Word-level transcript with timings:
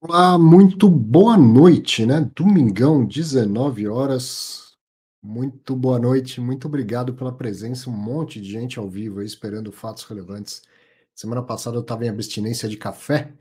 Olá, 0.00 0.38
muito 0.38 0.88
boa 0.88 1.36
noite, 1.36 2.06
né? 2.06 2.20
Domingão, 2.34 3.04
19 3.04 3.88
horas. 3.88 4.76
Muito 5.20 5.74
boa 5.74 5.98
noite, 5.98 6.40
muito 6.40 6.68
obrigado 6.68 7.14
pela 7.14 7.36
presença. 7.36 7.90
Um 7.90 7.94
monte 7.94 8.40
de 8.40 8.48
gente 8.48 8.78
ao 8.78 8.88
vivo 8.88 9.18
aí 9.18 9.26
esperando 9.26 9.72
fatos 9.72 10.04
relevantes. 10.04 10.62
Semana 11.16 11.42
passada 11.42 11.76
eu 11.76 11.80
estava 11.80 12.06
em 12.06 12.08
abstinência 12.08 12.68
de 12.68 12.76
café 12.76 13.32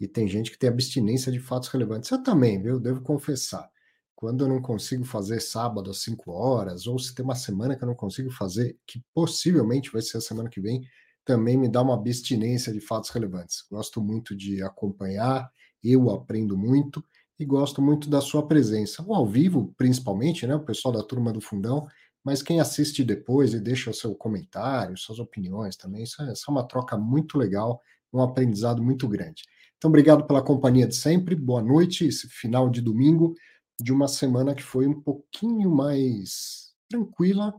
e 0.00 0.08
tem 0.08 0.26
gente 0.26 0.50
que 0.50 0.58
tem 0.58 0.70
abstinência 0.70 1.30
de 1.30 1.38
fatos 1.38 1.68
relevantes. 1.68 2.10
Eu 2.10 2.22
também, 2.22 2.62
viu? 2.62 2.80
Devo 2.80 3.02
confessar. 3.02 3.70
Quando 4.16 4.44
eu 4.44 4.48
não 4.48 4.62
consigo 4.62 5.04
fazer 5.04 5.40
sábado 5.40 5.90
às 5.90 5.98
5 5.98 6.30
horas, 6.32 6.86
ou 6.86 6.98
se 6.98 7.14
tem 7.14 7.22
uma 7.24 7.34
semana 7.34 7.76
que 7.76 7.84
eu 7.84 7.88
não 7.88 7.94
consigo 7.94 8.30
fazer, 8.30 8.78
que 8.86 9.02
possivelmente 9.14 9.92
vai 9.92 10.00
ser 10.00 10.16
a 10.16 10.22
semana 10.22 10.48
que 10.48 10.62
vem, 10.62 10.82
também 11.26 11.58
me 11.58 11.68
dá 11.68 11.82
uma 11.82 11.94
abstinência 11.94 12.72
de 12.72 12.80
fatos 12.80 13.10
relevantes. 13.10 13.66
Gosto 13.70 14.00
muito 14.00 14.34
de 14.34 14.62
acompanhar 14.62 15.50
eu 15.82 16.10
aprendo 16.10 16.56
muito 16.56 17.04
e 17.38 17.44
gosto 17.44 17.80
muito 17.80 18.10
da 18.10 18.20
sua 18.20 18.46
presença, 18.46 19.02
o 19.02 19.14
ao 19.14 19.26
vivo, 19.26 19.72
principalmente, 19.76 20.46
né? 20.46 20.54
O 20.54 20.64
pessoal 20.64 20.92
da 20.92 21.02
turma 21.02 21.32
do 21.32 21.40
fundão, 21.40 21.86
mas 22.24 22.42
quem 22.42 22.60
assiste 22.60 23.02
depois 23.02 23.54
e 23.54 23.60
deixa 23.60 23.90
o 23.90 23.94
seu 23.94 24.14
comentário, 24.14 24.96
suas 24.96 25.18
opiniões 25.18 25.76
também, 25.76 26.02
isso 26.02 26.22
é, 26.22 26.32
isso 26.32 26.44
é 26.48 26.50
uma 26.50 26.66
troca 26.66 26.98
muito 26.98 27.38
legal, 27.38 27.80
um 28.12 28.20
aprendizado 28.20 28.82
muito 28.82 29.08
grande. 29.08 29.42
Então, 29.78 29.88
obrigado 29.88 30.26
pela 30.26 30.42
companhia 30.42 30.86
de 30.86 30.94
sempre, 30.94 31.34
boa 31.34 31.62
noite, 31.62 32.06
esse 32.06 32.28
final 32.28 32.68
de 32.68 32.82
domingo 32.82 33.34
de 33.80 33.92
uma 33.92 34.06
semana 34.06 34.54
que 34.54 34.62
foi 34.62 34.86
um 34.86 35.00
pouquinho 35.00 35.70
mais 35.70 36.72
tranquila, 36.90 37.54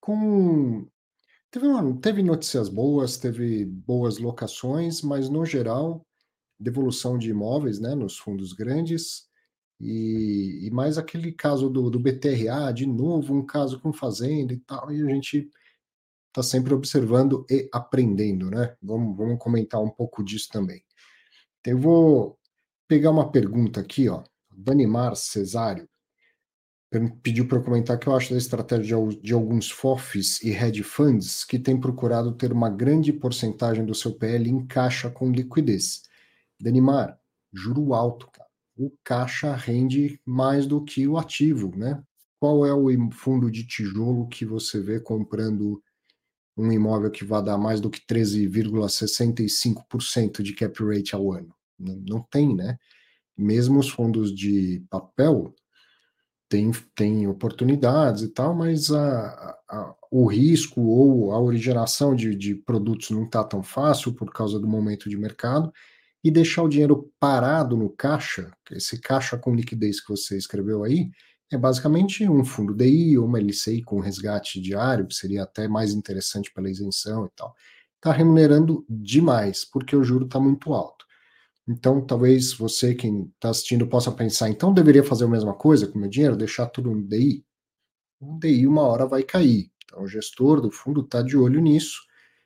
com 0.00 0.86
teve, 1.50 1.66
teve 2.00 2.22
notícias 2.22 2.68
boas, 2.68 3.18
teve 3.18 3.64
boas 3.66 4.18
locações, 4.18 5.02
mas 5.02 5.28
no 5.28 5.44
geral 5.44 6.06
devolução 6.62 7.18
de 7.18 7.30
imóveis 7.30 7.78
né, 7.80 7.94
nos 7.94 8.16
fundos 8.16 8.52
grandes, 8.52 9.30
e, 9.80 10.60
e 10.66 10.70
mais 10.70 10.96
aquele 10.96 11.32
caso 11.32 11.68
do, 11.68 11.90
do 11.90 11.98
BTRA, 11.98 12.72
de 12.72 12.86
novo, 12.86 13.34
um 13.34 13.44
caso 13.44 13.80
com 13.80 13.92
fazenda 13.92 14.52
e 14.52 14.58
tal, 14.58 14.92
e 14.92 15.02
a 15.02 15.06
gente 15.06 15.50
está 16.28 16.42
sempre 16.42 16.72
observando 16.72 17.44
e 17.50 17.68
aprendendo, 17.72 18.48
né? 18.48 18.74
Vamos, 18.80 19.16
vamos 19.16 19.38
comentar 19.38 19.82
um 19.82 19.90
pouco 19.90 20.24
disso 20.24 20.48
também. 20.52 20.82
Então, 21.60 21.74
eu 21.74 21.78
vou 21.78 22.38
pegar 22.88 23.10
uma 23.10 23.30
pergunta 23.30 23.80
aqui, 23.80 24.08
ó. 24.08 24.22
Danimar 24.56 25.16
Cesário 25.16 25.88
pediu 27.22 27.48
para 27.48 27.58
eu 27.58 27.62
comentar 27.62 27.98
que 27.98 28.06
eu 28.06 28.14
acho 28.14 28.32
da 28.32 28.38
estratégia 28.38 28.96
de 29.20 29.32
alguns 29.32 29.70
FOFs 29.70 30.42
e 30.42 30.50
hedge 30.50 30.82
funds 30.82 31.42
que 31.44 31.58
têm 31.58 31.80
procurado 31.80 32.32
ter 32.32 32.52
uma 32.52 32.68
grande 32.68 33.12
porcentagem 33.12 33.84
do 33.84 33.94
seu 33.94 34.12
PL 34.12 34.50
em 34.50 34.66
caixa 34.66 35.10
com 35.10 35.32
liquidez. 35.32 36.02
Denimar, 36.62 37.18
juro 37.52 37.92
alto, 37.92 38.30
cara. 38.30 38.48
O 38.76 38.92
caixa 39.02 39.52
rende 39.52 40.20
mais 40.24 40.64
do 40.64 40.80
que 40.80 41.08
o 41.08 41.18
ativo, 41.18 41.76
né? 41.76 42.00
Qual 42.38 42.64
é 42.64 42.72
o 42.72 42.86
fundo 43.10 43.50
de 43.50 43.66
tijolo 43.66 44.28
que 44.28 44.46
você 44.46 44.80
vê 44.80 45.00
comprando 45.00 45.82
um 46.56 46.70
imóvel 46.70 47.10
que 47.10 47.24
vai 47.24 47.42
dar 47.42 47.58
mais 47.58 47.80
do 47.80 47.90
que 47.90 47.98
13,65% 48.06 50.40
de 50.40 50.54
cap 50.54 50.80
rate 50.84 51.16
ao 51.16 51.32
ano? 51.32 51.52
Não, 51.76 51.96
não 52.08 52.22
tem, 52.30 52.54
né? 52.54 52.78
Mesmo 53.36 53.80
os 53.80 53.88
fundos 53.88 54.32
de 54.32 54.84
papel 54.88 55.52
têm 56.48 56.70
tem 56.94 57.26
oportunidades 57.26 58.22
e 58.22 58.28
tal, 58.28 58.54
mas 58.54 58.92
a, 58.92 59.58
a, 59.68 59.96
o 60.12 60.26
risco 60.26 60.80
ou 60.80 61.32
a 61.32 61.40
originação 61.40 62.14
de, 62.14 62.36
de 62.36 62.54
produtos 62.54 63.10
não 63.10 63.24
está 63.24 63.42
tão 63.42 63.64
fácil 63.64 64.14
por 64.14 64.32
causa 64.32 64.60
do 64.60 64.68
momento 64.68 65.10
de 65.10 65.16
mercado 65.16 65.72
e 66.24 66.30
deixar 66.30 66.62
o 66.62 66.68
dinheiro 66.68 67.10
parado 67.18 67.76
no 67.76 67.90
caixa, 67.90 68.50
esse 68.70 69.00
caixa 69.00 69.36
com 69.36 69.54
liquidez 69.54 70.00
que 70.00 70.10
você 70.10 70.36
escreveu 70.36 70.84
aí, 70.84 71.10
é 71.50 71.58
basicamente 71.58 72.28
um 72.28 72.44
fundo 72.44 72.74
DI 72.74 73.18
ou 73.18 73.26
uma 73.26 73.38
LCI 73.38 73.82
com 73.82 74.00
resgate 74.00 74.60
diário, 74.60 75.06
que 75.06 75.14
seria 75.14 75.42
até 75.42 75.68
mais 75.68 75.92
interessante 75.92 76.52
pela 76.52 76.70
isenção 76.70 77.26
e 77.26 77.30
tal. 77.36 77.54
Está 77.96 78.12
remunerando 78.12 78.84
demais, 78.88 79.64
porque 79.64 79.94
o 79.94 80.02
juro 80.02 80.24
está 80.24 80.40
muito 80.40 80.72
alto. 80.72 81.04
Então, 81.68 82.04
talvez 82.04 82.52
você, 82.52 82.94
quem 82.94 83.30
está 83.34 83.50
assistindo, 83.50 83.86
possa 83.86 84.10
pensar, 84.10 84.48
então 84.48 84.72
deveria 84.72 85.04
fazer 85.04 85.24
a 85.24 85.28
mesma 85.28 85.54
coisa 85.54 85.86
com 85.86 85.98
o 85.98 86.00
meu 86.00 86.10
dinheiro, 86.10 86.36
deixar 86.36 86.66
tudo 86.66 86.90
no 86.90 87.06
DI? 87.06 87.44
O 88.20 88.38
DI 88.38 88.66
uma 88.66 88.82
hora 88.82 89.06
vai 89.06 89.22
cair. 89.22 89.70
Então, 89.84 90.02
o 90.02 90.08
gestor 90.08 90.60
do 90.60 90.70
fundo 90.70 91.02
está 91.02 91.22
de 91.22 91.36
olho 91.36 91.60
nisso 91.60 92.00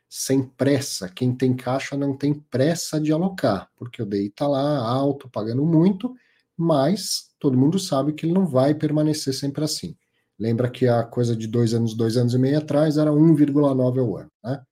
sem 0.09 0.43
pressa. 0.43 1.09
Quem 1.09 1.35
tem 1.35 1.55
caixa 1.55 1.97
não 1.97 2.17
tem 2.17 2.35
pressa 2.35 3.01
de 3.01 3.13
alocar, 3.13 3.71
porque 3.77 4.03
o 4.03 4.07
DI 4.07 4.27
está 4.27 4.47
lá 4.47 4.79
alto, 4.79 5.29
pagando 5.29 5.65
muito, 5.65 6.15
mas 6.57 7.31
todo 7.39 7.59
mundo 7.59 7.79
sabe 7.79 8.13
que 8.13 8.25
ele 8.25 8.33
não 8.33 8.47
vai 8.47 8.75
permanecer 8.75 9.35
sempre 9.35 9.65
assim. 9.65 9.97
Lembra 10.39 10.71
que 10.71 10.87
a 10.87 11.03
coisa 11.03 11.35
de 11.35 11.47
dois 11.47 11.75
anos, 11.75 11.95
dois 11.95 12.17
anos 12.17 12.35
e 12.35 12.39
meio 12.39 12.59
atrás 12.59 12.99
era 12.99 13.11
1,9 13.11 13.99
ao 13.99 14.17
ano. 14.17 14.31
Né? 14.45 14.63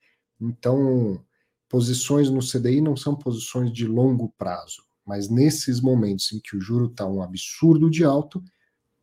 Então, 0.41 1.23
posições 1.69 2.31
no 2.31 2.41
CDI 2.41 2.81
não 2.81 2.97
são 2.97 3.17
posições 3.17 3.73
de 3.73 3.87
longo 3.87 4.33
prazo, 4.37 4.83
mas 5.06 5.28
nesses 5.28 5.81
momentos 5.81 6.33
em 6.33 6.41
que 6.41 6.56
o 6.56 6.61
juro 6.61 6.87
está 6.87 7.06
um 7.06 7.23
absurdo 7.23 7.91
de 7.91 8.05
alto, 8.05 8.43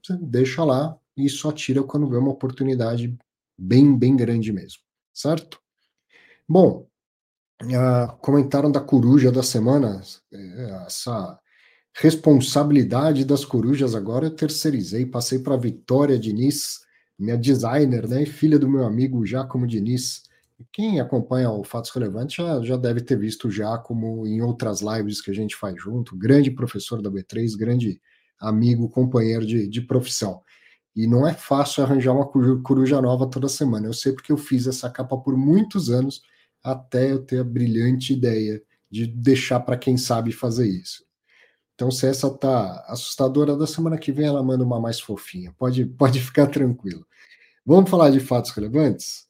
você 0.02 0.18
deixa 0.18 0.64
lá 0.64 0.98
e 1.16 1.30
só 1.30 1.52
tira 1.52 1.84
quando 1.84 2.08
vê 2.08 2.18
uma 2.18 2.32
oportunidade 2.32 3.16
bem, 3.58 3.98
bem 3.98 4.16
grande 4.16 4.52
mesmo, 4.52 4.82
certo? 5.14 5.61
Bom, 6.54 6.86
uh, 7.64 8.18
comentaram 8.18 8.70
da 8.70 8.82
coruja 8.82 9.32
da 9.32 9.42
semana, 9.42 10.02
é, 10.34 10.84
essa 10.86 11.40
responsabilidade 11.96 13.24
das 13.24 13.46
corujas 13.46 13.96
agora 13.96 14.26
eu 14.26 14.36
terceirizei, 14.36 15.06
passei 15.06 15.40
para 15.40 15.56
Vitória 15.56 16.20
Diniz, 16.20 16.82
minha 17.18 17.38
designer, 17.38 18.06
né, 18.06 18.26
filha 18.26 18.60
do 18.60 18.70
meu 18.70 18.84
amigo 18.84 19.26
Jacomo 19.26 19.66
Diniz. 19.66 20.24
Quem 20.74 21.00
acompanha 21.00 21.50
o 21.50 21.64
Fatos 21.64 21.92
Relevantes 21.92 22.36
já, 22.36 22.62
já 22.62 22.76
deve 22.76 23.00
ter 23.00 23.18
visto 23.18 23.48
o 23.48 23.52
Jacomo 23.52 24.28
em 24.28 24.42
outras 24.42 24.82
lives 24.82 25.22
que 25.22 25.32
a 25.32 25.34
gente 25.34 25.56
faz 25.56 25.82
junto, 25.82 26.18
grande 26.18 26.52
professor 26.52 27.02
da 27.02 27.10
B3, 27.10 27.56
grande 27.58 28.02
amigo, 28.38 28.90
companheiro 28.90 29.46
de, 29.46 29.70
de 29.70 29.80
profissão. 29.80 30.42
E 30.94 31.08
não 31.08 31.26
é 31.26 31.34
fácil 31.34 31.82
arranjar 31.82 32.12
uma 32.12 32.28
coruja 32.62 33.02
nova 33.02 33.26
toda 33.26 33.48
semana. 33.48 33.88
Eu 33.88 33.94
sei 33.94 34.12
porque 34.12 34.34
eu 34.34 34.38
fiz 34.38 34.68
essa 34.68 34.90
capa 34.90 35.18
por 35.18 35.38
muitos 35.38 35.90
anos 35.90 36.30
até 36.64 37.12
eu 37.12 37.24
ter 37.24 37.40
a 37.40 37.44
brilhante 37.44 38.14
ideia 38.14 38.62
de 38.90 39.08
deixar 39.08 39.60
para 39.62 39.78
quem 39.78 39.98
sabe 39.98 40.32
fazer 40.32 40.68
isso. 40.68 41.04
Então, 41.74 41.90
se 41.90 42.06
essa 42.06 42.30
tá 42.30 42.86
assustadora, 42.88 43.58
da 43.58 43.66
semana 43.66 43.98
que 43.98 44.12
vem 44.12 44.28
ela 44.28 44.44
manda 44.44 44.64
uma 44.64 44.80
mais 44.80 45.00
fofinha. 45.00 45.54
Pode, 45.58 45.86
pode 45.98 46.20
ficar 46.20 46.48
tranquilo. 46.48 47.06
Vamos 47.66 47.90
falar 47.90 48.10
de 48.10 48.20
fatos 48.20 48.52
relevantes? 48.52 49.28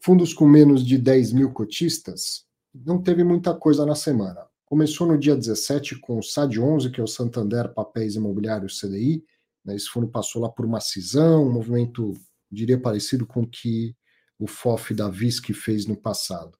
Fundos 0.00 0.32
com 0.32 0.46
menos 0.48 0.84
de 0.84 0.98
10 0.98 1.32
mil 1.32 1.52
cotistas, 1.52 2.44
não 2.84 3.00
teve 3.00 3.24
muita 3.24 3.54
coisa 3.54 3.86
na 3.86 3.94
semana. 3.94 4.46
Começou 4.64 5.06
no 5.06 5.18
dia 5.18 5.36
17 5.36 6.00
com 6.00 6.18
o 6.18 6.20
SAD11, 6.20 6.90
que 6.90 7.00
é 7.00 7.04
o 7.04 7.08
Santander 7.08 7.72
Papéis 7.72 8.16
Imobiliários 8.16 8.80
CDI. 8.80 9.24
Esse 9.68 9.88
fundo 9.88 10.08
passou 10.08 10.42
lá 10.42 10.48
por 10.48 10.64
uma 10.64 10.80
cisão, 10.80 11.46
um 11.46 11.52
movimento, 11.52 12.12
diria, 12.50 12.78
parecido 12.78 13.26
com 13.26 13.42
o 13.42 13.46
que 13.46 13.96
o 14.38 14.46
FOF 14.46 14.94
da 14.94 15.08
VISC 15.08 15.52
fez 15.52 15.86
no 15.86 15.96
passado. 15.96 16.56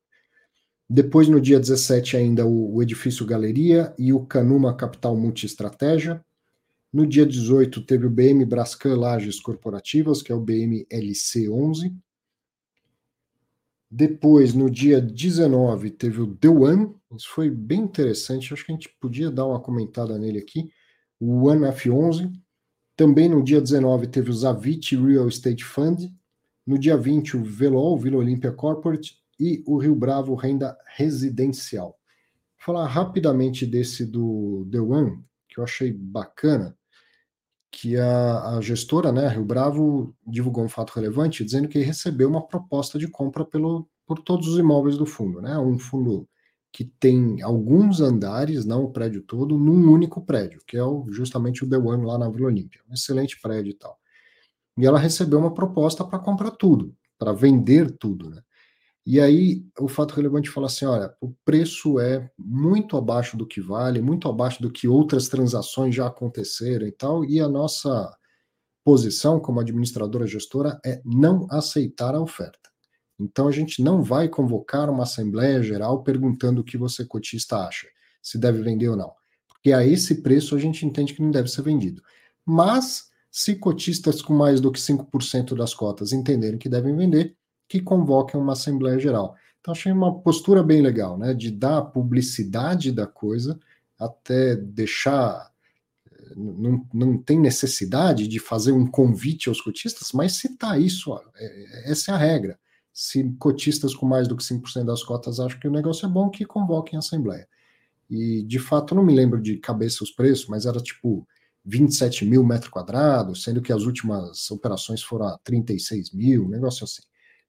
Depois, 0.89 1.29
no 1.29 1.41
dia 1.41 1.59
17, 1.59 2.17
ainda 2.17 2.47
o, 2.47 2.77
o 2.77 2.83
edifício 2.83 3.27
Galeria 3.27 3.95
e 3.99 4.13
o 4.13 4.25
Canuma 4.25 4.77
Capital 4.77 5.17
Multiestratégia. 5.17 6.25
No 6.93 7.07
dia 7.07 7.27
18, 7.27 7.83
teve 7.83 8.07
o 8.07 8.11
BM 8.11 8.45
Brascan 8.45 8.97
Lages 8.97 9.41
Corporativas, 9.41 10.23
que 10.23 10.31
é 10.31 10.35
o 10.35 10.41
BMLC 10.41 11.49
11. 11.49 11.93
Depois, 13.91 14.55
no 14.55 14.71
dia 14.71 15.01
19, 15.01 15.91
teve 15.91 16.21
o 16.21 16.35
The 16.35 16.49
One, 16.49 16.95
isso 17.17 17.29
foi 17.31 17.51
bem 17.51 17.81
interessante, 17.81 18.53
acho 18.53 18.65
que 18.65 18.73
a 18.73 18.75
gente 18.75 18.89
podia 19.01 19.31
dar 19.31 19.47
uma 19.47 19.61
comentada 19.61 20.19
nele 20.19 20.39
aqui, 20.39 20.71
o 21.21 21.49
One 21.49 21.63
F11. 21.67 22.33
Também 22.97 23.29
no 23.29 23.43
dia 23.43 23.61
19 23.61 24.07
teve 24.09 24.31
o 24.31 24.33
Zavit 24.33 24.97
Real 24.97 25.29
Estate 25.29 25.65
Fund, 25.65 26.11
no 26.67 26.79
dia 26.79 26.97
20, 26.97 27.37
o 27.37 27.45
Velol, 27.45 27.99
Vila 27.99 28.19
Olímpia 28.19 28.51
Corporate, 28.51 29.19
e 29.39 29.63
o 29.67 29.79
Rio 29.79 29.95
Bravo 29.95 30.35
Renda 30.35 30.77
Residencial. 30.97 31.89
Vou 31.89 32.75
falar 32.75 32.87
rapidamente 32.87 33.65
desse 33.65 34.05
do 34.05 34.67
The 34.71 34.81
One, 34.81 35.23
que 35.49 35.61
eu 35.61 35.65
achei 35.65 35.93
bacana, 35.93 36.77
que 37.71 37.97
a, 37.97 38.57
a, 38.57 38.61
gestora, 38.61 39.13
né, 39.13 39.29
Rio 39.29 39.45
Bravo, 39.45 40.15
divulgou 40.27 40.65
um 40.65 40.69
fato 40.69 40.93
relevante, 40.95 41.45
dizendo 41.45 41.69
que 41.69 41.79
recebeu 41.81 42.29
uma 42.29 42.47
proposta 42.47 42.99
de 42.99 43.07
compra 43.07 43.45
pelo, 43.45 43.89
por 44.07 44.19
todos 44.19 44.49
os 44.49 44.59
imóveis 44.59 44.97
do 44.97 45.07
fundo. 45.07 45.41
Né, 45.43 45.57
um 45.59 45.79
fundo 45.79 46.27
que 46.73 46.85
tem 46.85 47.43
alguns 47.43 48.01
andares, 48.01 48.65
não 48.65 48.85
o 48.85 48.91
prédio 48.91 49.23
todo, 49.23 49.59
num 49.59 49.91
único 49.91 50.21
prédio, 50.21 50.61
que 50.67 50.77
é 50.77 50.83
o, 50.83 51.07
justamente 51.11 51.65
o 51.65 51.69
The 51.69 51.77
One 51.77 52.05
lá 52.05 52.19
na 52.19 52.29
Vila 52.29 52.49
Olímpia. 52.49 52.81
Um 52.89 52.95
excelente 52.95 53.41
prédio 53.41 53.71
e 53.71 53.75
tal. 53.75 53.99
E 54.77 54.87
ela 54.87 54.99
recebeu 54.99 55.39
uma 55.39 55.55
proposta 55.55 56.05
para 56.05 56.19
comprar 56.19 56.51
tudo, 56.53 56.95
para 57.19 57.33
vender 57.33 57.97
tudo, 57.99 58.31
né? 58.31 58.43
E 59.07 59.21
aí 59.21 59.65
o 59.79 59.87
fato 59.87 60.15
relevante 60.15 60.51
fala 60.51 60.67
assim: 60.67 60.85
olha, 60.85 61.15
o 61.21 61.33
preço 61.45 62.01
é 62.01 62.29
muito 62.37 62.97
abaixo 62.97 63.37
do 63.37 63.47
que 63.47 63.61
vale, 63.61 64.03
muito 64.03 64.29
abaixo 64.29 64.61
do 64.61 64.71
que 64.71 64.89
outras 64.89 65.29
transações 65.29 65.95
já 65.95 66.09
aconteceram 66.09 66.87
e 66.87 66.93
tal, 66.93 67.25
e 67.25 67.41
a 67.41 67.49
nossa 67.49 68.13
posição 68.85 69.39
como 69.39 69.61
administradora 69.61 70.27
gestora 70.27 70.81
é 70.85 71.01
não 71.05 71.47
aceitar 71.51 72.15
a 72.15 72.21
oferta. 72.21 72.71
Então 73.19 73.49
a 73.49 73.53
gente 73.53 73.83
não 73.83 74.03
vai 74.03 74.29
convocar 74.29 74.91
uma 74.91 75.05
assembleia 75.05 75.63
geral 75.63 76.03
perguntando 76.03 76.61
o 76.61 76.65
que 76.65 76.77
você 76.77 77.05
cotista 77.05 77.67
acha, 77.67 77.87
se 78.21 78.39
deve 78.39 78.61
vender 78.63 78.89
ou 78.89 78.97
não. 78.97 79.13
Porque 79.49 79.73
a 79.73 79.87
esse 79.87 80.23
preço 80.23 80.55
a 80.55 80.59
gente 80.59 80.85
entende 80.85 81.15
que 81.15 81.23
não 81.23 81.31
deve 81.31 81.49
ser 81.49 81.63
vendido. 81.63 82.03
Mas 82.45 83.09
se 83.37 83.55
cotistas 83.55 84.23
com 84.23 84.33
mais 84.33 84.63
do 84.63 84.73
que 84.73 84.81
5% 84.81 85.55
das 85.55 85.75
cotas 85.75 86.11
entenderem 86.11 86.59
que 86.59 86.71
devem 86.71 86.97
vender, 86.97 87.37
que 87.69 87.83
convoquem 87.83 88.41
uma 88.41 88.55
Assembleia 88.55 88.99
Geral. 88.99 89.37
Então, 89.61 89.73
achei 89.73 89.93
uma 89.93 90.21
postura 90.21 90.63
bem 90.63 90.81
legal, 90.81 91.19
né, 91.19 91.35
de 91.35 91.51
dar 91.51 91.83
publicidade 91.83 92.91
da 92.91 93.07
coisa, 93.07 93.61
até 93.99 94.57
deixar. 94.57 95.53
Não, 96.35 96.89
não 96.95 97.19
tem 97.19 97.39
necessidade 97.39 98.27
de 98.27 98.39
fazer 98.39 98.73
um 98.73 98.87
convite 98.87 99.51
aos 99.51 99.61
cotistas, 99.61 100.13
mas 100.13 100.39
citar 100.39 100.81
isso, 100.81 101.11
ó, 101.11 101.21
é, 101.37 101.91
essa 101.93 102.13
é 102.13 102.15
a 102.15 102.19
regra. 102.19 102.59
Se 102.91 103.23
cotistas 103.39 103.95
com 103.95 104.07
mais 104.07 104.27
do 104.27 104.35
que 104.35 104.43
5% 104.43 104.87
das 104.87 105.03
cotas 105.05 105.41
acham 105.41 105.61
que 105.61 105.69
o 105.69 105.73
negócio 105.73 106.07
é 106.07 106.09
bom, 106.09 106.31
que 106.31 106.47
convoquem 106.47 106.97
a 106.97 107.01
Assembleia. 107.01 107.47
E, 108.09 108.43
de 108.45 108.59
fato, 108.59 108.95
eu 108.95 108.97
não 108.97 109.05
me 109.05 109.15
lembro 109.15 109.43
de 109.43 109.59
cabeça 109.59 110.03
os 110.03 110.11
preços, 110.11 110.47
mas 110.47 110.65
era 110.65 110.81
tipo 110.81 111.29
27 111.67 112.25
mil 112.25 112.45
metros 112.45 112.71
quadrados, 112.71 113.43
sendo 113.43 113.61
que 113.61 113.73
as 113.73 113.83
últimas 113.83 114.49
operações 114.51 115.03
foram 115.03 115.27
a 115.27 115.39
36 115.39 116.13
mil, 116.13 116.45
um 116.45 116.49
negócio 116.49 116.85
assim. 116.85 117.03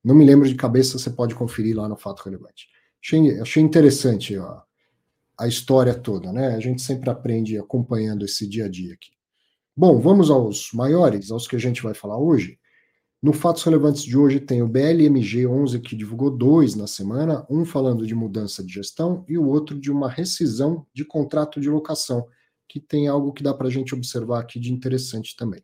Não 0.04 0.16
me 0.16 0.26
lembro 0.26 0.50
de 0.50 0.56
cabeça, 0.56 0.98
você 0.98 1.12
pode 1.12 1.36
conferir 1.36 1.78
lá 1.78 1.88
no 1.88 1.96
Fato 1.96 2.24
Relevante. 2.24 2.68
Achei, 3.04 3.40
achei 3.40 3.62
interessante 3.62 4.36
ó, 4.38 4.62
a 5.38 5.48
história 5.48 5.94
toda, 5.94 6.34
né? 6.34 6.56
A 6.56 6.60
gente 6.60 6.82
sempre 6.82 7.10
aprende 7.10 7.58
acompanhando 7.58 8.26
esse 8.26 8.48
dia 8.48 8.66
a 8.66 8.70
dia 8.70 8.94
aqui. 8.94 9.12
Bom, 9.76 10.00
vamos 10.00 10.32
aos 10.32 10.72
maiores, 10.74 11.30
aos 11.30 11.48
que 11.48 11.56
a 11.56 11.60
gente 11.60 11.84
vai 11.84 11.94
falar 11.94 12.18
hoje. 12.18 12.58
No 13.22 13.34
Fatos 13.34 13.64
Relevantes 13.64 14.04
de 14.04 14.18
hoje 14.18 14.40
tem 14.40 14.64
o 14.64 14.68
BLMG 14.68 15.46
11, 15.46 15.80
que 15.80 15.96
divulgou 15.96 16.32
dois 16.32 16.74
na 16.74 16.88
semana, 16.88 17.46
um 17.50 17.64
falando 17.64 18.06
de 18.06 18.16
mudança 18.16 18.64
de 18.64 18.74
gestão 18.74 19.24
e 19.28 19.38
o 19.38 19.48
outro 19.48 19.80
de 19.80 19.92
uma 19.92 20.10
rescisão 20.10 20.86
de 20.94 21.06
contrato 21.06 21.60
de 21.60 21.70
locação 21.70 22.26
que 22.68 22.80
tem 22.80 23.08
algo 23.08 23.32
que 23.34 23.44
dá 23.44 23.54
para 23.54 23.68
a 23.68 23.72
gente 23.72 23.96
observar 23.96 24.42
aqui 24.42 24.60
de 24.60 24.74
interessante 24.74 25.36
também. 25.36 25.64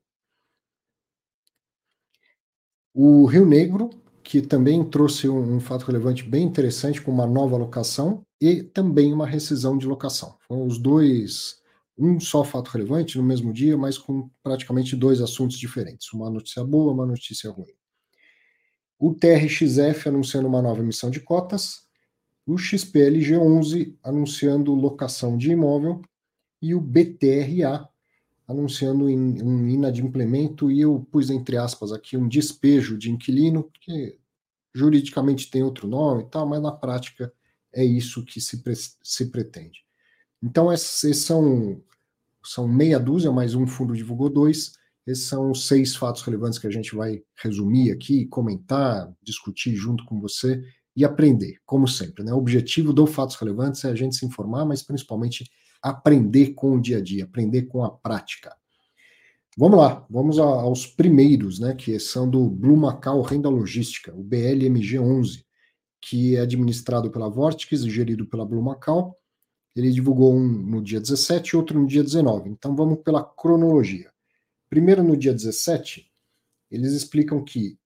O 2.94 3.26
Rio 3.26 3.46
Negro, 3.46 3.90
que 4.24 4.42
também 4.42 4.84
trouxe 4.88 5.28
um, 5.28 5.56
um, 5.56 5.60
fato 5.60 5.84
relevante 5.84 6.24
bem 6.24 6.44
interessante 6.44 7.02
com 7.02 7.12
uma 7.12 7.26
nova 7.26 7.58
locação 7.58 8.26
e 8.40 8.64
também 8.64 9.12
uma 9.12 9.26
rescisão 9.26 9.78
de 9.78 9.88
locação. 9.88 10.38
Foram 10.48 10.66
os 10.66 10.78
dois, 10.78 11.56
um 11.98 12.20
só 12.20 12.44
fato 12.44 12.70
relevante 12.70 13.18
no 13.18 13.24
mesmo 13.24 13.52
dia, 13.52 13.76
mas 13.76 13.98
com 13.98 14.30
praticamente 14.44 14.96
dois 14.96 15.22
assuntos 15.22 15.58
diferentes, 15.58 16.14
uma 16.14 16.30
notícia 16.30 16.64
boa, 16.64 16.94
uma 16.94 17.06
notícia 17.06 17.50
ruim. 17.50 17.74
O 19.00 19.14
TRXF 19.14 20.08
anunciando 20.08 20.48
uma 20.48 20.62
nova 20.62 20.82
emissão 20.82 21.10
de 21.10 21.20
cotas, 21.20 21.82
o 22.46 22.58
XPLG 22.58 23.38
11 23.38 23.98
anunciando 24.04 24.74
locação 24.74 25.38
de 25.38 25.52
imóvel 25.52 26.02
e 26.64 26.74
o 26.74 26.80
BTRA, 26.80 27.90
anunciando 28.48 29.04
um 29.04 29.68
inadimplemento, 29.68 30.72
e 30.72 30.80
eu 30.80 31.06
pus 31.12 31.30
entre 31.30 31.58
aspas 31.58 31.92
aqui 31.92 32.16
um 32.16 32.26
despejo 32.26 32.98
de 32.98 33.12
inquilino, 33.12 33.70
que 33.82 34.18
juridicamente 34.74 35.52
tem 35.52 35.62
outro 35.62 35.90
nome 35.90 36.24
e 36.24 36.26
tal, 36.28 36.48
mas 36.48 36.62
na 36.62 36.72
prática 36.72 37.34
é 37.74 37.84
isso 37.84 38.24
que 38.24 38.40
se, 38.40 38.64
pre 38.64 38.74
se 38.76 39.26
pretende. 39.26 39.84
Então, 40.42 40.72
esses 40.72 41.18
são, 41.18 41.82
são 42.42 42.66
meia 42.66 42.98
dúzia, 42.98 43.30
mais 43.30 43.56
um 43.56 43.68
fundo 43.68 43.94
divulgou 43.94 44.30
dois. 44.30 44.72
Esses 45.06 45.26
são 45.26 45.52
os 45.52 45.68
seis 45.68 45.94
fatos 45.94 46.22
relevantes 46.22 46.58
que 46.58 46.68
a 46.68 46.72
gente 46.72 46.96
vai 46.96 47.22
resumir 47.36 47.92
aqui, 47.92 48.26
comentar, 48.28 49.14
discutir 49.22 49.76
junto 49.76 50.06
com 50.06 50.22
você 50.22 50.64
e 50.96 51.04
aprender, 51.04 51.58
como 51.66 51.90
sempre. 51.90 52.24
Né? 52.24 52.32
O 52.34 52.38
objetivo 52.38 52.94
do 52.94 53.06
Fatos 53.06 53.36
Relevantes 53.36 53.84
é 53.84 53.90
a 53.90 53.96
gente 53.96 54.16
se 54.16 54.26
informar, 54.26 54.64
mas 54.64 54.82
principalmente 54.82 55.50
aprender 55.84 56.54
com 56.54 56.76
o 56.76 56.82
dia 56.82 57.00
a 57.00 57.02
dia, 57.02 57.26
aprender 57.26 57.64
com 57.64 57.84
a 57.84 57.92
prática. 57.92 58.56
Vamos 59.58 59.78
lá, 59.78 60.06
vamos 60.10 60.40
aos 60.40 60.88
primeiros, 60.88 61.60
né, 61.60 61.76
que 61.76 62.00
são 62.00 62.28
do 62.28 62.50
Blue 62.50 62.78
Macau 62.78 63.22
Renda 63.22 63.50
Logística, 63.50 64.12
o 64.16 64.24
BLMG11, 64.24 65.44
que 66.02 66.36
é 66.36 66.40
administrado 66.40 67.12
pela 67.12 67.30
Vortex 67.30 67.82
e 67.82 67.90
gerido 67.90 68.26
pela 68.26 68.46
Blue 68.46 68.64
Macau. 68.64 69.16
Ele 69.76 69.92
divulgou 69.92 70.34
um 70.34 70.48
no 70.48 70.82
dia 70.82 71.00
17 71.00 71.50
e 71.50 71.58
outro 71.58 71.80
no 71.80 71.86
dia 71.86 72.04
19. 72.04 72.50
Então 72.50 72.76
vamos 72.76 73.00
pela 73.04 73.24
cronologia. 73.24 74.12
Primeiro, 74.70 75.04
no 75.04 75.16
dia 75.16 75.34
17, 75.34 76.10
eles 76.72 76.94
explicam 76.94 77.44
que 77.44 77.78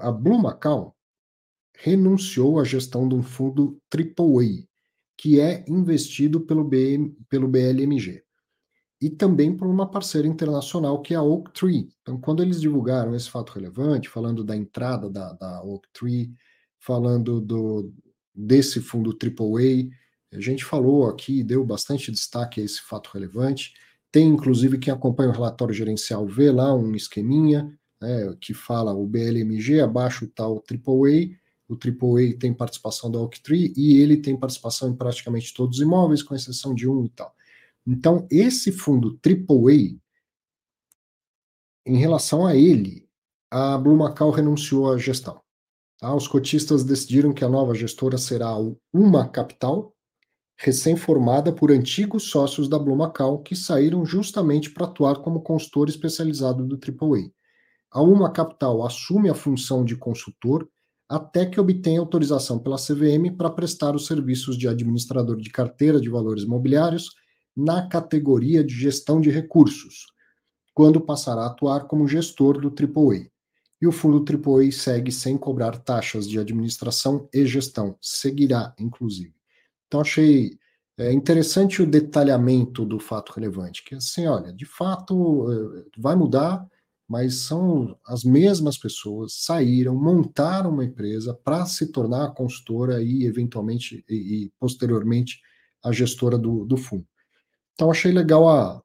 a 0.00 0.12
Blue 0.12 0.40
Macau 0.40 0.94
renunciou 1.76 2.60
à 2.60 2.64
gestão 2.64 3.08
de 3.08 3.16
um 3.16 3.22
fundo 3.22 3.80
AAA, 3.92 4.64
que 5.16 5.40
é 5.40 5.64
investido 5.68 6.40
pelo, 6.40 6.64
BM, 6.64 7.16
pelo 7.28 7.48
BLMG. 7.48 8.22
E 9.00 9.10
também 9.10 9.54
por 9.54 9.68
uma 9.68 9.90
parceira 9.90 10.26
internacional 10.26 11.00
que 11.02 11.14
é 11.14 11.16
a 11.16 11.22
Oaktree. 11.22 11.88
Então, 12.02 12.18
quando 12.18 12.42
eles 12.42 12.60
divulgaram 12.60 13.14
esse 13.14 13.30
fato 13.30 13.52
relevante, 13.52 14.08
falando 14.08 14.42
da 14.42 14.56
entrada 14.56 15.10
da, 15.10 15.32
da 15.34 15.62
falando 16.78 17.40
do, 17.40 17.92
desse 18.34 18.80
fundo 18.80 19.10
AAA, 19.10 19.90
a 20.32 20.40
gente 20.40 20.64
falou 20.64 21.08
aqui, 21.08 21.42
deu 21.42 21.64
bastante 21.64 22.10
destaque 22.10 22.60
a 22.60 22.64
esse 22.64 22.80
fato 22.82 23.10
relevante. 23.12 23.72
Tem, 24.10 24.26
inclusive, 24.26 24.78
quem 24.78 24.92
acompanha 24.92 25.30
o 25.30 25.32
relatório 25.32 25.74
gerencial 25.74 26.26
vê 26.26 26.50
lá 26.50 26.74
um 26.74 26.94
esqueminha 26.94 27.72
né, 28.00 28.34
que 28.40 28.52
fala 28.52 28.92
o 28.92 29.06
BLMG, 29.06 29.80
abaixo 29.80 30.24
o 30.24 30.62
AAA, 30.62 31.36
o 31.68 31.74
AAA 31.74 32.38
tem 32.38 32.52
participação 32.52 33.10
da 33.10 33.18
Oaktree 33.18 33.72
e 33.76 33.98
ele 33.98 34.18
tem 34.18 34.36
participação 34.36 34.90
em 34.90 34.96
praticamente 34.96 35.54
todos 35.54 35.78
os 35.78 35.82
imóveis, 35.82 36.22
com 36.22 36.34
exceção 36.34 36.74
de 36.74 36.88
um 36.88 37.04
e 37.04 37.08
tal. 37.08 37.34
Então, 37.86 38.26
esse 38.30 38.72
fundo 38.72 39.18
AAA, 39.24 39.98
em 41.86 41.96
relação 41.96 42.46
a 42.46 42.56
ele, 42.56 43.08
a 43.50 43.78
Blue 43.78 43.96
Macau 43.96 44.30
renunciou 44.30 44.90
à 44.90 44.98
gestão. 44.98 45.40
Tá? 45.98 46.14
Os 46.14 46.26
cotistas 46.26 46.84
decidiram 46.84 47.32
que 47.32 47.44
a 47.44 47.48
nova 47.48 47.74
gestora 47.74 48.18
será 48.18 48.54
uma 48.92 49.28
capital, 49.28 49.94
recém-formada 50.56 51.52
por 51.52 51.70
antigos 51.70 52.24
sócios 52.24 52.68
da 52.68 52.78
Blue 52.78 52.96
Macau, 52.96 53.42
que 53.42 53.56
saíram 53.56 54.04
justamente 54.04 54.70
para 54.70 54.86
atuar 54.86 55.16
como 55.16 55.42
consultor 55.42 55.88
especializado 55.88 56.64
do 56.64 56.76
AAA. 56.76 57.30
A 57.90 58.02
Uma 58.02 58.32
Capital 58.32 58.84
assume 58.84 59.30
a 59.30 59.34
função 59.34 59.84
de 59.84 59.96
consultor 59.96 60.68
até 61.14 61.46
que 61.46 61.60
obtenha 61.60 62.00
autorização 62.00 62.58
pela 62.58 62.76
CVM 62.76 63.36
para 63.36 63.48
prestar 63.48 63.94
os 63.94 64.04
serviços 64.04 64.58
de 64.58 64.66
administrador 64.66 65.36
de 65.36 65.48
carteira 65.48 66.00
de 66.00 66.08
valores 66.08 66.42
imobiliários 66.42 67.10
na 67.56 67.88
categoria 67.88 68.64
de 68.64 68.74
gestão 68.74 69.20
de 69.20 69.30
recursos, 69.30 70.06
quando 70.74 71.00
passará 71.00 71.42
a 71.42 71.46
atuar 71.46 71.86
como 71.86 72.08
gestor 72.08 72.60
do 72.60 72.66
AAA. 72.68 73.28
E 73.80 73.86
o 73.86 73.92
fundo 73.92 74.24
AAA 74.28 74.72
segue 74.72 75.12
sem 75.12 75.38
cobrar 75.38 75.78
taxas 75.78 76.28
de 76.28 76.36
administração 76.36 77.28
e 77.32 77.46
gestão, 77.46 77.96
seguirá, 78.00 78.74
inclusive. 78.76 79.34
Então, 79.86 80.00
achei 80.00 80.58
é, 80.98 81.12
interessante 81.12 81.80
o 81.80 81.86
detalhamento 81.86 82.84
do 82.84 82.98
fato 82.98 83.32
relevante, 83.32 83.84
que 83.84 83.94
assim, 83.94 84.26
olha, 84.26 84.52
de 84.52 84.64
fato 84.64 85.46
eh, 85.48 85.84
vai 85.96 86.16
mudar, 86.16 86.66
mas 87.08 87.42
são 87.42 87.98
as 88.06 88.24
mesmas 88.24 88.78
pessoas 88.78 89.34
saíram, 89.44 89.94
montaram 89.94 90.70
uma 90.70 90.84
empresa 90.84 91.34
para 91.34 91.66
se 91.66 91.92
tornar 91.92 92.24
a 92.24 92.30
consultora 92.30 93.02
e 93.02 93.24
eventualmente 93.24 94.04
e, 94.08 94.14
e 94.14 94.52
posteriormente 94.58 95.40
a 95.82 95.92
gestora 95.92 96.38
do, 96.38 96.64
do, 96.64 96.76
fundo. 96.76 97.06
Então 97.74 97.90
achei 97.90 98.10
legal 98.10 98.48
a 98.48 98.82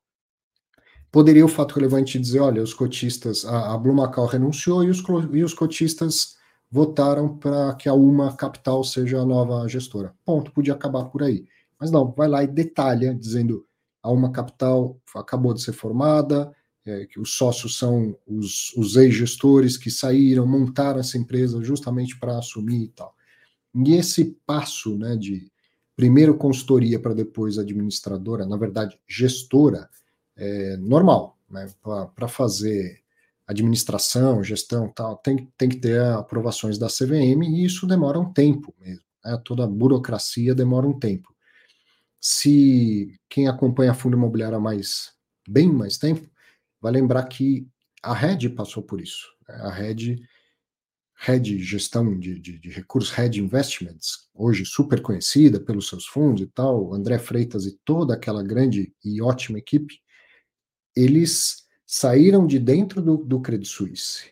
poderia 1.11 1.45
o 1.45 1.49
fato 1.49 1.75
relevante 1.75 2.19
dizer, 2.19 2.39
olha, 2.39 2.61
os 2.61 2.73
cotistas, 2.73 3.45
a, 3.45 3.73
a 3.73 3.77
Blue 3.77 3.95
Macau 3.95 4.25
renunciou 4.25 4.83
e 4.83 4.89
os, 4.89 5.01
e 5.31 5.43
os 5.43 5.53
cotistas 5.53 6.37
votaram 6.69 7.37
para 7.37 7.73
que 7.75 7.89
a 7.89 7.93
Uma 7.93 8.35
Capital 8.35 8.83
seja 8.83 9.19
a 9.19 9.25
nova 9.25 9.67
gestora. 9.67 10.13
Ponto, 10.23 10.51
podia 10.51 10.73
acabar 10.73 11.05
por 11.05 11.23
aí. 11.23 11.45
Mas 11.79 11.89
não, 11.89 12.11
vai 12.11 12.27
lá 12.27 12.43
e 12.43 12.47
detalha, 12.47 13.15
dizendo 13.15 13.65
a 14.03 14.11
Uma 14.11 14.31
Capital 14.31 14.99
acabou 15.15 15.53
de 15.53 15.63
ser 15.63 15.73
formada, 15.73 16.53
é, 16.85 17.05
que 17.05 17.19
os 17.19 17.35
sócios 17.35 17.77
são 17.77 18.17
os, 18.25 18.73
os 18.75 18.95
ex-gestores 18.95 19.77
que 19.77 19.91
saíram, 19.91 20.47
montaram 20.47 20.99
essa 20.99 21.17
empresa 21.17 21.61
justamente 21.63 22.17
para 22.17 22.37
assumir 22.37 22.83
e 22.83 22.87
tal. 22.89 23.15
E 23.75 23.93
esse 23.93 24.37
passo 24.45 24.97
né, 24.97 25.15
de 25.15 25.51
primeiro 25.95 26.35
consultoria 26.35 26.99
para 26.99 27.13
depois 27.13 27.57
administradora, 27.57 28.45
na 28.45 28.57
verdade, 28.57 28.99
gestora, 29.07 29.89
é 30.35 30.77
normal, 30.77 31.37
né, 31.49 31.67
para 32.15 32.27
fazer 32.27 33.01
administração, 33.45 34.43
gestão, 34.43 34.87
tal, 34.87 35.17
tem, 35.17 35.51
tem 35.57 35.67
que 35.67 35.77
ter 35.77 35.99
aprovações 35.99 36.77
da 36.77 36.87
CVM 36.87 37.43
e 37.43 37.65
isso 37.65 37.85
demora 37.85 38.19
um 38.19 38.31
tempo 38.31 38.73
mesmo. 38.79 39.03
Né? 39.25 39.41
Toda 39.43 39.63
a 39.63 39.67
burocracia 39.67 40.55
demora 40.55 40.87
um 40.87 40.97
tempo. 40.97 41.33
Se 42.21 43.19
quem 43.27 43.47
acompanha 43.47 43.93
fundo 43.93 44.15
imobiliário 44.15 44.57
há 44.57 44.59
mais, 44.59 45.13
bem 45.47 45.71
mais 45.71 45.97
tempo, 45.97 46.29
vai 46.81 46.91
lembrar 46.91 47.23
que 47.25 47.67
a 48.01 48.13
Red 48.13 48.49
passou 48.49 48.83
por 48.83 49.01
isso. 49.01 49.27
Né? 49.47 49.55
A 49.55 49.71
Red, 49.71 50.17
Red 51.15 51.57
Gestão 51.59 52.17
de, 52.17 52.39
de, 52.39 52.57
de 52.57 52.69
Recursos, 52.69 53.11
Red 53.11 53.37
Investments, 53.37 54.29
hoje 54.33 54.65
super 54.65 55.01
conhecida 55.01 55.59
pelos 55.59 55.89
seus 55.89 56.05
fundos 56.05 56.41
e 56.41 56.47
tal, 56.47 56.93
André 56.93 57.19
Freitas 57.19 57.65
e 57.65 57.77
toda 57.83 58.13
aquela 58.13 58.41
grande 58.41 58.93
e 59.03 59.21
ótima 59.21 59.59
equipe, 59.59 59.99
eles 60.95 61.63
saíram 61.85 62.45
de 62.47 62.59
dentro 62.59 63.01
do, 63.01 63.17
do 63.17 63.41
Credit 63.41 63.67
Suisse 63.67 64.31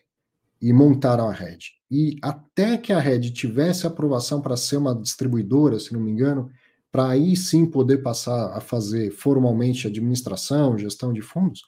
e 0.60 0.72
montaram 0.72 1.28
a 1.28 1.32
Red. 1.32 1.58
E 1.90 2.18
até 2.22 2.76
que 2.76 2.92
a 2.92 2.98
Red 2.98 3.30
tivesse 3.30 3.86
aprovação 3.86 4.40
para 4.40 4.56
ser 4.56 4.76
uma 4.76 4.94
distribuidora, 4.94 5.78
se 5.78 5.92
não 5.92 6.00
me 6.00 6.10
engano, 6.10 6.50
para 6.90 7.10
aí 7.10 7.36
sim 7.36 7.66
poder 7.66 7.98
passar 7.98 8.56
a 8.56 8.60
fazer 8.60 9.10
formalmente 9.10 9.86
administração, 9.86 10.78
gestão 10.78 11.12
de 11.12 11.20
fundos, 11.20 11.62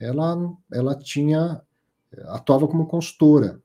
ela, 0.00 0.52
ela 0.72 0.94
tinha 0.94 1.60
atuava 2.28 2.66
como 2.66 2.86
consultora 2.86 3.60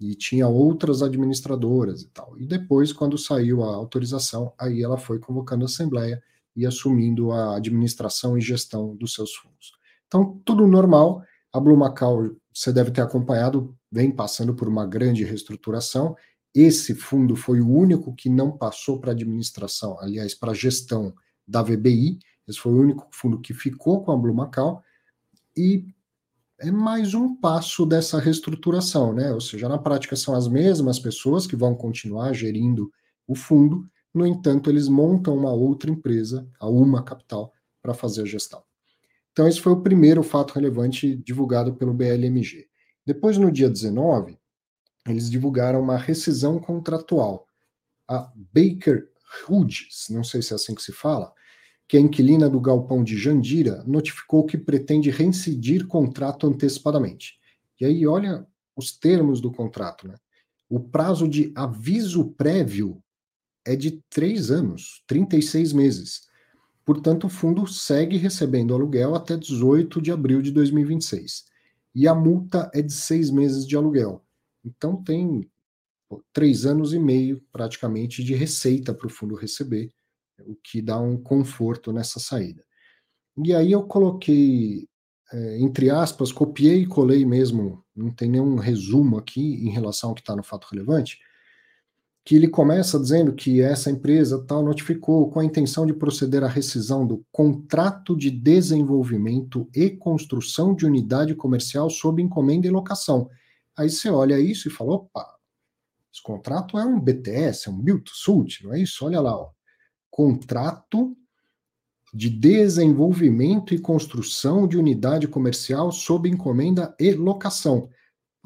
e 0.00 0.14
tinha 0.14 0.48
outras 0.48 1.02
administradoras 1.02 2.02
e 2.02 2.08
tal. 2.08 2.38
E 2.38 2.46
depois, 2.46 2.92
quando 2.92 3.18
saiu 3.18 3.62
a 3.62 3.74
autorização, 3.74 4.52
aí 4.58 4.82
ela 4.82 4.96
foi 4.96 5.18
convocando 5.18 5.64
a 5.64 5.66
assembleia 5.66 6.22
e 6.56 6.66
assumindo 6.66 7.32
a 7.32 7.56
administração 7.56 8.36
e 8.36 8.40
gestão 8.40 8.96
dos 8.96 9.14
seus 9.14 9.34
fundos. 9.34 9.72
Então, 10.06 10.40
tudo 10.44 10.66
normal. 10.66 11.22
A 11.52 11.60
Blue 11.60 11.76
Macau, 11.76 12.30
você 12.54 12.72
deve 12.72 12.92
ter 12.92 13.00
acompanhado, 13.00 13.76
vem 13.90 14.10
passando 14.10 14.54
por 14.54 14.68
uma 14.68 14.86
grande 14.86 15.24
reestruturação. 15.24 16.16
Esse 16.54 16.94
fundo 16.94 17.36
foi 17.36 17.60
o 17.60 17.68
único 17.68 18.14
que 18.14 18.28
não 18.28 18.56
passou 18.56 19.00
para 19.00 19.12
administração, 19.12 19.98
aliás, 20.00 20.34
para 20.34 20.54
gestão 20.54 21.12
da 21.46 21.62
VBI. 21.62 22.18
Esse 22.48 22.58
foi 22.58 22.72
o 22.72 22.80
único 22.80 23.08
fundo 23.12 23.40
que 23.40 23.52
ficou 23.52 24.02
com 24.02 24.12
a 24.12 24.16
Blue 24.16 24.34
Macau. 24.34 24.82
E 25.60 25.84
é 26.58 26.70
mais 26.70 27.12
um 27.12 27.36
passo 27.36 27.84
dessa 27.84 28.18
reestruturação, 28.18 29.12
né? 29.12 29.30
Ou 29.30 29.42
seja, 29.42 29.68
na 29.68 29.76
prática 29.76 30.16
são 30.16 30.34
as 30.34 30.48
mesmas 30.48 30.98
pessoas 30.98 31.46
que 31.46 31.54
vão 31.54 31.74
continuar 31.74 32.32
gerindo 32.32 32.90
o 33.26 33.34
fundo, 33.34 33.86
no 34.14 34.26
entanto, 34.26 34.70
eles 34.70 34.88
montam 34.88 35.36
uma 35.36 35.52
outra 35.52 35.90
empresa, 35.90 36.48
a 36.58 36.66
Uma 36.66 37.04
Capital, 37.04 37.52
para 37.82 37.92
fazer 37.92 38.22
a 38.22 38.24
gestão. 38.24 38.62
Então, 39.32 39.46
esse 39.46 39.60
foi 39.60 39.72
o 39.72 39.82
primeiro 39.82 40.22
fato 40.22 40.54
relevante 40.54 41.14
divulgado 41.14 41.74
pelo 41.74 41.92
BLMG. 41.92 42.66
Depois, 43.04 43.36
no 43.36 43.52
dia 43.52 43.68
19, 43.68 44.38
eles 45.06 45.30
divulgaram 45.30 45.80
uma 45.82 45.98
rescisão 45.98 46.58
contratual. 46.58 47.46
A 48.08 48.32
Baker 48.34 49.10
Hughes, 49.46 50.06
não 50.08 50.24
sei 50.24 50.40
se 50.40 50.54
é 50.54 50.56
assim 50.56 50.74
que 50.74 50.82
se 50.82 50.92
fala, 50.92 51.34
que 51.90 51.96
é 51.96 52.00
inquilina 52.00 52.48
do 52.48 52.60
galpão 52.60 53.02
de 53.02 53.18
Jandira, 53.18 53.82
notificou 53.84 54.46
que 54.46 54.56
pretende 54.56 55.10
reincidir 55.10 55.88
contrato 55.88 56.46
antecipadamente. 56.46 57.34
E 57.80 57.84
aí, 57.84 58.06
olha 58.06 58.46
os 58.76 58.92
termos 58.92 59.40
do 59.40 59.50
contrato, 59.50 60.06
né? 60.06 60.14
O 60.68 60.78
prazo 60.78 61.26
de 61.26 61.50
aviso 61.52 62.26
prévio 62.34 63.02
é 63.66 63.74
de 63.74 64.00
três 64.08 64.52
anos, 64.52 65.02
36 65.08 65.72
meses. 65.72 66.28
Portanto, 66.84 67.26
o 67.26 67.28
fundo 67.28 67.66
segue 67.66 68.16
recebendo 68.16 68.72
aluguel 68.72 69.16
até 69.16 69.36
18 69.36 70.00
de 70.00 70.12
abril 70.12 70.40
de 70.40 70.52
2026. 70.52 71.46
E 71.92 72.06
a 72.06 72.14
multa 72.14 72.70
é 72.72 72.80
de 72.80 72.92
seis 72.92 73.30
meses 73.30 73.66
de 73.66 73.74
aluguel. 73.74 74.24
Então, 74.64 75.02
tem 75.02 75.50
três 76.32 76.64
anos 76.64 76.94
e 76.94 77.00
meio, 77.00 77.42
praticamente, 77.50 78.22
de 78.22 78.36
receita 78.36 78.94
para 78.94 79.08
o 79.08 79.10
fundo 79.10 79.34
receber, 79.34 79.90
o 80.46 80.56
que 80.56 80.80
dá 80.82 80.98
um 80.98 81.16
conforto 81.16 81.92
nessa 81.92 82.18
saída. 82.20 82.64
E 83.44 83.54
aí 83.54 83.72
eu 83.72 83.82
coloquei, 83.84 84.88
é, 85.32 85.58
entre 85.60 85.90
aspas, 85.90 86.32
copiei 86.32 86.82
e 86.82 86.86
colei 86.86 87.24
mesmo, 87.24 87.84
não 87.94 88.10
tem 88.10 88.28
nenhum 88.28 88.56
resumo 88.56 89.16
aqui 89.16 89.66
em 89.66 89.70
relação 89.70 90.10
ao 90.10 90.14
que 90.14 90.20
está 90.20 90.36
no 90.36 90.42
fato 90.42 90.66
relevante, 90.70 91.18
que 92.24 92.36
ele 92.36 92.48
começa 92.48 92.98
dizendo 93.00 93.32
que 93.32 93.60
essa 93.60 93.90
empresa 93.90 94.44
tal 94.46 94.62
notificou 94.62 95.30
com 95.30 95.40
a 95.40 95.44
intenção 95.44 95.86
de 95.86 95.94
proceder 95.94 96.44
à 96.44 96.48
rescisão 96.48 97.06
do 97.06 97.24
contrato 97.32 98.16
de 98.16 98.30
desenvolvimento 98.30 99.68
e 99.74 99.90
construção 99.90 100.74
de 100.74 100.84
unidade 100.84 101.34
comercial 101.34 101.88
sob 101.88 102.22
encomenda 102.22 102.66
e 102.66 102.70
locação. 102.70 103.30
Aí 103.76 103.88
você 103.88 104.10
olha 104.10 104.38
isso 104.38 104.68
e 104.68 104.70
fala, 104.70 104.92
opa, 104.92 105.26
esse 106.12 106.22
contrato 106.22 106.78
é 106.78 106.84
um 106.84 107.00
BTS, 107.00 107.68
é 107.68 107.72
um 107.72 107.80
build 107.80 108.02
to 108.02 108.12
suit, 108.14 108.64
não 108.64 108.74
é 108.74 108.80
isso? 108.80 109.04
Olha 109.04 109.20
lá, 109.20 109.36
ó. 109.36 109.50
Contrato 110.20 111.16
de 112.12 112.28
desenvolvimento 112.28 113.72
e 113.72 113.78
construção 113.78 114.66
de 114.66 114.76
unidade 114.76 115.26
comercial 115.26 115.90
sob 115.90 116.28
encomenda 116.28 116.94
e 116.98 117.12
locação. 117.12 117.88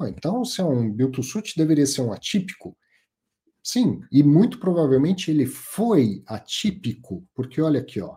então, 0.01 0.45
se 0.45 0.61
é 0.61 0.63
um 0.63 0.89
build 0.89 1.13
to 1.13 1.23
suit, 1.23 1.53
deveria 1.57 1.85
ser 1.85 2.01
um 2.01 2.13
atípico, 2.13 2.77
Sim, 3.67 4.01
e 4.11 4.21
muito 4.21 4.59
provavelmente 4.59 5.31
ele 5.31 5.47
foi 5.47 6.21
atípico, 6.27 7.27
porque 7.33 7.59
olha 7.59 7.79
aqui, 7.79 7.99
ó, 7.99 8.15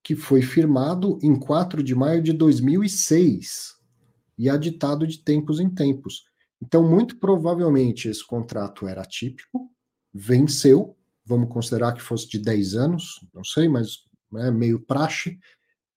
que 0.00 0.14
foi 0.14 0.40
firmado 0.42 1.18
em 1.20 1.36
4 1.36 1.82
de 1.82 1.92
maio 1.92 2.22
de 2.22 2.32
2006 2.32 3.74
e 4.38 4.48
aditado 4.48 5.08
de 5.08 5.18
tempos 5.18 5.58
em 5.58 5.68
tempos. 5.68 6.22
Então, 6.62 6.88
muito 6.88 7.18
provavelmente 7.18 8.08
esse 8.08 8.24
contrato 8.24 8.86
era 8.86 9.02
atípico, 9.02 9.68
venceu, 10.14 10.96
vamos 11.24 11.48
considerar 11.48 11.92
que 11.92 12.02
fosse 12.02 12.28
de 12.28 12.38
10 12.38 12.74
anos, 12.74 13.26
não 13.32 13.44
sei, 13.44 13.68
mas 13.68 13.98
é 14.36 14.50
meio 14.50 14.80
praxe. 14.80 15.38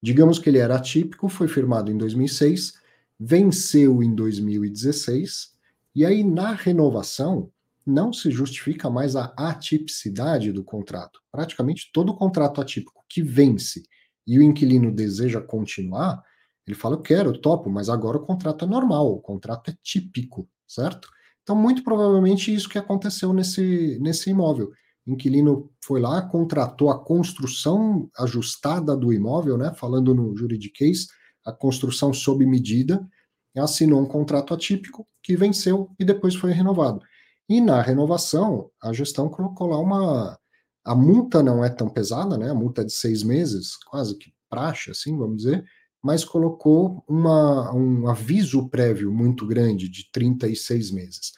Digamos 0.02 0.40
que 0.40 0.50
ele 0.50 0.58
era 0.58 0.76
atípico, 0.76 1.28
foi 1.28 1.48
firmado 1.48 1.92
em 1.92 1.98
2006, 1.98 2.74
venceu 3.20 4.04
em 4.04 4.14
2016, 4.14 5.54
e 5.96 6.06
aí 6.06 6.24
na 6.24 6.52
renovação 6.54 7.52
não 7.86 8.12
se 8.12 8.32
justifica 8.32 8.90
mais 8.90 9.16
a 9.16 9.34
atipicidade 9.38 10.52
do 10.52 10.64
contrato. 10.64 11.22
Praticamente 11.32 11.92
todo 11.94 12.16
contrato 12.16 12.60
atípico 12.60 13.04
que 13.08 13.22
vence 13.22 13.84
e 14.26 14.40
o 14.40 14.44
inquilino 14.44 14.92
deseja 14.92 15.40
continuar, 15.40 16.24
ele 16.68 16.76
fala: 16.76 16.96
Eu 16.96 17.02
quero, 17.02 17.40
topo, 17.40 17.70
mas 17.70 17.90
agora 17.90 18.18
o 18.18 18.26
contrato 18.26 18.66
é 18.66 18.68
normal, 18.68 19.14
o 19.14 19.22
contrato 19.22 19.70
é 19.70 19.78
típico, 19.84 20.50
certo? 20.68 21.10
Então, 21.44 21.56
muito 21.56 21.84
provavelmente 21.84 22.54
isso 22.54 22.68
que 22.68 22.80
aconteceu 22.80 23.32
nesse, 23.32 24.00
nesse 24.02 24.32
imóvel. 24.32 24.72
Inquilino 25.08 25.70
foi 25.84 26.00
lá, 26.00 26.22
contratou 26.22 26.90
a 26.90 26.98
construção 26.98 28.10
ajustada 28.18 28.96
do 28.96 29.14
imóvel, 29.14 29.58
né? 29.58 29.74
Falando 29.76 30.16
no 30.16 30.36
juridiquês, 30.36 31.08
a 31.46 31.52
construção 31.52 32.12
sob 32.12 32.46
medida, 32.46 33.08
assinou 33.56 34.02
um 34.02 34.06
contrato 34.06 34.54
atípico 34.54 35.08
que 35.22 35.38
venceu 35.38 35.90
e 36.00 36.04
depois 36.04 36.36
foi 36.36 36.52
renovado. 36.52 37.02
E 37.48 37.62
na 37.62 37.82
renovação, 37.82 38.70
a 38.82 38.92
gestão 38.92 39.30
colocou 39.30 39.68
lá 39.68 39.80
uma. 39.80 40.40
A 40.84 40.96
multa 40.96 41.42
não 41.42 41.64
é 41.64 41.70
tão 41.70 41.90
pesada, 41.90 42.38
né? 42.38 42.50
A 42.50 42.56
multa 42.56 42.82
é 42.82 42.86
de 42.86 42.94
seis 42.94 43.24
meses, 43.24 43.76
quase 43.86 44.18
que 44.18 44.34
praxe, 44.50 44.92
assim, 44.92 45.18
vamos 45.18 45.38
dizer, 45.38 45.66
mas 46.04 46.24
colocou 46.24 47.04
uma, 47.08 47.74
um 47.74 48.08
aviso 48.08 48.70
prévio 48.70 49.12
muito 49.12 49.46
grande, 49.48 49.90
de 49.90 50.10
36 50.12 50.92
meses. 50.92 51.34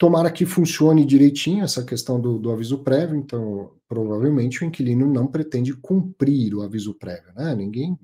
Tomara 0.00 0.32
que 0.32 0.46
funcione 0.46 1.04
direitinho 1.04 1.62
essa 1.62 1.84
questão 1.84 2.18
do, 2.20 2.38
do 2.38 2.50
aviso 2.50 2.82
prévio, 2.82 3.16
então 3.16 3.76
provavelmente 3.86 4.64
o 4.64 4.66
inquilino 4.66 5.06
não 5.06 5.26
pretende 5.26 5.74
cumprir 5.74 6.54
o 6.54 6.62
aviso 6.62 6.94
prévio, 6.94 7.32
né? 7.36 7.54
Ninguém. 7.54 7.96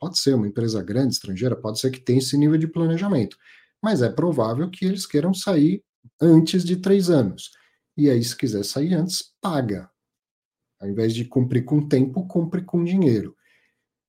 Pode 0.00 0.18
ser 0.18 0.34
uma 0.34 0.48
empresa 0.48 0.82
grande, 0.82 1.12
estrangeira, 1.12 1.54
pode 1.54 1.78
ser 1.78 1.90
que 1.90 2.00
tenha 2.00 2.18
esse 2.18 2.36
nível 2.36 2.56
de 2.56 2.66
planejamento 2.66 3.36
mas 3.82 4.02
é 4.02 4.10
provável 4.10 4.70
que 4.70 4.84
eles 4.84 5.06
queiram 5.06 5.32
sair 5.32 5.82
antes 6.20 6.64
de 6.64 6.76
três 6.76 7.10
anos. 7.10 7.52
E 7.96 8.10
aí, 8.10 8.22
se 8.22 8.36
quiser 8.36 8.64
sair 8.64 8.94
antes, 8.94 9.32
paga. 9.40 9.90
Ao 10.80 10.88
invés 10.88 11.14
de 11.14 11.24
cumprir 11.24 11.64
com 11.64 11.86
tempo, 11.86 12.26
cumpre 12.26 12.62
com 12.62 12.84
dinheiro. 12.84 13.36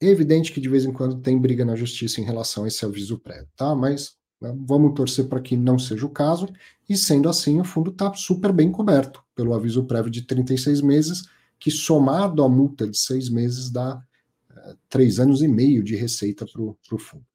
É 0.01 0.07
evidente 0.07 0.51
que 0.51 0.61
de 0.61 0.69
vez 0.69 0.85
em 0.85 0.93
quando 0.93 1.21
tem 1.21 1.37
briga 1.39 1.65
na 1.65 1.75
justiça 1.75 2.21
em 2.21 2.23
relação 2.23 2.63
a 2.63 2.67
esse 2.67 2.85
aviso 2.85 3.19
prévio, 3.19 3.49
tá? 3.55 3.75
Mas 3.75 4.15
vamos 4.41 4.93
torcer 4.93 5.27
para 5.27 5.41
que 5.41 5.57
não 5.57 5.77
seja 5.77 6.05
o 6.05 6.09
caso. 6.09 6.47
E 6.87 6.95
sendo 6.95 7.29
assim, 7.29 7.59
o 7.59 7.63
fundo 7.63 7.91
está 7.91 8.13
super 8.13 8.51
bem 8.51 8.71
coberto 8.71 9.23
pelo 9.35 9.53
aviso 9.53 9.85
prévio 9.85 10.11
de 10.11 10.23
36 10.23 10.81
meses, 10.81 11.23
que 11.59 11.69
somado 11.69 12.43
à 12.43 12.49
multa 12.49 12.87
de 12.87 12.97
seis 12.97 13.29
meses 13.29 13.69
dá 13.69 14.01
é, 14.49 14.75
três 14.87 15.19
anos 15.19 15.41
e 15.41 15.47
meio 15.47 15.83
de 15.83 15.95
receita 15.95 16.45
para 16.45 16.61
o 16.61 16.99
fundo. 16.99 17.25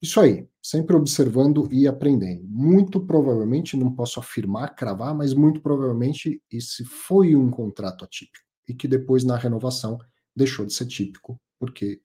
Isso 0.00 0.20
aí, 0.20 0.46
sempre 0.62 0.94
observando 0.94 1.66
e 1.72 1.88
aprendendo. 1.88 2.44
Muito 2.46 3.00
provavelmente, 3.00 3.76
não 3.76 3.90
posso 3.90 4.20
afirmar, 4.20 4.74
cravar, 4.74 5.14
mas 5.14 5.32
muito 5.32 5.62
provavelmente 5.62 6.42
esse 6.50 6.84
foi 6.84 7.34
um 7.34 7.50
contrato 7.50 8.04
atípico 8.04 8.44
e 8.68 8.74
que 8.74 8.86
depois, 8.86 9.24
na 9.24 9.36
renovação, 9.36 9.98
deixou 10.36 10.66
de 10.66 10.74
ser 10.74 10.86
típico, 10.86 11.40
porque 11.58 12.00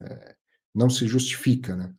é, 0.00 0.36
não 0.74 0.88
se 0.88 1.06
justifica, 1.06 1.74
né? 1.74 1.92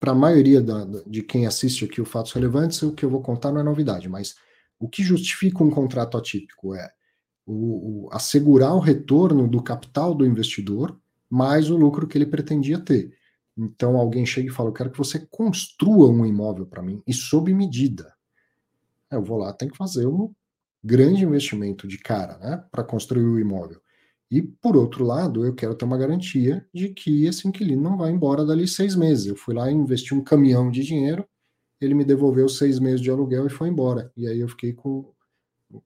Para 0.00 0.12
a 0.12 0.14
maioria 0.14 0.60
da, 0.60 0.84
de 1.06 1.22
quem 1.22 1.46
assiste 1.46 1.84
aqui 1.84 2.00
o 2.00 2.04
Fatos 2.04 2.32
Relevantes, 2.32 2.82
o 2.82 2.92
que 2.92 3.04
eu 3.04 3.10
vou 3.10 3.20
contar 3.20 3.52
não 3.52 3.60
é 3.60 3.64
novidade, 3.64 4.08
mas 4.08 4.36
o 4.78 4.88
que 4.88 5.02
justifica 5.02 5.62
um 5.62 5.70
contrato 5.70 6.16
atípico 6.16 6.74
é 6.74 6.90
o, 7.44 8.06
o, 8.06 8.08
assegurar 8.12 8.74
o 8.74 8.80
retorno 8.80 9.48
do 9.48 9.62
capital 9.62 10.14
do 10.14 10.26
investidor 10.26 10.98
mais 11.30 11.70
o 11.70 11.76
lucro 11.76 12.06
que 12.06 12.16
ele 12.16 12.26
pretendia 12.26 12.78
ter. 12.78 13.12
Então 13.56 13.96
alguém 13.96 14.24
chega 14.24 14.48
e 14.48 14.52
fala: 14.52 14.68
Eu 14.68 14.74
quero 14.74 14.90
que 14.90 14.98
você 14.98 15.26
construa 15.30 16.08
um 16.08 16.24
imóvel 16.24 16.66
para 16.66 16.82
mim 16.82 17.02
e 17.06 17.12
sob 17.12 17.52
medida. 17.52 18.14
Eu 19.10 19.22
vou 19.22 19.38
lá, 19.38 19.52
tem 19.52 19.68
que 19.68 19.76
fazer 19.76 20.06
um 20.06 20.32
grande 20.84 21.24
investimento 21.24 21.88
de 21.88 21.98
cara 21.98 22.38
né, 22.38 22.64
para 22.70 22.84
construir 22.84 23.24
o 23.24 23.38
imóvel. 23.38 23.80
E, 24.30 24.42
por 24.42 24.76
outro 24.76 25.04
lado, 25.04 25.44
eu 25.44 25.54
quero 25.54 25.74
ter 25.74 25.84
uma 25.84 25.96
garantia 25.96 26.66
de 26.72 26.90
que 26.90 27.24
esse 27.24 27.48
inquilino 27.48 27.82
não 27.82 27.96
vai 27.96 28.10
embora 28.10 28.44
dali 28.44 28.68
seis 28.68 28.94
meses. 28.94 29.26
Eu 29.26 29.36
fui 29.36 29.54
lá 29.54 29.70
e 29.70 29.74
investi 29.74 30.14
um 30.14 30.22
caminhão 30.22 30.70
de 30.70 30.82
dinheiro, 30.84 31.26
ele 31.80 31.94
me 31.94 32.04
devolveu 32.04 32.48
seis 32.48 32.78
meses 32.78 33.00
de 33.00 33.10
aluguel 33.10 33.46
e 33.46 33.50
foi 33.50 33.68
embora. 33.68 34.12
E 34.16 34.26
aí 34.26 34.40
eu 34.40 34.48
fiquei 34.48 34.72
com, 34.74 35.10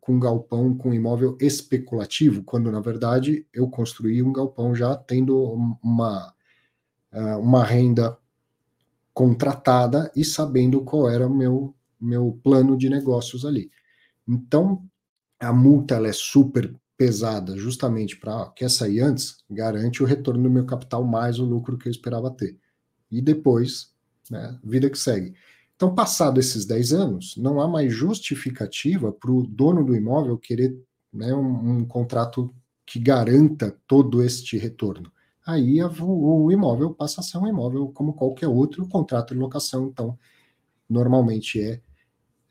com 0.01 0.15
um 0.15 0.21
galpão, 0.21 0.77
com 0.77 0.91
um 0.91 0.95
imóvel 0.95 1.37
especulativo, 1.41 2.43
quando, 2.43 2.73
na 2.73 2.81
verdade, 2.81 3.47
eu 3.53 3.69
construí 3.69 4.23
um 4.23 4.33
galpão 4.33 4.75
já 4.75 4.97
tendo 4.97 5.39
uma, 5.83 6.35
ah, 7.13 7.39
uma 7.39 7.63
renda 7.63 8.19
contratada 9.15 10.11
e 10.17 10.25
sabendo 10.25 10.83
qual 10.83 11.09
era 11.09 11.27
o 11.27 11.35
meu, 11.35 11.75
meu 12.01 12.39
plano 12.43 12.77
de 12.77 12.89
negócios 12.89 13.45
ali. 13.45 13.71
Então, 14.27 14.83
a 15.39 15.53
multa 15.53 15.97
ela 15.97 16.09
é 16.09 16.13
super 16.13 16.75
pesada 17.03 17.57
justamente 17.57 18.17
para 18.17 18.49
quer 18.51 18.71
sair 18.71 19.01
antes, 19.01 19.39
garante 19.51 20.05
o 20.05 20.07
retorno 20.07 20.41
do 20.41 20.49
meu 20.49 20.65
capital 20.65 21.03
mais 21.03 21.41
o 21.41 21.45
lucro 21.45 21.77
que 21.77 21.89
eu 21.89 21.91
esperava 21.91 22.31
ter. 22.31 22.57
E 23.11 23.21
depois, 23.21 23.93
né, 24.31 24.57
vida 24.63 24.89
que 24.89 24.97
segue. 24.97 25.35
Então, 25.75 25.97
passado 25.97 26.39
esses 26.39 26.65
10 26.65 26.93
anos, 26.93 27.37
não 27.37 27.61
há 27.61 27.67
mais 27.67 27.93
justificativa 27.93 29.11
para 29.11 29.33
o 29.33 29.45
dono 29.45 29.85
do 29.85 29.97
imóvel 29.97 30.39
querer 30.39 30.79
né, 31.13 31.35
um, 31.35 31.79
um, 31.79 31.85
contrato 31.85 32.55
que 32.87 33.01
garanta 33.01 33.77
todo 33.89 34.23
este 34.23 34.57
retorno. 34.57 35.11
Aí 35.45 35.81
a, 35.81 35.89
o, 35.89 36.45
o, 36.45 36.53
imóvel 36.53 36.95
passa 36.95 37.21
a 37.21 37.25
ser 37.25 37.39
um 37.39 37.49
imóvel 37.49 37.89
como 37.89 38.13
qualquer 38.13 38.47
outro, 38.47 38.87
contrato 38.87 39.35
de 39.35 39.41
locação, 39.41 39.89
então, 39.89 40.17
normalmente 40.89 41.61
é, 41.61 41.81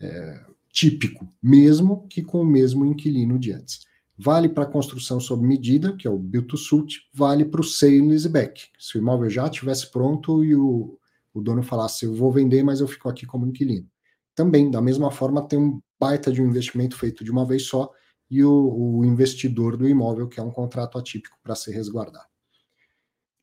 é 0.02 0.46
típico, 0.70 1.34
mesmo 1.42 2.06
que 2.10 2.22
com 2.22 2.42
o 2.42 2.46
mesmo 2.46 2.86
inquilino 2.86 3.40
de 3.40 3.54
antes. 3.54 3.90
Vale 4.24 4.50
para 4.50 4.66
a 4.66 4.68
construção 4.68 5.20
sob 5.20 5.44
medida, 5.44 5.98
que 5.98 6.08
é 6.08 6.12
o 6.12 6.16
build 6.16 6.48
to 6.48 6.56
suit, 6.56 7.10
vale 7.12 7.44
para 7.44 7.62
o 7.62 7.64
sale 7.64 8.02
leaseback. 8.02 8.68
Se 8.78 8.96
o 8.96 9.00
imóvel 9.00 9.32
já 9.32 9.48
estivesse 9.48 9.90
pronto 9.90 10.46
e 10.46 10.56
o, 10.56 11.00
o 11.34 11.42
dono 11.42 11.64
falasse, 11.64 12.06
eu 12.06 12.14
vou 12.14 12.32
vender, 12.32 12.62
mas 12.62 12.82
eu 12.82 12.88
fico 12.88 13.10
aqui 13.10 13.26
como 13.26 13.48
inquilino. 13.48 13.90
Também, 14.36 14.70
da 14.70 14.80
mesma 14.80 15.10
forma, 15.10 15.48
tem 15.48 15.58
um 15.58 15.82
baita 16.00 16.32
de 16.32 16.40
um 16.40 16.46
investimento 16.46 16.96
feito 16.96 17.24
de 17.24 17.32
uma 17.32 17.48
vez 17.48 17.64
só 17.64 17.92
e 18.30 18.44
o, 18.44 19.00
o 19.00 19.04
investidor 19.04 19.76
do 19.76 19.90
imóvel, 19.90 20.28
que 20.28 20.40
é 20.40 20.44
um 20.44 20.52
contrato 20.52 21.00
atípico 21.00 21.40
para 21.42 21.56
se 21.56 21.72
resguardar. 21.72 22.30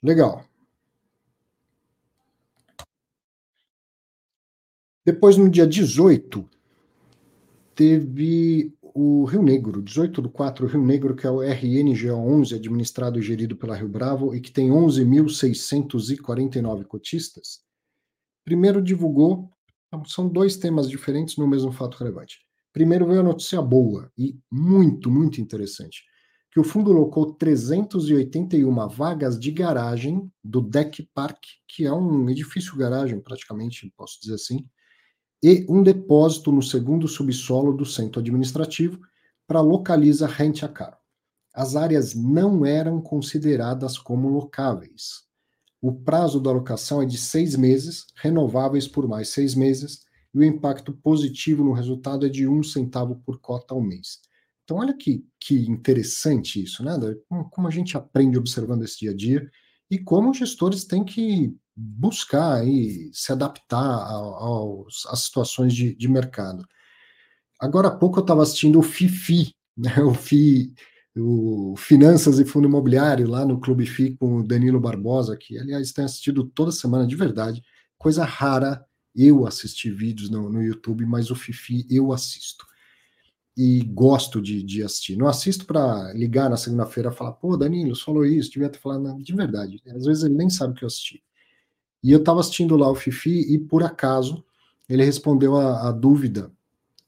Legal. 0.00 0.44
Depois, 5.04 5.37
no 5.37 5.50
dia 5.50 5.66
18, 5.66 6.49
teve 7.75 8.73
o 9.00 9.25
Rio 9.26 9.45
Negro, 9.45 9.81
18 9.81 10.21
do 10.21 10.28
4, 10.28 10.67
o 10.67 10.69
Rio 10.69 10.85
Negro, 10.85 11.14
que 11.14 11.25
é 11.25 11.31
o 11.31 11.40
RNGO 11.40 12.17
11, 12.17 12.57
administrado 12.57 13.17
e 13.17 13.23
gerido 13.23 13.57
pela 13.57 13.76
Rio 13.76 13.88
Bravo, 13.88 14.35
e 14.35 14.40
que 14.40 14.50
tem 14.50 14.71
11.649 14.71 16.85
cotistas, 16.85 17.61
primeiro 18.45 18.83
divulgou, 18.83 19.52
são 20.05 20.28
dois 20.28 20.57
temas 20.57 20.90
diferentes 20.90 21.37
no 21.37 21.47
mesmo 21.47 21.71
fato 21.71 21.97
relevante. 21.97 22.40
Primeiro 22.73 23.07
veio 23.07 23.21
a 23.21 23.23
notícia 23.23 23.62
boa, 23.62 24.11
e 24.19 24.37
muito, 24.50 25.09
muito 25.09 25.40
interessante, 25.40 26.02
que 26.50 26.59
o 26.59 26.64
fundo 26.64 26.90
locou 26.90 27.35
381 27.35 28.88
vagas 28.88 29.38
de 29.38 29.52
garagem 29.52 30.28
do 30.42 30.61
Deck 30.61 31.09
Park, 31.14 31.38
que 31.68 31.85
é 31.85 31.92
um 31.92 32.29
edifício 32.29 32.77
garagem, 32.77 33.20
praticamente, 33.20 33.92
posso 33.96 34.18
dizer 34.20 34.35
assim, 34.35 34.66
e 35.42 35.64
um 35.68 35.83
depósito 35.83 36.51
no 36.51 36.62
segundo 36.62 37.07
subsolo 37.07 37.72
do 37.72 37.85
centro 37.85 38.20
administrativo 38.20 39.01
para 39.46 39.61
localiza 39.61 40.27
rente 40.27 40.64
a 40.64 40.68
caro. 40.68 40.96
As 41.55 41.77
áreas 41.77 42.14
não 42.14 42.64
eram 42.64 43.01
consideradas 43.01 43.98
como 43.98 44.29
locáveis. 44.29 45.22
O 45.81 45.92
prazo 45.92 46.40
da 46.40 46.51
alocação 46.51 47.01
é 47.01 47.07
de 47.07 47.16
seis 47.16 47.57
meses, 47.57 48.07
renováveis 48.16 48.88
por 48.88 49.07
mais 49.07 49.29
seis 49.29 49.55
meses, 49.55 50.01
e 50.35 50.38
o 50.38 50.44
impacto 50.44 50.92
positivo 50.92 51.64
no 51.64 51.72
resultado 51.72 52.27
é 52.27 52.29
de 52.29 52.46
um 52.46 52.62
centavo 52.62 53.16
por 53.24 53.40
cota 53.40 53.74
ao 53.74 53.81
mês. 53.81 54.18
Então, 54.64 54.79
olha 54.79 54.92
que, 54.92 55.24
que 55.40 55.55
interessante 55.68 56.62
isso, 56.62 56.85
né? 56.85 56.92
Como 57.51 57.66
a 57.66 57.70
gente 57.70 57.96
aprende 57.96 58.37
observando 58.37 58.83
esse 58.83 58.98
dia 58.98 59.12
a 59.12 59.14
dia 59.14 59.51
e 59.90 59.98
como 59.98 60.31
os 60.31 60.38
gestores 60.38 60.85
têm 60.85 61.05
que 61.05 61.57
buscar 61.77 62.66
e 62.66 63.11
se 63.12 63.33
adaptar 63.33 63.79
aos, 63.79 65.07
às 65.07 65.20
situações 65.20 65.72
de, 65.72 65.94
de 65.94 66.09
mercado. 66.09 66.66
Agora 67.61 67.88
há 67.88 67.96
pouco 67.96 68.18
eu 68.18 68.22
estava 68.22 68.42
assistindo 68.42 68.79
o 68.79 68.83
FIFI, 68.83 69.55
né, 69.77 70.03
o, 70.03 70.12
FI, 70.12 70.74
o 71.16 71.74
Finanças 71.77 72.38
e 72.38 72.44
Fundo 72.44 72.68
Imobiliário, 72.68 73.29
lá 73.29 73.44
no 73.44 73.61
Clube 73.61 73.87
FI 73.87 74.16
com 74.16 74.38
o 74.38 74.46
Danilo 74.46 74.81
Barbosa, 74.81 75.37
que 75.37 75.59
aliás 75.59 75.92
tem 75.92 76.05
assistido 76.05 76.44
toda 76.44 76.72
semana 76.72 77.07
de 77.07 77.14
verdade, 77.14 77.62
coisa 77.96 78.24
rara 78.24 78.85
eu 79.14 79.46
assistir 79.46 79.90
vídeos 79.90 80.31
no, 80.31 80.48
no 80.48 80.62
YouTube, 80.62 81.05
mas 81.07 81.31
o 81.31 81.35
FIFI 81.35 81.87
eu 81.90 82.12
assisto. 82.12 82.67
E 83.61 83.83
gosto 83.83 84.40
de, 84.40 84.62
de 84.62 84.85
assistir. 84.85 85.16
Não 85.16 85.27
assisto 85.27 85.66
para 85.66 86.12
ligar 86.12 86.49
na 86.49 86.57
segunda-feira 86.57 87.11
e 87.11 87.12
falar, 87.12 87.33
pô, 87.33 87.57
Danilo, 87.57 87.97
falou 87.97 88.25
isso, 88.25 88.53
devia 88.53 88.68
ter 88.68 88.79
falado. 88.79 89.21
De 89.21 89.35
verdade, 89.35 89.83
às 89.88 90.05
vezes 90.05 90.23
ele 90.23 90.35
nem 90.35 90.49
sabe 90.49 90.75
o 90.75 90.77
que 90.77 90.85
eu 90.85 90.87
assisti. 90.87 91.23
E 92.03 92.12
eu 92.12 92.21
estava 92.21 92.38
assistindo 92.38 92.77
lá 92.77 92.88
o 92.88 92.94
Fifi 92.94 93.53
e, 93.53 93.59
por 93.59 93.83
acaso, 93.83 94.44
ele 94.88 95.05
respondeu 95.05 95.57
a, 95.57 95.88
a 95.88 95.92
dúvida 95.92 96.53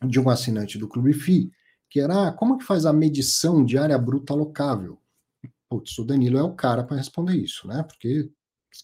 de 0.04 0.18
um 0.18 0.28
assinante 0.28 0.76
do 0.76 0.88
Clube 0.88 1.12
FI, 1.12 1.52
que 1.88 2.00
era 2.00 2.28
ah, 2.28 2.32
como 2.32 2.58
que 2.58 2.64
faz 2.64 2.86
a 2.86 2.92
medição 2.92 3.64
de 3.64 3.78
área 3.78 3.98
bruta 3.98 4.34
locável? 4.34 4.98
Putz, 5.68 5.98
o 5.98 6.04
Danilo 6.04 6.38
é 6.38 6.42
o 6.42 6.54
cara 6.54 6.82
para 6.82 6.96
responder 6.96 7.36
isso, 7.36 7.68
né? 7.68 7.82
Porque 7.82 8.28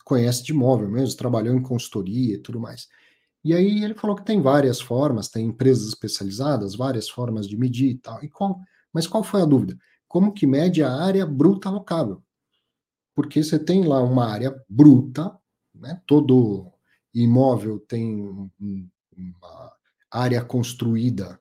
conhece 0.05 0.45
de 0.45 0.53
imóvel 0.53 0.89
mesmo, 0.89 1.17
trabalhou 1.17 1.55
em 1.55 1.63
consultoria 1.63 2.35
e 2.35 2.39
tudo 2.39 2.61
mais. 2.61 2.89
E 3.47 3.55
aí 3.55 3.85
ele 3.85 3.95
falou 3.95 4.17
que 4.17 4.25
tem 4.25 4.41
várias 4.43 4.81
formas, 4.81 5.29
tem 5.29 5.47
empresas 5.47 5.89
especializadas, 5.89 6.75
várias 6.75 7.09
formas 7.09 7.49
de 7.49 7.57
medir 7.57 7.91
e 7.91 7.99
tal. 7.99 8.23
E 8.23 8.29
qual, 8.29 8.61
mas 8.93 9.07
qual 9.07 9.23
foi 9.23 9.43
a 9.43 9.47
dúvida? 9.47 9.79
Como 10.09 10.33
que 10.33 10.47
mede 10.47 10.83
a 10.83 10.93
área 10.93 11.25
bruta 11.25 11.71
locável? 11.71 12.23
Porque 13.15 13.43
você 13.43 13.59
tem 13.59 13.85
lá 13.85 14.03
uma 14.03 14.27
área 14.27 14.55
bruta 14.69 15.39
né? 15.79 16.01
Todo 16.07 16.73
imóvel 17.15 17.79
tem 17.81 18.21
uma 19.17 19.73
área 20.11 20.45
construída 20.45 21.41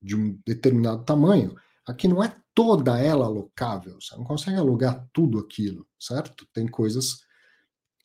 de 0.00 0.16
um 0.16 0.38
determinado 0.46 1.04
tamanho. 1.04 1.54
Aqui 1.86 2.08
não 2.08 2.22
é 2.22 2.34
toda 2.54 2.98
ela 2.98 3.26
alocável, 3.26 4.00
você 4.00 4.16
não 4.16 4.24
consegue 4.24 4.56
alugar 4.56 5.06
tudo 5.12 5.38
aquilo, 5.38 5.86
certo? 5.98 6.46
Tem 6.52 6.66
coisas 6.68 7.23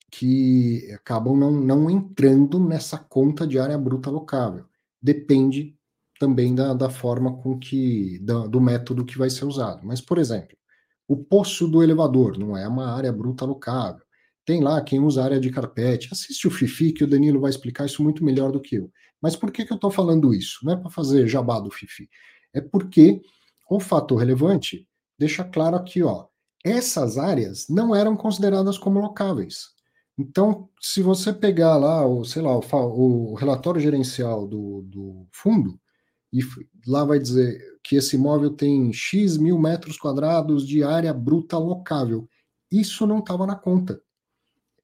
que 0.10 0.92
acabam 0.94 1.38
não, 1.38 1.52
não 1.52 1.90
entrando 1.90 2.60
nessa 2.60 2.98
conta 2.98 3.46
de 3.46 3.60
área 3.60 3.78
bruta 3.78 4.10
alocável. 4.10 4.66
Depende 5.02 5.76
também 6.20 6.54
da, 6.54 6.74
da 6.74 6.90
forma 6.90 7.38
com 7.38 7.58
que, 7.58 8.20
da, 8.20 8.46
do 8.48 8.60
método 8.60 9.06
que 9.06 9.18
vai 9.18 9.30
ser 9.30 9.46
usado. 9.46 9.86
Mas, 9.86 10.02
por 10.02 10.18
exemplo, 10.18 10.58
o 11.08 11.18
poço 11.18 11.68
do 11.68 11.82
elevador 11.82 12.38
não 12.38 12.56
é 12.56 12.68
uma 12.68 12.94
área 12.94 13.12
bruta 13.12 13.46
alocável. 13.46 14.04
Tem 14.46 14.62
lá 14.62 14.82
quem 14.82 15.00
usa 15.00 15.24
área 15.24 15.40
de 15.40 15.50
carpete. 15.50 16.10
Assiste 16.12 16.48
o 16.48 16.52
Fifi, 16.52 16.92
que 16.92 17.04
o 17.04 17.08
Danilo 17.08 17.40
vai 17.40 17.50
explicar 17.50 17.86
isso 17.86 18.04
muito 18.04 18.24
melhor 18.24 18.52
do 18.52 18.60
que 18.60 18.76
eu. 18.76 18.92
Mas 19.22 19.36
por 19.36 19.52
que, 19.52 19.66
que 19.66 19.72
eu 19.72 19.76
estou 19.76 19.92
falando 19.92 20.34
isso? 20.34 20.60
Não 20.64 20.74
é 20.74 20.78
para 20.78 20.90
fazer 20.90 21.28
jabá 21.28 21.60
do 21.60 21.72
Fifi. 21.72 22.10
É 22.54 22.60
porque 22.60 23.22
o 23.70 23.80
fator 23.80 24.18
relevante 24.18 24.88
deixa 25.18 25.44
claro 25.44 25.76
aqui, 25.76 26.02
ó. 26.04 26.26
Essas 26.64 27.18
áreas 27.18 27.68
não 27.70 27.96
eram 27.96 28.18
consideradas 28.18 28.78
como 28.78 29.00
locáveis. 29.00 29.79
Então, 30.20 30.68
se 30.82 31.02
você 31.02 31.32
pegar 31.32 31.78
lá, 31.78 32.06
o, 32.06 32.26
sei 32.26 32.42
lá, 32.42 32.52
o, 32.52 33.32
o 33.32 33.34
relatório 33.36 33.80
gerencial 33.80 34.46
do, 34.46 34.82
do 34.82 35.26
fundo, 35.32 35.80
e 36.34 36.42
lá 36.86 37.06
vai 37.06 37.20
dizer 37.20 37.80
que 37.82 37.96
esse 37.96 38.18
imóvel 38.18 38.50
tem 38.50 38.92
X 38.92 39.38
mil 39.38 39.58
metros 39.58 39.98
quadrados 39.98 40.68
de 40.68 40.84
área 40.84 41.14
bruta 41.14 41.58
locável. 41.58 42.28
Isso 42.70 43.08
não 43.08 43.20
estava 43.20 43.48
na 43.48 43.56
conta 43.56 44.02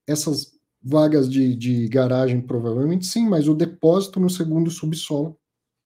essas 0.08 0.54
vagas 0.82 1.30
de, 1.30 1.54
de 1.54 1.90
garagem 1.90 2.40
provavelmente 2.40 3.06
sim, 3.06 3.28
mas 3.28 3.50
o 3.50 3.56
depósito 3.56 4.22
no 4.22 4.30
segundo 4.30 4.72
subsolo 4.72 5.38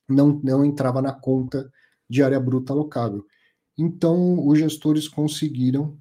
não, 0.07 0.39
não 0.43 0.63
entrava 0.63 1.01
na 1.01 1.11
conta 1.11 1.71
de 2.07 2.21
área 2.21 2.39
bruta 2.39 2.71
alocável. 2.71 3.25
Então, 3.75 4.45
os 4.45 4.59
gestores 4.59 5.07
conseguiram, 5.07 5.97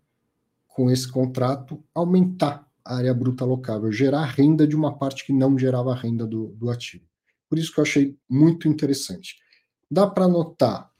com 0.66 0.90
esse 0.90 1.10
contrato, 1.10 1.82
aumentar 1.94 2.67
área 2.96 3.12
bruta 3.14 3.44
locável, 3.44 3.90
gerar 3.92 4.24
renda 4.24 4.66
de 4.66 4.76
uma 4.76 4.96
parte 4.96 5.24
que 5.24 5.32
não 5.32 5.58
gerava 5.58 5.94
renda 5.94 6.26
do, 6.26 6.48
do 6.48 6.70
ativo. 6.70 7.04
Por 7.48 7.58
isso 7.58 7.72
que 7.72 7.80
eu 7.80 7.82
achei 7.82 8.16
muito 8.28 8.68
interessante. 8.68 9.36
Dá 9.90 10.06
para 10.06 10.28
notar 10.28 10.90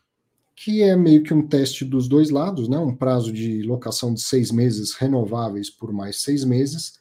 que 0.61 0.83
é 0.83 0.97
meio 0.97 1.23
que 1.23 1.33
um 1.33 1.47
teste 1.47 1.85
dos 1.85 2.09
dois 2.09 2.31
lados, 2.31 2.69
né? 2.69 2.77
um 2.79 2.95
prazo 2.95 3.33
de 3.33 3.63
locação 3.63 4.13
de 4.13 4.21
seis 4.21 4.51
meses 4.51 4.93
renováveis 4.93 5.71
por 5.71 5.93
mais 5.93 6.21
seis 6.21 6.43
meses. 6.43 6.99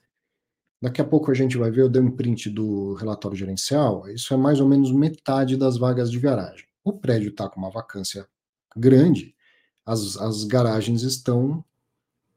Daqui 0.79 1.01
a 1.01 1.05
pouco 1.05 1.31
a 1.31 1.33
gente 1.33 1.57
vai 1.57 1.71
ver, 1.71 1.81
eu 1.81 1.89
dei 1.89 2.01
um 2.01 2.11
print 2.11 2.51
do 2.51 2.93
relatório 2.93 3.35
gerencial, 3.35 4.07
isso 4.09 4.31
é 4.31 4.37
mais 4.37 4.59
ou 4.59 4.67
menos 4.67 4.91
metade 4.91 5.57
das 5.57 5.75
vagas 5.75 6.11
de 6.11 6.19
garagem. 6.19 6.67
O 6.83 6.93
prédio 6.93 7.29
está 7.29 7.49
com 7.49 7.59
uma 7.59 7.71
vacância 7.71 8.27
grande, 8.75 9.33
as, 9.83 10.17
as 10.17 10.43
garagens 10.43 11.01
estão 11.01 11.65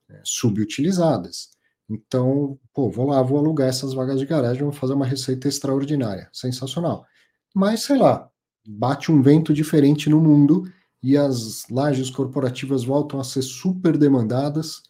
é, 0.08 0.22
subutilizadas. 0.24 1.50
Então, 1.90 2.56
pô, 2.72 2.88
vou 2.88 3.08
lá, 3.08 3.20
vou 3.20 3.36
alugar 3.36 3.68
essas 3.68 3.92
vagas 3.92 4.20
de 4.20 4.26
garagem, 4.26 4.62
vou 4.62 4.70
fazer 4.72 4.94
uma 4.94 5.04
receita 5.04 5.48
extraordinária, 5.48 6.28
sensacional. 6.32 7.04
Mas, 7.52 7.82
sei 7.82 7.98
lá, 7.98 8.30
bate 8.64 9.10
um 9.10 9.20
vento 9.20 9.52
diferente 9.52 10.08
no 10.08 10.20
mundo 10.20 10.70
e 11.02 11.16
as 11.16 11.66
lajes 11.68 12.08
corporativas 12.08 12.84
voltam 12.84 13.18
a 13.18 13.24
ser 13.24 13.42
super 13.42 13.98
demandadas, 13.98 14.82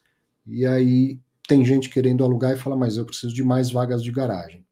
e 0.46 0.66
aí 0.66 1.18
tem 1.48 1.64
gente 1.64 1.88
querendo 1.88 2.22
alugar 2.22 2.52
e 2.52 2.58
fala, 2.58 2.76
mas 2.76 2.96
eu 2.96 3.06
preciso 3.06 3.34
de 3.34 3.42
mais 3.42 3.70
vagas 3.70 4.02
de 4.02 4.12
garagem. 4.12 4.66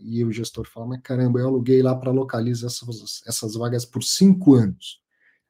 E 0.00 0.24
o 0.24 0.32
gestor 0.32 0.66
fala, 0.66 0.86
mas 0.86 1.00
caramba, 1.02 1.38
eu 1.38 1.46
aluguei 1.46 1.82
lá 1.82 1.94
para 1.94 2.10
localizar 2.10 2.66
essas, 2.66 3.22
essas 3.26 3.54
vagas 3.54 3.84
por 3.84 4.02
cinco 4.02 4.54
anos. 4.54 5.00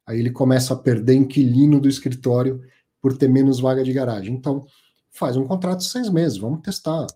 Aí 0.06 0.18
ele 0.18 0.30
começa 0.30 0.74
a 0.74 0.76
perder 0.76 1.14
inquilino 1.14 1.80
do 1.80 1.88
escritório 1.88 2.60
por 3.00 3.16
ter 3.16 3.28
menos 3.28 3.60
vaga 3.60 3.84
de 3.84 3.92
garagem. 3.92 4.34
Então, 4.34 4.66
faz 5.12 5.36
um 5.36 5.46
contrato 5.46 5.78
de 5.78 5.88
seis 5.88 6.08
meses, 6.08 6.38
vamos 6.38 6.62
testar. 6.62 7.06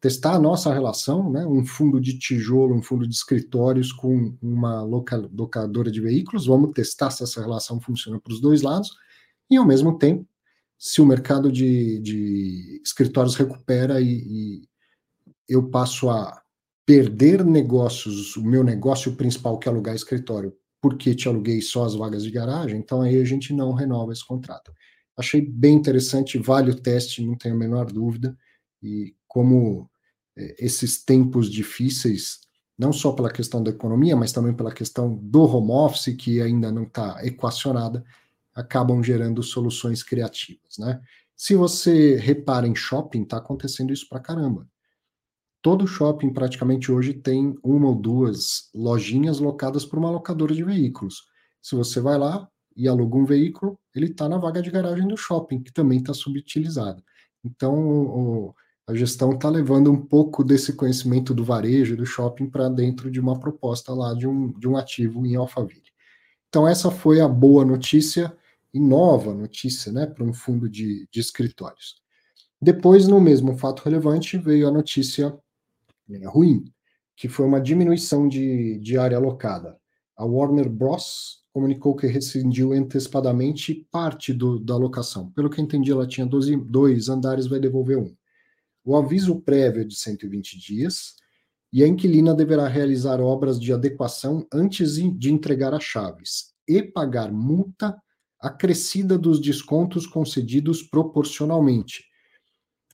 Testar 0.00 0.34
a 0.34 0.38
nossa 0.38 0.72
relação, 0.72 1.30
né, 1.30 1.46
um 1.46 1.64
fundo 1.64 1.98
de 1.98 2.18
tijolo, 2.18 2.74
um 2.74 2.82
fundo 2.82 3.06
de 3.08 3.14
escritórios 3.14 3.90
com 3.90 4.36
uma 4.42 4.82
locadora 4.82 5.90
de 5.90 6.00
veículos, 6.00 6.46
vamos 6.46 6.72
testar 6.72 7.10
se 7.10 7.22
essa 7.22 7.40
relação 7.40 7.80
funciona 7.80 8.20
para 8.20 8.32
os 8.32 8.40
dois 8.40 8.60
lados, 8.60 8.90
e 9.48 9.56
ao 9.56 9.66
mesmo 9.66 9.96
tempo, 9.96 10.26
se 10.78 11.00
o 11.00 11.06
mercado 11.06 11.50
de, 11.50 11.98
de 12.00 12.82
escritórios 12.84 13.36
recupera 13.36 14.00
e, 14.00 14.06
e 14.06 14.68
eu 15.48 15.70
passo 15.70 16.10
a 16.10 16.42
perder 16.84 17.42
negócios, 17.44 18.36
o 18.36 18.44
meu 18.44 18.62
negócio 18.62 19.14
principal 19.14 19.58
que 19.58 19.68
é 19.68 19.72
alugar 19.72 19.94
escritório, 19.94 20.54
porque 20.82 21.14
te 21.14 21.28
aluguei 21.28 21.62
só 21.62 21.84
as 21.84 21.94
vagas 21.94 22.24
de 22.24 22.30
garagem, 22.30 22.78
então 22.78 23.00
aí 23.00 23.18
a 23.18 23.24
gente 23.24 23.54
não 23.54 23.72
renova 23.72 24.12
esse 24.12 24.26
contrato. 24.26 24.70
Achei 25.16 25.40
bem 25.40 25.74
interessante, 25.74 26.38
vale 26.38 26.70
o 26.70 26.80
teste, 26.80 27.24
não 27.24 27.36
tenho 27.36 27.54
a 27.54 27.58
menor 27.58 27.90
dúvida, 27.90 28.36
e 28.82 29.14
como 29.28 29.88
é, 30.36 30.56
esses 30.64 31.04
tempos 31.04 31.50
difíceis, 31.50 32.40
não 32.76 32.92
só 32.92 33.12
pela 33.12 33.30
questão 33.30 33.62
da 33.62 33.70
economia, 33.70 34.16
mas 34.16 34.32
também 34.32 34.52
pela 34.52 34.72
questão 34.72 35.14
do 35.14 35.42
home 35.42 35.70
office, 35.70 36.16
que 36.16 36.40
ainda 36.40 36.72
não 36.72 36.82
está 36.84 37.24
equacionada, 37.24 38.04
acabam 38.54 39.02
gerando 39.02 39.42
soluções 39.42 40.02
criativas, 40.02 40.78
né? 40.78 41.00
Se 41.36 41.56
você 41.56 42.16
repara 42.16 42.66
em 42.66 42.74
shopping, 42.74 43.22
está 43.22 43.38
acontecendo 43.38 43.92
isso 43.92 44.08
para 44.08 44.20
caramba. 44.20 44.68
Todo 45.60 45.86
shopping 45.86 46.32
praticamente 46.32 46.92
hoje 46.92 47.14
tem 47.14 47.58
uma 47.62 47.88
ou 47.88 47.94
duas 47.94 48.68
lojinhas 48.74 49.40
locadas 49.40 49.84
por 49.84 49.98
uma 49.98 50.10
locadora 50.10 50.54
de 50.54 50.62
veículos. 50.62 51.24
Se 51.60 51.74
você 51.74 52.00
vai 52.00 52.18
lá 52.18 52.48
e 52.76 52.88
aluga 52.88 53.16
um 53.16 53.24
veículo, 53.24 53.78
ele 53.94 54.06
está 54.06 54.28
na 54.28 54.38
vaga 54.38 54.60
de 54.60 54.70
garagem 54.70 55.06
do 55.06 55.16
shopping, 55.16 55.62
que 55.62 55.72
também 55.72 55.98
está 55.98 56.12
subutilizada. 56.12 57.02
Então, 57.44 57.74
o, 57.74 58.54
a 58.86 58.94
gestão 58.94 59.32
está 59.32 59.48
levando 59.48 59.90
um 59.90 60.00
pouco 60.00 60.44
desse 60.44 60.72
conhecimento 60.74 61.32
do 61.32 61.44
varejo, 61.44 61.96
do 61.96 62.04
shopping, 62.04 62.48
para 62.48 62.68
dentro 62.68 63.10
de 63.10 63.20
uma 63.20 63.38
proposta 63.38 63.94
lá 63.94 64.14
de 64.14 64.26
um, 64.26 64.52
de 64.58 64.68
um 64.68 64.76
ativo 64.76 65.24
em 65.24 65.36
Alphaville. 65.36 65.82
Então, 66.48 66.68
essa 66.68 66.90
foi 66.90 67.20
a 67.20 67.28
boa 67.28 67.64
notícia 67.64 68.36
e 68.72 68.80
nova 68.80 69.32
notícia 69.32 69.92
né, 69.92 70.06
para 70.06 70.24
um 70.24 70.32
fundo 70.32 70.68
de, 70.68 71.08
de 71.10 71.20
escritórios. 71.20 71.96
Depois, 72.60 73.06
no 73.06 73.20
mesmo 73.20 73.56
fato 73.56 73.82
relevante, 73.82 74.36
veio 74.38 74.66
a 74.66 74.70
notícia 74.70 75.38
é, 76.10 76.26
ruim, 76.26 76.64
que 77.16 77.28
foi 77.28 77.46
uma 77.46 77.60
diminuição 77.60 78.28
de, 78.28 78.78
de 78.78 78.98
área 78.98 79.16
alocada. 79.16 79.78
A 80.16 80.24
Warner 80.24 80.68
Bros. 80.68 81.43
Comunicou 81.54 81.96
que 81.96 82.06
rescindiu 82.06 82.74
antecipadamente 82.74 83.88
parte 83.90 84.34
do, 84.34 84.58
da 84.58 84.74
alocação. 84.74 85.30
Pelo 85.30 85.48
que 85.48 85.62
entendi, 85.62 85.90
ela 85.90 86.06
tinha 86.06 86.26
12, 86.26 86.56
dois 86.56 87.08
andares, 87.08 87.46
vai 87.46 87.58
devolver 87.58 87.96
um 87.96 88.14
o 88.84 88.96
aviso 88.96 89.40
prévio 89.40 89.80
é 89.80 89.84
de 89.84 89.96
120 89.96 90.58
dias 90.58 91.16
e 91.72 91.82
a 91.82 91.88
inquilina 91.88 92.34
deverá 92.34 92.68
realizar 92.68 93.20
obras 93.20 93.58
de 93.58 93.72
adequação 93.72 94.46
antes 94.52 94.96
de 94.96 95.32
entregar 95.32 95.72
as 95.72 95.82
chaves 95.82 96.52
e 96.68 96.82
pagar 96.82 97.32
multa 97.32 97.96
acrescida 98.38 99.16
dos 99.16 99.40
descontos 99.40 100.06
concedidos 100.06 100.82
proporcionalmente. 100.82 102.04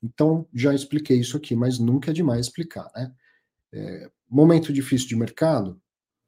Então, 0.03 0.47
já 0.55 0.73
expliquei 0.73 1.19
isso 1.19 1.37
aqui, 1.37 1.57
mas 1.57 1.79
nunca 1.79 2.13
é 2.13 2.15
demais 2.15 2.47
explicar, 2.47 2.89
né? 2.95 3.13
É, 3.73 4.11
momento 4.29 4.73
difícil 4.73 5.09
de 5.09 5.17
mercado, 5.17 5.81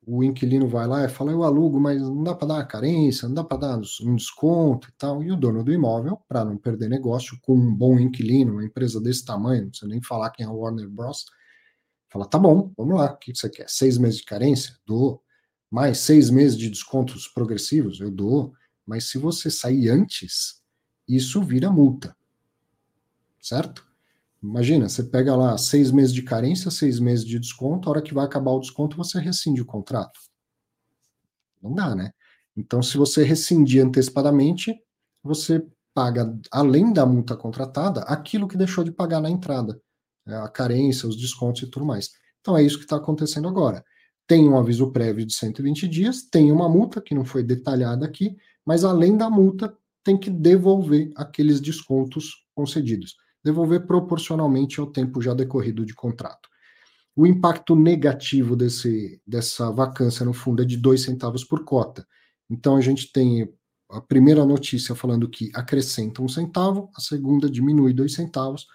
o 0.04 0.24
inquilino 0.24 0.68
vai 0.68 0.86
lá 0.86 1.04
e 1.04 1.08
fala, 1.08 1.30
eu 1.30 1.44
alugo, 1.44 1.78
mas 1.78 2.00
não 2.00 2.24
dá 2.24 2.34
para 2.34 2.48
dar 2.48 2.54
uma 2.54 2.64
carência, 2.64 3.28
não 3.28 3.34
dá 3.34 3.44
para 3.44 3.58
dar 3.58 3.80
um 4.02 4.16
desconto 4.16 4.88
e 4.88 4.92
tal. 4.98 5.22
E 5.22 5.30
o 5.30 5.36
dono 5.36 5.62
do 5.62 5.72
imóvel, 5.72 6.18
para 6.28 6.44
não 6.44 6.56
perder 6.56 6.88
negócio, 6.88 7.38
com 7.42 7.54
um 7.54 7.74
bom 7.74 7.98
inquilino, 7.98 8.54
uma 8.54 8.64
empresa 8.64 9.00
desse 9.00 9.24
tamanho, 9.24 9.62
não 9.62 9.70
precisa 9.70 9.88
nem 9.88 10.02
falar 10.02 10.30
quem 10.30 10.44
é 10.44 10.48
a 10.48 10.52
Warner 10.52 10.88
Bros., 10.88 11.24
fala, 12.08 12.26
tá 12.26 12.38
bom, 12.38 12.72
vamos 12.76 12.96
lá, 12.96 13.12
o 13.12 13.16
que 13.16 13.34
você 13.34 13.48
quer? 13.48 13.68
Seis 13.70 13.96
meses 13.96 14.18
de 14.18 14.24
carência? 14.24 14.76
Dou. 14.84 15.22
Mais 15.70 15.98
seis 15.98 16.28
meses 16.28 16.58
de 16.58 16.68
descontos 16.68 17.26
progressivos? 17.28 18.00
Eu 18.00 18.10
dou. 18.10 18.52
Mas 18.84 19.04
se 19.04 19.16
você 19.16 19.50
sair 19.50 19.88
antes, 19.88 20.60
isso 21.08 21.42
vira 21.42 21.70
multa. 21.70 22.14
Certo? 23.40 23.86
Imagina, 24.42 24.88
você 24.88 25.04
pega 25.04 25.36
lá 25.36 25.56
seis 25.56 25.92
meses 25.92 26.12
de 26.12 26.22
carência, 26.22 26.68
seis 26.68 26.98
meses 26.98 27.24
de 27.24 27.38
desconto, 27.38 27.88
a 27.88 27.92
hora 27.92 28.02
que 28.02 28.12
vai 28.12 28.24
acabar 28.24 28.50
o 28.50 28.58
desconto, 28.58 28.96
você 28.96 29.20
rescinde 29.20 29.62
o 29.62 29.66
contrato. 29.66 30.18
Não 31.62 31.72
dá, 31.72 31.94
né? 31.94 32.10
Então, 32.56 32.82
se 32.82 32.98
você 32.98 33.22
rescindir 33.22 33.84
antecipadamente, 33.84 34.74
você 35.22 35.64
paga, 35.94 36.36
além 36.50 36.92
da 36.92 37.06
multa 37.06 37.36
contratada, 37.36 38.00
aquilo 38.02 38.48
que 38.48 38.56
deixou 38.56 38.82
de 38.82 38.90
pagar 38.90 39.20
na 39.20 39.30
entrada. 39.30 39.80
Né? 40.26 40.36
A 40.36 40.48
carência, 40.48 41.08
os 41.08 41.16
descontos 41.16 41.62
e 41.62 41.70
tudo 41.70 41.86
mais. 41.86 42.10
Então, 42.40 42.56
é 42.56 42.64
isso 42.64 42.78
que 42.78 42.84
está 42.84 42.96
acontecendo 42.96 43.46
agora. 43.46 43.84
Tem 44.26 44.48
um 44.48 44.58
aviso 44.58 44.90
prévio 44.90 45.24
de 45.24 45.34
120 45.34 45.86
dias, 45.86 46.22
tem 46.22 46.50
uma 46.50 46.68
multa 46.68 47.00
que 47.00 47.14
não 47.14 47.24
foi 47.24 47.44
detalhada 47.44 48.04
aqui, 48.04 48.36
mas 48.66 48.84
além 48.84 49.16
da 49.16 49.30
multa, 49.30 49.72
tem 50.02 50.18
que 50.18 50.30
devolver 50.30 51.12
aqueles 51.14 51.60
descontos 51.60 52.44
concedidos 52.56 53.14
devolver 53.44 53.86
proporcionalmente 53.86 54.80
ao 54.80 54.86
tempo 54.86 55.20
já 55.20 55.34
decorrido 55.34 55.84
de 55.84 55.94
contrato. 55.94 56.48
O 57.14 57.26
impacto 57.26 57.76
negativo 57.76 58.56
desse, 58.56 59.20
dessa 59.26 59.70
vacância 59.70 60.24
no 60.24 60.32
fundo 60.32 60.62
é 60.62 60.64
de 60.64 60.76
dois 60.76 61.02
centavos 61.02 61.44
por 61.44 61.64
cota. 61.64 62.06
Então 62.48 62.76
a 62.76 62.80
gente 62.80 63.12
tem 63.12 63.52
a 63.90 64.00
primeira 64.00 64.46
notícia 64.46 64.94
falando 64.94 65.28
que 65.28 65.50
acrescenta 65.54 66.22
um 66.22 66.28
centavo, 66.28 66.88
a 66.96 67.00
segunda 67.00 67.50
diminui 67.50 67.92
dois 67.92 68.14
centavos. 68.14 68.66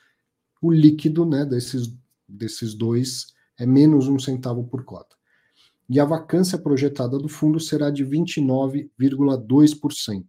O 0.62 0.72
líquido 0.72 1.26
né, 1.26 1.46
desses, 1.46 1.92
desses 2.28 2.76
dois 2.76 3.28
é 3.58 3.66
menos 3.66 4.08
um 4.08 4.20
centavo 4.20 4.64
por 4.64 4.86
cota. 4.86 5.18
E 5.90 6.00
a 6.00 6.06
vacância 6.06 6.58
projetada 6.58 7.18
do 7.18 7.28
fundo 7.28 7.60
será 7.60 7.90
de 7.90 8.06
29,2%. 8.06 10.24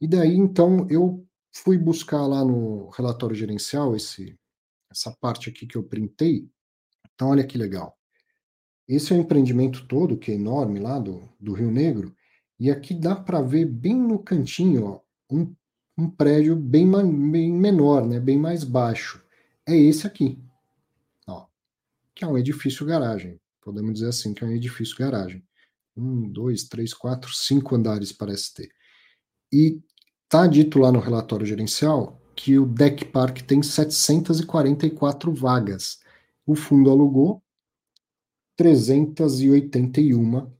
E 0.00 0.06
daí, 0.06 0.36
então, 0.36 0.86
eu 0.90 1.25
fui 1.62 1.78
buscar 1.78 2.26
lá 2.26 2.44
no 2.44 2.90
relatório 2.90 3.34
gerencial 3.34 3.96
esse, 3.96 4.38
essa 4.90 5.10
parte 5.20 5.48
aqui 5.48 5.66
que 5.66 5.76
eu 5.76 5.82
printei. 5.82 6.48
Então, 7.14 7.28
olha 7.30 7.46
que 7.46 7.56
legal. 7.56 7.96
Esse 8.86 9.12
é 9.12 9.16
o 9.16 9.20
empreendimento 9.20 9.86
todo, 9.88 10.18
que 10.18 10.30
é 10.30 10.34
enorme 10.34 10.78
lá 10.78 10.98
do, 10.98 11.28
do 11.40 11.54
Rio 11.54 11.70
Negro, 11.70 12.14
e 12.58 12.70
aqui 12.70 12.94
dá 12.94 13.16
para 13.16 13.40
ver 13.40 13.64
bem 13.64 13.94
no 13.94 14.18
cantinho 14.18 14.84
ó, 14.84 15.00
um, 15.30 15.54
um 15.98 16.10
prédio 16.10 16.54
bem, 16.54 16.90
bem 17.30 17.52
menor, 17.52 18.06
né, 18.06 18.20
bem 18.20 18.38
mais 18.38 18.62
baixo. 18.62 19.24
É 19.66 19.74
esse 19.74 20.06
aqui, 20.06 20.38
ó, 21.26 21.46
que 22.14 22.24
é 22.24 22.28
um 22.28 22.38
edifício 22.38 22.86
garagem. 22.86 23.40
Podemos 23.60 23.94
dizer 23.94 24.08
assim, 24.08 24.32
que 24.32 24.44
é 24.44 24.46
um 24.46 24.52
edifício 24.52 24.96
garagem. 24.96 25.42
Um, 25.96 26.30
dois, 26.30 26.64
três, 26.64 26.94
quatro, 26.94 27.32
cinco 27.34 27.74
andares 27.74 28.12
parece 28.12 28.54
ter. 28.54 28.70
E 29.52 29.80
Está 30.26 30.46
dito 30.46 30.78
lá 30.78 30.92
no 30.92 31.00
relatório 31.00 31.46
gerencial 31.46 32.20
que 32.34 32.58
o 32.58 32.66
Deck 32.66 33.06
Park 33.06 33.40
tem 33.42 33.62
744 33.62 35.32
vagas. 35.32 36.00
O 36.44 36.54
fundo 36.54 36.90
alugou 36.90 37.42
381 38.56 40.50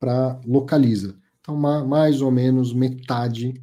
para 0.00 0.40
localiza. 0.46 1.18
Então, 1.40 1.56
mais 1.56 2.22
ou 2.22 2.30
menos 2.30 2.72
metade 2.72 3.62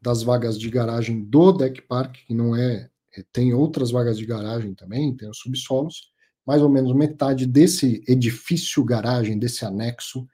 das 0.00 0.22
vagas 0.22 0.58
de 0.58 0.68
garagem 0.68 1.24
do 1.24 1.52
Deck 1.52 1.82
Park, 1.82 2.16
que 2.26 2.34
não 2.34 2.56
é 2.56 2.90
é, 3.14 3.22
tem 3.32 3.52
outras 3.52 3.90
vagas 3.90 4.16
de 4.16 4.24
garagem 4.24 4.74
também, 4.74 5.14
tem 5.14 5.28
os 5.28 5.38
subsolos, 5.38 6.10
mais 6.46 6.62
ou 6.62 6.68
menos 6.68 6.94
metade 6.94 7.46
desse 7.46 8.02
edifício 8.08 8.82
garagem, 8.84 9.38
desse 9.38 9.64
anexo, 9.64 10.26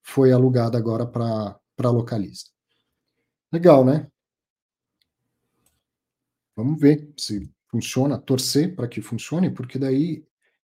foi 0.00 0.32
alugado 0.32 0.76
agora 0.76 1.06
para 1.06 1.90
Localiza. 1.90 2.46
Legal, 3.52 3.84
né? 3.84 4.08
Vamos 6.56 6.80
ver 6.80 7.12
se 7.18 7.50
funciona, 7.70 8.18
torcer 8.18 8.74
para 8.74 8.88
que 8.88 9.02
funcione, 9.02 9.50
porque 9.50 9.78
daí, 9.78 10.24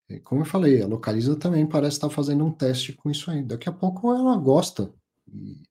é, 0.08 0.18
como 0.20 0.42
eu 0.42 0.46
falei, 0.46 0.82
a 0.82 0.86
Localiza 0.86 1.36
também 1.36 1.66
parece 1.66 1.96
estar 1.96 2.10
fazendo 2.10 2.44
um 2.44 2.52
teste 2.52 2.92
com 2.92 3.10
isso 3.10 3.30
aí. 3.30 3.42
Daqui 3.42 3.68
a 3.68 3.72
pouco 3.72 4.14
ela 4.14 4.36
gosta 4.36 4.92
e 5.32 5.62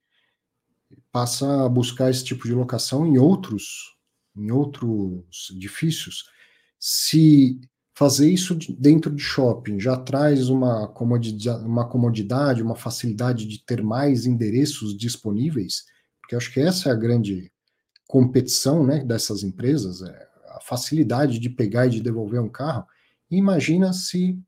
passa 1.12 1.66
a 1.66 1.70
buscar 1.70 2.10
esse 2.10 2.24
tipo 2.24 2.48
de 2.48 2.54
locação 2.54 3.06
em 3.06 3.18
outros, 3.18 3.96
em 4.36 4.52
outros 4.52 5.50
edifícios. 5.52 6.26
Se 6.80 7.60
fazer 7.96 8.30
isso 8.30 8.56
dentro 8.78 9.10
de 9.16 9.22
shopping 9.22 9.80
já 9.80 9.96
traz 9.96 10.50
uma 10.50 10.88
comodidade, 10.90 11.66
uma 11.66 11.88
comodidade, 11.88 12.62
uma 12.62 12.76
facilidade 12.76 13.48
de 13.48 13.64
ter 13.64 13.82
mais 13.82 14.26
endereços 14.26 14.96
disponíveis, 14.98 15.86
porque 16.26 16.36
acho 16.36 16.52
que 16.52 16.60
essa 16.60 16.90
é 16.90 16.92
a 16.92 16.96
grande 16.96 17.52
competição 18.08 18.84
né, 18.84 19.04
dessas 19.04 19.44
empresas, 19.44 20.02
é 20.02 20.28
a 20.50 20.60
facilidade 20.60 21.38
de 21.38 21.50
pegar 21.52 21.86
e 21.86 21.92
de 21.92 22.02
devolver 22.02 22.42
um 22.42 22.50
carro. 22.50 22.84
Imagina 23.30 23.94
se 23.94 24.40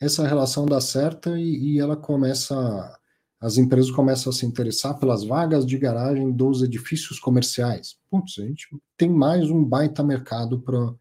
essa 0.00 0.26
relação 0.26 0.64
dá 0.64 0.80
certo 0.80 1.36
e, 1.36 1.74
e 1.74 1.78
ela 1.78 1.94
começa, 1.94 2.98
as 3.38 3.58
empresas 3.58 3.90
começam 3.90 4.30
a 4.30 4.32
se 4.32 4.46
interessar 4.46 4.98
pelas 4.98 5.24
vagas 5.24 5.66
de 5.66 5.76
garagem 5.76 6.32
dos 6.32 6.62
edifícios 6.62 7.20
comerciais. 7.20 7.98
Putz, 8.10 8.38
a 8.38 8.46
gente 8.46 8.66
tem 8.96 9.10
mais 9.10 9.50
um 9.50 9.62
baita 9.62 10.02
mercado 10.02 10.60
para 10.60 10.94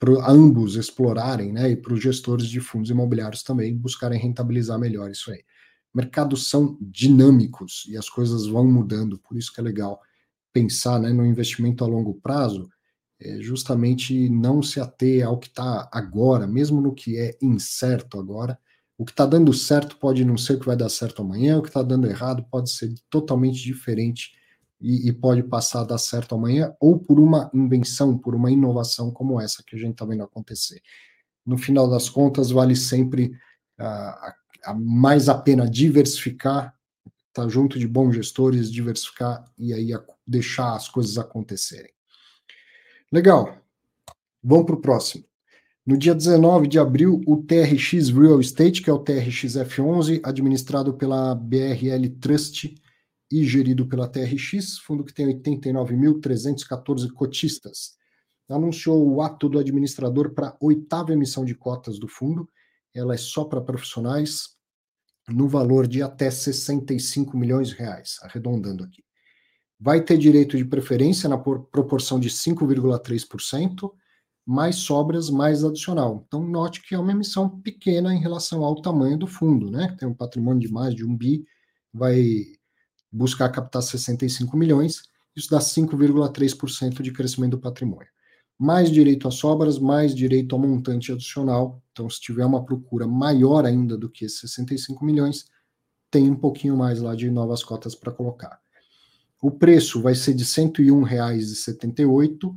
para 0.00 0.28
ambos 0.28 0.74
explorarem, 0.74 1.52
né, 1.52 1.70
e 1.70 1.76
para 1.76 1.94
os 1.94 2.02
gestores 2.02 2.48
de 2.48 2.58
fundos 2.58 2.90
imobiliários 2.90 3.44
também 3.44 3.76
buscarem 3.76 4.18
rentabilizar 4.18 4.80
melhor 4.80 5.08
isso 5.12 5.30
aí. 5.30 5.44
Mercados 5.96 6.50
são 6.50 6.76
dinâmicos 6.78 7.86
e 7.88 7.96
as 7.96 8.06
coisas 8.06 8.46
vão 8.46 8.70
mudando, 8.70 9.18
por 9.18 9.34
isso 9.34 9.50
que 9.50 9.60
é 9.60 9.64
legal 9.64 9.98
pensar 10.52 11.00
né, 11.00 11.10
no 11.10 11.24
investimento 11.24 11.82
a 11.82 11.86
longo 11.86 12.12
prazo, 12.20 12.68
é 13.18 13.40
justamente 13.40 14.28
não 14.28 14.62
se 14.62 14.78
ater 14.78 15.26
ao 15.26 15.38
que 15.38 15.46
está 15.46 15.88
agora, 15.90 16.46
mesmo 16.46 16.82
no 16.82 16.92
que 16.94 17.16
é 17.16 17.34
incerto 17.40 18.18
agora. 18.18 18.58
O 18.98 19.06
que 19.06 19.10
está 19.12 19.24
dando 19.24 19.54
certo 19.54 19.96
pode 19.96 20.22
não 20.22 20.36
ser 20.36 20.56
o 20.56 20.60
que 20.60 20.66
vai 20.66 20.76
dar 20.76 20.90
certo 20.90 21.22
amanhã, 21.22 21.56
o 21.56 21.62
que 21.62 21.68
está 21.68 21.82
dando 21.82 22.06
errado 22.06 22.44
pode 22.50 22.70
ser 22.70 22.92
totalmente 23.08 23.62
diferente 23.62 24.32
e, 24.78 25.08
e, 25.08 25.12
pode 25.14 25.42
passar 25.44 25.80
a 25.80 25.84
dar 25.84 25.98
certo 25.98 26.34
amanhã, 26.34 26.74
ou 26.78 26.98
por 26.98 27.18
uma 27.18 27.50
invenção, 27.54 28.18
por 28.18 28.34
uma 28.34 28.50
inovação 28.50 29.10
como 29.10 29.40
essa 29.40 29.62
que 29.66 29.76
a 29.76 29.78
gente 29.78 29.92
está 29.92 30.04
vendo 30.04 30.24
acontecer. 30.24 30.82
No 31.46 31.56
final 31.56 31.88
das 31.88 32.10
contas, 32.10 32.50
vale 32.50 32.76
sempre 32.76 33.28
uh, 33.80 33.82
a, 33.82 34.34
mais 34.74 35.28
a 35.28 35.36
pena 35.36 35.68
diversificar, 35.68 36.74
estar 37.28 37.42
tá 37.42 37.48
junto 37.48 37.78
de 37.78 37.86
bons 37.86 38.14
gestores, 38.14 38.70
diversificar 38.70 39.44
e 39.58 39.72
aí 39.72 39.90
deixar 40.26 40.74
as 40.74 40.88
coisas 40.88 41.18
acontecerem. 41.18 41.92
Legal. 43.12 43.56
Vamos 44.42 44.66
para 44.66 44.76
o 44.76 44.80
próximo. 44.80 45.24
No 45.84 45.96
dia 45.96 46.14
19 46.14 46.66
de 46.66 46.78
abril, 46.78 47.20
o 47.26 47.36
TRX 47.36 48.08
Real 48.10 48.40
Estate, 48.40 48.82
que 48.82 48.90
é 48.90 48.92
o 48.92 48.98
TRX 48.98 49.54
F11, 49.54 50.20
administrado 50.24 50.94
pela 50.94 51.34
BRL 51.34 52.08
Trust, 52.20 52.74
e 53.30 53.44
gerido 53.44 53.86
pela 53.86 54.08
TRX, 54.08 54.78
fundo 54.78 55.04
que 55.04 55.12
tem 55.12 55.26
89.314 55.26 57.10
cotistas. 57.12 57.96
Anunciou 58.48 59.08
o 59.08 59.20
ato 59.20 59.48
do 59.48 59.58
administrador 59.58 60.32
para 60.32 60.48
a 60.48 60.56
oitava 60.60 61.12
emissão 61.12 61.44
de 61.44 61.54
cotas 61.54 61.98
do 61.98 62.06
fundo. 62.06 62.48
Ela 62.94 63.14
é 63.14 63.16
só 63.16 63.44
para 63.44 63.60
profissionais, 63.60 64.55
no 65.28 65.48
valor 65.48 65.86
de 65.86 66.02
até 66.02 66.30
65 66.30 67.36
milhões 67.36 67.68
de 67.68 67.74
reais, 67.74 68.18
arredondando 68.22 68.84
aqui. 68.84 69.04
Vai 69.78 70.00
ter 70.00 70.16
direito 70.16 70.56
de 70.56 70.64
preferência 70.64 71.28
na 71.28 71.36
proporção 71.36 72.18
de 72.18 72.30
5,3%, 72.30 73.92
mais 74.46 74.76
sobras, 74.76 75.28
mais 75.28 75.64
adicional. 75.64 76.24
Então, 76.26 76.46
note 76.46 76.80
que 76.80 76.94
é 76.94 76.98
uma 76.98 77.10
emissão 77.10 77.48
pequena 77.60 78.14
em 78.14 78.20
relação 78.20 78.64
ao 78.64 78.80
tamanho 78.80 79.18
do 79.18 79.26
fundo, 79.26 79.70
né? 79.70 79.94
Tem 79.98 80.08
um 80.08 80.14
patrimônio 80.14 80.60
de 80.60 80.72
mais 80.72 80.94
de 80.94 81.04
um 81.04 81.16
bi, 81.16 81.44
vai 81.92 82.44
buscar 83.10 83.48
captar 83.48 83.82
65 83.82 84.56
milhões, 84.56 85.02
isso 85.34 85.50
dá 85.50 85.58
5,3% 85.58 87.02
de 87.02 87.12
crescimento 87.12 87.52
do 87.52 87.58
patrimônio. 87.58 88.08
Mais 88.58 88.90
direito 88.90 89.28
a 89.28 89.30
sobras, 89.30 89.78
mais 89.78 90.14
direito 90.14 90.54
ao 90.54 90.60
montante 90.60 91.12
adicional. 91.12 91.82
Então, 91.92 92.08
se 92.08 92.20
tiver 92.20 92.44
uma 92.44 92.64
procura 92.64 93.06
maior 93.06 93.66
ainda 93.66 93.96
do 93.96 94.08
que 94.08 94.28
65 94.28 95.04
milhões, 95.04 95.46
tem 96.10 96.30
um 96.30 96.36
pouquinho 96.36 96.76
mais 96.76 97.00
lá 97.00 97.14
de 97.14 97.30
novas 97.30 97.62
cotas 97.62 97.94
para 97.94 98.12
colocar. 98.12 98.58
O 99.42 99.50
preço 99.50 100.00
vai 100.00 100.14
ser 100.14 100.34
de 100.34 100.44
R$ 100.44 100.50
101,78, 100.50 102.56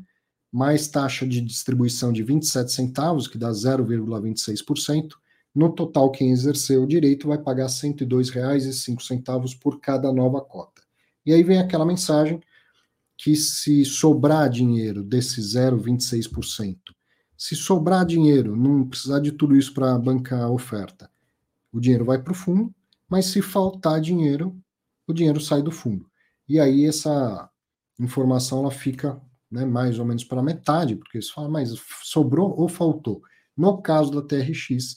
mais 0.51 0.88
taxa 0.88 1.27
de 1.27 1.41
distribuição 1.41 2.13
de 2.13 2.23
27 2.23 2.71
centavos, 2.71 3.27
que 3.27 3.38
dá 3.38 3.51
0,26%, 3.51 5.15
no 5.53 5.73
total, 5.73 6.12
quem 6.12 6.31
exerceu 6.31 6.83
o 6.83 6.88
direito 6.88 7.27
vai 7.27 7.38
pagar 7.38 7.65
R$ 7.65 7.71
102,05 7.71 9.59
por 9.59 9.79
cada 9.79 10.13
nova 10.13 10.41
cota. 10.41 10.81
E 11.25 11.33
aí 11.33 11.43
vem 11.43 11.57
aquela 11.57 11.85
mensagem 11.85 12.39
que 13.21 13.36
se 13.36 13.84
sobrar 13.84 14.49
dinheiro 14.49 15.03
desse 15.03 15.41
0,26%, 15.41 16.77
se 17.38 17.53
sobrar 17.53 18.05
dinheiro, 18.05 18.55
não 18.55 18.88
precisar 18.88 19.19
de 19.19 19.34
tudo 19.34 19.58
isso 19.58 19.73
para 19.73 19.99
bancar 19.99 20.43
a 20.43 20.49
oferta, 20.49 21.12
o 21.69 21.82
dinheiro 21.82 22.05
vai 22.05 22.17
para 22.17 22.32
o 22.32 22.36
fundo, 22.36 22.73
mas 23.10 23.25
se 23.25 23.41
faltar 23.41 23.99
dinheiro, 23.99 24.58
o 25.05 25.12
dinheiro 25.12 25.41
sai 25.41 25.62
do 25.62 25.69
fundo. 25.69 26.10
E 26.47 26.62
aí 26.62 26.86
essa 26.86 27.49
informação 27.99 28.62
ela 28.62 28.71
fica 28.71 29.21
né, 29.51 29.65
mais 29.65 29.99
ou 29.99 30.05
menos 30.05 30.23
para 30.23 30.41
metade, 30.41 30.95
porque 30.95 31.21
você 31.21 31.29
fala, 31.29 31.49
mas 31.49 31.73
sobrou 32.01 32.58
ou 32.58 32.69
faltou? 32.69 33.21
No 33.55 33.82
caso 33.82 34.12
da 34.12 34.21
TRX, 34.21 34.95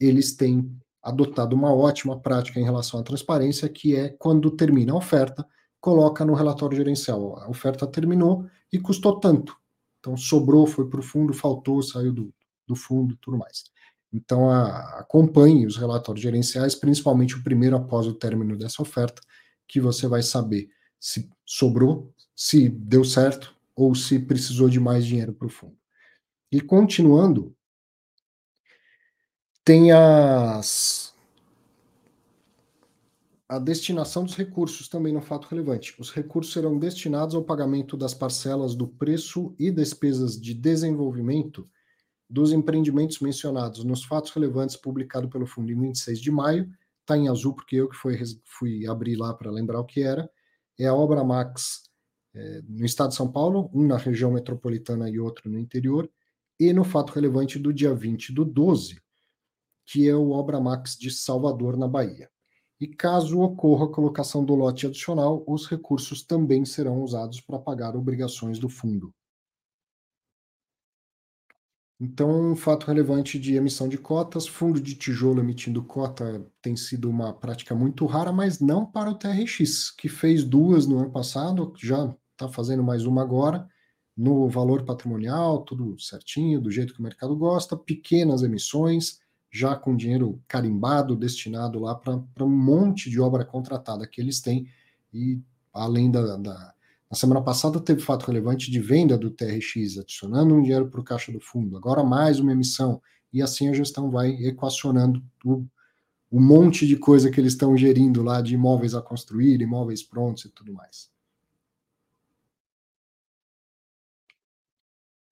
eles 0.00 0.34
têm 0.34 0.76
adotado 1.00 1.54
uma 1.54 1.72
ótima 1.72 2.18
prática 2.18 2.58
em 2.58 2.64
relação 2.64 2.98
à 2.98 3.04
transparência, 3.04 3.68
que 3.68 3.94
é 3.94 4.08
quando 4.08 4.50
termina 4.50 4.92
a 4.92 4.96
oferta, 4.96 5.46
coloca 5.80 6.24
no 6.24 6.34
relatório 6.34 6.76
gerencial. 6.76 7.38
A 7.38 7.48
oferta 7.48 7.86
terminou 7.86 8.46
e 8.72 8.78
custou 8.78 9.18
tanto. 9.18 9.56
Então, 9.98 10.16
sobrou, 10.16 10.66
foi 10.66 10.88
para 10.88 11.00
o 11.00 11.02
fundo, 11.02 11.32
faltou, 11.32 11.82
saiu 11.82 12.12
do, 12.12 12.34
do 12.66 12.74
fundo 12.74 13.16
tudo 13.20 13.38
mais. 13.38 13.64
Então, 14.12 14.50
a, 14.50 15.00
acompanhe 15.00 15.66
os 15.66 15.76
relatórios 15.76 16.22
gerenciais, 16.22 16.74
principalmente 16.74 17.36
o 17.36 17.42
primeiro 17.42 17.76
após 17.76 18.06
o 18.06 18.14
término 18.14 18.56
dessa 18.56 18.82
oferta, 18.82 19.20
que 19.68 19.80
você 19.80 20.06
vai 20.06 20.22
saber 20.22 20.68
se 20.98 21.30
sobrou, 21.46 22.12
se 22.34 22.68
deu 22.68 23.04
certo 23.04 23.54
ou 23.74 23.94
se 23.94 24.18
precisou 24.18 24.68
de 24.68 24.80
mais 24.80 25.06
dinheiro 25.06 25.32
para 25.32 25.46
o 25.46 25.50
fundo. 25.50 25.76
E 26.52 26.60
continuando, 26.60 27.54
tem 29.64 29.92
as 29.92 31.09
a 33.50 33.58
destinação 33.58 34.22
dos 34.22 34.36
recursos 34.36 34.86
também 34.86 35.12
no 35.12 35.20
fato 35.20 35.48
relevante. 35.48 35.92
Os 35.98 36.12
recursos 36.12 36.52
serão 36.52 36.78
destinados 36.78 37.34
ao 37.34 37.42
pagamento 37.42 37.96
das 37.96 38.14
parcelas 38.14 38.76
do 38.76 38.86
preço 38.86 39.56
e 39.58 39.72
despesas 39.72 40.40
de 40.40 40.54
desenvolvimento 40.54 41.68
dos 42.28 42.52
empreendimentos 42.52 43.18
mencionados 43.18 43.82
nos 43.82 44.04
fatos 44.04 44.30
relevantes 44.30 44.76
publicado 44.76 45.28
pelo 45.28 45.46
fundo 45.46 45.72
em 45.72 45.80
26 45.80 46.20
de 46.20 46.30
maio. 46.30 46.70
Está 47.00 47.18
em 47.18 47.28
azul 47.28 47.52
porque 47.52 47.74
eu 47.74 47.88
que 47.88 47.96
fui, 47.96 48.16
fui 48.44 48.86
abrir 48.86 49.16
lá 49.16 49.34
para 49.34 49.50
lembrar 49.50 49.80
o 49.80 49.84
que 49.84 50.00
era. 50.00 50.30
É 50.78 50.86
a 50.86 50.94
obra 50.94 51.24
Max 51.24 51.90
é, 52.32 52.62
no 52.68 52.86
estado 52.86 53.08
de 53.08 53.16
São 53.16 53.32
Paulo, 53.32 53.68
um 53.74 53.84
na 53.84 53.96
região 53.96 54.30
metropolitana 54.30 55.10
e 55.10 55.18
outro 55.18 55.50
no 55.50 55.58
interior, 55.58 56.08
e 56.56 56.72
no 56.72 56.84
fato 56.84 57.12
relevante 57.12 57.58
do 57.58 57.72
dia 57.72 57.92
20 57.92 58.32
do 58.32 58.44
12, 58.44 59.02
que 59.84 60.08
é 60.08 60.14
o 60.14 60.30
Obra 60.30 60.60
Max 60.60 60.96
de 60.96 61.10
Salvador, 61.10 61.76
na 61.76 61.88
Bahia. 61.88 62.30
E 62.80 62.88
caso 62.88 63.40
ocorra 63.40 63.84
a 63.84 63.92
colocação 63.92 64.42
do 64.42 64.54
lote 64.54 64.86
adicional, 64.86 65.44
os 65.46 65.66
recursos 65.66 66.22
também 66.22 66.64
serão 66.64 67.02
usados 67.02 67.40
para 67.40 67.58
pagar 67.58 67.94
obrigações 67.94 68.58
do 68.58 68.70
fundo. 68.70 69.12
Então, 72.02 72.52
um 72.52 72.56
fato 72.56 72.86
relevante 72.86 73.38
de 73.38 73.56
emissão 73.56 73.86
de 73.86 73.98
cotas, 73.98 74.46
fundo 74.46 74.80
de 74.80 74.94
tijolo 74.94 75.40
emitindo 75.40 75.84
cota 75.84 76.50
tem 76.62 76.74
sido 76.74 77.10
uma 77.10 77.34
prática 77.34 77.74
muito 77.74 78.06
rara, 78.06 78.32
mas 78.32 78.58
não 78.58 78.86
para 78.86 79.10
o 79.10 79.14
TRX, 79.14 79.90
que 79.90 80.08
fez 80.08 80.42
duas 80.42 80.86
no 80.86 80.98
ano 80.98 81.10
passado, 81.10 81.74
já 81.76 82.16
está 82.32 82.48
fazendo 82.48 82.82
mais 82.82 83.04
uma 83.04 83.20
agora, 83.20 83.68
no 84.16 84.48
valor 84.48 84.86
patrimonial, 84.86 85.62
tudo 85.62 85.98
certinho, 86.00 86.58
do 86.58 86.70
jeito 86.70 86.94
que 86.94 87.00
o 87.00 87.02
mercado 87.02 87.36
gosta, 87.36 87.76
pequenas 87.76 88.42
emissões, 88.42 89.18
já 89.50 89.74
com 89.74 89.96
dinheiro 89.96 90.40
carimbado, 90.46 91.16
destinado 91.16 91.80
lá 91.80 91.94
para 91.94 92.44
um 92.44 92.48
monte 92.48 93.10
de 93.10 93.20
obra 93.20 93.44
contratada 93.44 94.06
que 94.06 94.20
eles 94.20 94.40
têm, 94.40 94.68
e 95.12 95.40
além 95.72 96.10
da, 96.10 96.36
da, 96.36 96.74
Na 97.10 97.16
semana 97.16 97.42
passada 97.42 97.80
teve 97.80 98.00
fato 98.00 98.26
relevante 98.26 98.70
de 98.70 98.78
venda 98.78 99.18
do 99.18 99.30
TRX, 99.30 99.98
adicionando 99.98 100.54
um 100.54 100.62
dinheiro 100.62 100.88
para 100.88 101.00
o 101.00 101.04
caixa 101.04 101.32
do 101.32 101.40
fundo, 101.40 101.76
agora 101.76 102.04
mais 102.04 102.38
uma 102.38 102.52
emissão, 102.52 103.02
e 103.32 103.42
assim 103.42 103.68
a 103.68 103.72
gestão 103.72 104.10
vai 104.10 104.30
equacionando 104.30 105.22
o, 105.44 105.66
o 106.30 106.40
monte 106.40 106.86
de 106.86 106.96
coisa 106.96 107.30
que 107.30 107.40
eles 107.40 107.52
estão 107.52 107.76
gerindo 107.76 108.22
lá 108.22 108.40
de 108.40 108.54
imóveis 108.54 108.94
a 108.94 109.02
construir, 109.02 109.60
imóveis 109.60 110.02
prontos 110.02 110.44
e 110.44 110.48
tudo 110.50 110.72
mais. 110.72 111.10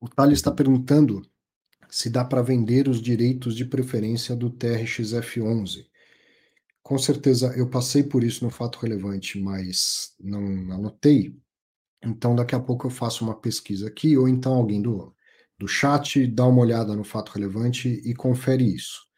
O 0.01 0.09
Thales 0.09 0.39
está 0.39 0.51
perguntando 0.51 1.23
se 1.91 2.11
dá 2.11 2.25
para 2.25 2.43
vender 2.43 2.89
os 2.89 3.01
direitos 3.01 3.55
de 3.55 3.65
preferência 3.65 4.37
do 4.37 4.51
TRXF11. 4.51 5.87
Com 6.83 6.99
certeza 6.99 7.53
eu 7.57 7.69
passei 7.69 8.03
por 8.03 8.25
isso 8.25 8.45
no 8.45 8.51
fato 8.51 8.79
relevante, 8.79 9.39
mas 9.39 10.15
não 10.19 10.73
anotei. 10.73 11.37
Então 12.03 12.35
daqui 12.35 12.55
a 12.55 12.61
pouco 12.61 12.87
eu 12.87 12.91
faço 12.91 13.25
uma 13.25 13.35
pesquisa 13.35 13.89
aqui, 13.89 14.17
ou 14.17 14.29
então 14.29 14.55
alguém 14.55 14.81
do, 14.81 15.15
do 15.59 15.69
chat 15.69 16.27
dá 16.27 16.47
uma 16.47 16.61
olhada 16.61 16.95
no 16.95 17.05
fato 17.05 17.31
relevante 17.31 17.89
e 17.89 18.15
confere 18.15 18.65
isso. 18.65 19.09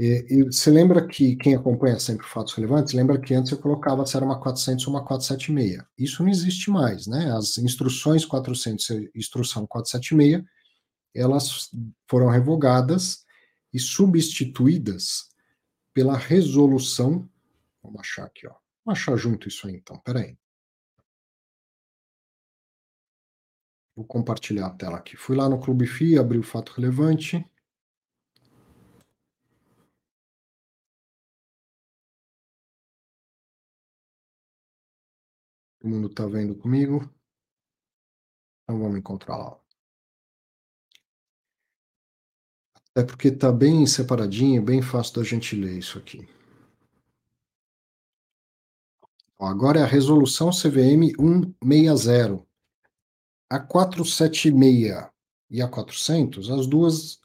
E, 0.00 0.44
você 0.44 0.70
lembra 0.70 1.04
que 1.04 1.34
quem 1.34 1.56
acompanha 1.56 1.98
sempre 1.98 2.24
fatos 2.24 2.54
relevantes, 2.54 2.94
lembra 2.94 3.20
que 3.20 3.34
antes 3.34 3.50
eu 3.50 3.58
colocava 3.58 4.06
se 4.06 4.16
era 4.16 4.24
uma 4.24 4.38
400 4.38 4.86
ou 4.86 4.94
uma 4.94 5.04
476. 5.04 5.82
Isso 5.98 6.22
não 6.22 6.30
existe 6.30 6.70
mais, 6.70 7.08
né? 7.08 7.32
As 7.32 7.58
instruções 7.58 8.24
400 8.24 8.90
e 8.90 9.10
instrução 9.16 9.66
476 9.66 10.44
elas 11.14 11.70
foram 12.08 12.28
revogadas 12.28 13.24
e 13.72 13.78
substituídas 13.78 15.28
pela 15.92 16.16
resolução. 16.16 17.28
Vamos 17.82 18.00
achar 18.00 18.26
aqui, 18.26 18.46
ó. 18.46 18.54
Vamos 18.84 19.00
achar 19.00 19.16
junto 19.16 19.48
isso 19.48 19.66
aí, 19.66 19.74
então. 19.74 19.98
Peraí. 20.00 20.38
Vou 23.96 24.06
compartilhar 24.06 24.66
a 24.66 24.74
tela 24.74 24.98
aqui. 24.98 25.16
Fui 25.16 25.36
lá 25.36 25.48
no 25.48 25.60
Clube 25.60 25.86
FI, 25.86 26.18
abri 26.18 26.38
o 26.38 26.42
fato 26.42 26.72
relevante. 26.72 27.44
Todo 35.80 35.90
mundo 35.90 36.08
está 36.08 36.26
vendo 36.26 36.54
comigo? 36.56 37.02
Então 38.62 38.78
vamos 38.78 38.98
encontrar 38.98 39.36
lá. 39.36 39.67
É 42.94 43.02
porque 43.02 43.28
está 43.28 43.52
bem 43.52 43.86
separadinho, 43.86 44.62
bem 44.62 44.82
fácil 44.82 45.16
da 45.16 45.22
gente 45.22 45.54
ler 45.54 45.78
isso 45.78 45.98
aqui. 45.98 46.26
Agora 49.38 49.78
é 49.78 49.82
a 49.84 49.86
resolução 49.86 50.50
CVM 50.50 51.12
160. 51.62 52.44
A 53.50 53.60
476 53.60 55.08
e 55.50 55.62
a 55.62 55.68
400, 55.68 56.50
as 56.50 56.66
duas 56.66 57.18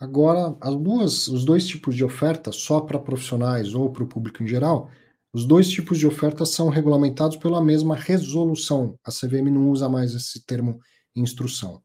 agora 0.00 0.56
as 0.60 0.74
duas, 0.74 1.28
os 1.28 1.44
dois 1.44 1.66
tipos 1.66 1.94
de 1.94 2.04
oferta 2.04 2.50
só 2.50 2.80
para 2.80 2.98
profissionais 2.98 3.74
ou 3.74 3.92
para 3.92 4.02
o 4.02 4.08
público 4.08 4.42
em 4.42 4.46
geral, 4.48 4.90
os 5.32 5.44
dois 5.44 5.68
tipos 5.68 5.98
de 5.98 6.06
ofertas 6.06 6.50
são 6.50 6.68
regulamentados 6.68 7.36
pela 7.36 7.62
mesma 7.62 7.94
resolução. 7.94 8.98
A 9.04 9.10
CVM 9.10 9.50
não 9.50 9.70
usa 9.70 9.88
mais 9.88 10.14
esse 10.14 10.44
termo 10.44 10.80
instrução. 11.14 11.82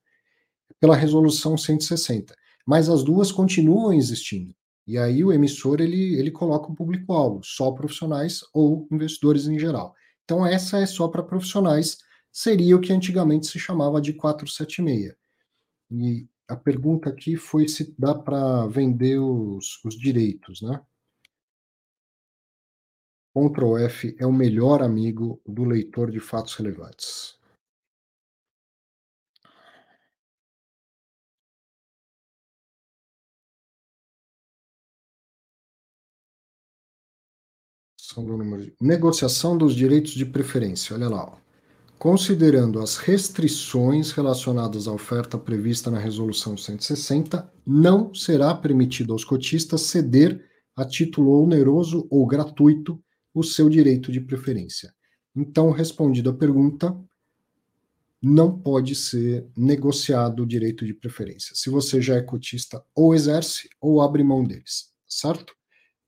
Pela 0.80 0.96
resolução 0.96 1.58
160 1.58 2.34
mas 2.66 2.90
as 2.90 3.04
duas 3.04 3.32
continuam 3.32 3.94
existindo. 3.94 4.56
E 4.86 4.98
aí 4.98 5.24
o 5.24 5.32
emissor 5.32 5.80
ele, 5.80 6.16
ele 6.16 6.32
coloca 6.32 6.72
o 6.72 6.76
público-alvo, 6.76 7.42
só 7.44 7.72
profissionais 7.72 8.44
ou 8.54 8.88
investidores 8.92 9.48
em 9.48 9.58
geral. 9.58 9.96
Então 10.24 10.46
essa 10.46 10.80
é 10.80 10.86
só 10.86 11.08
para 11.08 11.24
profissionais, 11.24 11.98
seria 12.32 12.76
o 12.76 12.82
que 12.82 12.92
antigamente 12.92 13.48
se 13.48 13.60
chamava 13.60 14.02
de 14.02 14.14
476. 14.14 15.16
E 15.92 16.28
a 16.48 16.56
pergunta 16.56 17.10
aqui 17.10 17.36
foi 17.38 17.68
se 17.68 17.94
dá 17.98 18.14
para 18.14 18.68
vender 18.68 19.20
os, 19.20 19.84
os 19.86 19.98
direitos, 19.98 20.62
né? 20.62 20.82
Ctrl 23.36 23.78
F 23.78 24.16
é 24.20 24.28
o 24.28 24.32
melhor 24.32 24.84
amigo 24.84 25.42
do 25.46 25.64
leitor 25.64 26.12
de 26.12 26.20
fatos 26.20 26.54
relevantes. 26.56 27.36
Do 38.22 38.36
número 38.36 38.66
de... 38.66 38.74
Negociação 38.82 39.58
dos 39.58 39.74
direitos 39.74 40.12
de 40.12 40.26
preferência. 40.26 40.94
Olha 40.94 41.08
lá. 41.08 41.24
Ó. 41.24 41.38
Considerando 41.98 42.80
as 42.80 42.98
restrições 42.98 44.12
relacionadas 44.12 44.90
à 44.90 44.92
oferta 44.92 45.38
prevista 45.38 45.90
na 45.90 46.00
Resolução 46.00 46.58
160, 46.58 47.50
não 47.66 48.14
será 48.14 48.54
permitido 48.54 49.14
aos 49.14 49.24
cotistas 49.24 49.84
ceder 49.84 50.44
a 50.76 50.84
título 50.84 51.42
oneroso 51.42 52.06
ou 52.10 52.28
gratuito 52.28 53.02
o 53.34 53.42
seu 53.42 53.70
direito 53.70 54.12
de 54.12 54.20
preferência. 54.20 54.94
Então, 55.34 55.72
respondida 55.72 56.32
a 56.32 56.34
pergunta, 56.34 56.94
não 58.22 58.58
pode 58.58 58.96
ser 58.96 59.46
negociado 59.56 60.44
o 60.44 60.46
direito 60.46 60.86
de 60.86 60.94
preferência. 60.94 61.56
Se 61.56 61.70
você 61.70 62.02
já 62.02 62.16
é 62.16 62.22
cotista, 62.22 62.84
ou 62.94 63.16
exerce 63.16 63.70
ou 63.80 64.02
abre 64.02 64.24
mão 64.24 64.44
deles, 64.44 64.92
certo? 65.08 65.54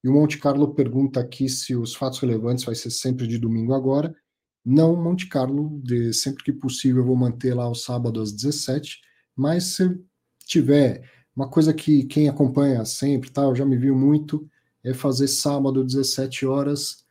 E 0.05 0.07
o 0.07 0.13
Monte 0.13 0.37
Carlo 0.37 0.71
pergunta 0.71 1.19
aqui 1.19 1.49
se 1.49 1.75
os 1.75 1.95
fatos 1.95 2.19
relevantes 2.19 2.63
vai 2.63 2.75
ser 2.75 2.91
sempre 2.91 3.25
de 3.25 3.39
domingo 3.39 3.73
agora. 3.73 4.15
Não, 4.63 4.95
Monte 4.95 5.27
Carlo, 5.27 5.81
de, 5.83 6.13
sempre 6.13 6.43
que 6.43 6.53
possível 6.53 7.01
eu 7.01 7.07
vou 7.07 7.15
manter 7.15 7.55
lá 7.55 7.67
o 7.67 7.73
sábado 7.73 8.21
às 8.21 8.31
17, 8.31 9.01
mas 9.35 9.63
se 9.63 9.99
tiver 10.45 11.09
uma 11.35 11.49
coisa 11.49 11.73
que 11.73 12.03
quem 12.03 12.29
acompanha 12.29 12.85
sempre, 12.85 13.31
tá, 13.31 13.45
eu 13.45 13.55
já 13.55 13.65
me 13.65 13.75
viu 13.77 13.95
muito, 13.95 14.47
é 14.83 14.93
fazer 14.93 15.27
sábado 15.27 15.83
17 15.83 16.45
horas 16.45 17.03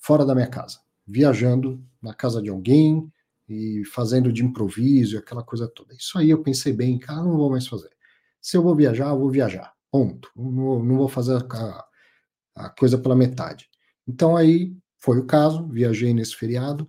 fora 0.00 0.24
da 0.24 0.34
minha 0.34 0.46
casa, 0.46 0.80
viajando 1.06 1.84
na 2.00 2.14
casa 2.14 2.40
de 2.40 2.48
alguém 2.48 3.12
e 3.46 3.84
fazendo 3.84 4.32
de 4.32 4.42
improviso, 4.42 5.18
aquela 5.18 5.42
coisa 5.42 5.68
toda. 5.68 5.92
Isso 5.92 6.16
aí 6.16 6.30
eu 6.30 6.42
pensei 6.42 6.72
bem, 6.72 6.98
cara, 6.98 7.22
não 7.22 7.36
vou 7.36 7.50
mais 7.50 7.66
fazer. 7.66 7.90
Se 8.40 8.56
eu 8.56 8.62
vou 8.62 8.74
viajar, 8.74 9.10
eu 9.10 9.18
vou 9.18 9.30
viajar. 9.30 9.77
Ponto. 9.90 10.30
Não, 10.36 10.82
não 10.82 10.96
vou 10.96 11.08
fazer 11.08 11.36
a, 11.36 11.84
a, 12.56 12.68
coisa 12.70 12.98
pela 12.98 13.16
metade. 13.16 13.68
Então 14.06 14.36
aí 14.36 14.76
foi 14.98 15.18
o 15.18 15.26
caso, 15.26 15.66
viajei 15.68 16.12
nesse 16.12 16.34
feriado, 16.34 16.88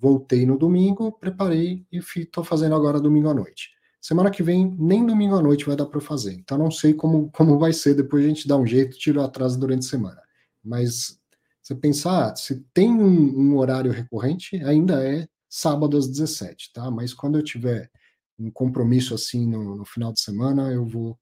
voltei 0.00 0.46
no 0.46 0.56
domingo, 0.56 1.12
preparei 1.12 1.86
e 1.90 1.98
estou 1.98 2.44
fazendo 2.44 2.74
agora 2.74 3.00
domingo 3.00 3.28
à 3.28 3.34
noite. 3.34 3.70
Semana 4.00 4.30
que 4.30 4.42
vem, 4.42 4.76
nem 4.78 5.04
domingo 5.04 5.34
à 5.34 5.42
noite 5.42 5.64
vai 5.64 5.76
dar 5.76 5.86
para 5.86 6.00
fazer. 6.00 6.34
Então 6.34 6.58
não 6.58 6.70
sei 6.70 6.94
como, 6.94 7.30
como 7.32 7.58
vai 7.58 7.72
ser, 7.72 7.94
depois 7.94 8.24
a 8.24 8.28
gente 8.28 8.46
dá 8.46 8.56
um 8.56 8.66
jeito, 8.66 8.98
tira 8.98 9.20
o 9.20 9.24
atraso 9.24 9.58
durante 9.58 9.86
a 9.86 9.90
semana. 9.90 10.22
Mas 10.62 11.18
você 11.62 11.74
pensar, 11.74 12.36
se 12.36 12.60
tem 12.74 12.90
um, 12.90 13.38
um, 13.38 13.56
horário 13.56 13.90
recorrente, 13.90 14.56
ainda 14.64 15.02
é 15.02 15.26
sábado 15.48 15.96
às 15.96 16.06
17, 16.06 16.72
tá? 16.74 16.90
Mas 16.90 17.14
quando 17.14 17.38
eu 17.38 17.42
tiver 17.42 17.90
um 18.38 18.50
compromisso 18.50 19.14
assim 19.14 19.46
no, 19.46 19.76
no 19.76 19.84
final 19.86 20.12
de 20.12 20.20
semana, 20.20 20.70
eu 20.70 20.84
vou 20.84 21.18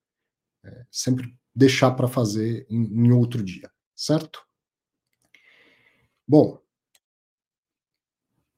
é, 0.64 0.86
sempre 0.90 1.34
deixar 1.54 1.92
para 1.92 2.08
fazer 2.08 2.66
em, 2.70 2.84
em 2.84 3.12
outro 3.12 3.42
dia, 3.42 3.70
certo? 3.94 4.42
Bom, 6.26 6.58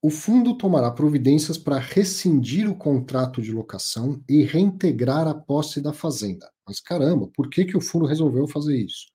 O 0.02 0.10
fundo 0.10 0.58
tomará 0.58 0.90
providências 0.92 1.58
para 1.58 1.78
rescindir 1.78 2.70
o 2.70 2.76
contrato 2.76 3.42
de 3.42 3.52
locação 3.52 4.24
e 4.30 4.44
reintegrar 4.44 5.28
a 5.28 5.34
posse 5.34 5.82
da 5.82 5.92
fazenda. 5.92 6.50
Mas 6.66 6.80
caramba, 6.80 7.28
por 7.34 7.50
que, 7.50 7.66
que 7.66 7.76
o 7.76 7.82
fundo 7.82 8.06
resolveu 8.06 8.48
fazer 8.48 8.78
isso? 8.78 9.08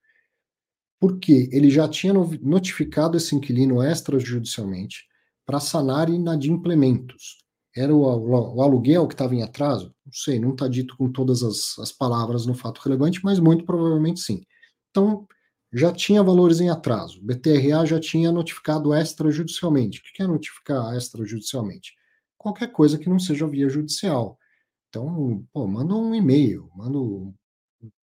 Porque 1.00 1.48
ele 1.52 1.70
já 1.70 1.88
tinha 1.88 2.12
notificado 2.12 3.16
esse 3.16 3.34
inquilino 3.34 3.82
extrajudicialmente 3.82 5.06
para 5.46 5.58
sanar 5.58 6.10
inadimplementos. 6.10 7.38
Era 7.74 7.94
o, 7.94 8.02
o, 8.02 8.56
o 8.56 8.62
aluguel 8.62 9.08
que 9.08 9.14
estava 9.14 9.34
em 9.34 9.42
atraso? 9.42 9.94
Não 10.04 10.12
sei, 10.12 10.38
não 10.38 10.50
está 10.50 10.68
dito 10.68 10.96
com 10.98 11.10
todas 11.10 11.42
as, 11.42 11.78
as 11.78 11.92
palavras 11.92 12.44
no 12.44 12.54
fato 12.54 12.80
relevante, 12.84 13.20
mas 13.24 13.40
muito 13.40 13.64
provavelmente 13.64 14.20
sim. 14.20 14.42
Então, 14.90 15.26
já 15.74 15.92
tinha 15.92 16.22
valores 16.22 16.60
em 16.60 16.70
atraso. 16.70 17.20
O 17.20 17.24
BTRA 17.24 17.84
já 17.84 17.98
tinha 17.98 18.30
notificado 18.30 18.94
extrajudicialmente. 18.94 19.98
O 19.98 20.02
que 20.04 20.22
é 20.22 20.26
notificar 20.26 20.96
extrajudicialmente? 20.96 21.94
Qualquer 22.38 22.70
coisa 22.70 22.96
que 22.96 23.08
não 23.08 23.18
seja 23.18 23.46
via 23.46 23.68
judicial. 23.68 24.38
Então, 24.88 25.44
pô, 25.52 25.66
manda 25.66 25.94
um 25.94 26.14
e-mail, 26.14 26.70
manda 26.76 26.98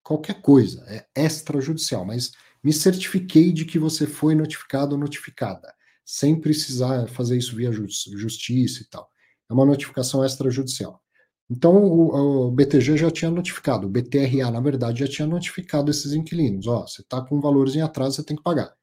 qualquer 0.02 0.42
coisa, 0.42 0.84
é 0.86 1.06
extrajudicial, 1.16 2.04
mas 2.04 2.32
me 2.62 2.72
certifiquei 2.72 3.50
de 3.50 3.64
que 3.64 3.78
você 3.78 4.06
foi 4.06 4.34
notificado 4.34 4.94
ou 4.94 5.00
notificada, 5.00 5.74
sem 6.04 6.38
precisar 6.38 7.08
fazer 7.08 7.38
isso 7.38 7.56
via 7.56 7.72
justiça 7.72 8.82
e 8.82 8.86
tal. 8.86 9.10
É 9.50 9.54
uma 9.54 9.64
notificação 9.64 10.24
extrajudicial. 10.24 11.01
Então, 11.52 11.84
o, 11.84 12.46
o, 12.46 12.50
BTG 12.50 12.96
já 12.96 13.10
tinha 13.10 13.30
notificado, 13.30 13.86
o 13.86 13.90
BTRA, 13.90 14.50
na 14.50 14.58
verdade, 14.58 15.00
já 15.00 15.06
tinha 15.06 15.28
notificado 15.28 15.90
esses 15.90 16.14
inquilinos. 16.14 16.66
Ó, 16.66 16.86
você 16.86 17.02
está 17.02 17.20
com 17.20 17.42
valores 17.42 17.76
em 17.76 17.82
atraso, 17.82 18.16
você 18.16 18.24
tem 18.24 18.38
que 18.38 18.42
pagar. 18.42 18.74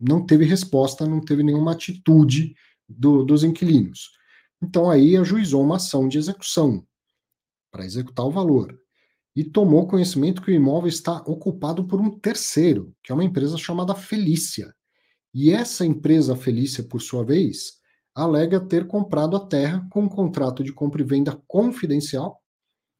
Não 0.00 0.26
teve 0.26 0.44
resposta, 0.44 1.06
não 1.06 1.20
teve 1.20 1.44
nenhuma 1.44 1.70
atitude 1.70 2.56
do, 2.88 3.22
dos 3.22 3.44
inquilinos. 3.44 4.10
Então, 4.60 4.90
aí 4.90 5.16
ajuizou 5.16 5.62
uma 5.62 5.76
ação 5.76 6.08
de 6.08 6.18
execução 6.18 6.84
para 7.70 7.84
executar 7.84 8.26
o 8.26 8.32
valor. 8.32 8.76
E 9.36 9.44
tomou 9.44 9.86
conhecimento 9.86 10.42
que 10.42 10.50
o 10.50 10.54
imóvel 10.54 10.88
está 10.88 11.18
ocupado 11.18 11.86
por 11.86 12.00
um 12.00 12.10
terceiro, 12.18 12.92
que 13.04 13.12
é 13.12 13.14
uma 13.14 13.24
empresa 13.24 13.56
chamada 13.56 13.94
Felícia. 13.94 14.74
E 15.32 15.52
essa 15.52 15.86
empresa 15.86 16.34
Felícia, 16.34 16.82
por 16.82 17.00
sua 17.00 17.24
vez, 17.24 17.74
alega 18.14 18.60
ter 18.60 18.86
comprado 18.86 19.36
a 19.36 19.46
terra 19.46 19.86
com 19.90 20.02
um 20.02 20.08
contrato 20.08 20.62
de 20.62 20.72
compra 20.72 21.02
e 21.02 21.04
venda 21.04 21.40
confidencial 21.46 22.40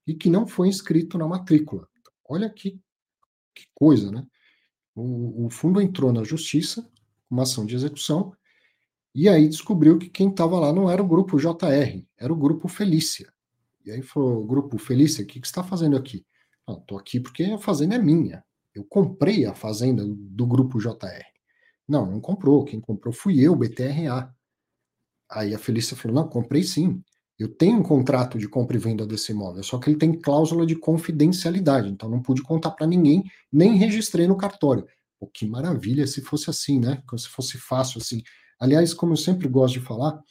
e 0.07 0.15
que 0.15 0.29
não 0.29 0.47
foi 0.47 0.69
inscrito 0.69 1.17
na 1.17 1.27
matrícula. 1.27 1.89
Olha 2.29 2.51
que, 2.51 2.81
que 3.55 3.67
coisa, 3.75 4.11
né? 4.11 4.27
O, 4.95 5.47
o 5.47 5.51
fundo 5.51 5.81
entrou 5.81 6.12
na 6.12 6.25
justiça, 6.25 6.89
uma 7.31 7.43
ação 7.43 7.65
de 7.65 7.75
execução, 7.75 8.33
e 9.15 9.29
aí 9.29 9.49
descobriu 9.49 9.99
que 9.99 10.09
quem 10.09 10.29
estava 10.29 10.59
lá 10.59 10.73
não 10.73 10.91
era 10.91 11.03
o 11.03 11.07
grupo 11.07 11.39
JR, 11.39 12.05
era 12.19 12.33
o 12.33 12.37
grupo 12.37 12.67
Felícia. 12.67 13.33
E 13.85 13.91
aí 13.91 14.03
falou, 14.03 14.45
grupo 14.45 14.79
Felícia, 14.79 15.23
o 15.23 15.27
que, 15.27 15.41
que 15.41 15.47
você 15.47 15.53
está 15.53 15.62
fazendo 15.62 15.97
aqui? 15.97 16.27
Estou 16.69 16.99
aqui 16.99 17.21
porque 17.21 17.45
a 17.45 17.59
fazenda 17.59 17.95
é 17.95 17.99
minha. 17.99 18.43
Eu 18.75 18.85
comprei 18.85 19.47
a 19.47 19.55
fazenda 19.55 20.05
do 20.05 20.47
grupo 20.47 20.81
JR. 20.81 21.25
Não, 21.87 22.11
não 22.11 22.21
comprou. 22.21 22.65
Quem 22.65 22.81
comprou 22.81 23.12
fui 23.12 23.41
eu, 23.41 23.55
BTRA. 23.55 24.34
Aí 25.31 25.55
a 25.55 25.59
Felícia 25.59 25.97
falou: 25.97 26.16
não, 26.16 26.29
comprei 26.29 26.62
sim. 26.62 27.03
Eu 27.39 27.49
tenho 27.49 27.79
um 27.79 27.83
contrato 27.83 28.39
de 28.39 28.49
compra 28.49 28.77
e 28.77 28.81
venda 28.81 29.05
desse 29.05 29.33
imóvel, 29.33 29.62
só 29.64 29.79
que 29.79 29.91
ele 29.91 29.99
tem 29.99 30.12
cláusula 30.12 30.64
de 30.64 30.77
confidencialidade, 30.77 31.89
então 31.89 32.09
não 32.09 32.22
pude 32.22 32.43
contar 32.43 32.70
para 32.70 32.87
ninguém, 32.87 33.25
nem 33.53 33.77
registrei 33.77 34.29
no 34.29 34.37
cartório. 34.37 34.87
Pô, 35.18 35.27
que 35.27 35.45
maravilha 35.45 36.07
se 36.07 36.20
fosse 36.20 36.49
assim, 36.49 36.79
né? 36.79 37.03
Se 37.16 37.29
fosse 37.29 37.59
fácil 37.59 38.01
assim. 38.01 38.22
Aliás, 38.61 38.95
como 38.95 39.14
eu 39.14 39.16
sempre 39.16 39.49
gosto 39.49 39.75
de 39.75 39.81
falar, 39.81 40.22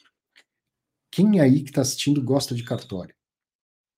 quem 1.10 1.40
aí 1.40 1.62
que 1.62 1.70
está 1.70 1.82
assistindo 1.82 2.22
gosta 2.22 2.54
de 2.54 2.64
cartório? 2.64 3.14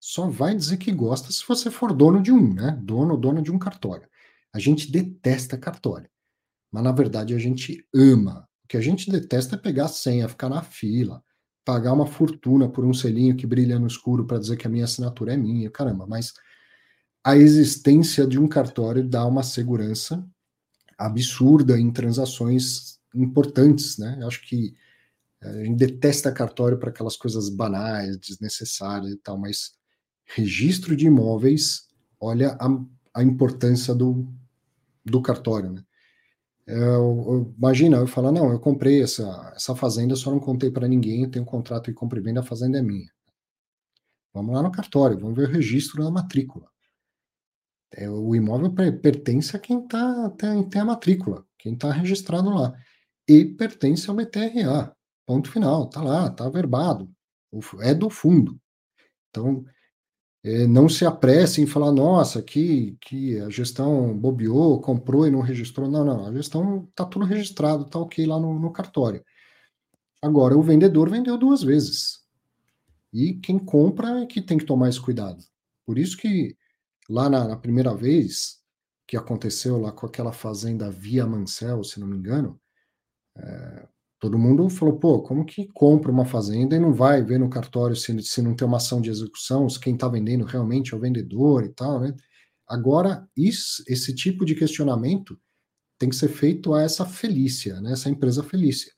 Só 0.01 0.29
vai 0.29 0.55
dizer 0.55 0.77
que 0.77 0.93
gosta 0.93 1.33
se 1.33 1.47
você 1.47 1.71
for 1.71 1.93
dono 1.93 2.21
de 2.23 2.33
um, 2.33 2.53
né? 2.53 2.79
Dono 2.83 3.15
ou 3.15 3.21
dona 3.21 3.41
de 3.41 3.53
um 3.53 3.59
cartório. 3.59 4.09
A 4.53 4.59
gente 4.59 4.91
detesta 4.91 5.57
cartório, 5.57 6.11
mas 6.73 6.83
na 6.83 6.93
verdade 6.93 7.35
a 7.35 7.39
gente 7.39 7.87
ama 7.95 8.49
o 8.67 8.69
que 8.69 8.77
a 8.77 8.81
gente 8.81 9.09
detesta 9.09 9.55
é 9.55 9.59
pegar 9.59 9.85
a 9.85 9.89
senha, 9.89 10.29
ficar 10.29 10.49
na 10.49 10.61
fila, 10.61 11.23
pagar 11.65 11.93
uma 11.93 12.07
fortuna 12.07 12.69
por 12.69 12.85
um 12.85 12.93
selinho 12.93 13.37
que 13.37 13.47
brilha 13.47 13.79
no 13.79 13.87
escuro 13.87 14.27
para 14.27 14.41
dizer 14.41 14.57
que 14.57 14.67
a 14.67 14.71
minha 14.71 14.85
assinatura 14.85 15.35
é 15.35 15.37
minha, 15.37 15.71
caramba, 15.71 16.05
mas 16.05 16.35
a 17.23 17.37
existência 17.37 18.27
de 18.27 18.41
um 18.41 18.49
cartório 18.49 19.09
dá 19.09 19.25
uma 19.25 19.45
segurança 19.45 20.25
absurda 20.99 21.79
em 21.79 21.93
transações 21.93 22.99
importantes, 23.15 23.99
né? 23.99 24.19
Eu 24.21 24.27
acho 24.27 24.45
que 24.49 24.75
eh, 25.43 25.61
a 25.61 25.65
gente 25.65 25.77
detesta 25.77 26.33
cartório 26.33 26.77
para 26.77 26.91
aquelas 26.91 27.17
coisas 27.17 27.49
banais, 27.49 28.17
desnecessárias 28.19 29.13
e 29.13 29.17
tal, 29.17 29.39
mas 29.39 29.75
registro 30.25 30.97
de 30.97 31.07
imóveis, 31.07 31.87
olha 32.19 32.57
a, 32.61 32.69
a 33.15 33.23
importância 33.23 33.95
do, 33.95 34.27
do 35.05 35.23
cartório, 35.23 35.71
né? 35.73 35.85
Eu, 36.67 36.77
eu, 36.79 37.55
imagina, 37.57 37.99
eu 37.99 38.07
falo, 38.09 38.33
não, 38.33 38.51
eu 38.51 38.59
comprei 38.59 39.03
essa, 39.03 39.53
essa 39.55 39.77
fazenda, 39.77 40.17
só 40.17 40.31
não 40.31 40.41
contei 40.41 40.71
para 40.71 40.89
ninguém, 40.89 41.31
tenho 41.31 41.45
um 41.45 41.49
contrato 41.49 41.87
de 41.87 41.95
compra 41.95 42.19
e 42.19 42.23
venda, 42.23 42.41
a 42.41 42.43
fazenda 42.43 42.79
é 42.79 42.83
minha. 42.83 43.09
Vamos 44.35 44.55
lá 44.55 44.63
no 44.63 44.73
cartório, 44.73 45.19
vamos 45.19 45.37
ver 45.37 45.49
o 45.49 45.53
registro 45.53 46.03
da 46.05 46.11
matrícula. 46.11 46.69
É, 47.93 48.11
o 48.11 48.35
imóvel 48.35 48.73
pertence 49.01 49.57
a 49.57 49.61
quem 49.61 49.87
tá, 49.87 50.31
tem, 50.31 50.69
tem 50.69 50.81
a 50.81 50.85
matrícula, 50.85 51.47
quem 51.59 51.75
está 51.75 51.91
registrado 51.93 52.51
lá. 52.51 52.75
E 53.29 53.45
pertence 53.45 54.09
ao 54.11 54.17
BTRA. 54.17 54.95
Ponto 55.25 55.51
final, 55.51 55.89
tá 55.89 56.03
lá, 56.03 56.31
tá 56.31 56.47
averbado. 56.47 57.11
É 57.81 57.95
do 57.95 58.11
fundo. 58.11 58.61
Então, 59.31 59.65
é, 59.65 59.76
não 60.69 60.89
se 60.89 61.05
apresse 61.05 61.61
em 61.61 61.67
falar, 61.67 61.91
nossa, 61.91 62.41
que, 62.43 62.97
que 63.01 63.39
a 63.41 63.51
gestão 63.51 64.17
bobeou, 64.17 64.81
comprou 64.81 65.27
e 65.27 65.31
não 65.31 65.41
registrou. 65.41 65.91
Não, 65.91 66.05
não, 66.05 66.27
a 66.27 66.33
gestão 66.33 66.87
está 66.89 67.05
tudo 67.05 67.25
registrado, 67.25 67.83
está 67.83 67.99
ok 67.99 68.25
lá 68.25 68.39
no, 68.39 68.59
no 68.59 68.73
cartório. 68.73 69.25
Agora, 70.23 70.57
o 70.57 70.63
vendedor 70.63 71.11
vendeu 71.11 71.37
duas 71.37 71.63
vezes. 71.63 72.21
E 73.13 73.35
quem 73.35 73.59
compra 73.59 74.21
é 74.21 74.27
que 74.27 74.41
tem 74.41 74.59
que 74.59 74.65
tomar 74.65 74.89
esse 74.89 75.01
cuidado. 75.01 75.43
Por 75.85 75.99
isso 75.99 76.17
que 76.17 76.57
lá 77.09 77.29
na, 77.29 77.49
na 77.49 77.57
primeira 77.57 77.95
vez 77.95 78.61
que 79.07 79.17
aconteceu 79.17 79.81
lá 79.81 79.93
com 79.93 80.07
aquela 80.07 80.33
fazenda 80.33 80.91
Via 80.91 81.27
Mancel, 81.27 81.83
se 81.85 81.99
não 81.99 82.07
me 82.07 82.17
engano, 82.17 82.61
é, 83.37 83.89
Todo 84.19 84.39
mundo 84.39 84.69
falou, 84.71 84.99
pô, 84.99 85.21
como 85.21 85.45
que 85.45 85.69
compra 85.75 86.11
uma 86.11 86.25
fazenda 86.25 86.75
e 86.75 86.81
não 86.81 86.93
vai 86.93 87.23
ver 87.23 87.39
no 87.39 87.51
cartório 87.51 87.95
se, 87.95 88.23
se 88.23 88.41
não 88.41 88.55
tem 88.55 88.67
uma 88.67 88.79
ação 88.79 89.01
de 89.01 89.11
execução, 89.11 89.69
se 89.69 89.79
quem 89.79 89.95
está 89.95 90.09
vendendo 90.09 90.45
realmente 90.45 90.95
é 90.95 90.97
o 90.97 91.01
vendedor 91.01 91.65
e 91.65 91.69
tal, 91.69 92.01
né? 92.01 92.15
Agora, 92.67 93.29
isso, 93.37 93.85
esse 93.87 94.15
tipo 94.15 94.45
de 94.45 94.55
questionamento 94.55 95.39
tem 95.99 96.09
que 96.09 96.17
ser 96.17 96.29
feito 96.29 96.75
a 96.75 96.83
essa 96.83 97.05
Felícia, 97.05 97.81
né? 97.81 97.93
Essa 97.93 98.09
empresa 98.09 98.43
Felícia. 98.43 98.93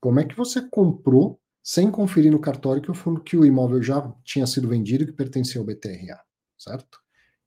Como 0.00 0.18
é 0.18 0.24
que 0.24 0.36
você 0.36 0.60
comprou 0.60 1.40
sem 1.62 1.90
conferir 1.90 2.32
no 2.32 2.40
cartório 2.40 2.82
que 2.82 2.90
o 2.90 2.94
fundo 2.94 3.22
que 3.22 3.36
o 3.36 3.44
imóvel 3.44 3.82
já 3.82 4.12
tinha 4.24 4.46
sido 4.46 4.68
vendido 4.68 5.04
e 5.04 5.06
que 5.06 5.12
pertencia 5.12 5.60
ao 5.60 5.66
BTRA, 5.66 6.20
certo? 6.56 6.98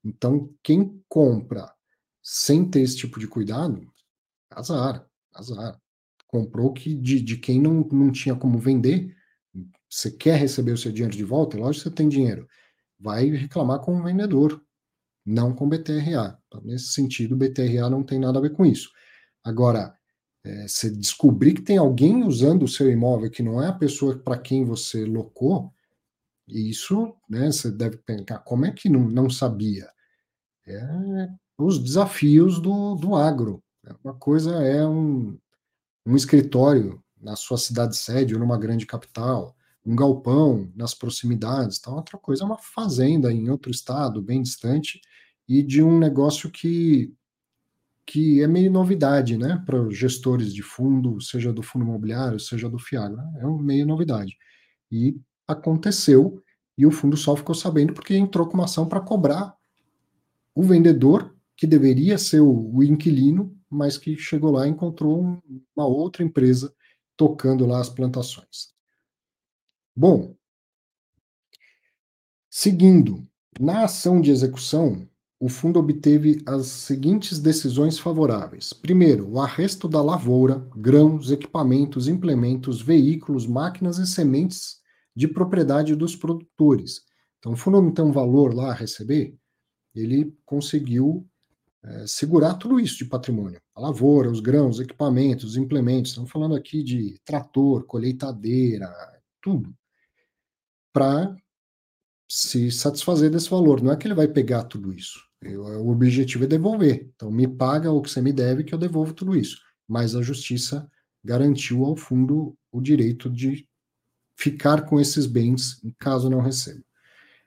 Então, 0.04 0.54
quem 0.64 1.04
compra 1.10 1.72
sem 2.24 2.70
ter 2.70 2.82
esse 2.82 2.98
tipo 2.98 3.20
de 3.20 3.28
cuidado, 3.28 3.92
azar, 4.50 5.06
azar 5.34 5.81
comprou 6.32 6.74
que 6.74 6.96
de, 6.96 7.22
de 7.22 7.38
quem 7.38 7.62
não, 7.62 7.88
não 7.92 8.12
tinha 8.12 8.36
como 8.36 8.58
vender, 8.58 9.16
você 9.90 10.10
quer 10.12 10.38
receber 10.38 10.72
o 10.72 10.78
seu 10.78 10.92
dinheiro 10.92 11.16
de 11.16 11.24
volta, 11.24 11.58
lógico 11.58 11.84
que 11.84 11.90
você 11.90 11.96
tem 11.96 12.10
dinheiro, 12.10 12.48
vai 13.00 13.30
reclamar 13.30 13.80
com 13.80 14.00
o 14.00 14.04
vendedor. 14.04 14.62
não 15.26 15.54
com 15.56 15.70
BTRA. 15.70 16.38
Então, 16.48 16.62
nesse 16.64 16.94
sentido, 16.94 17.38
BTRA 17.38 17.90
não 17.90 18.04
tem 18.04 18.20
nada 18.20 18.40
a 18.40 18.42
ver 18.42 18.52
com 18.52 18.66
isso. 18.66 18.90
Agora, 19.44 19.96
é, 20.44 20.68
você 20.68 20.90
descobrir 20.90 21.54
que 21.54 21.62
tem 21.62 21.78
alguém 21.78 22.24
usando 22.26 22.64
o 22.64 22.68
seu 22.68 22.92
imóvel 22.92 23.30
que 23.32 23.44
não 23.44 23.62
é 23.62 23.68
a 23.68 23.74
pessoa 23.74 24.18
para 24.18 24.38
quem 24.40 24.66
você 24.66 25.06
locou, 25.06 25.74
isso, 26.48 27.16
né, 27.30 27.52
você 27.52 27.72
deve 27.72 27.98
pensar, 27.98 28.40
como 28.40 28.66
é 28.66 28.72
que 28.72 28.90
não, 28.90 29.02
não 29.10 29.30
sabia? 29.30 29.90
É 30.68 31.30
os 31.58 31.80
desafios 31.80 32.60
do, 32.60 32.96
do 32.96 33.16
agro. 33.16 33.64
Uma 34.04 34.16
coisa 34.16 34.52
é 34.64 34.86
um, 34.88 35.38
um 36.06 36.16
escritório 36.16 37.02
na 37.20 37.36
sua 37.36 37.58
cidade 37.58 37.96
sede 37.96 38.34
ou 38.34 38.40
numa 38.40 38.58
grande 38.58 38.86
capital, 38.86 39.56
um 39.86 39.96
galpão 39.96 40.72
nas 40.76 40.94
proximidades, 40.94 41.78
então 41.80 41.96
outra 41.96 42.18
coisa 42.18 42.44
é 42.44 42.46
uma 42.46 42.58
fazenda 42.58 43.32
em 43.32 43.50
outro 43.50 43.72
estado, 43.72 44.22
bem 44.22 44.42
distante, 44.42 45.02
e 45.48 45.62
de 45.64 45.82
um 45.82 45.98
negócio 45.98 46.50
que 46.50 47.14
que 48.06 48.42
é 48.42 48.48
meio 48.48 48.70
novidade, 48.70 49.38
né, 49.38 49.64
para 49.66 49.90
gestores 49.90 50.54
de 50.54 50.62
fundo, 50.62 51.22
seja 51.22 51.54
do 51.54 51.64
fundo 51.64 51.86
imobiliário, 51.86 52.40
seja 52.42 52.68
do 52.68 52.78
FIAG, 52.78 53.16
né? 53.16 53.40
é 53.40 53.48
um 53.48 53.58
meio 53.58 53.86
novidade. 53.86 54.38
E 54.92 55.16
aconteceu, 55.48 56.44
e 56.78 56.86
o 56.86 56.92
fundo 56.92 57.16
só 57.16 57.36
ficou 57.38 57.56
sabendo 57.56 57.94
porque 57.94 58.16
entrou 58.16 58.48
com 58.48 58.56
uma 58.56 58.66
ação 58.66 58.86
para 58.86 59.00
cobrar 59.00 59.56
o 60.54 60.64
vendedor, 60.64 61.34
que 61.56 61.66
deveria 61.66 62.18
ser 62.18 62.42
o, 62.42 62.76
o, 62.76 62.84
inquilino, 62.84 63.56
mas 63.72 63.98
que 63.98 64.18
chegou 64.18 64.52
lá 64.52 64.68
e 64.68 64.70
encontrou 64.70 65.24
um, 65.24 65.42
uma 65.76 65.88
outra 65.88 66.24
empresa 66.24 66.74
tocando 67.16 67.66
lá 67.66 67.80
as 67.80 67.90
plantações. 67.90 68.74
Bom, 69.96 70.36
seguindo, 72.50 73.28
na 73.60 73.86
ação 73.86 74.20
de 74.20 74.32
execução, 74.32 75.08
o 75.40 75.50
fundo 75.50 75.80
obteve 75.80 76.42
as 76.46 76.68
seguintes 76.68 77.40
decisões 77.40 77.98
favoráveis. 77.98 78.74
Primeiro, 78.74 79.28
o 79.28 79.40
arresto 79.40 79.88
da 79.88 80.02
lavoura, 80.02 80.60
grãos, 80.76 81.32
equipamentos, 81.32 82.08
implementos, 82.08 82.82
veículos, 82.82 83.48
máquinas 83.48 83.98
e 83.98 84.06
sementes 84.06 84.80
de 85.16 85.28
propriedade 85.28 85.96
dos 85.96 86.16
produtores. 86.16 87.02
Então, 87.40 87.54
o 87.54 87.58
fundo 87.58 87.82
não 87.82 87.92
tem 87.92 88.06
um 88.06 88.12
valor 88.12 88.54
lá 88.54 88.70
a 88.70 88.76
receber, 88.76 89.36
ele 89.96 90.36
conseguiu 90.46 91.28
é, 91.84 92.06
segurar 92.06 92.56
tudo 92.56 92.80
isso 92.80 92.98
de 92.98 93.06
patrimônio. 93.06 93.62
A 93.76 93.82
lavoura, 93.82 94.30
os 94.30 94.40
grãos, 94.40 94.76
os 94.76 94.82
equipamentos, 94.82 95.52
os 95.52 95.58
implementos, 95.58 96.12
estamos 96.12 96.32
falando 96.32 96.56
aqui 96.56 96.84
de 96.84 97.20
trator, 97.26 97.86
colheitadeira, 97.86 98.88
tudo, 99.42 99.74
para 100.94 101.36
se 102.30 102.72
satisfazer 102.72 103.30
desse 103.30 103.50
valor. 103.50 103.82
Não 103.82 103.92
é 103.92 103.98
que 103.98 104.08
ele 104.08 104.14
vai 104.14 104.28
pegar 104.28 104.64
tudo 104.64 104.94
isso. 104.94 105.20
Eu, 105.42 105.64
o 105.64 105.90
objetivo 105.90 106.44
é 106.44 106.48
devolver. 106.48 107.10
Então, 107.16 107.32
me 107.32 107.48
paga 107.48 107.92
o 107.92 108.02
que 108.02 108.10
você 108.10 108.22
me 108.22 108.32
deve, 108.32 108.64
que 108.64 108.74
eu 108.74 108.80
devolvo 108.80 109.14
tudo 109.14 109.36
isso. 109.36 109.60
Mas 109.88 110.16
a 110.16 110.22
justiça 110.22 110.90
garantiu 111.24 111.84
ao 111.84 111.96
fundo 111.96 112.56
o 112.72 112.80
direito 112.80 113.30
de 113.30 113.68
ficar 114.36 114.84
com 114.86 115.00
esses 115.00 115.26
bens 115.26 115.82
caso 116.00 116.30
não 116.30 116.42
receba. 116.42 116.84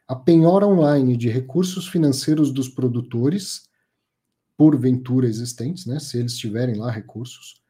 A 0.07 0.15
penhora 0.15 0.67
online 0.67 1.17
de 1.17 1.29
recursos 1.29 1.89
financeiros 1.89 2.53
dos 2.53 2.69
produtores, 2.69 3.69
porventura 4.57 5.27
existentes, 5.27 5.87
né, 5.87 5.99
se 5.99 6.19
eles 6.19 6.37
tiverem 6.37 6.77
lá 6.77 6.91
recursos. 6.91 7.63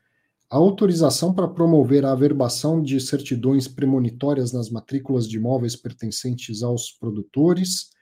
A 0.50 0.56
autorização 0.56 1.34
para 1.34 1.48
promover 1.48 2.04
a 2.04 2.12
averbação 2.12 2.82
de 2.82 3.00
certidões 3.00 3.66
premonitórias 3.66 4.52
nas 4.52 4.70
matrículas 4.70 5.28
de 5.28 5.36
imóveis 5.36 5.74
pertencentes 5.74 6.62
aos 6.62 6.92
produtores 6.92 7.94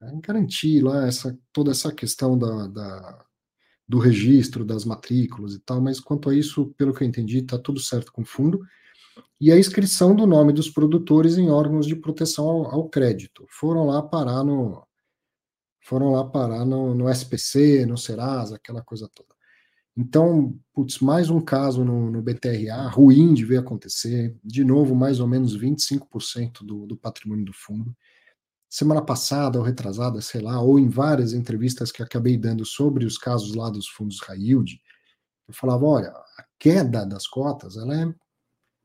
né, 0.00 0.18
garantir 0.22 0.80
lá 0.82 1.06
essa, 1.06 1.36
toda 1.52 1.70
essa 1.70 1.92
questão 1.92 2.38
da, 2.38 2.66
da, 2.68 3.24
do 3.86 3.98
registro 3.98 4.64
das 4.64 4.84
matrículas 4.84 5.54
e 5.54 5.60
tal, 5.60 5.80
mas 5.80 6.00
quanto 6.00 6.30
a 6.30 6.34
isso, 6.34 6.72
pelo 6.76 6.94
que 6.94 7.02
eu 7.02 7.08
entendi, 7.08 7.38
está 7.38 7.58
tudo 7.58 7.80
certo 7.80 8.12
com 8.12 8.22
o 8.22 8.26
fundo. 8.26 8.60
E 9.40 9.52
a 9.52 9.58
inscrição 9.58 10.14
do 10.14 10.26
nome 10.26 10.52
dos 10.52 10.68
produtores 10.68 11.38
em 11.38 11.50
órgãos 11.50 11.86
de 11.86 11.96
proteção 11.96 12.48
ao, 12.48 12.74
ao 12.74 12.88
crédito. 12.88 13.44
Foram 13.48 13.86
lá 13.86 14.02
parar 14.02 14.44
no. 14.44 14.86
Foram 15.88 16.10
lá 16.10 16.22
parar 16.24 16.66
no, 16.66 16.94
no 16.94 17.08
SPC, 17.08 17.86
no 17.86 17.96
Serasa, 17.96 18.56
aquela 18.56 18.82
coisa 18.82 19.08
toda. 19.14 19.30
Então, 19.96 20.54
putz, 20.74 20.98
mais 20.98 21.30
um 21.30 21.40
caso 21.40 21.82
no, 21.84 22.10
no, 22.10 22.22
BTRA, 22.22 22.88
ruim 22.88 23.32
de 23.32 23.44
ver 23.44 23.58
acontecer. 23.58 24.36
De 24.44 24.62
novo, 24.62 24.94
mais 24.94 25.18
ou 25.18 25.26
menos 25.26 25.58
25% 25.58 26.62
do, 26.62 26.86
do 26.86 26.96
patrimônio 26.96 27.44
do 27.44 27.52
fundo 27.54 27.96
semana 28.68 29.00
passada 29.00 29.58
ou 29.58 29.64
retrasada, 29.64 30.20
sei 30.20 30.42
lá, 30.42 30.60
ou 30.60 30.78
em 30.78 30.88
várias 30.88 31.32
entrevistas 31.32 31.90
que 31.90 32.02
acabei 32.02 32.36
dando 32.36 32.66
sobre 32.66 33.06
os 33.06 33.16
casos 33.16 33.54
lá 33.54 33.70
dos 33.70 33.88
fundos 33.88 34.20
high 34.20 34.38
yield, 34.38 34.78
eu 35.48 35.54
falava, 35.54 35.86
olha, 35.86 36.10
a 36.10 36.44
queda 36.58 37.06
das 37.06 37.26
cotas, 37.26 37.78
ela 37.78 37.94
é 37.98 38.14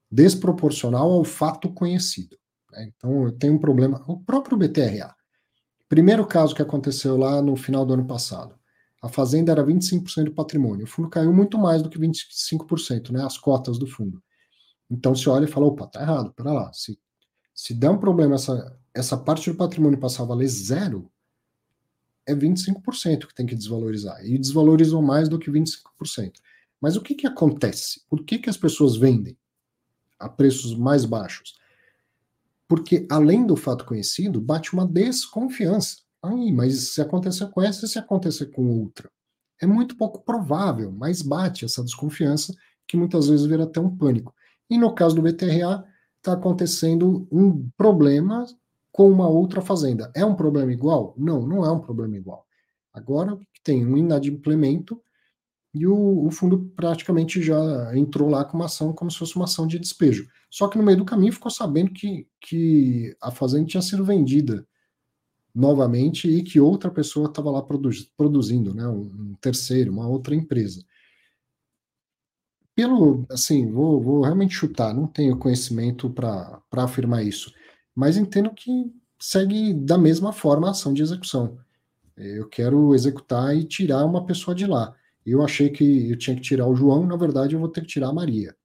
desproporcional 0.10 1.12
ao 1.12 1.26
fato 1.26 1.70
conhecido. 1.74 2.38
Né? 2.72 2.89
Então, 2.95 3.26
eu 3.26 3.32
tenho 3.34 3.56
um 3.56 3.60
problema. 3.60 4.01
O 4.08 4.24
próprio 4.24 4.58
BTRA. 4.58 5.14
Primeiro 5.93 6.25
caso 6.25 6.55
que 6.55 6.61
aconteceu 6.63 7.15
lá 7.15 7.39
no 7.39 7.55
final 7.55 7.85
do 7.85 7.93
ano 7.93 8.07
passado. 8.07 8.55
A 8.99 9.07
fazenda 9.07 9.51
era 9.51 9.63
25% 9.63 10.23
do 10.23 10.33
patrimônio. 10.33 10.85
O 10.85 10.87
fundo 10.87 11.07
caiu 11.07 11.31
muito 11.31 11.55
mais 11.55 11.83
do 11.83 11.89
que 11.89 11.99
25%, 11.99 13.11
né? 13.11 13.23
As 13.23 13.37
cotas 13.37 13.77
do 13.77 13.85
fundo. 13.85 14.19
Então, 14.89 15.13
se 15.13 15.29
olha 15.29 15.45
e 15.45 15.47
fala, 15.47 15.67
opa, 15.67 15.85
tá 15.85 16.01
errado, 16.01 16.33
pera 16.33 16.51
lá. 16.51 16.73
Se, 16.73 16.99
se 17.53 17.75
der 17.75 17.91
um 17.91 17.99
problema 17.99 18.33
essa, 18.33 18.75
essa 18.91 19.15
parte 19.15 19.51
do 19.51 19.55
patrimônio 19.55 19.99
passar 19.99 20.23
a 20.23 20.25
valer 20.25 20.47
zero, 20.47 21.11
é 22.25 22.33
25% 22.33 23.27
que 23.27 23.35
tem 23.35 23.45
que 23.45 23.53
desvalorizar. 23.53 24.19
E 24.25 24.39
desvalorizam 24.39 24.99
mais 24.99 25.29
do 25.29 25.37
que 25.37 25.51
25%. 25.51 26.31
Mas 26.81 26.95
o 26.95 27.01
que, 27.03 27.13
que 27.13 27.27
acontece? 27.27 28.01
Por 28.09 28.25
que, 28.25 28.39
que 28.39 28.49
as 28.49 28.57
pessoas 28.57 28.97
vendem 28.97 29.37
a 30.17 30.27
preços 30.27 30.75
mais 30.75 31.05
baixos? 31.05 31.53
Porque, 32.74 33.05
além 33.07 33.45
do 33.45 33.55
fato 33.55 33.86
conhecido, 33.86 34.41
bate 34.41 34.74
uma 34.74 34.84
desconfiança. 34.84 35.97
Ai, 36.24 36.51
mas 36.51 36.93
se 36.95 37.01
acontecer 37.03 37.45
com 37.51 37.61
essa, 37.61 37.86
se 37.86 37.99
acontecer 37.99 38.47
com 38.47 38.65
outra? 38.80 39.11
É 39.61 39.67
muito 39.67 39.95
pouco 39.95 40.26
provável, 40.26 40.91
mas 40.91 41.21
bate 41.21 41.65
essa 41.65 41.84
desconfiança 41.84 42.51
que 42.88 42.97
muitas 42.97 43.28
vezes 43.28 43.45
vira 43.45 43.65
até 43.65 43.80
um 43.80 43.95
pânico. 43.95 44.34
E 44.67 44.76
no 44.76 44.91
caso 44.91 45.13
do 45.13 45.21
BTRA, 45.21 45.86
está 46.17 46.34
acontecendo 46.34 47.28
um 47.32 47.69
problema 47.78 48.43
com 48.91 49.07
uma 49.07 49.30
outra 49.30 49.61
fazenda. 49.61 50.11
É 50.15 50.26
um 50.26 50.34
problema 50.34 50.74
igual? 50.74 51.13
Não, 51.15 51.45
não 51.45 51.63
é 51.63 51.71
um 51.71 51.80
problema 51.80 52.17
igual. 52.17 52.43
Agora 52.91 53.38
tem 53.63 53.86
um 53.86 53.95
inadimplemento 53.95 54.99
e 55.74 55.88
o, 55.88 56.26
o, 56.26 56.32
fundo 56.32 56.71
praticamente 56.76 57.41
já 57.41 57.57
entrou 57.97 58.30
lá 58.30 58.45
com 58.45 58.57
uma 58.57 58.65
ação 58.65 58.93
como 58.93 59.09
se 59.09 59.17
fosse 59.17 59.36
uma 59.36 59.45
ação 59.45 59.65
de 59.65 59.80
despejo. 59.80 60.28
Só 60.49 60.67
que 60.67 60.78
no 60.78 60.84
meio 60.84 60.97
do 60.99 61.05
caminho 61.05 61.34
ficou 61.34 61.49
sabendo 61.49 61.91
que, 61.91 62.28
que 62.39 63.15
a 63.21 63.32
fazenda 63.32 63.65
tinha 63.65 63.82
sido 63.82 64.05
vendida 64.05 64.67
novamente 65.53 66.30
e 66.30 66.43
que 66.43 66.59
outra 66.59 66.91
pessoa 66.91 67.28
estava 67.28 67.49
lá 67.49 67.61
produz, 67.61 68.03
produzindo, 68.15 68.74
né, 68.74 68.88
um, 68.88 69.01
um, 69.01 69.36
terceiro, 69.41 69.91
uma 69.91 70.07
outra 70.07 70.36
empresa. 70.36 70.84
Pelo, 72.76 73.26
assim, 73.30 73.71
vou, 73.71 74.01
vou 74.01 74.21
realmente 74.21 74.53
chutar, 74.53 74.93
não 74.93 75.07
tenho 75.07 75.38
conhecimento 75.38 76.09
para 76.09 76.61
afirmar 76.71 77.24
isso 77.24 77.51
mas 77.95 78.17
entendo 78.17 78.51
que 78.53 78.91
segue 79.19 79.74
da 79.74 79.97
mesma 79.97 80.34
forma 80.34 80.67
a 80.67 80.71
ação 80.71 80.93
de 80.93 81.01
execução. 81.01 81.57
Eu 82.15 82.47
quero 82.47 82.93
executar 82.93 83.55
e 83.55 83.63
tirar 83.63 84.05
uma 84.05 84.26
pessoa 84.26 84.53
de 84.53 84.65
lá. 84.65 84.95
Eu 85.26 85.41
achei 85.41 85.69
que 85.69 86.11
eu 86.11 86.17
tinha 86.17 86.36
que 86.36 86.41
tirar 86.41 86.67
o 86.67 86.76
João, 86.76 87.05
na 87.05 87.15
verdade 87.15 87.55
eu 87.55 87.59
vou 87.59 87.69
ter 87.69 87.82
que 87.82 87.88
tirar 87.88 88.09
a 88.09 88.13
Maria. 88.13 88.55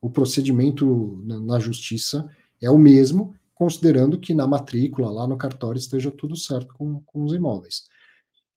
O 0.00 0.10
procedimento 0.10 1.22
na 1.24 1.58
justiça 1.58 2.28
é 2.60 2.70
o 2.70 2.78
mesmo, 2.78 3.34
considerando 3.54 4.18
que 4.18 4.34
na 4.34 4.46
matrícula, 4.46 5.10
lá 5.10 5.26
no 5.26 5.36
cartório, 5.36 5.78
esteja 5.78 6.10
tudo 6.10 6.36
certo 6.36 6.74
com, 6.74 7.00
com 7.00 7.24
os 7.24 7.32
imóveis. 7.32 7.84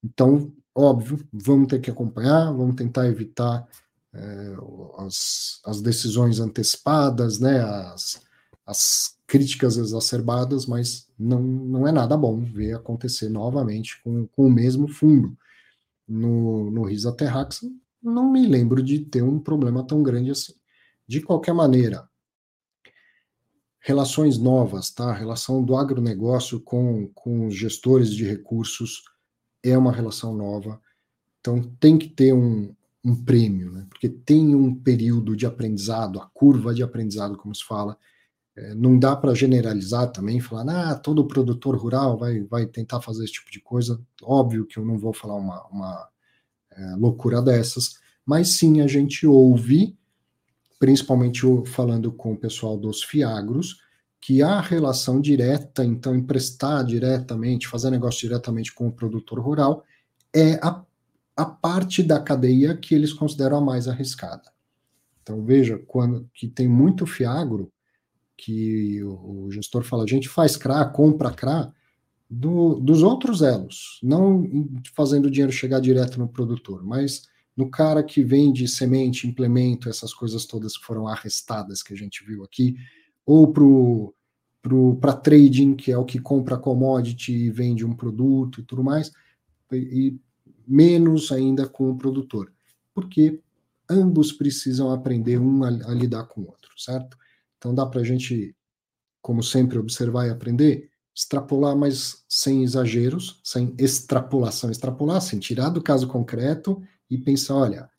Então, 0.04 0.52
óbvio, 0.74 1.28
vamos 1.32 1.68
ter 1.68 1.80
que 1.80 1.92
acompanhar, 1.92 2.52
vamos 2.52 2.76
tentar 2.76 3.08
evitar 3.08 3.68
é, 4.14 4.56
as, 4.98 5.60
as 5.66 5.82
decisões 5.82 6.40
antecipadas, 6.40 7.40
né, 7.40 7.60
as, 7.62 8.22
as 8.66 9.16
críticas 9.28 9.78
exacerbadas, 9.78 10.66
mas 10.66 11.08
não, 11.18 11.42
não 11.42 11.88
é 11.88 11.92
nada 11.92 12.16
bom 12.16 12.40
ver 12.40 12.76
acontecer 12.76 13.30
novamente 13.30 14.02
com, 14.04 14.28
com 14.28 14.48
o 14.48 14.52
mesmo 14.52 14.88
fundo. 14.88 15.36
No, 16.08 16.70
no 16.70 16.84
Risa 16.84 17.12
Terrax, 17.12 17.62
não 18.02 18.32
me 18.32 18.46
lembro 18.46 18.84
de 18.84 19.00
ter 19.00 19.24
um 19.24 19.40
problema 19.40 19.86
tão 19.86 20.04
grande 20.04 20.32
assim. 20.32 20.54
De 21.08 21.22
qualquer 21.22 21.54
maneira, 21.54 22.08
relações 23.80 24.38
novas, 24.38 24.90
tá? 24.90 25.12
A 25.12 25.16
relação 25.16 25.64
do 25.64 25.76
agronegócio 25.76 26.60
com, 26.60 27.08
com 27.14 27.48
os 27.48 27.56
gestores 27.56 28.12
de 28.12 28.24
recursos 28.24 29.04
é 29.64 29.78
uma 29.78 29.92
relação 29.92 30.36
nova. 30.36 30.82
Então 31.40 31.62
tem 31.80 31.98
que 31.98 32.10
ter 32.10 32.34
um, 32.34 32.76
um 33.04 33.16
prêmio, 33.24 33.72
né? 33.72 33.86
Porque 33.88 34.10
tem 34.10 34.56
um 34.56 34.74
período 34.74 35.36
de 35.36 35.46
aprendizado, 35.46 36.20
a 36.20 36.28
curva 36.34 36.74
de 36.74 36.82
aprendizado, 36.82 37.38
como 37.38 37.54
se 37.54 37.64
fala, 37.64 37.96
não 38.76 38.98
dá 38.98 39.16
para 39.16 39.36
generalizar 39.36 40.12
também, 40.12 40.40
falar, 40.40 40.92
ah, 40.92 40.96
todo 40.96 41.28
produtor 41.28 41.76
rural 41.76 42.18
vai, 42.18 42.42
vai 42.42 42.66
tentar 42.66 43.02
fazer 43.02 43.26
esse 43.26 43.34
tipo 43.34 43.52
de 43.52 43.60
coisa. 43.60 44.00
Óbvio 44.24 44.66
que 44.66 44.78
eu 44.78 44.86
não 44.86 44.98
vou 44.98 45.14
falar 45.14 45.36
uma, 45.36 45.66
uma 45.68 46.10
é, 46.72 46.96
loucura 46.96 47.42
dessas, 47.42 48.00
mas 48.26 48.50
sim 48.50 48.80
a 48.80 48.88
gente 48.88 49.28
ouve, 49.28 49.98
principalmente 50.80 51.42
falando 51.68 52.12
com 52.12 52.32
o 52.34 52.38
pessoal 52.38 52.78
dos 52.78 53.04
fiagros, 53.04 53.82
que 54.22 54.42
a 54.42 54.60
relação 54.62 55.20
direta, 55.20 55.84
então 55.84 56.16
emprestar 56.16 56.84
diretamente, 56.84 57.68
fazer 57.68 57.92
negócio 57.92 58.22
diretamente 58.22 58.74
com 58.74 58.88
o 58.88 58.92
produtor 58.92 59.40
rural, 59.40 59.84
é 60.34 60.54
a, 60.64 60.84
a 61.36 61.46
parte 61.46 62.02
da 62.02 62.20
cadeia 62.20 62.76
que 62.76 62.96
eles 62.96 63.14
consideram 63.14 63.58
a 63.58 63.62
mais 63.62 63.88
arriscada. 63.88 64.52
Então 65.22 65.44
veja, 65.44 65.78
quando 65.86 66.30
que 66.34 66.48
tem 66.48 66.68
muito 66.68 67.06
fiagro, 67.06 67.72
que 68.38 69.04
o, 69.04 69.46
o 69.46 69.52
gestor 69.52 69.84
fala, 69.84 70.04
a 70.04 70.08
gente 70.08 70.28
faz 70.28 70.58
CRA, 70.58 70.86
compra 70.86 71.32
CRA, 71.32 71.74
do, 72.30 72.76
dos 72.76 73.04
outros 73.04 73.42
elos, 73.42 74.00
não 74.02 74.50
fazendo 74.94 75.26
o 75.26 75.32
dinheiro 75.32 75.52
chegar 75.52 75.80
direto 75.80 76.20
no 76.20 76.28
produtor, 76.28 76.84
mas 76.84 77.28
no 77.56 77.70
cara 77.70 78.04
que 78.04 78.24
vende 78.24 78.68
semente, 78.68 79.28
implemento, 79.28 79.88
essas 79.88 80.14
coisas 80.14 80.46
todas 80.46 80.78
que 80.78 80.86
foram 80.86 81.08
arrestadas 81.08 81.82
que 81.82 81.94
a 81.94 81.98
gente 81.98 82.26
viu 82.26 82.44
aqui, 82.44 82.76
ou 83.26 83.54
para 85.00 85.14
trading, 85.14 85.76
que 85.76 85.92
é 85.92 85.98
o 85.98 86.06
que 86.06 86.20
compra 86.20 86.58
commodity 86.58 87.32
e 87.32 87.50
vende 87.50 87.86
um 87.86 87.96
produto 87.96 88.60
e 88.60 88.64
tudo 88.64 88.84
mais, 88.84 89.12
e, 89.72 89.78
e 89.78 90.20
menos 90.68 91.32
ainda 91.32 91.68
com 91.68 91.92
o 91.92 91.98
produtor, 91.98 92.52
porque 92.94 93.40
ambos 93.90 94.32
precisam 94.32 94.92
aprender 94.92 95.40
um 95.40 95.64
a, 95.64 95.68
a 95.68 95.94
lidar 95.94 96.26
com 96.26 96.42
o 96.42 96.48
outro, 96.48 96.72
certo? 96.78 97.18
Então 97.58 97.74
dá 97.74 97.86
para 97.86 98.02
a 98.02 98.04
gente, 98.04 98.56
como 99.22 99.42
sempre, 99.42 99.78
observar 99.78 100.28
e 100.28 100.30
aprender, 100.30 100.90
extrapolar, 101.16 101.76
mas 101.76 102.26
sem 102.28 102.64
exageros, 102.64 103.40
sem 103.44 103.74
extrapolação. 103.78 104.70
Extrapolar, 104.70 105.18
assim, 105.18 105.40
tirar 105.40 105.70
do 105.70 105.82
caso 105.82 106.08
concreto 106.08 106.82
e 107.10 107.18
pensar, 107.18 107.56
olha, 107.56 107.90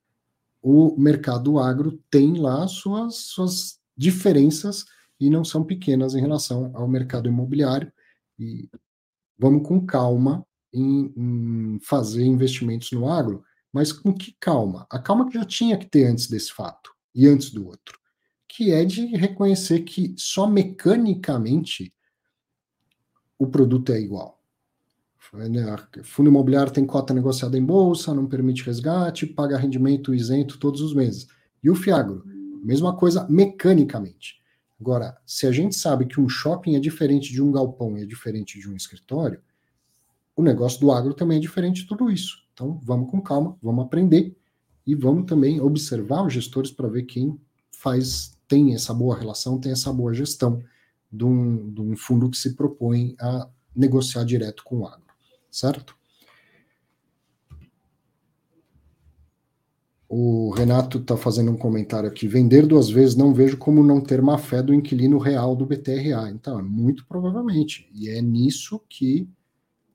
o 0.63 0.95
mercado 0.99 1.59
agro 1.59 2.03
tem 2.11 2.39
lá 2.39 2.67
suas, 2.69 3.17
suas 3.17 3.79
diferenças 3.97 4.85
e 5.19 5.31
não 5.31 5.45
são 5.45 5.65
pequenas 5.65 6.15
em 6.15 6.21
relação 6.21 6.71
ao 6.75 6.87
mercado 6.87 7.29
imobiliário. 7.29 7.91
E 8.39 8.69
vamos 9.39 9.67
com 9.67 9.85
calma 9.85 10.47
em, 10.73 11.13
em 11.17 11.79
fazer 11.81 12.25
investimentos 12.25 12.93
no 12.93 13.09
agro, 13.09 13.43
mas 13.73 13.93
com 13.93 14.13
que 14.13 14.37
calma? 14.39 14.87
A 14.91 14.99
calma 14.99 15.29
que 15.29 15.35
já 15.35 15.45
tinha 15.45 15.79
que 15.79 15.87
ter 15.87 16.05
antes 16.05 16.29
desse 16.29 16.53
fato 16.53 16.91
e 17.15 17.27
antes 17.27 17.51
do 17.51 17.67
outro, 17.67 17.99
que 18.57 18.73
é 18.73 18.85
de 18.87 19.05
reconhecer 19.15 19.81
que 19.81 20.15
só 20.17 20.47
mecanicamente 20.47 21.93
o 23.39 23.47
produto 23.47 23.93
é 23.93 24.01
igual. 24.01 24.43
Né, 25.35 25.77
fundo 26.03 26.31
imobiliário 26.31 26.73
tem 26.73 26.87
cota 26.87 27.13
negociada 27.13 27.59
em 27.59 27.65
bolsa, 27.65 28.15
não 28.15 28.27
permite 28.27 28.65
resgate, 28.65 29.27
paga 29.27 29.59
rendimento 29.59 30.15
isento 30.15 30.59
todos 30.59 30.81
os 30.81 30.95
meses. 30.95 31.27
E 31.63 31.69
o 31.69 31.75
Fiagro, 31.75 32.25
mesma 32.65 32.97
coisa 32.97 33.27
mecanicamente. 33.29 34.41
Agora, 34.81 35.19
se 35.27 35.47
a 35.47 35.53
gente 35.53 35.75
sabe 35.77 36.07
que 36.07 36.19
um 36.19 36.29
shopping 36.29 36.77
é 36.77 36.81
diferente 36.81 37.31
de 37.31 37.43
um 37.43 37.53
galpão 37.53 37.99
e 37.99 38.03
é 38.03 38.07
diferente 38.07 38.59
de 38.59 38.71
um 38.71 38.77
escritório, 38.77 39.43
o 40.35 40.43
negócio 40.43 40.81
do 40.81 40.91
agro 40.93 41.13
também 41.13 41.37
é 41.37 41.41
diferente 41.41 41.83
de 41.83 41.89
tudo 41.89 42.11
isso. 42.11 42.39
Então, 42.55 42.81
vamos 42.83 43.11
com 43.11 43.21
calma, 43.21 43.59
vamos 43.63 43.85
aprender 43.85 44.35
e 44.87 44.95
vamos 44.95 45.27
também 45.27 45.61
observar 45.61 46.25
os 46.25 46.33
gestores 46.33 46.71
para 46.71 46.89
ver 46.89 47.03
quem 47.03 47.39
faz, 47.71 48.36
tem 48.49 48.75
essa 48.75 48.95
boa 48.95 49.17
relação, 49.17 49.59
tem 49.59 49.73
essa 49.73 49.93
boa 49.93 50.15
gestão 50.15 50.63
de 51.11 51.25
um, 51.25 51.71
de 51.73 51.81
um 51.81 51.97
fundo 51.97 52.31
que 52.31 52.37
se 52.37 52.55
propõe 52.55 53.15
a 53.21 53.49
negociar 53.75 54.25
direto 54.25 54.65
com 54.65 54.81
o 54.81 54.87
agro, 54.87 55.07
certo? 55.51 55.97
O 60.09 60.51
Renato 60.51 60.99
está 60.99 61.17
fazendo 61.17 61.51
um 61.51 61.57
comentário 61.57 62.09
aqui. 62.09 62.29
Vender 62.29 62.65
duas 62.65 62.89
vezes 62.89 63.17
não 63.17 63.35
vejo 63.35 63.59
como 63.59 63.83
não 63.83 64.01
ter 64.01 64.23
má 64.23 64.39
fé 64.39 64.63
do 64.63 64.73
inquilino 64.73 65.19
real 65.19 65.57
do 65.57 65.67
BTRA. 65.67 66.31
Então, 66.31 66.61
é 66.61 66.63
muito 66.63 67.05
provavelmente. 67.07 67.91
E 67.93 68.09
é 68.09 68.23
nisso 68.23 68.81
que 68.89 69.29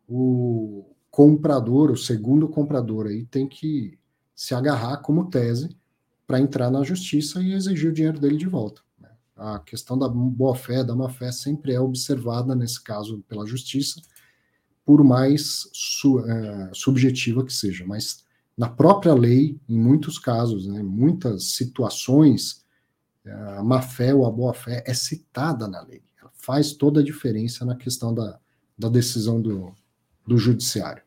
o 0.08 0.86
comprador, 1.10 1.92
o 1.92 1.98
segundo 1.98 2.50
comprador 2.50 3.08
aí, 3.08 3.26
tem 3.26 3.48
que 3.48 3.98
se 4.36 4.54
agarrar 4.54 4.98
como 4.98 5.30
tese 5.30 5.70
para 6.32 6.40
entrar 6.40 6.72
na 6.72 6.82
justiça 6.82 7.44
e 7.44 7.52
exigir 7.52 7.90
o 7.90 7.94
dinheiro 7.94 8.18
dele 8.18 8.38
de 8.38 8.48
volta. 8.48 8.82
Né? 8.98 9.10
A 9.36 9.60
questão 9.60 10.00
da 10.00 10.08
boa-fé, 10.08 10.82
da 10.82 10.96
má-fé, 10.96 11.30
sempre 11.30 11.74
é 11.74 11.80
observada, 11.82 12.56
nesse 12.56 12.82
caso, 12.82 13.22
pela 13.28 13.46
justiça, 13.46 14.02
por 14.86 15.04
mais 15.04 15.70
su 15.74 16.20
é, 16.22 16.72
subjetiva 16.74 17.44
que 17.44 17.52
seja. 17.52 17.86
Mas 17.86 18.24
na 18.58 18.70
própria 18.70 19.14
lei, 19.14 19.60
em 19.68 19.78
muitos 19.78 20.18
casos, 20.18 20.66
né, 20.66 20.82
muitas 20.82 21.52
situações, 21.52 22.66
a 23.26 23.62
má-fé 23.62 24.16
ou 24.16 24.26
a 24.26 24.32
boa-fé 24.32 24.86
é 24.88 24.94
citada 24.94 25.68
na 25.68 25.82
lei. 25.82 26.02
Ela 26.18 26.32
faz 26.34 26.72
toda 26.72 27.02
a 27.02 27.04
diferença 27.04 27.66
na 27.66 27.76
questão 27.76 28.14
da, 28.14 28.40
da 28.78 28.88
decisão 28.88 29.42
do, 29.42 29.76
do 30.26 30.38
judiciário. 30.38 31.04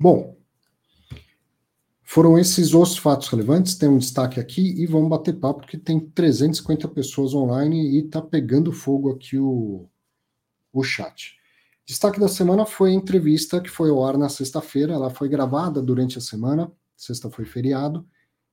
Bom, 0.00 0.35
foram 2.16 2.38
esses 2.38 2.72
os 2.72 2.96
fatos 2.96 3.28
relevantes, 3.28 3.74
tem 3.74 3.90
um 3.90 3.98
destaque 3.98 4.40
aqui 4.40 4.72
e 4.82 4.86
vamos 4.86 5.10
bater 5.10 5.38
papo, 5.38 5.60
porque 5.60 5.76
tem 5.76 6.00
350 6.00 6.88
pessoas 6.88 7.34
online 7.34 7.90
e 7.90 8.06
está 8.06 8.22
pegando 8.22 8.72
fogo 8.72 9.10
aqui 9.10 9.38
o, 9.38 9.86
o 10.72 10.82
chat. 10.82 11.36
Destaque 11.84 12.18
da 12.18 12.26
semana 12.26 12.64
foi 12.64 12.92
a 12.92 12.94
entrevista 12.94 13.60
que 13.60 13.68
foi 13.68 13.90
ao 13.90 14.02
ar 14.02 14.16
na 14.16 14.30
sexta-feira, 14.30 14.94
ela 14.94 15.10
foi 15.10 15.28
gravada 15.28 15.82
durante 15.82 16.16
a 16.16 16.22
semana, 16.22 16.72
sexta 16.96 17.28
foi 17.28 17.44
feriado, 17.44 18.08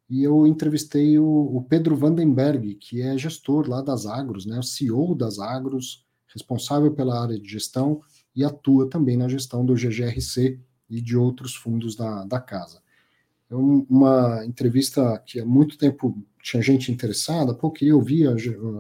e 0.10 0.22
eu 0.22 0.46
entrevistei 0.46 1.18
o, 1.18 1.26
o, 1.26 1.64
Pedro 1.64 1.96
Vandenberg, 1.96 2.76
que 2.76 3.02
é 3.02 3.18
gestor 3.18 3.70
lá 3.70 3.82
das 3.82 4.06
Agros, 4.06 4.46
né, 4.46 4.60
o 4.60 4.64
CEO 4.64 5.16
das 5.16 5.40
Agros, 5.40 6.06
responsável 6.28 6.92
pela 6.92 7.18
área 7.18 7.40
de 7.40 7.48
gestão 7.48 8.02
e 8.36 8.44
atua 8.44 8.90
também 8.90 9.16
na 9.16 9.30
gestão 9.30 9.66
do 9.66 9.74
GGRC 9.74 10.60
e 10.90 11.00
de 11.00 11.16
outros 11.16 11.56
fundos 11.56 11.96
da, 11.96 12.26
da 12.26 12.42
casa. 12.42 12.83
É 13.54 13.56
uma 13.56 14.44
entrevista 14.48 15.22
que 15.28 15.40
há 15.40 15.46
muito 15.46 15.78
tempo 15.78 16.18
tinha 16.42 16.62
gente 16.64 16.92
interessada, 16.92 17.54
porque 17.54 17.86
eu 17.86 18.02
vi 18.02 18.26
a 18.28 18.36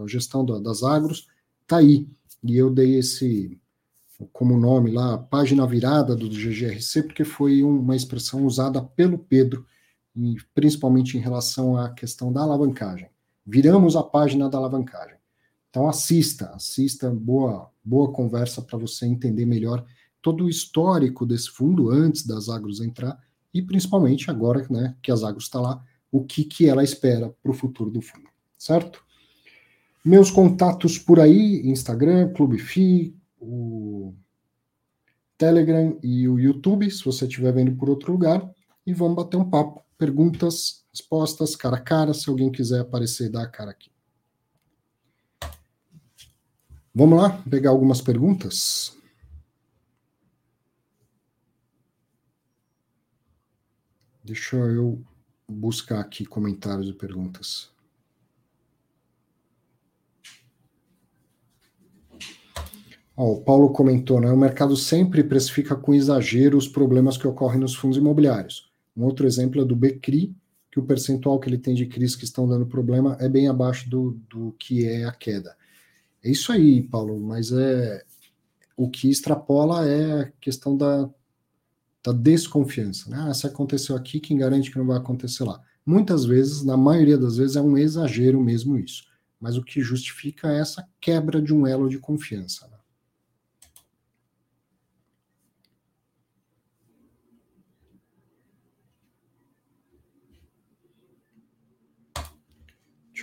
gestão 0.07 0.43
das 0.43 0.81
Agros, 0.81 1.27
tá 1.67 1.77
aí, 1.77 2.07
e 2.43 2.57
eu 2.57 2.71
dei 2.71 2.95
esse 2.95 3.61
como 4.31 4.57
nome 4.57 4.89
lá, 4.89 5.15
página 5.17 5.67
virada 5.67 6.15
do 6.15 6.27
GGRC, 6.27 7.03
porque 7.03 7.23
foi 7.23 7.61
uma 7.61 7.95
expressão 7.95 8.45
usada 8.47 8.81
pelo 8.81 9.19
Pedro, 9.19 9.63
principalmente 10.55 11.17
em 11.17 11.21
relação 11.21 11.77
à 11.77 11.91
questão 11.91 12.33
da 12.33 12.41
alavancagem. 12.41 13.09
Viramos 13.45 13.95
a 13.95 14.01
página 14.01 14.49
da 14.49 14.57
alavancagem. 14.57 15.17
Então 15.69 15.87
assista, 15.87 16.47
assista, 16.47 17.11
boa, 17.11 17.69
boa 17.83 18.11
conversa 18.11 18.59
para 18.59 18.79
você 18.79 19.05
entender 19.05 19.45
melhor 19.45 19.85
todo 20.19 20.45
o 20.45 20.49
histórico 20.49 21.27
desse 21.27 21.49
fundo 21.51 21.91
antes 21.91 22.25
das 22.25 22.49
Agros 22.49 22.81
entrar 22.81 23.21
e 23.53 23.61
principalmente 23.61 24.29
agora 24.29 24.65
né, 24.69 24.95
que 25.01 25.11
as 25.11 25.23
Agros 25.23 25.45
está 25.45 25.59
lá, 25.59 25.83
o 26.11 26.23
que, 26.23 26.43
que 26.43 26.67
ela 26.67 26.83
espera 26.83 27.33
para 27.41 27.51
o 27.51 27.55
futuro 27.55 27.89
do 27.89 28.01
fundo, 28.01 28.27
certo? 28.57 29.03
Meus 30.03 30.29
contatos 30.29 30.97
por 30.97 31.19
aí, 31.19 31.61
Instagram, 31.65 32.33
Clube 32.33 32.57
FI, 32.57 33.15
o 33.39 34.13
Telegram 35.37 35.97
e 36.03 36.27
o 36.27 36.39
YouTube, 36.39 36.89
se 36.89 37.03
você 37.03 37.25
estiver 37.25 37.53
vendo 37.53 37.75
por 37.75 37.89
outro 37.89 38.11
lugar, 38.11 38.49
e 38.85 38.93
vamos 38.93 39.15
bater 39.15 39.37
um 39.37 39.49
papo. 39.49 39.81
Perguntas, 39.97 40.83
respostas, 40.91 41.55
cara 41.55 41.77
a 41.77 41.81
cara, 41.81 42.13
se 42.13 42.29
alguém 42.29 42.51
quiser 42.51 42.81
aparecer, 42.81 43.29
dá 43.29 43.43
a 43.43 43.47
cara 43.47 43.71
aqui. 43.71 43.89
Vamos 46.93 47.17
lá, 47.17 47.41
pegar 47.49 47.71
algumas 47.71 48.01
perguntas. 48.01 48.95
Deixa 54.23 54.55
eu 54.55 55.01
buscar 55.47 55.99
aqui 55.99 56.25
comentários 56.25 56.87
e 56.87 56.93
perguntas. 56.93 57.73
o 63.15 63.41
Paulo 63.41 63.69
comentou, 63.71 64.19
né? 64.19 64.31
O 64.31 64.37
mercado 64.37 64.75
sempre 64.75 65.23
precifica 65.23 65.75
com 65.75 65.93
exagero 65.93 66.57
os 66.57 66.67
problemas 66.67 67.17
que 67.17 67.27
ocorrem 67.27 67.59
nos 67.59 67.75
fundos 67.75 67.97
imobiliários. 67.97 68.71
Um 68.97 69.03
outro 69.03 69.27
exemplo 69.27 69.61
é 69.61 69.65
do 69.65 69.75
BCRI, 69.75 70.35
que 70.71 70.79
o 70.79 70.83
percentual 70.83 71.39
que 71.39 71.47
ele 71.47 71.59
tem 71.59 71.75
de 71.75 71.85
CRIs 71.85 72.15
que 72.15 72.23
estão 72.23 72.47
dando 72.47 72.65
problema 72.65 73.15
é 73.19 73.29
bem 73.29 73.47
abaixo 73.47 73.87
do, 73.89 74.19
do 74.27 74.55
que 74.57 74.87
é 74.87 75.05
a 75.05 75.11
queda. 75.11 75.55
É 76.23 76.31
isso 76.31 76.51
aí, 76.51 76.81
Paulo, 76.81 77.19
mas 77.19 77.51
é 77.51 78.03
o 78.75 78.89
que 78.89 79.09
extrapola 79.09 79.87
é 79.87 80.21
a 80.21 80.31
questão 80.41 80.75
da, 80.75 81.07
da 82.03 82.11
desconfiança. 82.11 83.09
Né? 83.09 83.17
Ah, 83.19 83.33
se 83.33 83.47
aconteceu 83.47 83.95
aqui, 83.95 84.19
quem 84.19 84.37
garante 84.37 84.69
que 84.69 84.77
não 84.77 84.87
vai 84.87 84.97
acontecer 84.97 85.43
lá? 85.43 85.61
Muitas 85.85 86.25
vezes, 86.25 86.63
na 86.63 86.77
maioria 86.77 87.17
das 87.17 87.37
vezes, 87.37 87.55
é 87.55 87.61
um 87.61 87.77
exagero 87.77 88.41
mesmo 88.41 88.77
isso. 88.77 89.05
mas 89.39 89.57
o 89.57 89.63
que 89.63 89.81
justifica 89.81 90.51
é 90.51 90.59
essa 90.59 90.87
quebra 91.01 91.41
de 91.41 91.53
um 91.53 91.67
elo 91.67 91.89
de 91.89 91.99
confiança. 91.99 92.65
Né? 92.67 92.77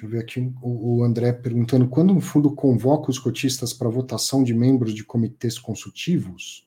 Deixa 0.00 0.06
eu 0.06 0.10
ver 0.10 0.18
aqui 0.20 0.52
o, 0.62 1.02
André 1.04 1.32
perguntando: 1.32 1.86
quando 1.88 2.12
um 2.12 2.20
fundo 2.20 2.54
convoca 2.54 3.10
os 3.10 3.18
cotistas 3.18 3.72
para 3.72 3.88
votação 3.88 4.42
de 4.42 4.54
membros 4.54 4.94
de 4.94 5.04
comitês 5.04 5.58
consultivos, 5.58 6.66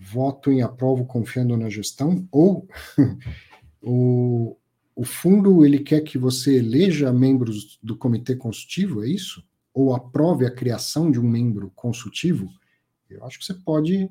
voto 0.00 0.50
em 0.50 0.62
aprovo 0.62 1.04
confiando 1.04 1.56
na 1.56 1.68
gestão? 1.68 2.26
Ou 2.32 2.66
o, 3.82 4.56
o 4.96 5.04
fundo 5.04 5.64
ele 5.64 5.80
quer 5.80 6.00
que 6.00 6.16
você 6.16 6.56
eleja 6.56 7.12
membros 7.12 7.78
do 7.82 7.96
comitê 7.96 8.34
consultivo, 8.34 9.04
é 9.04 9.08
isso? 9.08 9.44
Ou 9.74 9.94
aprove 9.94 10.46
a 10.46 10.50
criação 10.50 11.10
de 11.10 11.20
um 11.20 11.28
membro 11.28 11.70
consultivo? 11.76 12.48
Eu 13.08 13.24
acho 13.24 13.38
que 13.38 13.44
você 13.44 13.54
pode 13.54 14.08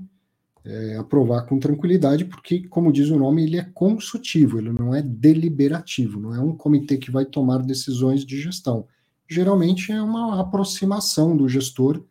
é, 0.63 0.97
aprovar 0.97 1.45
com 1.45 1.57
tranquilidade, 1.57 2.25
porque, 2.25 2.67
como 2.67 2.91
diz 2.91 3.09
o 3.09 3.17
nome, 3.17 3.43
ele 3.43 3.57
é 3.57 3.63
consultivo, 3.73 4.59
ele 4.59 4.71
não 4.71 4.93
é 4.93 5.01
deliberativo, 5.01 6.19
não 6.19 6.35
é 6.35 6.39
um 6.39 6.55
comitê 6.55 6.97
que 6.97 7.09
vai 7.09 7.25
tomar 7.25 7.59
decisões 7.59 8.25
de 8.25 8.39
gestão. 8.39 8.85
Geralmente 9.27 9.91
é 9.91 10.01
uma 10.01 10.39
aproximação 10.39 11.35
do 11.35 11.47
gestor 11.47 12.03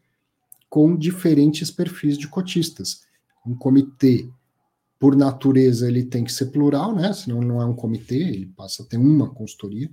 com 0.68 0.96
diferentes 0.96 1.70
perfis 1.70 2.16
de 2.18 2.28
cotistas. 2.28 3.07
Um 3.46 3.54
comitê, 3.54 4.28
por 4.98 5.14
natureza, 5.16 5.88
ele 5.88 6.04
tem 6.04 6.24
que 6.24 6.32
ser 6.32 6.46
plural, 6.46 6.94
né? 6.94 7.12
Senão 7.12 7.40
não 7.40 7.62
é 7.62 7.64
um 7.64 7.74
comitê, 7.74 8.16
ele 8.16 8.46
passa 8.46 8.82
a 8.82 8.86
ter 8.86 8.96
uma 8.96 9.30
consultoria. 9.30 9.90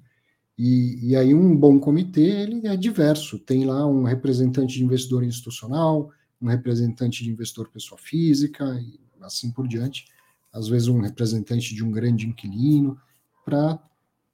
E, 0.58 1.10
e 1.10 1.16
aí 1.16 1.34
um 1.34 1.56
bom 1.56 1.80
comitê, 1.80 2.22
ele 2.22 2.68
é 2.68 2.76
diverso. 2.76 3.38
Tem 3.38 3.66
lá 3.66 3.86
um 3.86 4.04
representante 4.04 4.76
de 4.76 4.84
investidor 4.84 5.24
institucional, 5.24 6.10
um 6.42 6.48
representante 6.48 7.24
de 7.24 7.30
investidor 7.30 7.70
pessoa 7.70 8.00
física 8.00 8.66
e 8.82 9.00
assim 9.22 9.52
por 9.52 9.68
diante, 9.68 10.06
às 10.54 10.68
vezes 10.68 10.88
um 10.88 11.02
representante 11.02 11.74
de 11.74 11.84
um 11.84 11.92
grande 11.92 12.28
inquilino, 12.28 12.98
para 13.44 13.80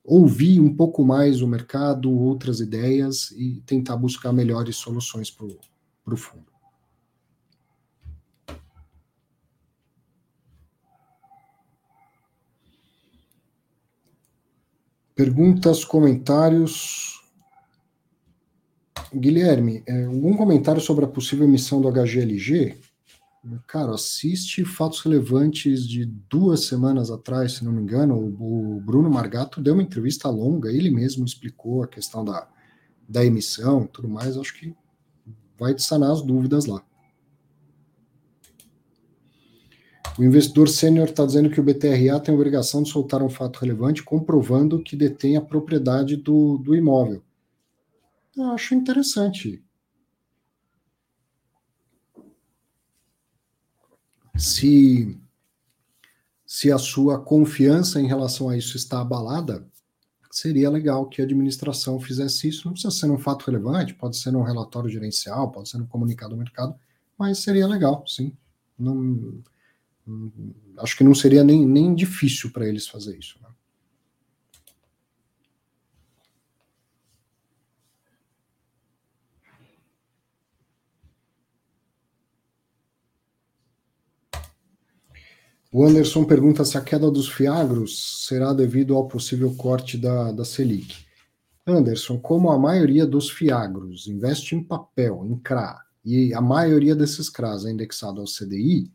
ouvir 0.03 0.59
um 0.59 0.75
pouco 0.75 1.03
mais 1.03 1.41
o 1.41 1.47
mercado, 1.47 2.11
outras 2.11 2.59
ideias 2.59 3.31
e 3.31 3.61
tentar 3.65 3.95
buscar 3.95 4.33
melhores 4.33 4.75
soluções 4.75 5.29
para 5.29 5.45
o 6.13 6.17
fundo. 6.17 6.50
Perguntas, 15.15 15.83
comentários. 15.83 17.19
Guilherme, 19.13 19.83
é, 19.85 20.05
algum 20.05 20.35
comentário 20.35 20.81
sobre 20.81 21.03
a 21.03 21.07
possível 21.07 21.45
emissão 21.45 21.81
do 21.81 21.91
HGLG? 21.91 22.77
Cara, 23.67 23.95
assiste 23.95 24.63
fatos 24.63 25.01
relevantes 25.01 25.87
de 25.87 26.05
duas 26.05 26.65
semanas 26.65 27.09
atrás, 27.09 27.53
se 27.53 27.65
não 27.65 27.71
me 27.71 27.81
engano. 27.81 28.15
O, 28.15 28.79
Bruno 28.79 29.09
Margato 29.09 29.59
deu 29.61 29.73
uma 29.73 29.83
entrevista 29.83 30.29
longa, 30.29 30.71
ele 30.71 30.91
mesmo 30.91 31.25
explicou 31.25 31.83
a 31.83 31.87
questão 31.87 32.23
da, 32.23 32.47
da 33.09 33.25
emissão 33.25 33.87
tudo 33.87 34.07
mais. 34.07 34.37
Acho 34.37 34.53
que 34.53 34.75
vai 35.57 35.77
sanar 35.77 36.11
as 36.11 36.21
dúvidas 36.21 36.67
lá. 36.67 36.83
O 40.19 40.23
investidor 40.23 40.67
sênior 40.67 41.07
está 41.07 41.25
dizendo 41.25 41.49
que 41.49 41.59
o 41.59 41.63
BTRA 41.63 42.19
tem 42.19 42.33
a 42.33 42.37
obrigação 42.37 42.83
de 42.83 42.89
soltar 42.89 43.23
um 43.23 43.29
fato 43.29 43.59
relevante 43.59 44.03
comprovando 44.03 44.83
que 44.83 44.95
detém 44.95 45.37
a 45.37 45.41
propriedade 45.41 46.17
do, 46.17 46.57
do 46.57 46.75
imóvel. 46.75 47.23
Eu 48.35 48.45
acho 48.51 48.75
interessante. 48.75 49.63
Se, 54.37 55.17
se 56.45 56.71
a 56.71 56.77
sua 56.77 57.19
confiança 57.19 58.01
em 58.01 58.07
relação 58.07 58.49
a 58.49 58.57
isso 58.57 58.75
está 58.75 59.01
abalada, 59.01 59.65
seria 60.29 60.69
legal 60.69 61.07
que 61.07 61.21
a 61.21 61.25
administração 61.25 61.99
fizesse 61.99 62.47
isso. 62.47 62.65
Não 62.65 62.73
precisa 62.73 62.91
ser 62.91 63.11
um 63.11 63.17
fato 63.17 63.45
relevante, 63.45 63.93
pode 63.93 64.17
ser 64.17 64.35
um 64.35 64.43
relatório 64.43 64.89
gerencial, 64.89 65.51
pode 65.51 65.69
ser 65.69 65.77
um 65.77 65.85
comunicado 65.85 66.33
do 66.33 66.39
mercado, 66.39 66.75
mas 67.17 67.39
seria 67.39 67.67
legal, 67.67 68.03
sim. 68.07 68.35
Não, 68.79 69.41
acho 70.79 70.97
que 70.97 71.03
não 71.03 71.15
seria 71.15 71.43
nem, 71.43 71.65
nem 71.65 71.93
difícil 71.93 72.51
para 72.51 72.67
eles 72.67 72.87
fazer 72.87 73.17
isso. 73.17 73.39
Né? 73.41 73.49
O 85.73 85.85
Anderson 85.85 86.25
pergunta 86.25 86.65
se 86.65 86.77
a 86.77 86.81
queda 86.81 87.09
dos 87.09 87.29
fiagros 87.29 88.25
será 88.27 88.51
devido 88.51 88.93
ao 88.93 89.07
possível 89.07 89.55
corte 89.55 89.97
da, 89.97 90.31
da 90.33 90.43
Selic. 90.43 91.05
Anderson, 91.65 92.19
como 92.19 92.51
a 92.51 92.59
maioria 92.59 93.05
dos 93.05 93.29
fiagros 93.29 94.05
investe 94.05 94.53
em 94.53 94.61
papel, 94.61 95.25
em 95.25 95.37
CRA, 95.39 95.79
e 96.03 96.33
a 96.33 96.41
maioria 96.41 96.93
desses 96.93 97.29
CRAs 97.29 97.65
é 97.65 97.71
indexado 97.71 98.19
ao 98.19 98.25
CDI, 98.25 98.91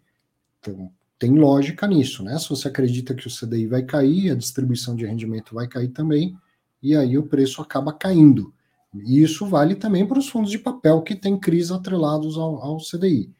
então 0.59 0.93
tem 1.19 1.33
lógica 1.33 1.87
nisso, 1.87 2.23
né? 2.23 2.39
Se 2.39 2.49
você 2.49 2.69
acredita 2.69 3.15
que 3.15 3.27
o 3.27 3.31
CDI 3.31 3.67
vai 3.67 3.83
cair, 3.83 4.31
a 4.31 4.35
distribuição 4.35 4.95
de 4.95 5.07
rendimento 5.07 5.55
vai 5.55 5.67
cair 5.67 5.89
também, 5.89 6.37
e 6.83 6.95
aí 6.95 7.17
o 7.17 7.27
preço 7.27 7.63
acaba 7.63 7.93
caindo. 7.93 8.53
E 8.95 9.23
isso 9.23 9.47
vale 9.47 9.75
também 9.75 10.07
para 10.07 10.19
os 10.19 10.29
fundos 10.29 10.51
de 10.51 10.59
papel 10.59 11.03
que 11.03 11.15
têm 11.15 11.39
crise 11.39 11.73
atrelados 11.73 12.37
ao, 12.37 12.63
ao 12.63 12.79
CDI. 12.79 13.31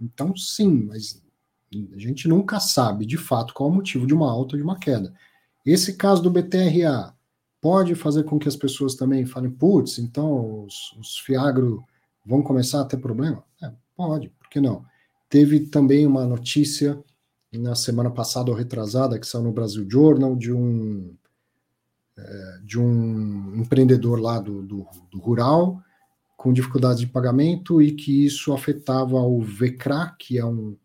Então, 0.00 0.36
sim, 0.36 0.84
mas 0.86 1.22
a 1.94 1.98
gente 1.98 2.28
nunca 2.28 2.60
sabe 2.60 3.04
de 3.06 3.16
fato 3.16 3.54
qual 3.54 3.68
é 3.68 3.72
o 3.72 3.74
motivo 3.74 4.06
de 4.06 4.14
uma 4.14 4.30
alta 4.30 4.54
ou 4.54 4.58
de 4.58 4.64
uma 4.64 4.78
queda. 4.78 5.12
Esse 5.64 5.94
caso 5.94 6.22
do 6.22 6.30
BTRA 6.30 7.14
pode 7.60 7.94
fazer 7.94 8.24
com 8.24 8.38
que 8.38 8.48
as 8.48 8.56
pessoas 8.56 8.94
também 8.94 9.26
falem, 9.26 9.50
putz, 9.50 9.98
então 9.98 10.64
os, 10.64 10.92
os 10.98 11.18
Fiagro 11.18 11.84
vão 12.24 12.42
começar 12.42 12.80
a 12.80 12.84
ter 12.84 12.98
problema? 12.98 13.42
É, 13.62 13.72
pode, 13.96 14.28
por 14.28 14.48
que 14.48 14.60
não? 14.60 14.84
Teve 15.28 15.60
também 15.60 16.06
uma 16.06 16.24
notícia 16.24 17.02
na 17.58 17.74
semana 17.74 18.10
passada 18.10 18.50
ou 18.50 18.56
retrasada 18.56 19.18
que 19.18 19.26
saiu 19.26 19.44
no 19.44 19.52
Brasil 19.52 19.86
Journal 19.88 20.36
de 20.36 20.52
um 20.52 21.14
é, 22.18 22.58
de 22.64 22.78
um 22.78 23.56
empreendedor 23.56 24.18
lá 24.20 24.40
do, 24.40 24.62
do, 24.62 24.86
do 25.10 25.18
rural 25.18 25.80
com 26.36 26.52
dificuldades 26.52 27.00
de 27.00 27.06
pagamento 27.06 27.82
e 27.82 27.92
que 27.92 28.24
isso 28.24 28.52
afetava 28.52 29.16
o 29.16 29.40
VECRA, 29.40 30.14
que 30.18 30.38
é 30.38 30.44
um 30.44 30.76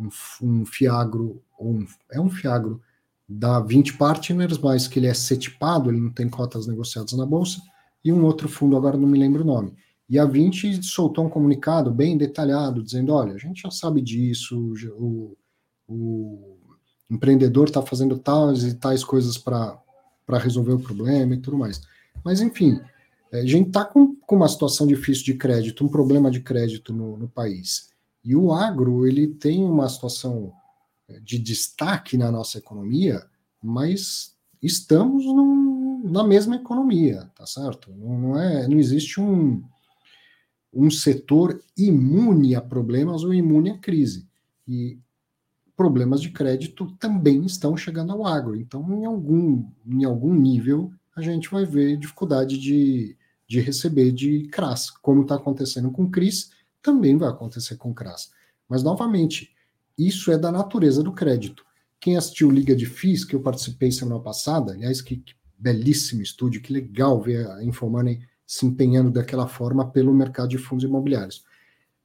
um, 0.00 0.08
um 0.42 0.66
fiagro, 0.66 1.42
um, 1.60 1.86
é 2.10 2.20
um 2.20 2.28
fiagro 2.28 2.80
da 3.28 3.60
20 3.60 3.96
Partners, 3.96 4.58
mas 4.58 4.86
que 4.86 4.98
ele 4.98 5.06
é 5.06 5.14
setipado, 5.14 5.90
ele 5.90 6.00
não 6.00 6.10
tem 6.10 6.28
cotas 6.28 6.66
negociadas 6.66 7.12
na 7.12 7.24
bolsa, 7.24 7.60
e 8.04 8.12
um 8.12 8.24
outro 8.24 8.48
fundo, 8.48 8.76
agora 8.76 8.98
não 8.98 9.08
me 9.08 9.18
lembro 9.18 9.42
o 9.42 9.46
nome. 9.46 9.74
E 10.08 10.18
a 10.18 10.26
20 10.26 10.82
soltou 10.82 11.24
um 11.24 11.30
comunicado 11.30 11.90
bem 11.90 12.18
detalhado, 12.18 12.82
dizendo: 12.82 13.12
olha, 13.12 13.34
a 13.34 13.38
gente 13.38 13.62
já 13.62 13.70
sabe 13.70 14.02
disso, 14.02 14.74
o, 14.98 15.36
o 15.88 16.56
empreendedor 17.10 17.68
está 17.68 17.82
fazendo 17.82 18.18
tais 18.18 18.64
e 18.64 18.74
tais 18.74 19.04
coisas 19.04 19.38
para 19.38 19.78
resolver 20.38 20.72
o 20.72 20.80
problema 20.80 21.34
e 21.34 21.40
tudo 21.40 21.56
mais. 21.56 21.82
Mas, 22.24 22.40
enfim, 22.40 22.80
a 23.32 23.44
gente 23.44 23.68
está 23.68 23.84
com, 23.84 24.14
com 24.16 24.36
uma 24.36 24.48
situação 24.48 24.86
difícil 24.86 25.24
de 25.24 25.34
crédito, 25.34 25.84
um 25.84 25.88
problema 25.88 26.30
de 26.30 26.40
crédito 26.40 26.92
no, 26.92 27.16
no 27.16 27.28
país. 27.28 27.90
E 28.24 28.34
o 28.34 28.52
agro, 28.52 29.06
ele 29.06 29.26
tem 29.26 29.64
uma 29.64 29.88
situação 29.88 30.52
eh, 31.08 31.20
de 31.20 31.38
destaque 31.38 32.16
na 32.16 32.30
nossa 32.30 32.58
economia, 32.58 33.22
mas 33.62 34.34
estamos 34.62 35.24
num, 35.26 36.02
na 36.04 36.24
mesma 36.24 36.56
economia, 36.56 37.30
tá 37.34 37.44
certo? 37.44 37.90
Não, 37.92 38.18
não, 38.18 38.40
é, 38.40 38.66
não 38.66 38.78
existe 38.78 39.20
um, 39.20 39.62
um 40.72 40.90
setor 40.90 41.60
imune 41.76 42.54
a 42.54 42.60
problemas 42.60 43.24
ou 43.24 43.34
imune 43.34 43.70
a 43.70 43.78
crise. 43.78 44.26
E 44.66 44.98
problemas 45.76 46.20
de 46.20 46.30
crédito 46.30 46.86
também 46.98 47.44
estão 47.44 47.76
chegando 47.76 48.12
ao 48.12 48.26
agro. 48.26 48.56
Então, 48.56 48.82
em 48.92 49.04
algum, 49.04 49.64
em 49.86 50.04
algum 50.04 50.34
nível, 50.34 50.92
a 51.14 51.20
gente 51.20 51.50
vai 51.50 51.64
ver 51.64 51.96
dificuldade 51.96 52.58
de, 52.58 53.16
de 53.46 53.60
receber 53.60 54.12
de 54.12 54.48
CRAS, 54.48 54.90
como 54.90 55.22
está 55.22 55.34
acontecendo 55.36 55.90
com 55.90 56.10
CRIS, 56.10 56.50
também 56.82 57.16
vai 57.16 57.28
acontecer 57.28 57.76
com 57.76 57.94
CRAS. 57.94 58.30
Mas, 58.68 58.82
novamente, 58.82 59.52
isso 59.98 60.30
é 60.30 60.38
da 60.38 60.50
natureza 60.50 61.02
do 61.02 61.12
crédito. 61.12 61.64
Quem 62.00 62.16
assistiu 62.16 62.50
Liga 62.50 62.76
de 62.76 62.86
FIIs, 62.86 63.24
que 63.24 63.34
eu 63.34 63.40
participei 63.40 63.90
semana 63.90 64.20
passada, 64.20 64.72
aliás, 64.72 65.00
que, 65.00 65.16
que 65.16 65.34
belíssimo 65.56 66.22
estúdio, 66.22 66.60
que 66.60 66.72
legal 66.72 67.20
ver 67.20 67.46
a 67.48 67.64
Infomoney 67.64 68.20
se 68.46 68.66
empenhando 68.66 69.10
daquela 69.10 69.48
forma 69.48 69.90
pelo 69.90 70.12
mercado 70.12 70.48
de 70.48 70.58
fundos 70.58 70.84
imobiliários. 70.84 71.44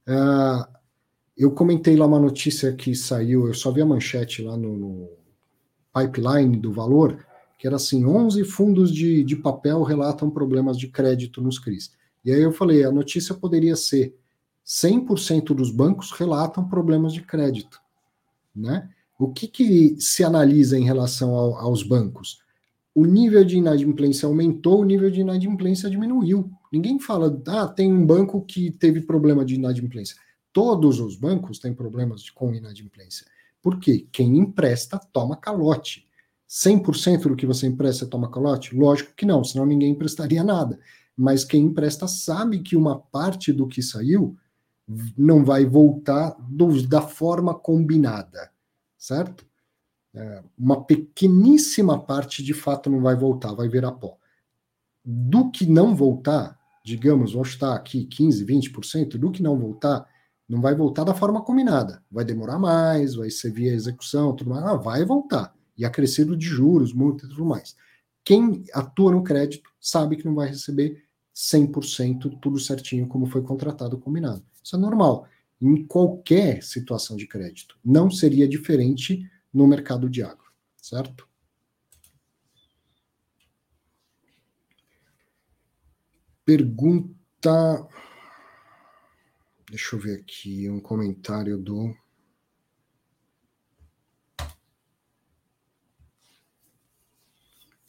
Uh, 0.08 0.79
eu 1.42 1.50
comentei 1.50 1.96
lá 1.96 2.06
uma 2.06 2.20
notícia 2.20 2.70
que 2.74 2.94
saiu, 2.94 3.46
eu 3.46 3.54
só 3.54 3.70
vi 3.70 3.80
a 3.80 3.86
manchete 3.86 4.42
lá 4.42 4.56
no, 4.58 4.76
no 4.76 5.08
pipeline 5.94 6.56
do 6.58 6.70
valor, 6.70 7.24
que 7.58 7.66
era 7.66 7.76
assim, 7.76 8.04
11 8.04 8.44
fundos 8.44 8.92
de, 8.92 9.24
de 9.24 9.36
papel 9.36 9.82
relatam 9.82 10.30
problemas 10.30 10.78
de 10.78 10.88
crédito 10.88 11.40
nos 11.40 11.58
CRIs. 11.58 11.92
E 12.22 12.30
aí 12.30 12.42
eu 12.42 12.52
falei, 12.52 12.84
a 12.84 12.92
notícia 12.92 13.34
poderia 13.34 13.74
ser 13.74 14.14
100% 14.66 15.54
dos 15.54 15.70
bancos 15.70 16.10
relatam 16.10 16.68
problemas 16.68 17.14
de 17.14 17.22
crédito, 17.22 17.80
né? 18.54 18.88
O 19.18 19.32
que, 19.32 19.48
que 19.48 19.96
se 19.98 20.22
analisa 20.22 20.78
em 20.78 20.84
relação 20.84 21.34
ao, 21.34 21.54
aos 21.56 21.82
bancos? 21.82 22.42
O 22.94 23.04
nível 23.04 23.44
de 23.44 23.56
inadimplência 23.56 24.26
aumentou, 24.26 24.80
o 24.80 24.84
nível 24.84 25.10
de 25.10 25.20
inadimplência 25.20 25.88
diminuiu. 25.88 26.50
Ninguém 26.72 26.98
fala, 26.98 27.40
ah, 27.46 27.66
tem 27.66 27.92
um 27.92 28.04
banco 28.04 28.42
que 28.42 28.70
teve 28.70 29.00
problema 29.00 29.44
de 29.44 29.54
inadimplência. 29.54 30.16
Todos 30.52 31.00
os 31.00 31.16
bancos 31.16 31.58
têm 31.58 31.74
problemas 31.74 32.22
de, 32.22 32.32
com 32.32 32.54
inadimplência. 32.54 33.26
Por 33.62 33.78
quê? 33.78 34.06
Quem 34.10 34.38
empresta 34.38 34.98
toma 34.98 35.36
calote. 35.36 36.08
100% 36.48 37.28
do 37.28 37.36
que 37.36 37.46
você 37.46 37.66
empresta 37.66 38.06
toma 38.06 38.30
calote? 38.30 38.74
Lógico 38.74 39.14
que 39.14 39.26
não, 39.26 39.44
senão 39.44 39.64
ninguém 39.64 39.92
emprestaria 39.92 40.42
nada. 40.42 40.78
Mas 41.16 41.44
quem 41.44 41.64
empresta 41.64 42.08
sabe 42.08 42.60
que 42.60 42.76
uma 42.76 42.98
parte 42.98 43.52
do 43.52 43.68
que 43.68 43.82
saiu 43.82 44.36
não 45.16 45.44
vai 45.44 45.64
voltar 45.64 46.36
do, 46.40 46.82
da 46.86 47.02
forma 47.02 47.54
combinada 47.54 48.50
certo? 49.00 49.46
É, 50.14 50.42
uma 50.58 50.84
pequeníssima 50.84 51.98
parte 51.98 52.42
de 52.42 52.52
fato 52.52 52.90
não 52.90 53.00
vai 53.00 53.16
voltar, 53.16 53.54
vai 53.54 53.68
virar 53.68 53.92
pó. 53.92 54.18
Do 55.02 55.50
que 55.50 55.66
não 55.66 55.96
voltar, 55.96 56.58
digamos, 56.84 57.32
vamos 57.32 57.48
estar 57.48 57.74
aqui 57.74 58.04
15, 58.04 58.44
20%, 58.44 59.16
do 59.16 59.30
que 59.30 59.42
não 59.42 59.58
voltar, 59.58 60.06
não 60.50 60.60
vai 60.60 60.74
voltar 60.74 61.04
da 61.04 61.14
forma 61.14 61.40
combinada. 61.42 62.02
Vai 62.10 62.24
demorar 62.24 62.58
mais, 62.58 63.14
vai 63.14 63.30
ser 63.30 63.52
via 63.52 63.72
execução, 63.72 64.34
tudo 64.34 64.50
mais. 64.50 64.64
Ah, 64.64 64.74
vai 64.74 65.04
voltar. 65.04 65.54
E 65.78 65.84
acrescido 65.84 66.36
de 66.36 66.44
juros, 66.44 66.92
multa 66.92 67.24
e 67.24 67.28
tudo 67.28 67.44
mais. 67.44 67.76
Quem 68.24 68.64
atua 68.74 69.12
no 69.12 69.22
crédito 69.22 69.70
sabe 69.80 70.16
que 70.16 70.24
não 70.24 70.34
vai 70.34 70.48
receber 70.48 71.04
100% 71.32 72.40
tudo 72.40 72.58
certinho 72.58 73.06
como 73.06 73.26
foi 73.26 73.42
contratado 73.42 73.96
combinado. 73.96 74.44
Isso 74.62 74.74
é 74.74 74.78
normal 74.78 75.28
em 75.62 75.86
qualquer 75.86 76.64
situação 76.64 77.16
de 77.16 77.28
crédito. 77.28 77.78
Não 77.84 78.10
seria 78.10 78.48
diferente 78.48 79.30
no 79.54 79.68
mercado 79.68 80.10
de 80.10 80.20
agro, 80.20 80.50
certo? 80.76 81.28
Pergunta. 86.44 87.86
Deixa 89.70 89.94
eu 89.94 90.00
ver 90.00 90.18
aqui 90.18 90.68
um 90.68 90.80
comentário 90.80 91.56
do. 91.56 91.94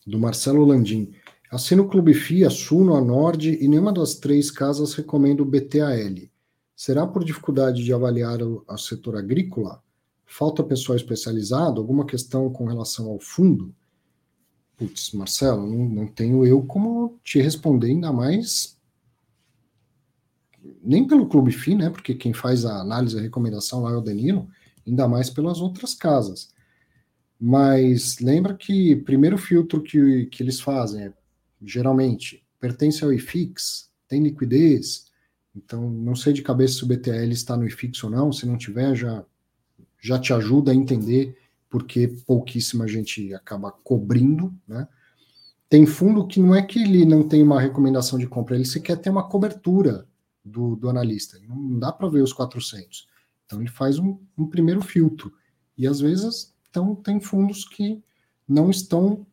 Do 0.06 0.20
Marcelo 0.20 0.64
Landim. 0.64 1.12
Assino 1.50 1.84
o 1.84 1.90
Clube 1.90 2.14
FIA, 2.14 2.52
Suno, 2.52 2.96
a 2.96 3.02
Nord 3.02 3.58
e 3.60 3.68
nenhuma 3.68 3.92
das 3.92 4.14
três 4.14 4.52
casas 4.52 4.94
recomenda 4.94 5.42
o 5.42 5.46
BTAL. 5.46 6.30
Será 6.76 7.08
por 7.08 7.24
dificuldade 7.24 7.84
de 7.84 7.92
avaliar 7.92 8.44
o, 8.44 8.64
o 8.68 8.78
setor 8.78 9.18
agrícola? 9.18 9.84
Falta 10.24 10.64
pessoal 10.64 10.96
especializado? 10.96 11.82
Alguma 11.82 12.06
questão 12.06 12.52
com 12.52 12.66
relação 12.66 13.10
ao 13.10 13.20
fundo? 13.20 13.74
Putz, 14.78 15.14
Marcelo, 15.14 15.66
não, 15.66 15.90
não 15.90 16.08
tenho 16.08 16.46
eu 16.46 16.64
como 16.64 17.20
te 17.24 17.42
responder, 17.42 17.88
ainda 17.88 18.14
mais 18.14 18.80
nem 20.84 21.06
pelo 21.06 21.28
Clube 21.28 21.52
FI, 21.52 21.76
né? 21.76 21.90
Porque 21.90 22.14
quem 22.16 22.34
faz 22.34 22.66
a 22.66 22.80
análise 22.80 23.16
e 23.16 23.20
a 23.20 23.22
recomendação 23.22 23.82
lá 23.82 23.92
é 23.92 23.96
o 23.96 24.02
Danilo, 24.02 24.50
ainda 24.88 25.08
mais 25.08 25.30
pelas 25.30 25.60
outras 25.60 25.94
casas. 25.94 26.54
Mas 27.40 28.20
lembra 28.20 28.54
que 28.54 28.96
primeiro 28.98 29.38
filtro 29.38 29.82
que, 29.82 30.26
que 30.28 30.44
eles 30.44 30.60
fazem 30.60 31.06
é, 31.06 31.14
geralmente, 31.64 32.44
pertence 32.60 33.04
ao 33.04 33.14
IFIX, 33.14 33.90
tem 34.08 34.24
liquidez, 34.24 35.12
então, 35.56 35.90
não 35.90 36.16
sei 36.16 36.34
de 36.34 36.42
cabeça 36.42 36.76
se 36.76 36.84
o 36.84 36.88
BTL 36.88 37.32
está 37.32 37.58
no 37.58 37.66
IFIX 37.66 38.04
ou 38.06 38.10
não, 38.10 38.32
se 38.32 38.46
não 38.46 38.58
tiver, 38.58 38.96
já, 38.96 39.26
já 40.00 40.18
te 40.18 40.34
ajuda 40.34 40.72
a 40.72 40.76
entender 40.76 41.38
porque 41.70 42.08
pouquíssima 42.26 42.88
gente 42.88 43.34
acaba 43.34 43.72
cobrindo, 43.72 44.54
né? 44.68 44.88
Tem 45.70 45.86
fundo 45.86 46.28
que 46.28 46.38
não 46.38 46.54
é 46.54 46.62
que 46.62 46.84
ele 46.84 47.06
não 47.06 47.26
tem 47.26 47.42
uma 47.42 47.62
recomendação 47.62 48.20
de 48.20 48.28
compra, 48.28 48.56
ele 48.56 48.66
sequer 48.66 48.98
tem 48.98 49.10
uma 49.10 49.28
cobertura 49.28 50.06
do, 50.44 50.76
do 50.76 50.90
analista. 50.90 51.40
Não 51.48 51.80
dá 51.80 51.92
para 51.92 52.10
ver 52.10 52.22
os 52.22 52.34
400. 52.34 53.08
Então 53.46 53.60
ele 53.60 53.70
faz 53.70 54.00
um, 54.00 54.18
um, 54.38 54.48
primeiro 54.48 54.82
filtro. 54.82 55.34
E 55.78 55.88
às 55.88 56.00
vezes 56.00 56.54
então, 56.70 56.96
tem 56.96 57.20
fundos 57.20 57.66
que 57.66 58.02
não 58.48 58.70
estão 58.70 59.26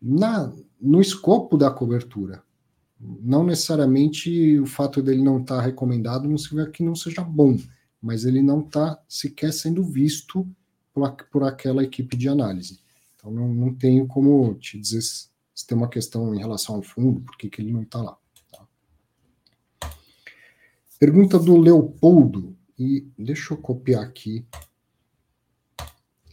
na, 0.00 0.52
no 0.80 1.00
escopo 1.00 1.58
da 1.58 1.70
cobertura. 1.70 2.42
Não 2.98 3.44
necessariamente 3.44 4.58
o 4.58 4.66
fato 4.66 5.02
dele 5.02 5.22
não 5.22 5.40
estar 5.40 5.56
tá 5.56 5.62
recomendado 5.62 6.28
não 6.28 6.38
significa 6.38 6.70
que 6.70 6.82
não 6.82 6.94
seja 6.94 7.22
bom, 7.22 7.58
mas 8.00 8.24
ele 8.24 8.42
não 8.42 8.60
está 8.60 9.02
sequer 9.08 9.52
sendo 9.52 9.82
visto 9.82 10.46
por, 10.92 11.10
por, 11.32 11.44
aquela 11.44 11.82
equipe 11.82 12.16
de 12.16 12.28
análise. 12.28 12.80
Então 13.16 13.30
não, 13.32 13.52
não 13.52 13.74
tenho 13.74 14.06
como 14.06 14.54
te 14.54 14.78
dizer 14.78 15.02
se, 15.02 15.28
se, 15.54 15.66
tem 15.66 15.76
uma 15.76 15.88
questão 15.88 16.34
em 16.34 16.38
relação 16.38 16.76
ao 16.76 16.82
fundo, 16.82 17.20
por 17.20 17.36
que, 17.36 17.48
que 17.48 17.62
ele 17.62 17.72
não 17.72 17.82
está 17.82 18.02
lá. 18.02 18.16
Pergunta 21.00 21.36
do 21.36 21.56
Leopoldo, 21.56 22.56
e 22.78 23.10
deixa 23.18 23.54
eu 23.54 23.58
copiar 23.58 24.04
aqui. 24.04 24.46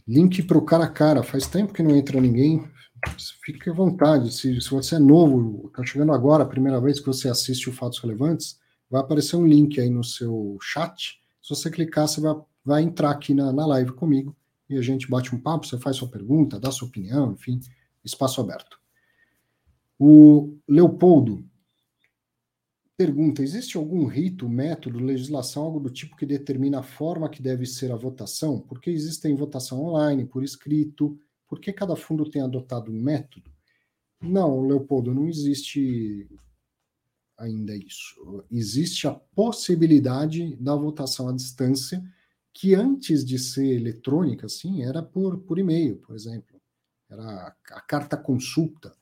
Link 0.06 0.44
para 0.44 0.58
o 0.58 0.64
cara 0.64 0.84
a 0.84 0.88
cara. 0.88 1.24
Faz 1.24 1.48
tempo 1.48 1.72
que 1.72 1.82
não 1.82 1.96
entra 1.96 2.20
ninguém 2.20 2.64
fique 3.42 3.70
à 3.70 3.72
vontade. 3.72 4.32
Se, 4.32 4.60
se 4.60 4.70
você 4.70 4.96
é 4.96 4.98
novo, 4.98 5.68
está 5.68 5.84
chegando 5.84 6.12
agora, 6.12 6.42
a 6.42 6.48
primeira 6.48 6.80
vez 6.80 6.98
que 6.98 7.06
você 7.06 7.28
assiste 7.28 7.68
o 7.68 7.72
Fatos 7.72 7.98
Relevantes, 8.00 8.58
vai 8.90 9.00
aparecer 9.00 9.36
um 9.36 9.46
link 9.46 9.80
aí 9.80 9.90
no 9.90 10.04
seu 10.04 10.58
chat. 10.60 11.20
Se 11.42 11.50
você 11.50 11.70
clicar, 11.70 12.08
você 12.08 12.20
vai, 12.20 12.34
vai 12.64 12.82
entrar 12.82 13.10
aqui 13.10 13.34
na, 13.34 13.52
na 13.52 13.66
live 13.66 13.92
comigo 13.92 14.36
e 14.68 14.76
a 14.76 14.82
gente 14.82 15.08
bate 15.08 15.34
um 15.34 15.40
papo, 15.40 15.66
você 15.66 15.78
faz 15.78 15.96
sua 15.96 16.08
pergunta, 16.08 16.60
dá 16.60 16.70
sua 16.70 16.88
opinião, 16.88 17.32
enfim, 17.32 17.58
espaço 18.04 18.40
aberto. 18.40 18.78
O 19.98 20.58
Leopoldo 20.68 21.44
pergunta: 22.98 23.42
existe 23.42 23.76
algum 23.76 24.04
rito, 24.06 24.48
método, 24.48 24.98
legislação, 24.98 25.62
algo 25.62 25.78
do 25.78 25.88
tipo 25.88 26.16
que 26.16 26.26
determina 26.26 26.80
a 26.80 26.82
forma 26.82 27.30
que 27.30 27.40
deve 27.40 27.64
ser 27.64 27.92
a 27.92 27.96
votação? 27.96 28.60
Porque 28.60 28.90
existem 28.90 29.36
votação 29.36 29.80
online, 29.80 30.26
por 30.26 30.42
escrito, 30.42 31.16
por 31.46 31.60
que 31.60 31.72
cada 31.72 31.94
fundo 31.94 32.28
tem 32.28 32.42
adotado 32.42 32.90
um 32.90 33.00
método? 33.00 33.48
Não, 34.20 34.66
Leopoldo, 34.66 35.14
não 35.14 35.28
existe 35.28 36.28
ainda 37.38 37.76
isso. 37.76 38.44
Existe 38.50 39.06
a 39.06 39.12
possibilidade 39.12 40.56
da 40.56 40.74
votação 40.74 41.28
à 41.28 41.32
distância, 41.32 42.02
que 42.52 42.74
antes 42.74 43.24
de 43.24 43.38
ser 43.38 43.76
eletrônica, 43.76 44.48
sim, 44.48 44.82
era 44.82 45.00
por, 45.00 45.38
por 45.38 45.56
e-mail, 45.56 45.98
por 45.98 46.16
exemplo. 46.16 46.60
Era 47.08 47.56
a 47.70 47.80
carta 47.80 48.16
consulta. 48.16 48.92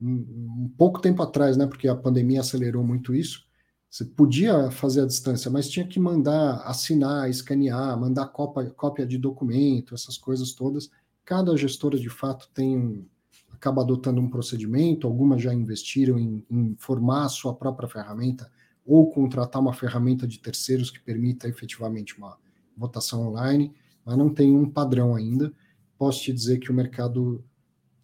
Um, 0.00 0.72
pouco 0.78 1.00
tempo 1.00 1.22
atrás, 1.22 1.56
né, 1.56 1.66
porque 1.66 1.86
a 1.86 1.94
pandemia 1.94 2.40
acelerou 2.40 2.82
muito 2.82 3.14
isso, 3.14 3.44
você 3.88 4.04
podia 4.04 4.70
fazer 4.70 5.02
à 5.02 5.06
distância, 5.06 5.50
mas 5.50 5.68
tinha 5.68 5.86
que 5.86 6.00
mandar 6.00 6.62
assinar, 6.64 7.28
escanear, 7.28 7.98
mandar 8.00 8.26
cópia, 8.28 8.70
cópia 8.70 9.04
de 9.06 9.18
documento, 9.18 9.94
essas 9.94 10.16
coisas 10.16 10.52
todas 10.52 10.90
cada 11.30 11.56
gestora 11.56 11.96
de 11.96 12.10
fato 12.10 12.50
tem 12.52 12.76
um, 12.76 13.06
acaba 13.52 13.82
adotando 13.82 14.20
um 14.20 14.28
procedimento, 14.28 15.06
algumas 15.06 15.40
já 15.40 15.54
investiram 15.54 16.18
em, 16.18 16.44
em 16.50 16.74
formar 16.76 17.26
a 17.26 17.28
sua 17.28 17.54
própria 17.54 17.88
ferramenta 17.88 18.50
ou 18.84 19.08
contratar 19.08 19.62
uma 19.62 19.72
ferramenta 19.72 20.26
de 20.26 20.40
terceiros 20.40 20.90
que 20.90 20.98
permita 20.98 21.46
efetivamente 21.46 22.18
uma 22.18 22.36
votação 22.76 23.28
online, 23.28 23.72
mas 24.04 24.18
não 24.18 24.28
tem 24.28 24.56
um 24.56 24.68
padrão 24.68 25.14
ainda. 25.14 25.52
Posso 25.96 26.20
te 26.20 26.32
dizer 26.32 26.58
que 26.58 26.68
o 26.68 26.74
mercado 26.74 27.44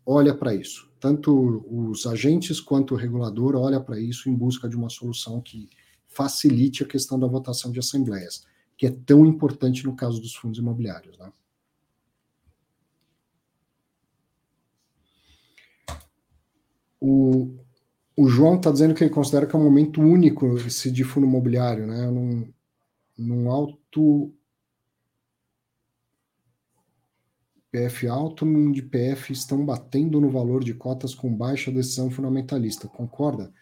olha 0.06 0.32
para 0.32 0.54
isso. 0.54 0.88
Tanto 1.00 1.64
os 1.68 2.06
agentes 2.06 2.60
quanto 2.60 2.94
o 2.94 2.96
regulador 2.96 3.56
olha 3.56 3.80
para 3.80 3.98
isso 4.00 4.30
em 4.30 4.34
busca 4.34 4.68
de 4.68 4.76
uma 4.76 4.88
solução 4.88 5.40
que 5.40 5.68
facilite 6.06 6.84
a 6.84 6.86
questão 6.86 7.18
da 7.18 7.26
votação 7.26 7.70
de 7.70 7.80
assembleias, 7.80 8.46
que 8.76 8.86
é 8.86 8.90
tão 8.90 9.26
importante 9.26 9.84
no 9.84 9.94
caso 9.94 10.20
dos 10.20 10.34
fundos 10.34 10.58
imobiliários. 10.58 11.18
Né? 11.18 11.30
O, 16.98 17.54
o 18.16 18.28
João 18.28 18.56
está 18.56 18.70
dizendo 18.70 18.94
que 18.94 19.04
ele 19.04 19.12
considera 19.12 19.46
que 19.46 19.54
é 19.54 19.58
um 19.58 19.64
momento 19.64 20.00
único 20.00 20.56
esse 20.58 20.90
de 20.90 21.04
fundo 21.04 21.26
imobiliário, 21.26 21.86
né? 21.86 22.10
Num, 22.10 22.48
num 23.16 23.50
alto 23.50 24.32
PF 27.76 28.08
alto, 28.08 28.46
num 28.46 28.72
de 28.72 28.80
PF 28.80 29.34
estão 29.34 29.62
batendo 29.62 30.18
no 30.18 30.30
valor 30.30 30.64
de 30.64 30.72
cotas 30.72 31.14
com 31.14 31.36
baixa 31.36 31.70
decisão 31.70 32.10
fundamentalista. 32.10 32.88
Concorda? 32.88 33.52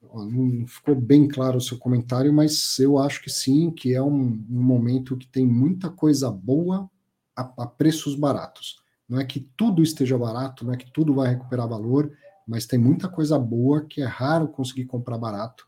Não 0.00 0.66
ficou 0.66 0.94
bem 0.94 1.28
claro 1.28 1.58
o 1.58 1.60
seu 1.60 1.76
comentário, 1.76 2.32
mas 2.32 2.78
eu 2.78 2.98
acho 2.98 3.22
que 3.22 3.28
sim, 3.28 3.70
que 3.70 3.92
é 3.92 4.00
um, 4.00 4.42
um 4.50 4.62
momento 4.62 5.18
que 5.18 5.26
tem 5.26 5.44
muita 5.44 5.90
coisa 5.90 6.30
boa 6.30 6.90
a, 7.36 7.42
a 7.58 7.66
preços 7.66 8.14
baratos. 8.14 8.76
Não 9.06 9.20
é 9.20 9.24
que 9.24 9.40
tudo 9.54 9.82
esteja 9.82 10.16
barato, 10.16 10.64
não 10.64 10.72
é 10.72 10.76
que 10.78 10.90
tudo 10.90 11.12
vai 11.12 11.28
recuperar 11.28 11.68
valor, 11.68 12.10
mas 12.48 12.64
tem 12.64 12.78
muita 12.78 13.06
coisa 13.06 13.38
boa 13.38 13.84
que 13.84 14.00
é 14.00 14.06
raro 14.06 14.48
conseguir 14.48 14.86
comprar 14.86 15.18
barato 15.18 15.66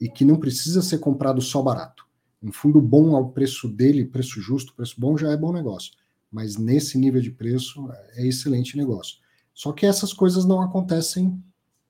e 0.00 0.08
que 0.08 0.24
não 0.24 0.36
precisa 0.36 0.82
ser 0.82 0.98
comprado 0.98 1.40
só 1.40 1.60
barato. 1.62 2.06
Um 2.40 2.52
fundo 2.52 2.80
bom 2.80 3.16
ao 3.16 3.30
preço 3.30 3.68
dele, 3.68 4.04
preço 4.04 4.40
justo, 4.40 4.72
preço 4.74 4.94
bom, 5.00 5.18
já 5.18 5.32
é 5.32 5.36
bom 5.36 5.52
negócio. 5.52 5.92
Mas 6.30 6.56
nesse 6.56 6.98
nível 6.98 7.20
de 7.20 7.30
preço 7.30 7.88
é 8.14 8.26
excelente 8.26 8.76
negócio. 8.76 9.16
Só 9.54 9.72
que 9.72 9.86
essas 9.86 10.12
coisas 10.12 10.44
não 10.44 10.60
acontecem 10.60 11.42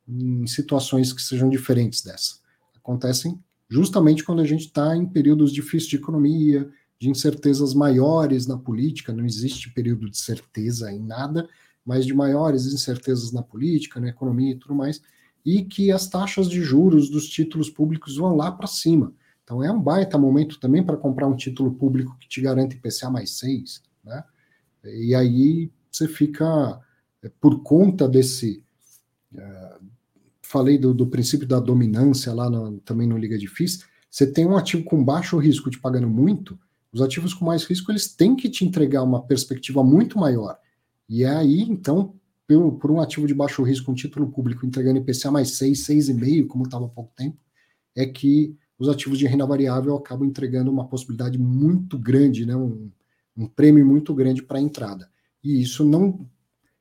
em 0.08 0.46
situações 0.46 1.12
que 1.12 1.20
sejam 1.20 1.50
diferentes 1.50 2.02
dessa. 2.02 2.36
Acontecem 2.76 3.38
justamente 3.68 4.24
quando 4.24 4.40
a 4.40 4.46
gente 4.46 4.66
está 4.66 4.96
em 4.96 5.06
períodos 5.06 5.52
difíceis 5.52 5.90
de 5.90 5.96
economia, 5.96 6.70
de 6.98 7.10
incertezas 7.10 7.74
maiores 7.74 8.46
na 8.46 8.56
política, 8.56 9.12
não 9.12 9.24
existe 9.24 9.70
período 9.72 10.10
de 10.10 10.18
certeza 10.18 10.90
em 10.90 10.98
nada, 10.98 11.48
mas 11.84 12.04
de 12.04 12.14
maiores 12.14 12.66
incertezas 12.66 13.32
na 13.32 13.42
política, 13.42 14.00
na 14.00 14.08
economia 14.08 14.52
e 14.52 14.58
tudo 14.58 14.74
mais, 14.74 15.00
e 15.44 15.64
que 15.64 15.92
as 15.92 16.08
taxas 16.08 16.48
de 16.48 16.60
juros 16.62 17.08
dos 17.08 17.28
títulos 17.28 17.70
públicos 17.70 18.16
vão 18.16 18.34
lá 18.36 18.50
para 18.50 18.66
cima. 18.66 19.12
Então 19.44 19.62
é 19.62 19.70
um 19.70 19.80
baita 19.80 20.18
momento 20.18 20.58
também 20.60 20.82
para 20.82 20.96
comprar 20.96 21.26
um 21.26 21.36
título 21.36 21.72
público 21.72 22.16
que 22.18 22.28
te 22.28 22.40
garante 22.40 22.76
IPCA 22.76 23.08
mais 23.08 23.38
6, 23.38 23.82
né? 24.08 24.24
E 24.84 25.14
aí 25.14 25.70
você 25.90 26.08
fica, 26.08 26.80
é, 27.22 27.30
por 27.40 27.62
conta 27.62 28.08
desse. 28.08 28.62
Uh, 29.32 29.86
falei 30.42 30.78
do, 30.78 30.94
do, 30.94 31.06
princípio 31.06 31.46
da 31.46 31.60
dominância 31.60 32.32
lá 32.32 32.48
no, 32.48 32.78
também 32.80 33.06
no 33.06 33.18
Liga 33.18 33.36
de 33.36 33.46
você 34.10 34.26
tem 34.26 34.46
um 34.46 34.56
ativo 34.56 34.84
com 34.84 35.04
baixo 35.04 35.36
risco 35.36 35.70
te 35.70 35.78
pagando 35.78 36.08
muito, 36.08 36.58
os 36.90 37.02
ativos 37.02 37.34
com 37.34 37.44
mais 37.44 37.64
risco, 37.64 37.92
eles 37.92 38.08
têm 38.08 38.34
que 38.34 38.48
te 38.48 38.64
entregar 38.64 39.02
uma 39.02 39.22
perspectiva 39.22 39.84
muito 39.84 40.18
maior. 40.18 40.58
E 41.08 41.24
é 41.24 41.28
aí, 41.28 41.60
então, 41.62 42.14
por, 42.46 42.72
por 42.78 42.90
um 42.90 43.00
ativo 43.00 43.26
de 43.26 43.34
baixo 43.34 43.62
risco, 43.62 43.90
um 43.90 43.94
título 43.94 44.30
público 44.30 44.64
entregando 44.64 44.98
IPCA 44.98 45.30
mais 45.30 45.50
6, 45.50 45.86
6,5, 45.86 46.46
como 46.46 46.64
estava 46.64 46.86
há 46.86 46.88
pouco 46.88 47.12
tempo, 47.14 47.36
é 47.94 48.06
que 48.06 48.56
os 48.78 48.88
ativos 48.88 49.18
de 49.18 49.26
renda 49.26 49.44
variável 49.44 49.94
acabam 49.96 50.26
entregando 50.26 50.70
uma 50.70 50.86
possibilidade 50.86 51.36
muito 51.36 51.98
grande, 51.98 52.46
né, 52.46 52.56
um, 52.56 52.90
um 53.38 53.46
prêmio 53.46 53.86
muito 53.86 54.12
grande 54.12 54.42
para 54.42 54.58
a 54.58 54.60
entrada. 54.60 55.08
E 55.42 55.62
isso 55.62 55.84
não, 55.84 56.28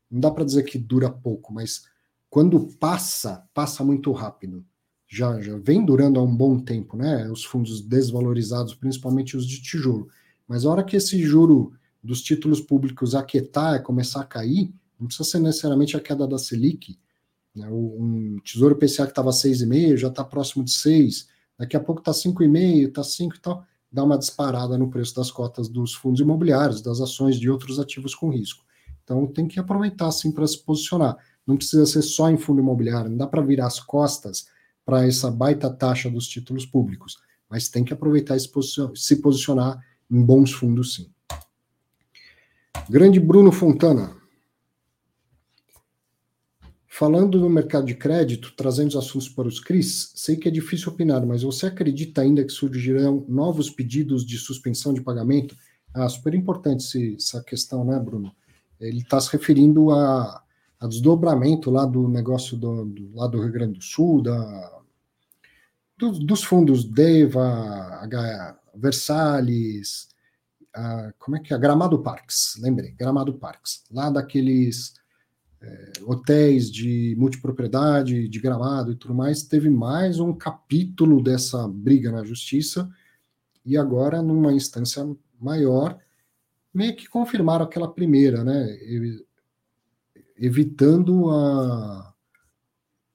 não 0.09 0.19
dá 0.19 0.31
para 0.31 0.43
dizer 0.43 0.63
que 0.63 0.77
dura 0.77 1.09
pouco, 1.09 1.53
mas 1.53 1.83
quando 2.29 2.59
passa, 2.79 3.47
passa 3.53 3.83
muito 3.83 4.11
rápido 4.11 4.65
já, 5.07 5.39
já 5.41 5.57
vem 5.57 5.85
durando 5.85 6.19
há 6.19 6.23
um 6.23 6.35
bom 6.35 6.59
tempo, 6.59 6.97
né? 6.97 7.29
Os 7.31 7.45
fundos 7.45 7.81
desvalorizados, 7.81 8.75
principalmente 8.75 9.37
os 9.37 9.47
de 9.47 9.61
tijolo. 9.61 10.09
Mas 10.47 10.65
a 10.65 10.69
hora 10.69 10.83
que 10.83 10.97
esse 10.97 11.21
juro 11.21 11.71
dos 12.03 12.21
títulos 12.21 12.59
públicos 12.59 13.15
aquietar, 13.15 13.81
começar 13.83 14.21
a 14.21 14.25
cair, 14.25 14.73
não 14.99 15.07
precisa 15.07 15.29
ser 15.29 15.39
necessariamente 15.39 15.95
a 15.95 15.99
queda 15.99 16.27
da 16.27 16.37
Selic. 16.37 16.99
Né? 17.55 17.67
Um 17.69 18.39
tesouro 18.43 18.75
PCA 18.75 19.05
que 19.05 19.11
estava 19.11 19.29
6,5 19.29 19.97
já 19.97 20.07
está 20.09 20.23
próximo 20.23 20.63
de 20.63 20.71
6, 20.71 21.27
daqui 21.57 21.77
a 21.77 21.79
pouco 21.79 22.01
está 22.01 22.11
5,5, 22.11 22.87
está 22.87 23.03
5 23.03 23.35
e 23.35 23.39
tal, 23.39 23.65
dá 23.91 24.03
uma 24.03 24.17
disparada 24.17 24.77
no 24.77 24.89
preço 24.89 25.15
das 25.15 25.31
cotas 25.31 25.67
dos 25.67 25.93
fundos 25.93 26.21
imobiliários, 26.21 26.81
das 26.81 26.99
ações 26.99 27.39
de 27.39 27.49
outros 27.49 27.79
ativos 27.79 28.13
com 28.13 28.29
risco. 28.29 28.63
Então 29.03 29.25
tem 29.25 29.47
que 29.47 29.59
aproveitar 29.59 30.07
assim 30.07 30.31
para 30.31 30.45
se 30.45 30.63
posicionar. 30.63 31.17
Não 31.45 31.55
precisa 31.55 31.85
ser 31.85 32.01
só 32.01 32.29
em 32.29 32.37
fundo 32.37 32.61
imobiliário, 32.61 33.09
não 33.09 33.17
dá 33.17 33.27
para 33.27 33.41
virar 33.41 33.67
as 33.67 33.79
costas 33.79 34.47
para 34.85 35.05
essa 35.05 35.31
baita 35.31 35.69
taxa 35.69 36.09
dos 36.09 36.27
títulos 36.27 36.65
públicos, 36.65 37.17
mas 37.49 37.69
tem 37.69 37.83
que 37.83 37.93
aproveitar 37.93 38.35
e 38.35 38.39
se 38.39 39.15
posicionar 39.21 39.81
em 40.09 40.21
bons 40.23 40.51
fundos, 40.51 40.95
sim. 40.95 41.09
Grande 42.89 43.19
Bruno 43.19 43.51
Fontana. 43.51 44.15
Falando 46.97 47.39
no 47.39 47.47
mercado 47.47 47.85
de 47.85 47.93
crédito, 47.93 48.51
trazendo 48.57 48.87
os 48.87 48.95
assuntos 48.95 49.29
para 49.29 49.47
os 49.47 49.59
CRIs, 49.59 50.13
sei 50.15 50.35
que 50.35 50.47
é 50.47 50.51
difícil 50.51 50.91
opinar, 50.91 51.23
mas 51.27 51.43
você 51.43 51.67
acredita 51.67 52.21
ainda 52.21 52.43
que 52.43 52.51
surgirão 52.51 53.23
novos 53.29 53.69
pedidos 53.69 54.25
de 54.25 54.35
suspensão 54.35 54.91
de 54.91 55.01
pagamento? 55.01 55.55
Ah, 55.93 56.09
super 56.09 56.33
importante 56.33 57.13
essa 57.13 57.43
questão, 57.43 57.85
né, 57.85 57.99
Bruno? 57.99 58.35
Ele 58.79 59.01
está 59.01 59.21
se 59.21 59.31
referindo 59.31 59.91
a, 59.91 60.43
a, 60.79 60.87
desdobramento 60.87 61.69
lá 61.69 61.85
do 61.85 62.07
negócio 62.07 62.57
do, 62.57 62.85
do, 62.85 63.13
lá 63.13 63.27
do 63.27 63.43
Rio 63.43 63.51
Grande 63.51 63.77
do 63.77 63.83
Sul, 63.83 64.23
da, 64.23 64.81
dos, 65.99 66.17
dos 66.17 66.43
fundos 66.43 66.83
Deva, 66.83 68.09
Versalhes, 68.73 70.07
como 71.19 71.37
é 71.37 71.41
que 71.41 71.53
é? 71.53 71.59
Gramado 71.59 71.99
Parks, 71.99 72.55
lembrei, 72.59 72.89
Gramado 72.93 73.35
Parks, 73.35 73.83
lá 73.91 74.09
daqueles 74.09 74.95
é, 75.61 75.91
hotéis 76.03 76.71
de 76.71 77.15
multipropriedade, 77.17 78.27
de 78.27 78.39
gramado 78.39 78.91
e 78.91 78.95
tudo 78.95 79.13
mais, 79.13 79.43
teve 79.43 79.69
mais 79.69 80.19
um 80.19 80.33
capítulo 80.33 81.21
dessa 81.21 81.67
briga 81.67 82.11
na 82.11 82.23
justiça, 82.23 82.89
e 83.65 83.75
agora, 83.75 84.21
numa 84.21 84.53
instância 84.53 85.05
maior, 85.39 85.99
meio 86.73 86.95
que 86.95 87.09
confirmaram 87.09 87.65
aquela 87.65 87.87
primeira, 87.91 88.43
né? 88.43 88.77
Evitando 90.37 91.29
a, 91.29 92.13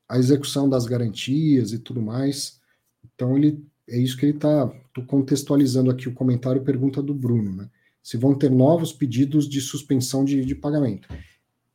a 0.08 0.18
execução 0.18 0.68
das 0.68 0.84
garantias 0.84 1.72
e 1.72 1.78
tudo 1.78 2.02
mais. 2.02 2.60
Então, 3.02 3.36
ele 3.36 3.64
é 3.88 3.98
isso 3.98 4.16
que 4.16 4.26
ele 4.26 4.36
está 4.36 4.70
contextualizando 5.06 5.90
aqui 5.90 6.08
o 6.08 6.14
comentário 6.14 6.62
pergunta 6.62 7.02
do 7.02 7.14
Bruno, 7.14 7.54
né? 7.56 7.70
Se 8.02 8.16
vão 8.16 8.34
ter 8.34 8.50
novos 8.50 8.92
pedidos 8.92 9.48
de 9.48 9.60
suspensão 9.60 10.24
de, 10.24 10.44
de 10.44 10.54
pagamento. 10.54 11.08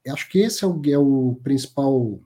Acho 0.09 0.29
que 0.29 0.39
esse 0.39 0.63
é 0.63 0.67
o, 0.67 0.81
é 0.85 0.97
o 0.97 1.39
principal, 1.43 2.19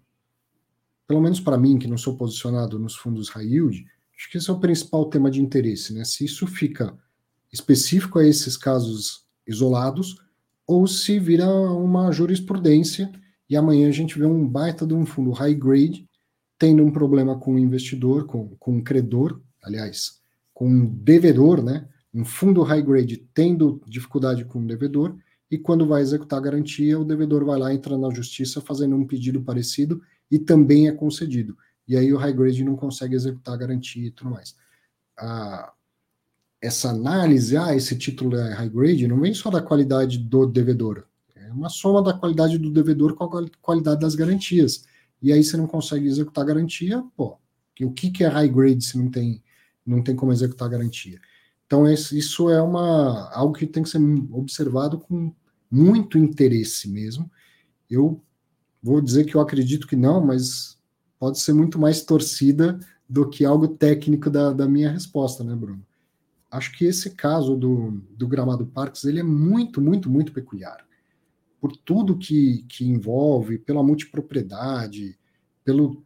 pelo 1.07 1.21
menos 1.21 1.39
para 1.39 1.57
mim, 1.57 1.77
que 1.77 1.87
não 1.87 1.97
sou 1.97 2.17
posicionado 2.17 2.79
nos 2.79 2.95
fundos 2.95 3.29
high 3.29 3.45
yield, 3.45 3.85
acho 4.15 4.29
que 4.29 4.37
esse 4.37 4.49
é 4.49 4.53
o 4.53 4.59
principal 4.59 5.05
tema 5.05 5.29
de 5.31 5.41
interesse, 5.41 5.93
né? 5.93 6.03
Se 6.03 6.25
isso 6.25 6.45
fica 6.47 6.97
específico 7.51 8.19
a 8.19 8.25
esses 8.25 8.55
casos 8.55 9.25
isolados, 9.47 10.15
ou 10.65 10.87
se 10.87 11.19
vira 11.19 11.49
uma 11.49 12.11
jurisprudência 12.11 13.11
e 13.49 13.57
amanhã 13.57 13.89
a 13.89 13.91
gente 13.91 14.17
vê 14.17 14.25
um 14.25 14.47
baita 14.47 14.87
de 14.87 14.93
um 14.93 15.05
fundo 15.05 15.31
high 15.31 15.53
grade 15.53 16.07
tendo 16.57 16.83
um 16.83 16.91
problema 16.91 17.37
com 17.37 17.55
o 17.55 17.59
investidor, 17.59 18.25
com, 18.25 18.55
com 18.57 18.77
o 18.77 18.83
credor, 18.83 19.41
aliás, 19.63 20.21
com 20.53 20.69
um 20.69 20.85
devedor, 20.85 21.61
né? 21.61 21.87
Um 22.13 22.23
fundo 22.23 22.61
high 22.61 22.81
grade 22.81 23.27
tendo 23.33 23.81
dificuldade 23.87 24.45
com 24.45 24.59
o 24.59 24.67
devedor, 24.67 25.17
e 25.51 25.57
quando 25.57 25.85
vai 25.85 26.01
executar 26.01 26.39
a 26.39 26.41
garantia, 26.41 26.97
o 26.97 27.03
devedor 27.03 27.43
vai 27.43 27.59
lá, 27.59 27.73
entra 27.73 27.97
na 27.97 28.09
justiça 28.09 28.61
fazendo 28.61 28.95
um 28.95 29.05
pedido 29.05 29.41
parecido 29.41 30.01
e 30.31 30.39
também 30.39 30.87
é 30.87 30.93
concedido. 30.93 31.57
E 31.85 31.97
aí 31.97 32.13
o 32.13 32.17
high 32.17 32.31
grade 32.31 32.63
não 32.63 32.77
consegue 32.77 33.15
executar 33.15 33.53
a 33.53 33.57
garantia 33.57 34.07
e 34.07 34.11
tudo 34.11 34.31
mais. 34.31 34.55
Ah, 35.19 35.73
essa 36.61 36.89
análise, 36.91 37.57
ah, 37.57 37.75
esse 37.75 37.97
título 37.97 38.37
é 38.37 38.53
high 38.53 38.69
grade, 38.69 39.07
não 39.09 39.19
vem 39.19 39.33
só 39.33 39.49
da 39.49 39.61
qualidade 39.61 40.17
do 40.17 40.47
devedor, 40.47 41.05
é 41.35 41.51
uma 41.51 41.67
soma 41.67 42.01
da 42.01 42.13
qualidade 42.13 42.57
do 42.57 42.71
devedor 42.71 43.15
com 43.15 43.25
a 43.25 43.49
qualidade 43.61 43.99
das 43.99 44.15
garantias 44.15 44.85
e 45.21 45.33
aí 45.33 45.43
você 45.43 45.57
não 45.57 45.67
consegue 45.67 46.07
executar 46.07 46.43
a 46.45 46.47
garantia, 46.47 47.03
pô, 47.15 47.37
o 47.81 47.91
que, 47.91 48.09
que 48.09 48.23
é 48.23 48.27
high 48.27 48.47
grade 48.47 48.83
se 48.83 48.97
não 48.97 49.09
tem, 49.09 49.43
não 49.85 50.01
tem 50.01 50.15
como 50.15 50.31
executar 50.31 50.67
a 50.67 50.71
garantia? 50.71 51.19
Então, 51.65 51.89
isso 51.91 52.49
é 52.49 52.61
uma, 52.61 53.29
algo 53.31 53.53
que 53.53 53.67
tem 53.67 53.83
que 53.83 53.89
ser 53.89 54.01
observado 54.31 54.99
com 54.99 55.33
muito 55.71 56.17
interesse 56.17 56.89
mesmo. 56.89 57.31
Eu 57.89 58.21
vou 58.83 59.01
dizer 59.01 59.25
que 59.25 59.35
eu 59.35 59.41
acredito 59.41 59.87
que 59.87 59.95
não, 59.95 60.19
mas 60.25 60.77
pode 61.17 61.39
ser 61.39 61.53
muito 61.53 61.79
mais 61.79 62.03
torcida 62.03 62.79
do 63.07 63.29
que 63.29 63.45
algo 63.45 63.67
técnico 63.67 64.29
da, 64.29 64.51
da 64.51 64.67
minha 64.67 64.91
resposta, 64.91 65.43
né, 65.43 65.55
Bruno? 65.55 65.85
Acho 66.49 66.77
que 66.77 66.85
esse 66.85 67.11
caso 67.11 67.55
do, 67.55 68.01
do 68.11 68.27
Gramado 68.27 68.65
Parques 68.65 69.05
ele 69.05 69.19
é 69.19 69.23
muito, 69.23 69.81
muito, 69.81 70.09
muito 70.09 70.33
peculiar 70.33 70.85
por 71.61 71.77
tudo 71.77 72.17
que, 72.17 72.65
que 72.67 72.83
envolve, 72.83 73.59
pela 73.59 73.83
multipropriedade, 73.83 75.15
pelo 75.63 76.03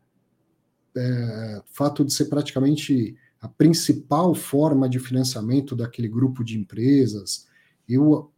é, 0.93 1.63
fato 1.71 2.03
de 2.03 2.11
ser 2.11 2.25
praticamente 2.25 3.15
a 3.39 3.47
principal 3.47 4.35
forma 4.35 4.89
de 4.89 4.99
financiamento 4.99 5.73
daquele 5.73 6.09
grupo 6.09 6.43
de 6.43 6.59
empresas, 6.59 7.47
eu 7.87 8.33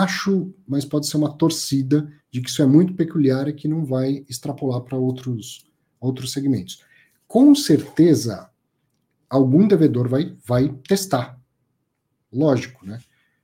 acho, 0.00 0.54
mas 0.66 0.84
pode 0.84 1.06
ser 1.06 1.16
uma 1.16 1.32
torcida 1.32 2.10
de 2.30 2.40
que 2.40 2.48
isso 2.48 2.62
é 2.62 2.66
muito 2.66 2.94
peculiar 2.94 3.48
e 3.48 3.52
que 3.52 3.68
não 3.68 3.84
vai 3.84 4.24
extrapolar 4.28 4.80
para 4.80 4.96
outros, 4.96 5.64
outros 6.00 6.32
segmentos. 6.32 6.82
Com 7.26 7.54
certeza, 7.54 8.50
algum 9.28 9.66
devedor 9.66 10.08
vai, 10.08 10.36
vai 10.44 10.68
testar. 10.86 11.38
Lógico, 12.32 12.86
né? 12.86 12.98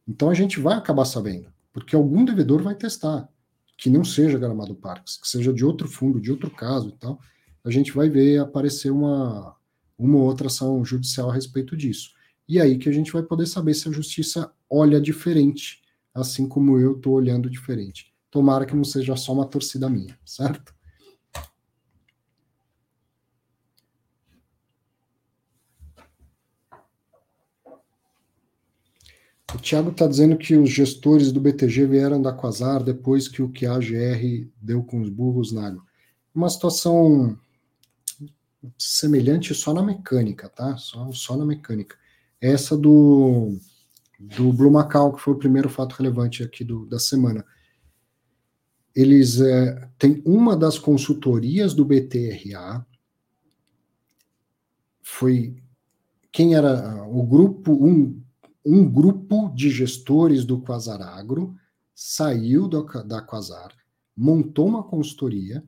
Então 0.06 0.30
a 0.30 0.34
gente 0.34 0.58
vai 0.58 0.76
acabar 0.76 1.04
sabendo 1.04 1.52
porque 1.78 1.94
algum 1.94 2.24
devedor 2.24 2.60
vai 2.60 2.74
testar, 2.74 3.28
que 3.76 3.88
não 3.88 4.04
seja 4.04 4.38
Gramado 4.38 4.74
Parques, 4.74 5.16
que 5.16 5.28
seja 5.28 5.52
de 5.52 5.64
outro 5.64 5.86
fundo, 5.86 6.20
de 6.20 6.30
outro 6.30 6.50
caso 6.50 6.88
e 6.88 6.92
tal, 6.92 7.20
a 7.64 7.70
gente 7.70 7.92
vai 7.92 8.08
ver 8.08 8.38
aparecer 8.40 8.90
uma, 8.90 9.54
uma 9.96 10.18
outra 10.18 10.48
ação 10.48 10.84
judicial 10.84 11.30
a 11.30 11.34
respeito 11.34 11.76
disso. 11.76 12.10
E 12.48 12.60
aí 12.60 12.78
que 12.78 12.88
a 12.88 12.92
gente 12.92 13.12
vai 13.12 13.22
poder 13.22 13.46
saber 13.46 13.74
se 13.74 13.88
a 13.88 13.92
justiça 13.92 14.50
olha 14.68 15.00
diferente 15.00 15.80
assim 16.14 16.48
como 16.48 16.78
eu 16.78 16.96
estou 16.96 17.14
olhando 17.14 17.50
diferente. 17.50 18.12
Tomara 18.30 18.66
que 18.66 18.76
não 18.76 18.84
seja 18.84 19.16
só 19.16 19.32
uma 19.32 19.46
torcida 19.46 19.88
minha, 19.88 20.18
certo? 20.24 20.74
O 29.54 29.58
Thiago 29.58 29.90
está 29.90 30.06
dizendo 30.06 30.36
que 30.36 30.54
os 30.56 30.68
gestores 30.68 31.32
do 31.32 31.40
BTG 31.40 31.86
vieram 31.86 32.20
da 32.20 32.32
Quasar 32.32 32.82
depois 32.82 33.26
que 33.26 33.40
o 33.40 33.50
QAGR 33.50 34.46
deu 34.60 34.84
com 34.84 35.00
os 35.00 35.08
burros 35.08 35.52
na 35.52 35.68
água. 35.68 35.82
Uma 36.34 36.50
situação 36.50 37.38
semelhante 38.76 39.54
só 39.54 39.72
na 39.72 39.82
mecânica, 39.82 40.50
tá? 40.50 40.76
Só, 40.76 41.10
só 41.12 41.34
na 41.34 41.46
mecânica. 41.46 41.96
Essa 42.38 42.76
do, 42.76 43.58
do 44.18 44.52
Blue 44.52 44.70
Macau, 44.70 45.14
que 45.14 45.20
foi 45.20 45.34
o 45.34 45.38
primeiro 45.38 45.68
fato 45.68 45.92
relevante 45.92 46.42
aqui 46.42 46.64
do, 46.64 46.86
da 46.86 46.98
semana. 46.98 47.44
Eles 48.94 49.40
é, 49.40 49.88
têm 49.96 50.22
uma 50.26 50.56
das 50.56 50.78
consultorias 50.78 51.72
do 51.72 51.84
BTRA, 51.84 52.84
foi 55.02 55.62
quem 56.32 56.54
era 56.54 57.04
o 57.08 57.24
grupo, 57.24 57.72
um, 57.72 58.22
um 58.64 58.90
grupo 58.90 59.48
de 59.54 59.70
gestores 59.70 60.44
do 60.44 60.60
Quasar 60.60 61.00
Agro 61.00 61.56
saiu 61.94 62.68
do, 62.68 62.82
da 63.04 63.22
Quasar, 63.22 63.74
montou 64.16 64.68
uma 64.68 64.82
consultoria 64.82 65.64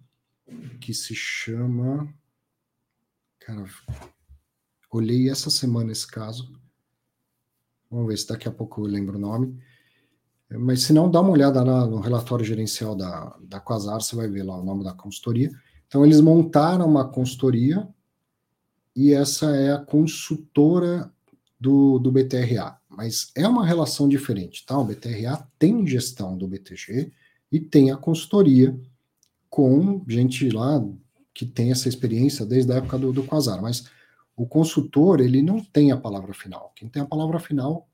que 0.81 0.93
se 0.93 1.15
chama. 1.15 2.13
Cara, 3.39 3.65
olhei 4.91 5.31
essa 5.31 5.51
semana 5.51 5.93
esse 5.93 6.07
caso. 6.07 6.60
Vamos 7.91 8.09
ver 8.09 8.17
se 8.17 8.29
daqui 8.29 8.47
a 8.47 8.53
pouco 8.53 8.83
eu 8.83 8.87
lembro 8.87 9.17
o 9.17 9.21
nome. 9.21 9.59
Mas 10.49 10.83
se 10.83 10.93
não, 10.93 11.11
dá 11.11 11.21
uma 11.21 11.31
olhada 11.31 11.63
lá 11.63 11.87
no 11.87 12.01
relatório 12.01 12.45
gerencial 12.45 12.95
da, 12.95 13.37
da 13.43 13.61
Quasar, 13.61 14.01
você 14.01 14.17
vai 14.17 14.29
ver 14.29 14.43
lá 14.43 14.57
o 14.57 14.65
nome 14.65 14.85
da 14.85 14.93
consultoria. 14.93 15.51
Então, 15.87 16.05
eles 16.05 16.21
montaram 16.21 16.87
uma 16.87 17.09
consultoria 17.09 17.89
e 18.95 19.13
essa 19.13 19.57
é 19.57 19.73
a 19.73 19.79
consultora 19.79 21.13
do, 21.59 21.99
do 21.99 22.11
BTRA. 22.11 22.79
Mas 22.89 23.31
é 23.37 23.47
uma 23.47 23.65
relação 23.65 24.09
diferente, 24.09 24.65
tá? 24.67 24.79
O 24.79 24.85
BTRA 24.85 25.47
tem 25.59 25.87
gestão 25.87 26.37
do 26.37 26.49
BTG 26.49 27.13
e 27.51 27.61
tem 27.61 27.91
a 27.91 27.97
consultoria 27.97 28.79
com 29.49 30.05
gente 30.09 30.49
lá 30.51 30.85
que 31.33 31.47
tem 31.47 31.71
essa 31.71 31.89
experiência 31.89 32.45
desde 32.45 32.73
a 32.73 32.77
época 32.77 32.99
do, 32.99 33.13
do 33.13 33.23
Quasar. 33.23 33.63
Mas 33.63 33.87
o 34.37 34.47
consultor, 34.47 35.21
ele 35.21 35.43
não 35.43 35.63
tem 35.63 35.93
a 35.93 35.97
palavra 35.97 36.33
final. 36.33 36.73
Quem 36.75 36.89
tem 36.89 37.03
a 37.03 37.07
palavra 37.07 37.39
final 37.39 37.89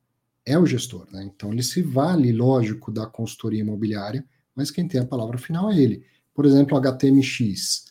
é 0.44 0.58
o 0.58 0.66
gestor, 0.66 1.06
né? 1.10 1.24
Então 1.24 1.52
ele 1.52 1.62
se 1.62 1.82
vale, 1.82 2.32
lógico, 2.32 2.92
da 2.92 3.06
consultoria 3.06 3.60
imobiliária, 3.60 4.24
mas 4.54 4.70
quem 4.70 4.86
tem 4.86 5.00
a 5.00 5.06
palavra 5.06 5.38
final 5.38 5.70
é 5.70 5.78
ele. 5.78 6.04
Por 6.32 6.46
exemplo, 6.46 6.76
HTMX 6.76 7.86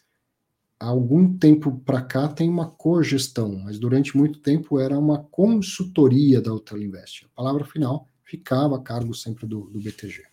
há 0.79 0.87
algum 0.87 1.37
tempo 1.37 1.79
para 1.79 2.01
cá 2.01 2.27
tem 2.27 2.49
uma 2.49 2.69
cogestão, 2.69 3.55
mas 3.63 3.79
durante 3.79 4.15
muito 4.15 4.39
tempo 4.39 4.79
era 4.79 4.97
uma 4.97 5.23
consultoria 5.23 6.41
da 6.41 6.53
Hotel 6.53 6.81
Invest. 6.81 7.25
A 7.25 7.29
palavra 7.35 7.65
final 7.65 8.07
ficava 8.23 8.77
a 8.77 8.81
cargo 8.81 9.13
sempre 9.13 9.45
do, 9.45 9.61
do 9.69 9.79
BTG. 9.79 10.23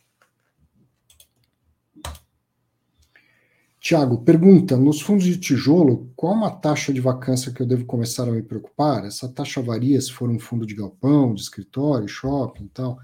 Tiago, 3.82 4.18
pergunta: 4.18 4.76
nos 4.76 5.00
fundos 5.00 5.24
de 5.24 5.36
tijolo, 5.36 6.08
qual 6.14 6.34
uma 6.34 6.52
taxa 6.52 6.92
de 6.92 7.00
vacância 7.00 7.50
que 7.50 7.60
eu 7.60 7.66
devo 7.66 7.84
começar 7.84 8.22
a 8.22 8.30
me 8.30 8.40
preocupar? 8.40 9.04
Essa 9.04 9.28
taxa 9.28 9.60
varia 9.60 10.00
se 10.00 10.12
for 10.12 10.30
um 10.30 10.38
fundo 10.38 10.64
de 10.64 10.72
galpão, 10.72 11.34
de 11.34 11.42
escritório, 11.42 12.06
shopping 12.06 12.66
e 12.66 12.68
tal? 12.68 12.96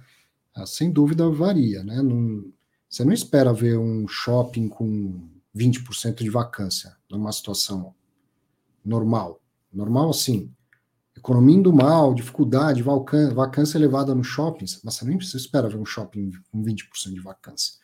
Ah, 0.54 0.66
sem 0.66 0.92
dúvida 0.92 1.28
varia, 1.30 1.82
né? 1.82 2.00
Não, 2.00 2.44
você 2.88 3.04
não 3.04 3.12
espera 3.12 3.52
ver 3.52 3.76
um 3.76 4.06
shopping 4.06 4.68
com 4.68 5.28
20% 5.52 6.22
de 6.22 6.30
vacância 6.30 6.96
numa 7.10 7.32
situação 7.32 7.92
normal. 8.84 9.40
Normal 9.72 10.10
assim, 10.10 10.48
economia 11.16 11.56
indo 11.56 11.72
mal, 11.72 12.14
dificuldade, 12.14 12.84
vacância 13.34 13.76
elevada 13.76 14.14
no 14.14 14.22
shopping, 14.22 14.66
mas 14.84 14.94
você 14.94 15.04
precisa 15.04 15.38
esperar 15.38 15.68
ver 15.70 15.78
um 15.78 15.84
shopping 15.84 16.30
com 16.52 16.62
20% 16.62 17.14
de 17.14 17.20
vacância. 17.20 17.77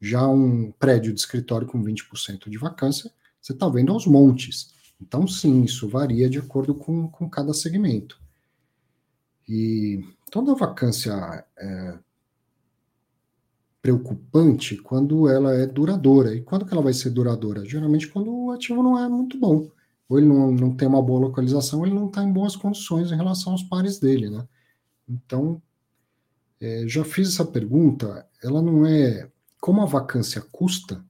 Já 0.00 0.26
um 0.28 0.72
prédio 0.72 1.12
de 1.12 1.20
escritório 1.20 1.66
com 1.66 1.82
20% 1.82 2.48
de 2.48 2.58
vacância, 2.58 3.10
você 3.40 3.52
está 3.52 3.68
vendo 3.68 3.92
aos 3.92 4.06
montes. 4.06 4.74
Então, 5.00 5.26
sim, 5.26 5.62
isso 5.62 5.88
varia 5.88 6.28
de 6.28 6.38
acordo 6.38 6.74
com, 6.74 7.08
com 7.08 7.28
cada 7.28 7.52
segmento. 7.54 8.20
E 9.48 10.04
toda 10.30 10.54
vacância 10.54 11.44
é, 11.56 11.98
preocupante 13.86 14.76
quando 14.76 15.28
ela 15.28 15.54
é 15.54 15.64
duradoura. 15.64 16.34
E 16.34 16.42
quando 16.42 16.66
que 16.66 16.72
ela 16.72 16.82
vai 16.82 16.92
ser 16.92 17.10
duradoura? 17.10 17.64
Geralmente 17.64 18.08
quando 18.08 18.34
o 18.34 18.50
ativo 18.50 18.82
não 18.82 18.98
é 18.98 19.08
muito 19.08 19.38
bom. 19.38 19.70
Ou 20.08 20.18
ele 20.18 20.26
não, 20.26 20.50
não 20.50 20.74
tem 20.74 20.88
uma 20.88 21.00
boa 21.00 21.20
localização, 21.20 21.86
ele 21.86 21.94
não 21.94 22.08
está 22.08 22.22
em 22.24 22.32
boas 22.32 22.56
condições 22.56 23.12
em 23.12 23.16
relação 23.16 23.52
aos 23.52 23.62
pares 23.62 23.98
dele, 24.00 24.28
né? 24.28 24.46
Então, 25.08 25.62
é, 26.60 26.84
já 26.88 27.04
fiz 27.04 27.28
essa 27.28 27.44
pergunta, 27.44 28.26
ela 28.42 28.60
não 28.60 28.84
é... 28.84 29.30
Como 29.66 29.82
a 29.82 29.84
vacância 29.84 30.40
custa, 30.52 31.04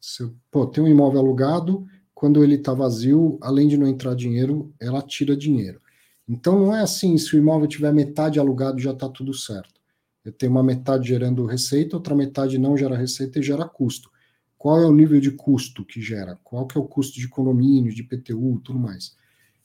se, 0.00 0.24
pô, 0.52 0.64
tem 0.64 0.84
um 0.84 0.86
imóvel 0.86 1.18
alugado, 1.18 1.84
quando 2.14 2.44
ele 2.44 2.54
está 2.54 2.72
vazio, 2.72 3.36
além 3.42 3.66
de 3.66 3.76
não 3.76 3.88
entrar 3.88 4.14
dinheiro, 4.14 4.72
ela 4.80 5.02
tira 5.02 5.36
dinheiro. 5.36 5.82
Então 6.28 6.60
não 6.60 6.72
é 6.72 6.80
assim, 6.80 7.18
se 7.18 7.34
o 7.34 7.40
imóvel 7.40 7.66
tiver 7.66 7.92
metade 7.92 8.38
alugado 8.38 8.78
já 8.78 8.92
está 8.92 9.08
tudo 9.08 9.34
certo. 9.34 9.80
Eu 10.24 10.30
tenho 10.30 10.52
uma 10.52 10.62
metade 10.62 11.08
gerando 11.08 11.44
receita, 11.44 11.96
outra 11.96 12.14
metade 12.14 12.56
não 12.56 12.76
gera 12.76 12.96
receita 12.96 13.40
e 13.40 13.42
gera 13.42 13.68
custo. 13.68 14.08
Qual 14.56 14.80
é 14.80 14.86
o 14.86 14.94
nível 14.94 15.20
de 15.20 15.32
custo 15.32 15.84
que 15.84 16.00
gera? 16.00 16.38
Qual 16.44 16.68
que 16.68 16.78
é 16.78 16.80
o 16.80 16.86
custo 16.86 17.18
de 17.18 17.26
condomínio, 17.26 17.92
de 17.92 18.04
PTU, 18.04 18.60
tudo 18.62 18.78
mais? 18.78 19.16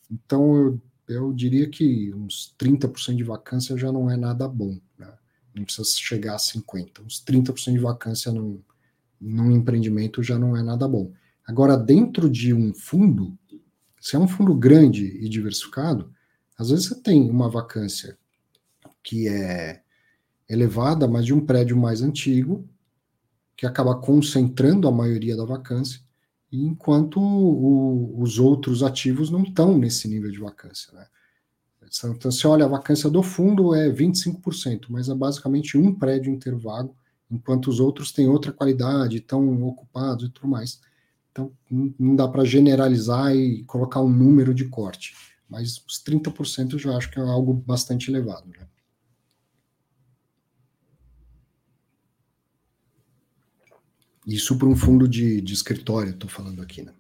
Então, 0.10 0.56
eu, 0.56 0.82
eu 1.08 1.34
diria 1.34 1.70
que 1.70 2.12
uns 2.16 2.56
30% 2.58 3.16
de 3.16 3.24
vacância 3.24 3.78
já 3.78 3.92
não 3.92 4.10
é 4.10 4.18
nada 4.18 4.48
bom. 4.48 4.80
Não 5.56 5.64
precisa 5.64 5.88
chegar 5.98 6.36
a 6.36 6.38
50%. 6.38 7.06
Uns 7.06 7.24
30% 7.24 7.74
de 7.74 7.80
vacância 7.80 8.32
num, 8.32 8.62
num 9.20 9.52
empreendimento 9.52 10.24
já 10.24 10.38
não 10.38 10.58
é 10.58 10.64
nada 10.64 10.88
bom. 10.88 11.12
Agora, 11.46 11.78
dentro 11.78 12.30
de 12.30 12.54
um 12.54 12.74
fundo, 12.74 13.38
se 14.00 14.16
é 14.16 14.20
um 14.20 14.28
fundo 14.28 14.56
grande 14.56 15.06
e 15.06 15.30
diversificado, 15.30 16.14
às 16.58 16.70
vezes 16.70 16.88
você 16.88 17.02
tem 17.02 17.30
uma 17.30 17.50
vacância 17.50 18.18
que 19.04 19.28
é 19.28 19.82
elevada, 20.48 21.08
mas 21.08 21.26
de 21.26 21.34
um 21.34 21.46
prédio 21.46 21.76
mais 21.78 22.02
antigo, 22.02 22.68
que 23.56 23.66
acaba 23.66 23.96
concentrando 23.96 24.88
a 24.88 24.92
maioria 24.92 25.36
da 25.36 25.46
vacância, 25.46 26.02
enquanto 26.52 27.20
o, 27.20 28.22
os 28.22 28.40
outros 28.40 28.84
ativos 28.84 29.30
não 29.30 29.44
estão 29.44 29.78
nesse 29.78 30.08
nível 30.08 30.32
de 30.32 30.40
vacância. 30.40 30.94
Né? 30.94 31.08
Então, 31.88 32.32
você 32.32 32.48
olha, 32.48 32.66
a 32.66 32.70
vacância 32.70 33.10
do 33.10 33.24
fundo 33.24 33.74
é 33.74 33.90
25%, 33.90 34.86
mas 34.90 35.10
é 35.10 35.16
basicamente 35.16 35.78
um 35.78 35.94
prédio 35.94 36.34
intervago, 36.34 36.96
enquanto 37.30 37.68
os 37.68 37.80
outros 37.80 38.12
têm 38.12 38.28
outra 38.28 38.52
qualidade, 38.52 39.18
estão 39.18 39.64
ocupados 39.64 40.26
e 40.26 40.30
tudo 40.30 40.48
mais. 40.48 40.82
Então, 41.32 41.52
não 42.00 42.16
dá 42.16 42.28
para 42.28 42.46
generalizar 42.46 43.36
e 43.36 43.64
colocar 43.64 44.02
um 44.02 44.10
número 44.10 44.54
de 44.54 44.66
corte, 44.66 45.16
mas 45.50 45.84
os 45.88 46.04
30% 46.04 46.74
eu 46.74 46.80
já 46.80 46.96
acho 46.96 47.10
que 47.10 47.20
é 47.20 47.24
algo 47.24 47.54
bastante 47.54 48.10
elevado. 48.12 48.48
Né? 48.48 48.68
Isso 54.28 54.58
para 54.58 54.68
um 54.68 54.76
fundo 54.76 55.08
de, 55.08 55.42
de 55.42 55.54
escritório, 55.54 56.12
estou 56.12 56.30
falando 56.30 56.62
aqui, 56.62 56.82
né? 56.82 56.94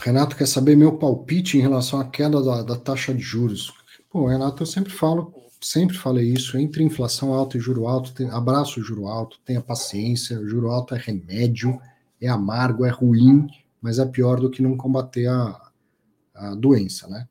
Renato 0.00 0.34
quer 0.34 0.46
saber 0.46 0.76
meu 0.76 0.96
palpite 0.96 1.58
em 1.58 1.60
relação 1.60 2.00
à 2.00 2.04
queda 2.04 2.42
da, 2.42 2.62
da 2.62 2.76
taxa 2.76 3.12
de 3.12 3.20
juros. 3.20 3.72
Pô, 4.10 4.26
Renato, 4.26 4.62
eu 4.62 4.66
sempre 4.66 4.90
falo, 4.90 5.32
sempre 5.60 5.96
falei 5.96 6.32
isso, 6.32 6.56
entre 6.56 6.82
inflação 6.82 7.34
alta 7.34 7.58
e 7.58 7.60
juro 7.60 7.86
alto, 7.86 8.14
tem, 8.14 8.28
abraço 8.30 8.80
o 8.80 8.82
juro 8.82 9.06
alto, 9.06 9.38
tenha 9.44 9.60
paciência, 9.60 10.40
o 10.40 10.48
juro 10.48 10.70
alto 10.70 10.94
é 10.94 10.98
remédio, 10.98 11.78
é 12.20 12.28
amargo, 12.28 12.86
é 12.86 12.90
ruim, 12.90 13.46
mas 13.80 13.98
é 13.98 14.06
pior 14.06 14.40
do 14.40 14.50
que 14.50 14.62
não 14.62 14.74
combater 14.74 15.26
a, 15.26 15.70
a 16.34 16.54
doença, 16.54 17.06
né? 17.06 17.28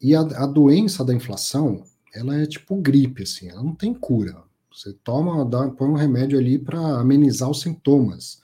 E 0.00 0.14
a, 0.14 0.20
a 0.20 0.46
doença 0.46 1.04
da 1.04 1.12
inflação, 1.12 1.82
ela 2.14 2.36
é 2.36 2.46
tipo 2.46 2.76
gripe, 2.76 3.24
assim, 3.24 3.48
ela 3.48 3.62
não 3.62 3.74
tem 3.74 3.92
cura. 3.92 4.36
Você 4.72 4.92
toma, 5.02 5.44
dá, 5.44 5.68
põe 5.68 5.88
um 5.88 5.94
remédio 5.94 6.38
ali 6.38 6.58
para 6.58 6.78
amenizar 7.00 7.50
os 7.50 7.60
sintomas. 7.60 8.40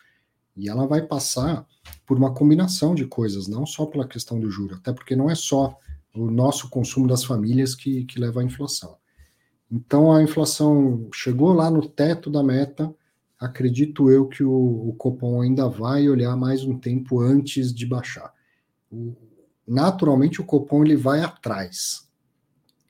E 0.56 0.68
ela 0.68 0.86
vai 0.86 1.02
passar 1.02 1.66
por 2.06 2.16
uma 2.16 2.32
combinação 2.32 2.94
de 2.94 3.06
coisas, 3.06 3.48
não 3.48 3.66
só 3.66 3.86
pela 3.86 4.06
questão 4.06 4.38
do 4.38 4.50
juro, 4.50 4.76
até 4.76 4.92
porque 4.92 5.16
não 5.16 5.30
é 5.30 5.34
só 5.34 5.78
o 6.14 6.30
nosso 6.30 6.68
consumo 6.70 7.08
das 7.08 7.24
famílias 7.24 7.74
que, 7.74 8.04
que 8.04 8.20
leva 8.20 8.40
à 8.40 8.44
inflação. 8.44 8.96
Então 9.70 10.12
a 10.12 10.22
inflação 10.22 11.08
chegou 11.12 11.52
lá 11.52 11.70
no 11.70 11.88
teto 11.88 12.30
da 12.30 12.42
meta, 12.42 12.94
acredito 13.38 14.10
eu 14.10 14.28
que 14.28 14.44
o, 14.44 14.88
o 14.88 14.94
Copom 14.94 15.40
ainda 15.40 15.68
vai 15.68 16.08
olhar 16.08 16.36
mais 16.36 16.64
um 16.64 16.78
tempo 16.78 17.20
antes 17.20 17.74
de 17.74 17.84
baixar. 17.84 18.32
O, 18.90 19.14
naturalmente 19.66 20.40
o 20.40 20.44
Copom 20.44 20.84
ele 20.84 20.96
vai 20.96 21.20
atrás. 21.20 22.08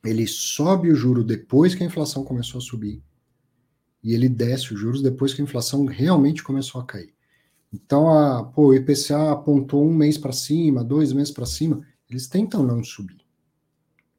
Ele 0.04 0.26
sobe 0.26 0.90
o 0.90 0.94
juro 0.94 1.24
depois 1.24 1.74
que 1.74 1.82
a 1.82 1.86
inflação 1.86 2.24
começou 2.24 2.58
a 2.58 2.62
subir 2.62 3.02
e 4.04 4.12
ele 4.12 4.28
desce 4.28 4.74
os 4.74 4.78
juros 4.78 5.00
depois 5.00 5.32
que 5.32 5.40
a 5.40 5.44
inflação 5.44 5.86
realmente 5.86 6.42
começou 6.42 6.78
a 6.78 6.84
cair. 6.84 7.13
Então, 7.74 8.08
a, 8.08 8.44
pô, 8.44 8.68
o 8.68 8.74
IPCA 8.74 9.32
apontou 9.32 9.84
um 9.84 9.92
mês 9.92 10.16
para 10.16 10.32
cima, 10.32 10.84
dois 10.84 11.12
meses 11.12 11.32
para 11.32 11.44
cima, 11.44 11.80
eles 12.08 12.28
tentam 12.28 12.62
não 12.62 12.84
subir. 12.84 13.18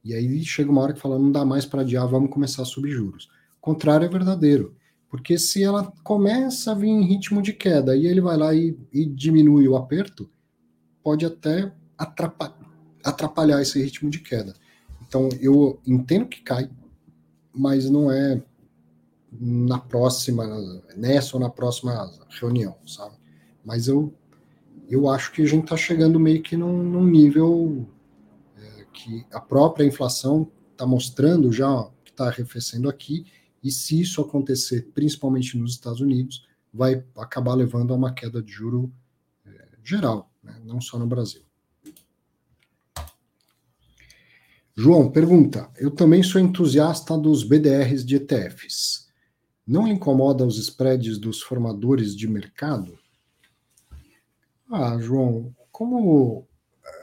E 0.04 0.14
aí 0.14 0.44
chega 0.44 0.70
uma 0.70 0.82
hora 0.82 0.94
que 0.94 1.00
fala, 1.00 1.18
não 1.18 1.32
dá 1.32 1.46
mais 1.46 1.66
para 1.66 1.82
adiar, 1.82 2.06
vamos 2.06 2.30
começar 2.30 2.64
a 2.64 2.66
subir 2.66 2.92
juros. 2.92 3.30
O 3.58 3.62
contrário 3.62 4.06
é 4.06 4.10
verdadeiro. 4.10 4.76
Porque 5.10 5.40
se 5.40 5.64
ela 5.64 5.94
começa 6.04 6.72
a 6.72 6.76
vir 6.76 6.90
em 6.90 7.06
ritmo 7.06 7.42
de 7.42 7.54
queda 7.54 7.96
e 7.96 8.06
ele 8.06 8.20
vai 8.20 8.36
lá 8.36 8.54
e, 8.54 8.78
e 8.92 9.06
diminui 9.06 9.66
o 9.70 9.78
aperto, 9.78 10.30
pode 11.02 11.26
até 11.26 11.72
atrapalhar, 11.98 12.60
atrapalhar 13.02 13.62
esse 13.62 13.82
ritmo 13.82 14.10
de 14.10 14.20
queda. 14.20 14.54
Então 15.08 15.30
eu 15.40 15.80
entendo 15.88 16.28
que 16.28 16.42
cai, 16.42 16.70
mas 17.54 17.90
não 17.90 18.12
é 18.12 18.44
na 19.32 19.80
próxima, 19.80 20.46
nessa 20.98 21.38
ou 21.38 21.42
na 21.42 21.50
próxima 21.50 22.12
reunião, 22.30 22.76
sabe? 22.86 23.16
Mas 23.66 23.88
eu, 23.88 24.14
eu 24.88 25.10
acho 25.10 25.32
que 25.32 25.42
a 25.42 25.46
gente 25.46 25.64
está 25.64 25.76
chegando 25.76 26.20
meio 26.20 26.42
que 26.44 26.56
num, 26.56 26.84
num 26.84 27.06
nível 27.06 27.90
é, 28.56 28.86
que 28.94 29.26
a 29.32 29.42
própria 29.42 29.84
inflação 29.84 30.50
está 30.72 30.86
mostrando 30.86 31.52
já 31.52 31.90
que 32.04 32.12
está 32.12 32.28
arrefecendo 32.28 32.88
aqui, 32.88 33.26
e 33.64 33.72
se 33.72 34.00
isso 34.00 34.22
acontecer, 34.22 34.92
principalmente 34.94 35.58
nos 35.58 35.72
Estados 35.72 36.00
Unidos, 36.00 36.48
vai 36.72 37.04
acabar 37.18 37.56
levando 37.56 37.92
a 37.92 37.96
uma 37.96 38.14
queda 38.14 38.44
de 38.44 38.52
juro 38.52 38.94
é, 39.46 39.68
geral, 39.84 40.32
né? 40.44 40.62
não 40.64 40.80
só 40.80 41.00
no 41.00 41.08
Brasil. 41.08 41.42
João 44.78 45.10
pergunta: 45.10 45.72
Eu 45.78 45.90
também 45.90 46.22
sou 46.22 46.40
entusiasta 46.40 47.18
dos 47.18 47.44
BDRs 47.44 48.06
de 48.06 48.18
ETFs. 48.18 49.08
Não 49.66 49.88
incomoda 49.88 50.46
os 50.46 50.60
spreads 50.60 51.18
dos 51.18 51.42
formadores 51.42 52.16
de 52.16 52.28
mercado? 52.28 53.00
Ah, 54.72 54.98
João, 55.00 55.56
como 55.72 56.48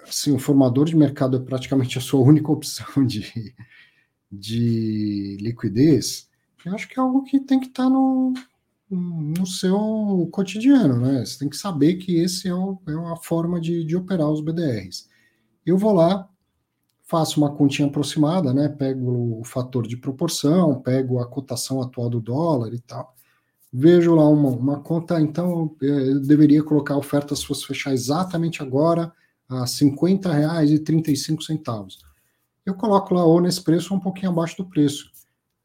assim, 0.06 0.32
o 0.32 0.38
formador 0.38 0.86
de 0.86 0.96
mercado 0.96 1.36
é 1.36 1.40
praticamente 1.40 1.98
a 1.98 2.00
sua 2.00 2.20
única 2.20 2.50
opção 2.50 3.04
de, 3.06 3.54
de 4.30 5.36
liquidez, 5.40 6.28
eu 6.64 6.74
acho 6.74 6.88
que 6.88 6.98
é 6.98 7.02
algo 7.02 7.24
que 7.24 7.40
tem 7.40 7.58
que 7.58 7.66
estar 7.66 7.84
tá 7.84 7.90
no, 7.90 8.34
no 8.90 9.46
seu 9.46 10.28
cotidiano, 10.32 11.00
né? 11.00 11.24
Você 11.24 11.38
tem 11.38 11.48
que 11.48 11.56
saber 11.56 11.96
que 11.96 12.16
esse 12.16 12.48
é, 12.48 12.54
o, 12.54 12.78
é 12.86 12.94
uma 12.94 13.16
forma 13.16 13.60
de, 13.60 13.84
de 13.84 13.96
operar 13.96 14.30
os 14.30 14.40
BDRs. 14.40 15.08
Eu 15.66 15.76
vou 15.76 15.92
lá, 15.92 16.28
faço 17.04 17.40
uma 17.40 17.54
continha 17.54 17.88
aproximada, 17.88 18.54
né? 18.54 18.68
Pego 18.68 19.40
o 19.40 19.44
fator 19.44 19.86
de 19.86 19.96
proporção, 19.96 20.80
pego 20.80 21.18
a 21.18 21.26
cotação 21.26 21.82
atual 21.82 22.08
do 22.08 22.20
dólar 22.20 22.72
e 22.74 22.80
tal. 22.80 23.14
Vejo 23.72 24.14
lá 24.14 24.28
uma, 24.28 24.50
uma 24.50 24.80
conta, 24.80 25.18
então 25.20 25.74
eu 25.80 26.20
deveria 26.20 26.62
colocar 26.62 26.94
a 26.94 26.98
oferta 26.98 27.34
se 27.34 27.46
fosse 27.46 27.66
fechar 27.66 27.94
exatamente 27.94 28.62
agora 28.62 29.10
a 29.48 29.60
R$ 29.60 29.64
50,35. 29.64 31.96
Eu 32.64 32.74
coloco 32.74 33.14
lá 33.14 33.24
ou 33.24 33.40
nesse 33.40 33.62
preço 33.62 33.94
ou 33.94 33.98
um 33.98 34.02
pouquinho 34.02 34.30
abaixo 34.30 34.58
do 34.58 34.68
preço. 34.68 35.10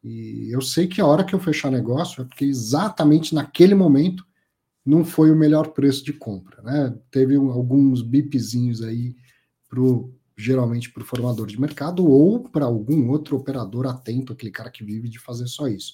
E 0.03 0.53
eu 0.53 0.61
sei 0.61 0.87
que 0.87 1.01
a 1.01 1.05
hora 1.05 1.23
que 1.23 1.35
eu 1.35 1.39
fechar 1.39 1.69
negócio 1.69 2.21
é 2.21 2.25
porque 2.25 2.45
exatamente 2.45 3.35
naquele 3.35 3.75
momento 3.75 4.25
não 4.85 5.03
foi 5.03 5.29
o 5.29 5.35
melhor 5.35 5.73
preço 5.73 6.03
de 6.03 6.13
compra, 6.13 6.61
né? 6.61 6.97
Teve 7.11 7.37
um, 7.37 7.51
alguns 7.51 8.01
bipzinhos 8.01 8.81
aí 8.81 9.15
pro 9.67 10.13
geralmente 10.39 10.91
para 10.91 11.01
o 11.01 11.05
formador 11.05 11.47
de 11.47 11.59
mercado 11.59 12.05
ou 12.05 12.47
para 12.47 12.65
algum 12.65 13.09
outro 13.09 13.35
operador 13.35 13.87
atento, 13.87 14.31
aquele 14.31 14.51
cara 14.51 14.69
que 14.69 14.83
vive 14.83 15.09
de 15.09 15.19
fazer 15.19 15.47
só 15.47 15.67
isso. 15.67 15.93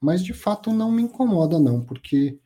Mas 0.00 0.22
de 0.22 0.32
fato 0.32 0.72
não 0.72 0.90
me 0.92 1.02
incomoda, 1.02 1.58
não, 1.58 1.82
porque 1.82 2.38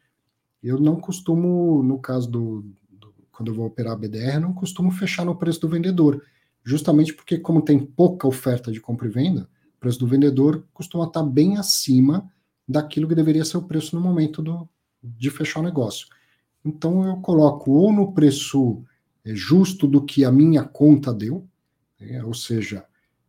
eu 0.62 0.78
não 0.78 0.96
costumo, 0.96 1.82
no 1.82 1.98
caso 1.98 2.30
do, 2.30 2.64
do 2.88 3.12
quando 3.30 3.48
eu 3.48 3.54
vou 3.54 3.66
operar 3.66 3.96
BDR, 3.96 4.38
não 4.40 4.52
costumo 4.52 4.90
fechar 4.90 5.24
no 5.24 5.36
preço 5.36 5.60
do 5.60 5.68
vendedor, 5.68 6.22
justamente 6.64 7.12
porque, 7.12 7.38
como 7.38 7.62
tem 7.62 7.78
pouca 7.78 8.26
oferta 8.26 8.70
de 8.70 8.80
compra 8.80 9.08
e 9.08 9.10
venda, 9.10 9.48
o 9.76 9.80
preço 9.80 9.98
do 9.98 10.06
vendedor 10.06 10.64
costuma 10.72 11.04
estar 11.04 11.22
bem 11.22 11.56
acima 11.56 12.30
daquilo 12.66 13.08
que 13.08 13.14
deveria 13.14 13.44
ser 13.44 13.56
o 13.56 13.62
preço 13.62 13.96
no 13.96 14.02
momento 14.02 14.40
do, 14.40 14.68
de 15.02 15.30
fechar 15.30 15.60
o 15.60 15.64
negócio. 15.64 16.06
Então 16.64 17.04
eu 17.04 17.16
coloco 17.16 17.72
ou 17.72 17.92
no 17.92 18.12
preço 18.12 18.84
é, 19.24 19.34
justo 19.34 19.86
do 19.86 20.04
que 20.04 20.24
a 20.24 20.30
minha 20.30 20.62
conta 20.62 21.12
deu, 21.12 21.46
né? 22.00 22.22
ou 22.24 22.34
seja, 22.34 22.84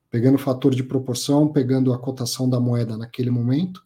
pegando 0.10 0.36
o 0.36 0.40
fator 0.40 0.74
de 0.74 0.84
proporção, 0.84 1.48
pegando 1.48 1.92
a 1.92 1.98
cotação 1.98 2.48
da 2.48 2.60
moeda 2.60 2.98
naquele 2.98 3.32
momento, 3.32 3.84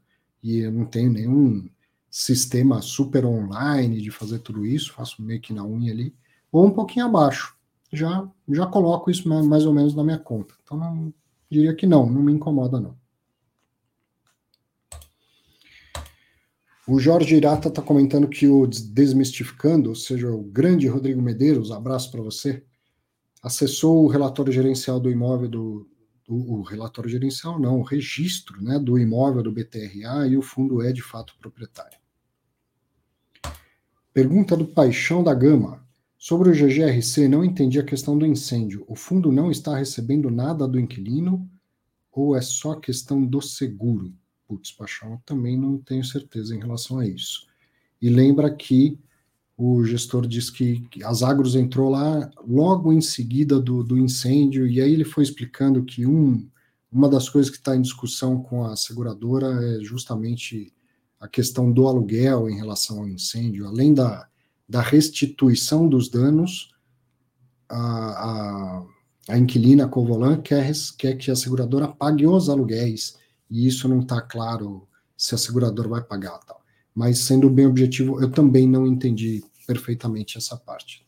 e 0.48 0.60
eu 0.60 0.72
não 0.72 0.86
tenho 0.86 1.12
nenhum 1.12 1.70
sistema 2.10 2.82
super 2.82 3.26
online 3.26 4.02
de 4.02 4.10
fazer 4.10 4.40
tudo 4.40 4.66
isso, 4.66 4.94
faço 4.94 5.22
meio 5.22 5.42
que 5.42 5.52
na 5.52 5.66
unha 5.66 5.92
ali, 5.92 6.16
ou 6.50 6.66
um 6.66 6.72
pouquinho 6.72 7.06
abaixo. 7.06 7.54
Já, 7.92 8.26
já 8.50 8.66
coloco 8.66 9.12
isso 9.12 9.28
mais 9.28 9.66
ou 9.66 9.74
menos 9.74 9.94
na 9.94 10.06
minha 10.06 10.18
conta. 10.18 10.56
Então, 10.64 10.78
não, 10.78 11.14
diria 11.50 11.76
que 11.76 11.86
não, 11.86 12.10
não 12.10 12.22
me 12.22 12.32
incomoda 12.32 12.80
não. 12.80 12.98
O 16.88 16.98
Jorge 16.98 17.36
Irata 17.36 17.68
está 17.68 17.82
comentando 17.82 18.30
que 18.30 18.48
o 18.48 18.66
Desmistificando, 18.66 19.90
ou 19.90 19.96
seja, 19.96 20.32
o 20.32 20.42
grande 20.42 20.88
Rodrigo 20.88 21.22
Medeiros, 21.22 21.72
abraço 21.72 22.10
para 22.10 22.22
você, 22.22 22.64
acessou 23.44 24.06
o 24.06 24.08
relatório 24.08 24.54
gerencial 24.54 24.98
do 24.98 25.12
imóvel 25.12 25.50
do, 25.50 25.90
o, 26.28 26.58
o, 26.58 26.62
relatório 26.62 27.10
gerencial 27.10 27.58
não, 27.60 27.80
o 27.80 27.84
registro 27.84 28.62
né, 28.62 28.78
do 28.78 29.00
imóvel 29.00 29.42
do 29.42 29.52
BTRA 29.52 30.28
e 30.28 30.36
o 30.36 30.42
fundo 30.42 30.82
é 30.82 30.92
de 30.92 31.02
fato 31.02 31.34
proprietário. 31.40 31.98
Pergunta 34.14 34.58
do 34.58 34.66
Paixão 34.66 35.24
da 35.24 35.34
Gama. 35.34 35.86
Sobre 36.18 36.50
o 36.50 36.54
GGRC, 36.54 37.28
não 37.28 37.46
entendi 37.46 37.80
a 37.80 37.86
questão 37.86 38.18
do 38.18 38.26
incêndio. 38.26 38.84
O 38.88 38.96
fundo 38.96 39.32
não 39.32 39.52
está 39.52 39.78
recebendo 39.78 40.32
nada 40.32 40.68
do 40.68 40.80
inquilino 40.80 41.48
ou 42.12 42.36
é 42.36 42.42
só 42.42 42.76
questão 42.76 43.24
do 43.24 43.40
seguro? 43.40 44.12
Putz, 44.48 44.72
Paixão, 44.72 45.22
também 45.26 45.56
não 45.56 45.78
tenho 45.78 46.04
certeza 46.04 46.56
em 46.56 46.60
relação 46.60 46.98
a 46.98 47.08
isso. 47.08 47.48
E 48.02 48.10
lembra 48.10 48.54
que 48.54 49.00
o 49.58 49.84
gestor 49.84 50.28
disse 50.28 50.52
que 50.52 50.88
as 51.04 51.24
Agros 51.24 51.56
entrou 51.56 51.90
lá 51.90 52.30
logo 52.48 52.94
em 52.94 53.02
seguida 53.02 53.60
do, 53.60 53.84
do 53.84 53.98
incêndio, 53.98 54.68
e 54.68 54.80
aí 54.80 54.94
ele 54.94 55.04
foi 55.04 55.24
explicando 55.24 55.84
que 55.84 56.06
um, 56.06 56.48
uma 56.92 57.10
das 57.10 57.28
coisas 57.28 57.50
que 57.50 57.58
está 57.58 57.76
em 57.76 57.82
discussão 57.82 58.42
com 58.44 58.64
a 58.64 58.76
seguradora 58.76 59.48
é 59.48 59.84
justamente 59.84 60.72
a 61.20 61.28
questão 61.28 61.72
do 61.72 61.88
aluguel 61.88 62.48
em 62.48 62.56
relação 62.56 63.00
ao 63.00 63.10
incêndio, 63.10 63.66
além 63.66 63.96
da, 63.96 64.28
da 64.70 64.82
restituição 64.82 65.90
dos 65.90 66.08
danos, 66.08 66.72
a, 67.68 67.78
a, 67.78 68.86
a 69.30 69.38
inquilina 69.40 69.88
Covolan 69.88 70.40
quer, 70.40 70.72
quer 71.00 71.16
que 71.16 71.32
a 71.32 71.36
seguradora 71.36 71.88
pague 71.88 72.28
os 72.28 72.48
aluguéis 72.48 73.18
e 73.50 73.68
isso 73.68 73.90
não 73.90 74.02
está 74.02 74.22
claro 74.22 74.88
se 75.18 75.34
a 75.34 75.38
seguradora 75.38 75.90
vai 75.90 76.04
pagar 76.04 76.38
tal. 76.40 76.57
Mas 76.98 77.20
sendo 77.20 77.48
bem 77.48 77.68
objetivo, 77.68 78.20
eu 78.20 78.32
também 78.32 78.68
não 78.68 78.88
entendi 78.88 79.44
perfeitamente 79.68 80.36
essa 80.36 80.58
parte. 80.58 81.06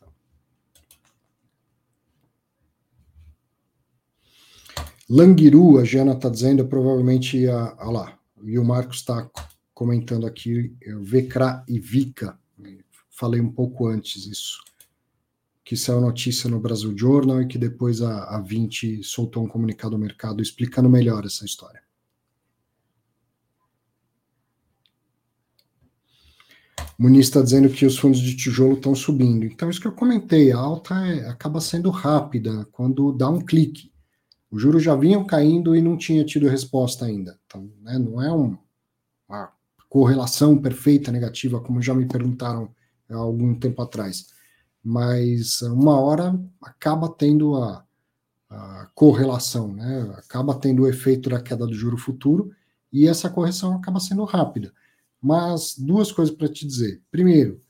Languiru, 5.08 5.80
a 5.80 5.84
Jana 5.84 6.12
está 6.12 6.28
dizendo, 6.28 6.64
provavelmente, 6.68 7.44
a, 7.48 7.90
lá, 7.90 8.16
e 8.44 8.56
o 8.56 8.64
Marcos 8.64 8.98
está 8.98 9.28
comentando 9.74 10.28
aqui, 10.28 10.72
Vecra 11.00 11.64
e 11.66 11.80
Vica, 11.80 12.38
falei 13.10 13.40
um 13.40 13.50
pouco 13.50 13.88
antes 13.88 14.26
isso, 14.26 14.62
que 15.64 15.76
saiu 15.76 16.00
notícia 16.00 16.48
no 16.48 16.60
Brasil 16.60 16.96
Journal 16.96 17.42
e 17.42 17.48
que 17.48 17.58
depois 17.58 18.00
a, 18.00 18.36
a 18.36 18.40
20 18.40 19.02
soltou 19.02 19.42
um 19.42 19.48
comunicado 19.48 19.96
ao 19.96 20.00
mercado 20.00 20.40
explicando 20.40 20.88
melhor 20.88 21.26
essa 21.26 21.44
história. 21.44 21.82
Muniz 27.00 27.28
está 27.28 27.40
dizendo 27.40 27.70
que 27.70 27.86
os 27.86 27.96
fundos 27.96 28.20
de 28.20 28.36
tijolo 28.36 28.74
estão 28.74 28.94
subindo. 28.94 29.46
Então, 29.46 29.70
isso 29.70 29.80
que 29.80 29.86
eu 29.86 29.92
comentei, 29.92 30.52
a 30.52 30.58
alta 30.58 30.94
é, 31.06 31.26
acaba 31.30 31.58
sendo 31.58 31.88
rápida 31.88 32.68
quando 32.72 33.10
dá 33.10 33.26
um 33.30 33.40
clique. 33.40 33.90
Os 34.50 34.60
juros 34.60 34.82
já 34.82 34.94
vinham 34.94 35.24
caindo 35.24 35.74
e 35.74 35.80
não 35.80 35.96
tinha 35.96 36.22
tido 36.26 36.46
resposta 36.46 37.06
ainda. 37.06 37.40
Então, 37.46 37.72
né, 37.80 37.98
não 37.98 38.20
é 38.20 38.30
um, 38.30 38.54
uma 39.26 39.50
correlação 39.88 40.58
perfeita 40.58 41.10
negativa, 41.10 41.58
como 41.58 41.80
já 41.80 41.94
me 41.94 42.04
perguntaram 42.04 42.70
há 43.08 43.16
algum 43.16 43.54
tempo 43.54 43.80
atrás. 43.80 44.26
Mas 44.84 45.62
uma 45.62 45.98
hora 45.98 46.38
acaba 46.62 47.08
tendo 47.08 47.56
a, 47.56 47.82
a 48.50 48.90
correlação, 48.94 49.72
né? 49.72 50.14
acaba 50.18 50.54
tendo 50.54 50.82
o 50.82 50.86
efeito 50.86 51.30
da 51.30 51.40
queda 51.40 51.66
do 51.66 51.72
juro 51.72 51.96
futuro 51.96 52.50
e 52.92 53.08
essa 53.08 53.30
correção 53.30 53.74
acaba 53.74 54.00
sendo 54.00 54.22
rápida. 54.24 54.70
Mas 55.20 55.76
duas 55.78 56.10
coisas 56.10 56.34
para 56.34 56.48
te 56.48 56.66
dizer. 56.66 57.02
Primeiro, 57.10 57.60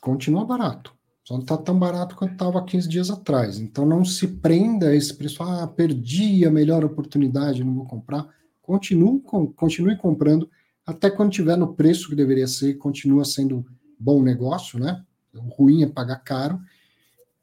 continua 0.00 0.44
barato. 0.44 0.94
Só 1.24 1.34
não 1.34 1.40
está 1.40 1.56
tão 1.56 1.78
barato 1.78 2.16
quanto 2.16 2.32
estava 2.32 2.62
15 2.62 2.88
dias 2.88 3.10
atrás. 3.10 3.58
Então 3.58 3.86
não 3.86 4.04
se 4.04 4.28
prenda 4.28 4.88
a 4.88 4.94
esse 4.94 5.14
preço. 5.14 5.42
Ah, 5.42 5.66
perdi 5.66 6.44
a 6.44 6.50
melhor 6.50 6.84
oportunidade, 6.84 7.64
não 7.64 7.74
vou 7.74 7.86
comprar. 7.86 8.28
Continue, 8.60 9.20
continue 9.56 9.96
comprando 9.96 10.48
até 10.86 11.10
quando 11.10 11.32
tiver 11.32 11.56
no 11.56 11.74
preço 11.74 12.08
que 12.08 12.14
deveria 12.14 12.46
ser, 12.46 12.74
continua 12.74 13.24
sendo 13.24 13.64
bom 13.98 14.22
negócio, 14.22 14.78
né? 14.78 15.02
O 15.32 15.48
ruim 15.48 15.82
é 15.82 15.86
pagar 15.86 16.16
caro. 16.16 16.60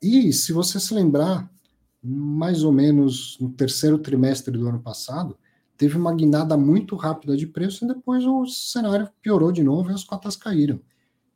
E 0.02 0.32
se 0.32 0.54
você 0.54 0.80
se 0.80 0.94
lembrar, 0.94 1.52
mais 2.04 2.64
ou 2.64 2.72
menos 2.72 3.38
no 3.40 3.50
terceiro 3.50 3.98
trimestre 3.98 4.56
do 4.56 4.68
ano 4.68 4.80
passado, 4.80 5.38
teve 5.82 5.98
uma 5.98 6.14
guinada 6.14 6.56
muito 6.56 6.96
rápida 6.96 7.36
de 7.36 7.48
preço 7.48 7.84
e 7.84 7.88
depois 7.88 8.24
o 8.24 8.46
cenário 8.46 9.10
piorou 9.20 9.52
de 9.52 9.64
novo 9.64 9.90
e 9.90 9.94
as 9.96 10.04
cotas 10.04 10.36
caíram. 10.36 10.80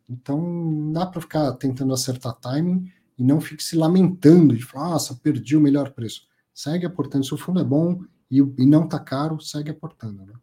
Então, 0.07 0.91
dá 0.91 1.03
para 1.03 1.19
ficar 1.19 1.51
tentando 1.53 1.91
acertar 1.91 2.35
timing 2.35 2.87
e 3.17 3.23
não 3.23 3.41
fique 3.41 3.63
se 3.63 3.75
lamentando 3.75 4.55
de 4.55 4.63
falar, 4.63 4.89
nossa, 4.89 5.15
perdi 5.15 5.57
o 5.57 5.59
melhor 5.59 5.93
preço. 5.93 6.27
Segue 6.53 6.85
aportando. 6.85 7.25
Se 7.25 7.33
o 7.33 7.37
fundo 7.37 7.59
é 7.59 7.63
bom 7.63 7.99
e, 8.29 8.37
e 8.37 8.67
não 8.67 8.83
está 8.83 8.99
caro, 8.99 9.41
segue 9.41 9.71
aportando. 9.71 10.23
Né? 10.23 10.33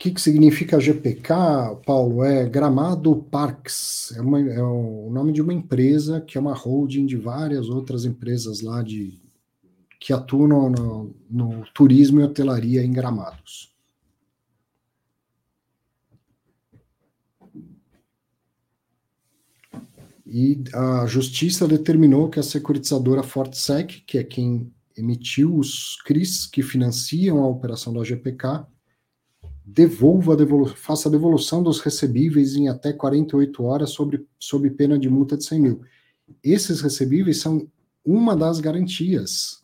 Que, 0.00 0.10
que 0.10 0.20
significa 0.20 0.80
GPK, 0.80 1.76
Paulo? 1.84 2.24
É 2.24 2.48
Gramado 2.48 3.14
Parks, 3.30 4.14
é, 4.16 4.22
uma, 4.22 4.40
é, 4.40 4.62
o 4.62 5.10
nome 5.12 5.30
de 5.30 5.42
uma 5.42 5.52
empresa 5.52 6.22
que 6.22 6.38
é 6.38 6.40
uma 6.40 6.54
holding 6.54 7.04
de 7.04 7.18
várias 7.18 7.68
outras 7.68 8.06
empresas 8.06 8.62
lá 8.62 8.82
de 8.82 9.20
que 10.00 10.14
atuam 10.14 10.48
no, 10.48 10.70
no, 10.70 11.14
no 11.30 11.64
turismo 11.74 12.18
e 12.18 12.22
hotelaria 12.22 12.82
em 12.82 12.90
Gramados. 12.90 13.74
E 20.26 20.64
a 20.72 21.04
justiça 21.06 21.68
determinou 21.68 22.30
que 22.30 22.40
a 22.40 22.42
securitizadora 22.42 23.22
Fortsec, 23.22 24.00
que 24.06 24.16
é 24.16 24.24
quem 24.24 24.72
emitiu 24.96 25.54
os 25.54 25.96
CRIs 26.06 26.46
que 26.46 26.62
financiam 26.62 27.42
a 27.42 27.48
operação 27.48 27.92
da 27.92 28.02
GPK, 28.02 28.64
devolva, 29.72 30.36
faça 30.74 31.08
a 31.08 31.12
devolução 31.12 31.62
dos 31.62 31.80
recebíveis 31.80 32.56
em 32.56 32.68
até 32.68 32.92
48 32.92 33.62
horas 33.62 33.90
sobre, 33.90 34.26
sob 34.38 34.68
pena 34.70 34.98
de 34.98 35.08
multa 35.08 35.36
de 35.36 35.44
100 35.44 35.60
mil. 35.60 35.82
Esses 36.42 36.80
recebíveis 36.80 37.40
são 37.40 37.68
uma 38.04 38.36
das 38.36 38.58
garantias. 38.58 39.62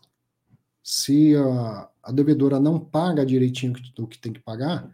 Se 0.82 1.34
a, 1.34 1.88
a 2.04 2.12
devedora 2.12 2.60
não 2.60 2.78
paga 2.78 3.26
direitinho 3.26 3.74
o 3.98 4.06
que 4.06 4.18
tem 4.18 4.32
que 4.32 4.40
pagar, 4.40 4.88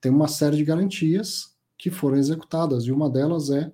tem 0.00 0.10
uma 0.10 0.26
série 0.26 0.56
de 0.56 0.64
garantias 0.64 1.54
que 1.76 1.90
foram 1.90 2.16
executadas, 2.16 2.84
e 2.84 2.92
uma 2.92 3.08
delas 3.08 3.50
é 3.50 3.70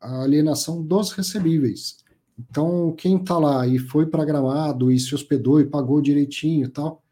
a 0.00 0.22
alienação 0.22 0.82
dos 0.82 1.12
recebíveis. 1.12 1.98
Então, 2.36 2.92
quem 2.98 3.16
está 3.16 3.38
lá 3.38 3.66
e 3.66 3.78
foi 3.78 4.06
para 4.06 4.24
Gramado 4.24 4.90
e 4.90 4.98
se 4.98 5.14
hospedou 5.14 5.60
e 5.60 5.66
pagou 5.66 6.00
direitinho 6.00 6.66
e 6.66 6.68
tal, 6.68 7.02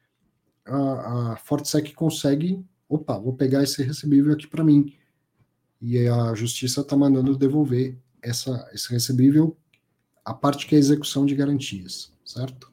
a, 0.67 1.33
a 1.33 1.37
Fortsec 1.37 1.95
consegue 1.95 2.65
opa, 2.95 3.19
vou 3.19 3.35
pegar 3.35 3.63
esse 3.63 3.83
recebível 3.83 4.33
aqui 4.33 4.47
para 4.47 4.65
mim. 4.65 4.93
E 5.81 6.07
a 6.09 6.35
justiça 6.35 6.81
está 6.81 6.97
mandando 6.97 7.37
devolver 7.37 7.99
essa, 8.23 8.69
esse 8.73 8.91
recebível, 8.91 9.57
a 10.25 10.33
parte 10.33 10.67
que 10.67 10.75
é 10.75 10.79
execução 10.79 11.27
de 11.27 11.35
garantias, 11.35 12.13
certo? 12.25 12.73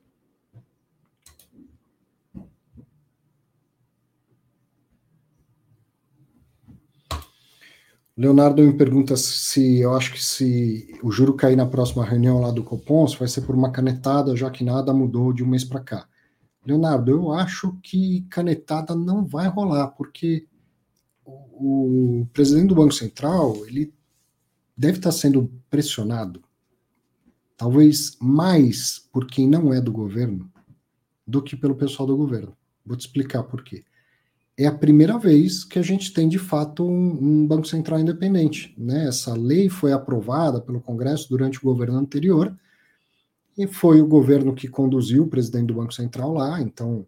Leonardo 8.16 8.62
me 8.62 8.74
pergunta 8.78 9.18
se 9.18 9.80
eu 9.80 9.96
acho 9.96 10.14
que 10.14 10.24
se 10.24 11.00
o 11.02 11.12
juro 11.12 11.34
cair 11.34 11.56
na 11.56 11.66
próxima 11.66 12.06
reunião 12.06 12.40
lá 12.40 12.52
do 12.52 12.64
Copom, 12.64 13.08
se 13.08 13.18
vai 13.18 13.28
ser 13.28 13.42
por 13.42 13.56
uma 13.56 13.72
canetada, 13.72 14.36
já 14.36 14.52
que 14.52 14.64
nada 14.64 14.94
mudou 14.94 15.34
de 15.34 15.44
um 15.44 15.48
mês 15.48 15.64
para 15.64 15.80
cá. 15.80 16.08
Leonardo, 16.66 17.12
eu 17.12 17.32
acho 17.32 17.78
que 17.82 18.22
canetada 18.30 18.96
não 18.96 19.26
vai 19.26 19.48
rolar, 19.48 19.88
porque 19.90 20.48
o, 21.26 22.22
o 22.22 22.26
presidente 22.32 22.68
do 22.68 22.76
Banco 22.76 22.94
Central 22.94 23.66
ele 23.66 23.94
deve 24.78 24.98
estar 24.98 25.12
sendo 25.12 25.52
pressionado, 25.70 26.44
talvez 27.58 28.18
mais 28.20 29.00
por 29.12 29.26
quem 29.26 29.48
não 29.48 29.74
é 29.74 29.82
do 29.82 29.92
governo 29.92 30.52
do 31.26 31.42
que 31.42 31.56
pelo 31.56 31.76
pessoal 31.76 32.08
do 32.08 32.18
governo. 32.18 32.56
Vou 32.86 32.98
te 32.98 33.02
explicar 33.02 33.44
por 33.44 33.64
quê. 33.64 33.84
É 34.58 34.66
a 34.68 34.76
primeira 34.76 35.18
vez 35.18 35.64
que 35.64 35.80
a 35.80 35.82
gente 35.82 36.14
tem 36.14 36.28
de 36.28 36.38
fato 36.38 36.86
um, 36.86 37.18
um 37.22 37.48
Banco 37.48 37.68
Central 37.68 38.00
independente. 38.00 38.74
Né? 38.78 39.08
Essa 39.08 39.34
lei 39.34 39.70
foi 39.70 39.94
aprovada 39.94 40.60
pelo 40.60 40.82
Congresso 40.82 41.30
durante 41.30 41.58
o 41.58 41.64
governo 41.64 41.98
anterior 41.98 42.56
e 43.58 43.68
foi 43.68 44.02
o 44.02 44.08
governo 44.08 44.54
que 44.54 44.68
conduziu 44.68 45.24
o 45.24 45.28
presidente 45.28 45.68
do 45.68 45.76
Banco 45.76 45.94
Central 45.94 46.34
lá, 46.34 46.62
então, 46.62 47.06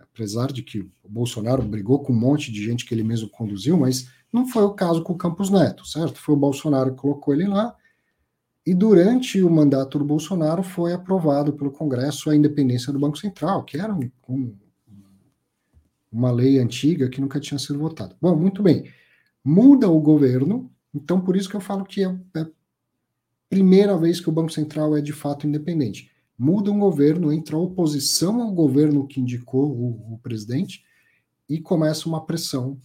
apesar 0.00 0.52
de 0.52 0.62
que 0.62 0.80
o 0.80 1.08
Bolsonaro 1.08 1.62
brigou 1.62 2.00
com 2.00 2.12
um 2.12 2.18
monte 2.18 2.52
de 2.52 2.62
gente 2.62 2.84
que 2.84 2.94
ele 2.94 3.02
mesmo 3.02 3.28
conduziu, 3.28 3.76
mas 3.76 4.08
não 4.32 4.46
foi 4.46 4.62
o 4.64 4.74
caso 4.74 5.02
com 5.02 5.12
o 5.12 5.18
Campos 5.18 5.50
Neto, 5.50 5.86
certo? 5.86 6.18
Foi 6.18 6.34
o 6.34 6.38
Bolsonaro 6.38 6.92
que 6.92 7.00
colocou 7.00 7.34
ele 7.34 7.46
lá, 7.46 7.74
e 8.64 8.74
durante 8.74 9.42
o 9.42 9.50
mandato 9.50 9.98
do 9.98 10.04
Bolsonaro 10.04 10.62
foi 10.62 10.92
aprovado 10.92 11.52
pelo 11.52 11.72
Congresso 11.72 12.30
a 12.30 12.36
independência 12.36 12.92
do 12.92 12.98
Banco 12.98 13.18
Central, 13.18 13.64
que 13.64 13.76
era 13.76 13.92
um, 13.92 14.08
um, 14.28 14.54
uma 16.12 16.30
lei 16.30 16.58
antiga 16.58 17.08
que 17.08 17.20
nunca 17.20 17.40
tinha 17.40 17.58
sido 17.58 17.78
votada. 17.78 18.16
Bom, 18.20 18.36
muito 18.36 18.62
bem. 18.62 18.88
Muda 19.44 19.88
o 19.88 20.00
governo, 20.00 20.70
então 20.94 21.20
por 21.20 21.36
isso 21.36 21.48
que 21.48 21.56
eu 21.56 21.60
falo 21.60 21.84
que 21.84 22.04
é, 22.04 22.16
é 22.36 22.46
primeira 23.52 23.98
vez 23.98 24.18
que 24.18 24.30
o 24.30 24.32
Banco 24.32 24.50
Central 24.50 24.96
é 24.96 25.02
de 25.02 25.12
fato 25.12 25.46
independente. 25.46 26.10
Muda 26.38 26.72
um 26.72 26.78
governo, 26.78 27.30
entra 27.30 27.54
a 27.54 27.58
oposição 27.58 28.40
ao 28.40 28.50
governo 28.50 29.06
que 29.06 29.20
indicou 29.20 29.70
o, 29.70 30.14
o 30.14 30.18
presidente 30.22 30.82
e 31.46 31.60
começa 31.60 32.08
uma 32.08 32.24
pressão 32.24 32.80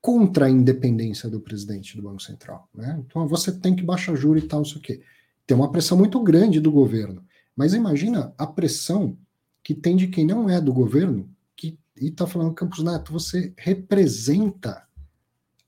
contra 0.00 0.46
a 0.46 0.50
independência 0.50 1.28
do 1.28 1.38
presidente 1.38 1.94
do 1.98 2.02
Banco 2.02 2.22
Central. 2.22 2.66
Né? 2.74 2.98
Então 3.06 3.28
você 3.28 3.52
tem 3.52 3.76
que 3.76 3.82
baixar 3.82 4.16
juro 4.16 4.38
e 4.38 4.42
tal, 4.42 4.60
não 4.60 4.64
sei 4.64 4.78
o 4.78 4.80
quê. 4.80 5.02
Tem 5.46 5.54
uma 5.54 5.70
pressão 5.70 5.98
muito 5.98 6.18
grande 6.22 6.58
do 6.58 6.72
governo. 6.72 7.22
Mas 7.54 7.74
imagina 7.74 8.32
a 8.38 8.46
pressão 8.46 9.18
que 9.62 9.74
tem 9.74 9.96
de 9.96 10.08
quem 10.08 10.24
não 10.24 10.48
é 10.48 10.58
do 10.62 10.72
governo 10.72 11.28
que, 11.54 11.78
e 11.94 12.06
está 12.06 12.26
falando, 12.26 12.54
Campos 12.54 12.82
Neto, 12.82 13.12
você 13.12 13.52
representa 13.58 14.88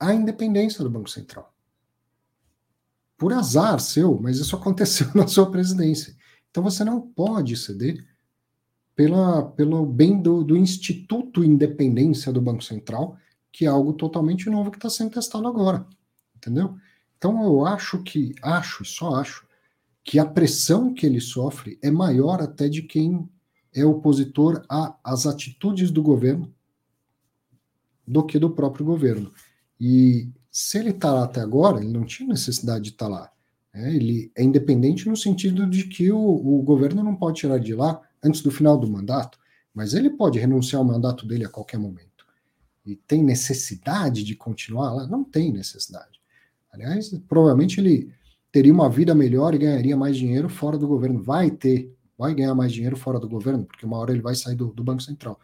a 0.00 0.14
independência 0.14 0.82
do 0.82 0.88
Banco 0.88 1.10
Central 1.10 1.51
por 3.22 3.32
azar 3.32 3.78
seu, 3.78 4.20
mas 4.20 4.38
isso 4.38 4.56
aconteceu 4.56 5.06
na 5.14 5.28
sua 5.28 5.48
presidência. 5.48 6.16
Então 6.50 6.60
você 6.60 6.82
não 6.82 7.00
pode 7.00 7.56
ceder 7.56 8.04
pela, 8.96 9.44
pelo 9.44 9.86
bem 9.86 10.20
do, 10.20 10.42
do 10.42 10.56
Instituto 10.56 11.44
Independência 11.44 12.32
do 12.32 12.42
Banco 12.42 12.64
Central, 12.64 13.16
que 13.52 13.64
é 13.64 13.68
algo 13.68 13.92
totalmente 13.92 14.50
novo 14.50 14.72
que 14.72 14.76
está 14.76 14.90
sendo 14.90 15.12
testado 15.12 15.46
agora. 15.46 15.86
Entendeu? 16.34 16.76
Então 17.16 17.44
eu 17.44 17.64
acho 17.64 18.02
que, 18.02 18.34
acho, 18.42 18.84
só 18.84 19.14
acho, 19.14 19.46
que 20.02 20.18
a 20.18 20.26
pressão 20.26 20.92
que 20.92 21.06
ele 21.06 21.20
sofre 21.20 21.78
é 21.80 21.92
maior 21.92 22.42
até 22.42 22.68
de 22.68 22.82
quem 22.82 23.28
é 23.72 23.84
opositor 23.84 24.66
às 24.68 25.28
atitudes 25.28 25.92
do 25.92 26.02
governo 26.02 26.52
do 28.04 28.26
que 28.26 28.36
do 28.36 28.50
próprio 28.50 28.84
governo. 28.84 29.32
E 29.78 30.28
se 30.52 30.76
ele 30.76 30.90
está 30.90 31.10
lá 31.10 31.24
até 31.24 31.40
agora, 31.40 31.80
ele 31.80 31.90
não 31.90 32.04
tinha 32.04 32.28
necessidade 32.28 32.84
de 32.84 32.90
estar 32.90 33.06
tá 33.06 33.10
lá. 33.10 33.32
É, 33.72 33.94
ele 33.94 34.30
é 34.36 34.44
independente 34.44 35.08
no 35.08 35.16
sentido 35.16 35.66
de 35.66 35.84
que 35.84 36.12
o, 36.12 36.18
o, 36.18 36.62
governo 36.62 37.02
não 37.02 37.16
pode 37.16 37.38
tirar 37.38 37.58
de 37.58 37.74
lá 37.74 37.98
antes 38.22 38.42
do 38.42 38.50
final 38.50 38.76
do 38.76 38.86
mandato, 38.86 39.38
mas 39.74 39.94
ele 39.94 40.10
pode 40.10 40.38
renunciar 40.38 40.80
ao 40.80 40.86
mandato 40.86 41.26
dele 41.26 41.46
a 41.46 41.48
qualquer 41.48 41.78
momento. 41.78 42.26
E 42.84 42.94
tem 42.94 43.22
necessidade 43.22 44.22
de 44.22 44.36
continuar 44.36 44.92
lá? 44.92 45.06
Não 45.06 45.24
tem 45.24 45.50
necessidade. 45.50 46.20
Aliás, 46.70 47.08
provavelmente 47.26 47.80
ele 47.80 48.12
teria 48.50 48.74
uma 48.74 48.90
vida 48.90 49.14
melhor 49.14 49.54
e 49.54 49.58
ganharia 49.58 49.96
mais 49.96 50.18
dinheiro 50.18 50.50
fora 50.50 50.76
do 50.76 50.86
governo. 50.86 51.22
Vai 51.22 51.50
ter, 51.50 51.96
vai 52.18 52.34
ganhar 52.34 52.54
mais 52.54 52.72
dinheiro 52.72 52.96
fora 52.96 53.18
do 53.18 53.28
governo, 53.28 53.64
porque 53.64 53.86
uma 53.86 53.96
hora 53.96 54.12
ele 54.12 54.20
vai 54.20 54.34
sair 54.34 54.54
do, 54.54 54.66
do 54.66 54.84
Banco 54.84 55.02
Central. 55.02 55.40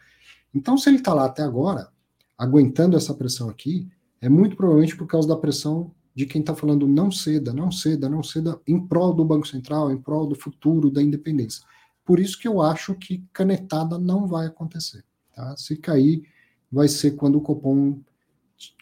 Então, 0.53 0.77
se 0.77 0.87
ele 0.87 0.97
está 0.97 1.15
lá 1.15 1.25
até 1.25 1.41
agora, 1.41 1.89
aguentando 2.37 2.95
essa 2.95 3.13
pressão 3.15 3.49
aqui, 3.49 3.87
é 4.21 4.29
muito 4.29 4.55
provavelmente 4.55 4.95
por 4.95 5.07
causa 5.07 5.27
da 5.27 5.35
pressão 5.35 5.91
de 6.15 6.25
quem 6.25 6.41
está 6.41 6.53
falando 6.53 6.87
não 6.87 7.11
ceda, 7.11 7.53
não 7.53 7.71
ceda, 7.71 8.09
não 8.09 8.21
ceda, 8.21 8.59
em 8.67 8.79
prol 8.85 9.13
do 9.13 9.23
Banco 9.23 9.47
Central, 9.47 9.91
em 9.91 9.97
prol 9.97 10.27
do 10.27 10.35
futuro 10.35 10.91
da 10.91 11.01
independência. 11.01 11.63
Por 12.03 12.19
isso 12.19 12.39
que 12.39 12.47
eu 12.47 12.61
acho 12.61 12.95
que 12.95 13.23
canetada 13.31 13.97
não 13.97 14.27
vai 14.27 14.47
acontecer. 14.47 15.05
Tá? 15.33 15.55
Se 15.55 15.77
cair, 15.77 16.23
vai 16.71 16.87
ser 16.87 17.11
quando 17.11 17.37
o 17.37 17.41
Copom 17.41 18.01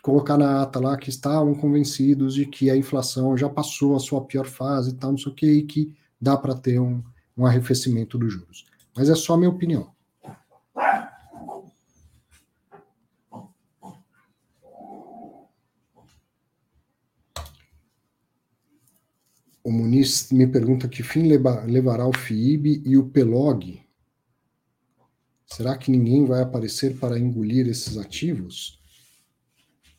colocar 0.01 0.37
na 0.37 0.61
ata 0.63 0.79
lá 0.79 0.97
que 0.97 1.09
estavam 1.09 1.53
convencidos 1.53 2.33
de 2.33 2.45
que 2.45 2.69
a 2.69 2.75
inflação 2.75 3.37
já 3.37 3.47
passou 3.47 3.95
a 3.95 3.99
sua 3.99 4.21
pior 4.21 4.45
fase 4.47 4.91
e 4.91 4.93
tal, 4.93 5.11
não 5.11 5.17
sei 5.17 5.31
o 5.31 5.35
que, 5.35 5.51
e 5.51 5.63
que 5.63 5.93
dá 6.19 6.35
para 6.35 6.55
ter 6.55 6.79
um, 6.79 7.03
um 7.37 7.45
arrefecimento 7.45 8.17
dos 8.17 8.33
juros. 8.33 8.65
Mas 8.95 9.09
é 9.09 9.15
só 9.15 9.37
minha 9.37 9.49
opinião. 9.49 9.91
O 19.67 19.69
Muniz 19.69 20.31
me 20.31 20.47
pergunta 20.47 20.87
que 20.87 21.03
fim 21.03 21.23
levará 21.27 22.07
o 22.07 22.13
FIIB 22.13 22.83
e 22.85 22.95
o 22.95 23.09
PELOG. 23.09 23.81
Será 25.45 25.77
que 25.77 25.91
ninguém 25.91 26.23
vai 26.23 26.41
aparecer 26.41 26.97
para 26.97 27.19
engolir 27.19 27.67
esses 27.67 27.97
ativos? 27.97 28.79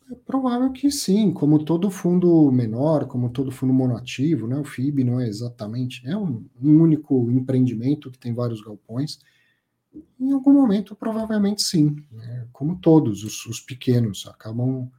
É 0.09 0.15
provável 0.15 0.71
que 0.71 0.89
sim, 0.89 1.31
como 1.31 1.63
todo 1.63 1.91
fundo 1.91 2.51
menor, 2.51 3.05
como 3.05 3.29
todo 3.29 3.51
fundo 3.51 3.71
monoativo, 3.71 4.47
né? 4.47 4.57
O 4.57 4.63
FIB 4.63 5.03
não 5.03 5.19
é 5.19 5.27
exatamente, 5.27 6.01
é 6.07 6.17
um, 6.17 6.43
um 6.59 6.81
único 6.81 7.29
empreendimento 7.29 8.09
que 8.09 8.17
tem 8.17 8.33
vários 8.33 8.63
galpões. 8.63 9.19
Em 10.19 10.31
algum 10.31 10.51
momento, 10.51 10.95
provavelmente 10.95 11.61
sim, 11.61 11.95
né? 12.11 12.47
como 12.51 12.75
todos 12.75 13.23
os, 13.23 13.45
os 13.45 13.59
pequenos 13.59 14.25
acabam, 14.25 14.89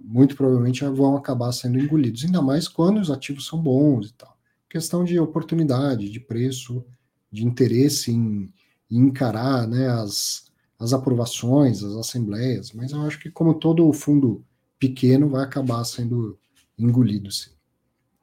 muito 0.00 0.36
provavelmente 0.36 0.84
vão 0.84 1.16
acabar 1.16 1.52
sendo 1.52 1.78
engolidos, 1.78 2.24
ainda 2.24 2.40
mais 2.40 2.68
quando 2.68 3.00
os 3.00 3.10
ativos 3.10 3.46
são 3.46 3.60
bons 3.60 4.10
e 4.10 4.14
tal. 4.14 4.36
Questão 4.68 5.04
de 5.04 5.18
oportunidade, 5.18 6.10
de 6.10 6.20
preço, 6.20 6.84
de 7.30 7.44
interesse 7.44 8.12
em, 8.12 8.52
em 8.90 8.98
encarar 8.98 9.66
né, 9.66 9.88
as, 9.88 10.50
as 10.78 10.92
aprovações, 10.92 11.82
as 11.82 11.94
assembleias, 11.94 12.72
mas 12.72 12.92
eu 12.92 13.00
acho 13.02 13.18
que, 13.18 13.30
como 13.30 13.54
todo 13.54 13.92
fundo 13.92 14.44
pequeno, 14.78 15.28
vai 15.28 15.44
acabar 15.44 15.84
sendo 15.84 16.38
engolido, 16.78 17.30
sim. 17.30 17.50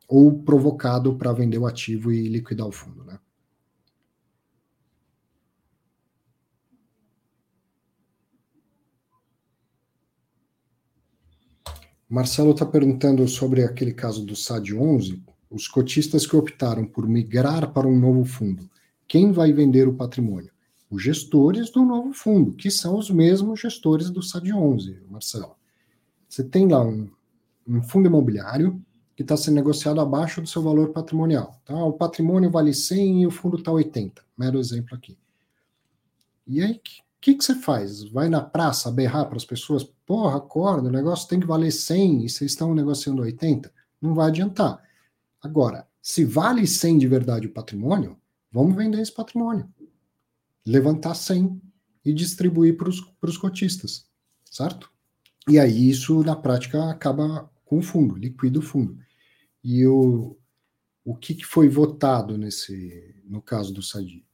Ou 0.08 0.44
provocado 0.44 1.16
para 1.16 1.34
vender 1.34 1.58
o 1.58 1.66
ativo 1.66 2.12
e 2.12 2.28
liquidar 2.28 2.68
o 2.68 2.72
fundo, 2.72 3.04
né? 3.04 3.18
Marcelo 12.12 12.52
está 12.52 12.66
perguntando 12.66 13.28
sobre 13.28 13.64
aquele 13.64 13.94
caso 13.94 14.26
do 14.26 14.36
SAD 14.36 14.76
11, 14.76 15.24
os 15.50 15.68
cotistas 15.68 16.28
que 16.28 16.36
optaram 16.36 16.86
por 16.86 17.08
migrar 17.08 17.72
para 17.72 17.88
um 17.88 17.98
novo 17.98 18.26
fundo. 18.26 18.70
Quem 19.08 19.32
vai 19.32 19.52
vender 19.52 19.88
o 19.88 19.94
patrimônio? 19.94 20.52
os 20.92 21.02
gestores 21.02 21.72
do 21.72 21.86
novo 21.86 22.14
fundo, 22.14 22.52
que 22.52 22.70
são 22.70 22.98
os 22.98 23.10
mesmos 23.10 23.62
gestores 23.62 24.10
do 24.10 24.22
SAD 24.22 24.52
11, 24.52 25.00
Marcelo. 25.10 25.56
Você 26.28 26.44
tem 26.44 26.68
lá 26.68 26.84
um, 26.84 27.10
um 27.66 27.82
fundo 27.82 28.08
imobiliário 28.08 28.84
que 29.16 29.22
está 29.22 29.38
sendo 29.38 29.56
negociado 29.56 30.02
abaixo 30.02 30.42
do 30.42 30.48
seu 30.48 30.62
valor 30.62 30.90
patrimonial. 30.90 31.62
Tá? 31.64 31.74
O 31.76 31.94
patrimônio 31.94 32.52
vale 32.52 32.74
100 32.74 33.22
e 33.22 33.28
o 33.28 33.32
fundo 33.32 33.58
está 33.58 33.72
80. 33.72 34.22
Mero 34.38 34.60
exemplo 34.60 34.94
aqui. 34.94 35.18
E 36.46 36.62
aí, 36.62 36.82
que, 37.22 37.36
que 37.36 37.44
você 37.44 37.56
faz? 37.56 38.04
Vai 38.04 38.28
na 38.30 38.42
praça 38.42 38.92
berrar 38.92 39.28
para 39.28 39.38
as 39.38 39.46
pessoas? 39.46 39.84
Porra, 40.06 40.38
acorda, 40.38 40.90
o 40.90 40.92
negócio 40.92 41.28
tem 41.28 41.40
que 41.40 41.48
valer 41.48 41.72
100 41.72 42.26
e 42.26 42.30
vocês 42.30 42.52
estão 42.52 42.74
negociando 42.74 43.22
80? 43.22 43.72
Não 44.02 44.16
vai 44.16 44.28
adiantar. 44.28 44.82
Agora, 45.42 45.88
se 46.02 46.26
vale 46.26 46.66
100 46.66 46.98
de 46.98 47.08
verdade 47.08 47.48
o 47.48 47.54
patrimônio, 47.54 48.18
vamos 48.52 48.76
vender 48.76 49.00
esse 49.00 49.14
patrimônio 49.14 49.70
levantar 50.66 51.16
100 51.16 51.62
e 52.06 52.14
distribuir 52.14 52.78
para 52.78 52.90
os 52.90 53.38
cotistas, 53.38 54.08
certo? 54.46 54.92
E 55.48 55.60
aí 55.60 55.90
isso, 55.90 56.24
na 56.24 56.36
prática, 56.36 56.90
acaba 56.90 57.50
com 57.66 57.80
o 57.80 57.84
fundo, 57.84 58.16
liquida 58.16 58.60
o 58.60 58.62
fundo. 58.62 58.98
E 59.64 59.86
o, 59.86 60.38
o 61.04 61.16
que, 61.16 61.34
que 61.34 61.46
foi 61.46 61.68
votado 61.68 62.38
nesse, 62.38 63.16
no 63.26 63.42
caso 63.42 63.74
do 63.74 63.82
Sadi? 63.82 64.26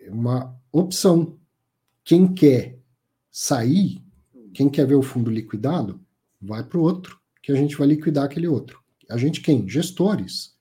É 0.00 0.10
uma 0.10 0.54
opção. 0.70 1.38
Quem 2.04 2.32
quer 2.32 2.78
sair, 3.30 4.04
quem 4.52 4.68
quer 4.68 4.86
ver 4.86 4.94
o 4.94 5.02
fundo 5.02 5.30
liquidado, 5.30 6.00
vai 6.40 6.62
para 6.62 6.78
o 6.78 6.82
outro, 6.82 7.18
que 7.42 7.50
a 7.50 7.54
gente 7.54 7.76
vai 7.76 7.88
liquidar 7.88 8.24
aquele 8.24 8.46
outro. 8.46 8.80
A 9.10 9.16
gente 9.16 9.40
quem? 9.40 9.68
Gestores 9.68 10.54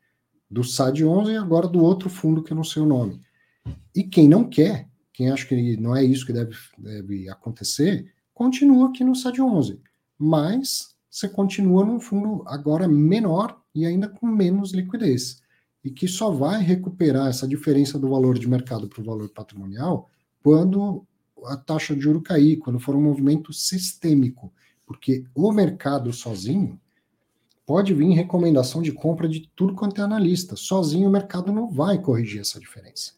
do 0.50 0.64
SAD 0.64 1.04
11 1.04 1.32
e 1.32 1.38
agora 1.38 1.68
do 1.68 1.84
outro 1.84 2.10
fundo 2.10 2.44
que 2.44 2.54
eu 2.54 2.56
não 2.56 2.64
sei 2.64 2.82
o 2.82 2.86
nome. 2.86 3.20
E 3.96 4.04
quem 4.04 4.28
não 4.28 4.48
quer, 4.48 4.88
quem 5.12 5.30
acha 5.30 5.46
que 5.46 5.78
não 5.78 5.96
é 5.96 6.04
isso 6.04 6.26
que 6.26 6.34
deve, 6.34 6.56
deve 6.78 7.30
acontecer, 7.30 8.12
continua 8.34 8.90
aqui 8.90 9.04
no 9.04 9.16
SAD 9.16 9.42
11. 9.42 9.82
Mas 10.18 10.96
você 11.10 11.28
continua 11.28 11.86
num 11.86 12.00
fundo 12.00 12.44
agora 12.48 12.88
menor 12.88 13.62
e 13.76 13.86
ainda 13.86 14.08
com 14.08 14.28
menos 14.28 14.72
liquidez. 14.72 15.42
E 15.84 15.92
que 15.92 16.08
só 16.08 16.32
vai 16.32 16.62
recuperar 16.62 17.28
essa 17.28 17.48
diferença 17.48 18.00
do 18.00 18.10
valor 18.10 18.40
de 18.40 18.48
mercado 18.48 18.88
para 18.88 19.02
o 19.02 19.06
valor 19.06 19.30
patrimonial 19.30 20.10
quando 20.42 21.06
a 21.46 21.58
taxa 21.58 21.96
de 21.96 22.02
juro 22.02 22.22
cair, 22.22 22.58
quando 22.58 22.80
for 22.80 22.96
um 22.96 23.02
movimento 23.02 23.52
sistêmico. 23.54 24.54
Porque 24.86 25.26
o 25.34 25.52
mercado 25.52 26.12
sozinho 26.12 26.80
pode 27.66 27.94
vir 27.94 28.12
recomendação 28.14 28.82
de 28.82 28.92
compra 28.92 29.28
de 29.28 29.50
tudo 29.56 29.76
quanto 29.76 30.02
é 30.02 30.04
analista. 30.04 30.56
Sozinho 30.56 31.08
o 31.08 31.12
mercado 31.12 31.52
não 31.52 31.70
vai 31.70 32.00
corrigir 32.00 32.42
essa 32.42 32.60
diferença. 32.60 33.14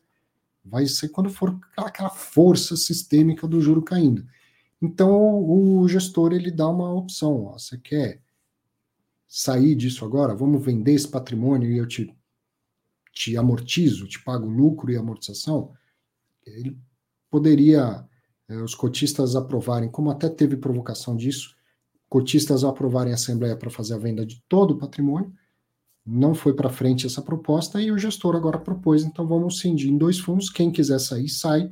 Vai 0.64 0.88
ser 0.88 1.10
quando 1.10 1.30
for 1.30 1.60
aquela 1.78 2.10
força 2.10 2.76
sistêmica 2.76 3.48
do 3.48 3.62
juro 3.62 3.82
caindo. 3.82 4.26
Então 4.82 5.44
o 5.44 5.88
gestor 5.88 6.34
ele 6.34 6.52
dá 6.52 6.68
uma 6.68 6.94
opção. 6.94 7.46
Ó, 7.46 7.54
você 7.58 7.78
quer 7.78 8.22
sair 9.28 9.76
disso 9.76 10.06
agora? 10.06 10.36
Vamos 10.36 10.64
vender 10.64 10.94
esse 10.94 11.08
patrimônio 11.08 11.72
e 11.72 11.78
eu 11.78 11.88
te, 11.88 12.16
te 13.12 13.38
amortizo, 13.38 14.08
te 14.08 14.24
pago 14.24 14.48
lucro 14.48 14.92
e 14.92 14.98
amortização. 14.98 15.74
Ele 16.46 16.78
poderia 17.30 18.08
é, 18.48 18.62
os 18.62 18.76
cotistas 18.76 19.36
aprovarem, 19.36 19.90
como 19.90 20.10
até 20.10 20.30
teve 20.30 20.58
provocação 20.58 21.16
disso, 21.16 21.56
cotistas 22.08 22.64
aprovarem 22.64 23.12
a 23.12 23.16
assembleia 23.16 23.56
para 23.56 23.70
fazer 23.70 23.96
a 23.96 23.98
venda 23.98 24.26
de 24.26 24.42
todo 24.48 24.72
o 24.72 24.78
patrimônio 24.78 25.34
não 26.06 26.36
foi 26.36 26.54
para 26.54 26.70
frente 26.70 27.08
essa 27.08 27.22
proposta 27.22 27.82
e 27.82 27.92
o 27.92 27.98
gestor 27.98 28.36
agora 28.36 28.60
propôs, 28.60 29.04
então 29.04 29.26
vamos 29.26 29.60
cindir 29.60 29.90
em 29.90 29.98
dois 29.98 30.20
fundos, 30.20 30.50
quem 30.50 30.72
quiser 30.72 31.00
sair, 31.00 31.28
sai, 31.28 31.72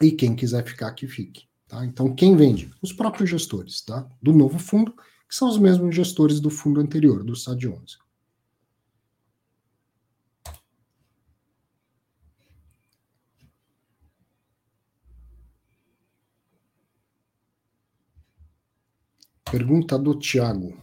e 0.00 0.10
quem 0.10 0.34
quiser 0.34 0.64
ficar, 0.64 0.92
que 0.92 1.06
fique. 1.06 1.46
Tá? 1.68 1.84
Então, 1.84 2.14
quem 2.14 2.34
vende? 2.34 2.70
Os 2.80 2.92
próprios 2.92 3.28
gestores 3.28 3.82
tá? 3.82 4.08
do 4.22 4.32
novo 4.32 4.58
fundo, 4.58 4.92
que 5.28 5.34
são 5.34 5.46
os 5.46 5.58
mesmos 5.58 5.94
gestores 5.94 6.40
do 6.40 6.48
fundo 6.48 6.80
anterior, 6.80 7.22
do 7.22 7.36
SAD 7.36 7.68
11. 7.68 7.98
Pergunta 19.50 19.98
do 19.98 20.14
Tiago. 20.14 20.78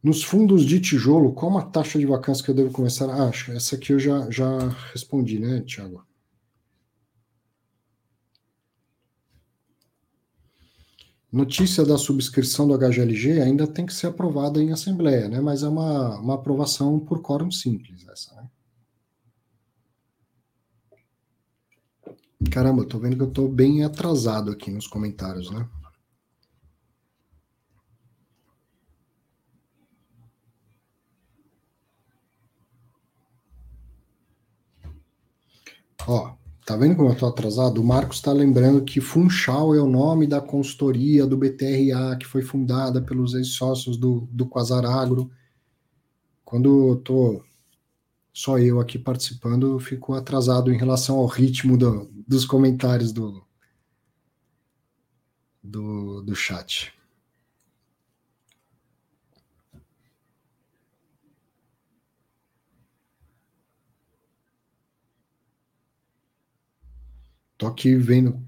Nos 0.00 0.22
fundos 0.22 0.64
de 0.64 0.80
tijolo, 0.80 1.32
qual 1.32 1.50
uma 1.50 1.66
taxa 1.66 1.98
de 1.98 2.06
vacância 2.06 2.44
que 2.44 2.52
eu 2.52 2.54
devo 2.54 2.70
começar? 2.70 3.10
Ah, 3.10 3.32
essa 3.52 3.74
aqui 3.74 3.92
eu 3.92 3.98
já, 3.98 4.30
já 4.30 4.68
respondi, 4.92 5.40
né, 5.40 5.60
Tiago? 5.62 6.06
Notícia 11.32 11.84
da 11.84 11.98
subscrição 11.98 12.68
do 12.68 12.78
HGLG 12.78 13.40
ainda 13.40 13.66
tem 13.66 13.84
que 13.84 13.92
ser 13.92 14.06
aprovada 14.06 14.62
em 14.62 14.70
assembleia, 14.70 15.28
né? 15.28 15.40
Mas 15.40 15.64
é 15.64 15.68
uma, 15.68 16.16
uma 16.20 16.34
aprovação 16.34 17.00
por 17.00 17.20
quórum 17.20 17.50
simples 17.50 18.06
essa, 18.08 18.34
né? 18.36 18.48
Caramba, 22.52 22.82
eu 22.82 22.86
tô 22.86 23.00
vendo 23.00 23.16
que 23.16 23.22
eu 23.22 23.30
tô 23.30 23.48
bem 23.48 23.82
atrasado 23.82 24.52
aqui 24.52 24.70
nos 24.70 24.86
comentários, 24.86 25.50
né? 25.50 25.68
Ó, 36.08 36.34
tá 36.64 36.74
vendo 36.74 36.96
como 36.96 37.10
eu 37.10 37.14
tô 37.14 37.26
atrasado? 37.26 37.82
O 37.82 37.84
Marcos 37.84 38.16
está 38.16 38.32
lembrando 38.32 38.82
que 38.82 38.98
Funchal 38.98 39.74
é 39.74 39.78
o 39.78 39.86
nome 39.86 40.26
da 40.26 40.40
consultoria 40.40 41.26
do 41.26 41.36
BTRA, 41.36 42.16
que 42.18 42.24
foi 42.24 42.40
fundada 42.40 43.02
pelos 43.02 43.34
ex-sócios 43.34 43.98
do, 43.98 44.26
do 44.32 44.46
Quasar 44.46 44.86
Agro. 44.86 45.30
Quando 46.42 46.92
eu 46.92 46.96
tô 46.96 47.44
só 48.32 48.58
eu 48.58 48.80
aqui 48.80 48.98
participando, 48.98 49.66
eu 49.66 49.78
fico 49.78 50.14
atrasado 50.14 50.72
em 50.72 50.78
relação 50.78 51.18
ao 51.18 51.26
ritmo 51.26 51.76
do, 51.76 52.10
dos 52.26 52.46
comentários 52.46 53.12
do, 53.12 53.44
do, 55.62 56.22
do 56.22 56.34
chat. 56.34 56.90
Estou 67.58 67.68
aqui 67.68 67.96
vendo 67.96 68.40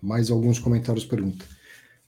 mais 0.00 0.30
alguns 0.30 0.58
comentários 0.58 1.04
pergunta. 1.04 1.44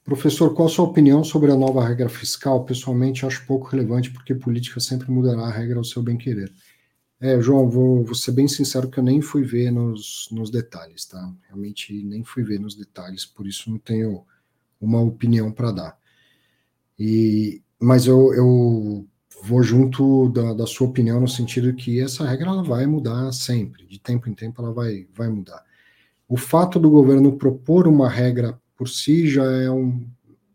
Professor, 0.03 0.55
qual 0.55 0.67
a 0.67 0.71
sua 0.71 0.87
opinião 0.87 1.23
sobre 1.23 1.53
a 1.53 1.55
nova 1.55 1.87
regra 1.87 2.09
fiscal? 2.09 2.65
Pessoalmente, 2.65 3.27
acho 3.27 3.45
pouco 3.45 3.67
relevante, 3.67 4.11
porque 4.11 4.35
política 4.35 4.81
sempre 4.81 5.11
mudará 5.11 5.43
a 5.43 5.51
regra 5.51 5.77
ao 5.77 5.85
seu 5.85 6.03
bem-querer. 6.03 6.51
É, 7.21 7.39
João, 7.39 7.69
vou, 7.69 8.03
vou, 8.03 8.15
ser 8.15 8.33
bem 8.33 8.49
sincero 8.49 8.89
que 8.89 8.99
eu 8.99 9.05
nem 9.05 9.21
fui 9.21 9.43
ver 9.43 9.71
nos, 9.71 10.27
nos 10.33 10.51
detalhes, 10.51 11.05
tá? 11.05 11.31
Realmente 11.49 12.03
nem 12.03 12.25
fui 12.25 12.43
ver 12.43 12.59
nos 12.59 12.75
detalhes, 12.75 13.27
por 13.27 13.47
isso 13.47 13.71
não 13.71 13.77
tenho 13.79 14.25
uma 14.81 15.03
opinião 15.03 15.53
para 15.53 15.71
dar. 15.71 15.99
E, 16.99 17.61
mas 17.79 18.07
eu, 18.07 18.33
eu 18.33 19.07
vou 19.43 19.63
junto 19.63 20.31
da, 20.31 20.55
da, 20.55 20.67
sua 20.67 20.89
opinião 20.89 21.21
no 21.21 21.29
sentido 21.29 21.75
que 21.75 22.01
essa 22.01 22.27
regra 22.27 22.49
ela 22.49 22.63
vai 22.63 22.87
mudar 22.87 23.33
sempre, 23.33 23.87
de 23.87 23.99
tempo 23.99 24.31
em 24.31 24.35
tempo 24.35 24.63
ela 24.63 24.73
vai, 24.73 25.07
vai 25.15 25.29
mudar. 25.29 25.68
O 26.29 26.37
fato 26.37 26.79
do 26.79 26.91
governo 26.91 27.39
propor 27.39 27.89
uma 27.89 28.09
regra 28.09 28.61
por 28.77 28.89
si 28.89 29.27
já 29.27 29.45
é 29.51 29.71
um, 29.71 30.07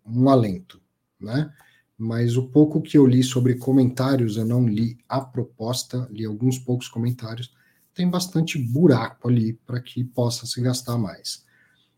um 0.06 0.30
alento, 0.30 0.80
né? 1.20 1.52
Mas 1.98 2.38
o 2.38 2.48
pouco 2.48 2.82
que 2.82 2.98
eu 2.98 3.08
li 3.08 3.24
sobre 3.24 3.56
comentários, 3.56 4.38
eu 4.38 4.46
não 4.46 4.68
li 4.68 4.98
a 5.10 5.20
proposta, 5.20 6.08
li 6.12 6.26
alguns 6.26 6.60
poucos 6.60 6.88
comentários, 6.88 7.52
tem 7.94 8.10
bastante 8.10 8.58
buraco 8.58 9.28
ali 9.28 9.54
para 9.66 9.80
que 9.80 10.04
possa 10.04 10.46
se 10.46 10.62
gastar 10.62 10.98
mais. 10.98 11.44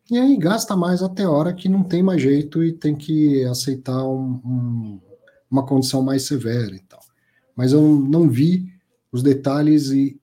E 0.10 0.18
aí 0.18 0.38
gasta 0.38 0.76
mais 0.76 1.02
até 1.02 1.28
hora 1.28 1.54
que 1.54 1.68
não 1.68 1.84
tem 1.84 2.04
mais 2.04 2.22
jeito 2.22 2.64
e 2.64 2.72
tem 2.72 2.96
que 2.96 3.44
aceitar 3.46 4.04
um, 4.06 4.40
um, 4.46 5.02
uma 5.50 5.66
condição 5.66 6.02
mais 6.02 6.24
severa 6.24 6.76
e 6.76 6.80
tal. 6.80 7.00
Mas 7.56 7.74
eu 7.74 7.82
não 7.82 8.30
vi 8.30 8.72
os 9.12 9.24
detalhes 9.24 9.90
e 9.90 10.20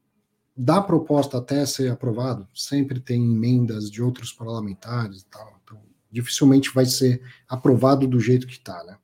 da 0.57 0.81
proposta 0.81 1.39
até 1.39 1.65
ser 1.65 1.91
aprovado, 1.91 2.47
sempre 2.55 3.01
tem 3.01 3.23
emendas 3.23 3.91
de 3.91 4.03
outros 4.03 4.33
parlamentares 4.33 5.23
e 5.23 5.27
tal. 5.27 5.61
Então, 5.65 5.81
dificilmente 6.11 6.73
vai 6.75 6.85
ser 6.85 7.23
aprovado 7.49 8.07
do 8.07 8.21
jeito 8.21 8.47
que 8.47 8.55
está, 8.55 8.85
né? 8.85 8.97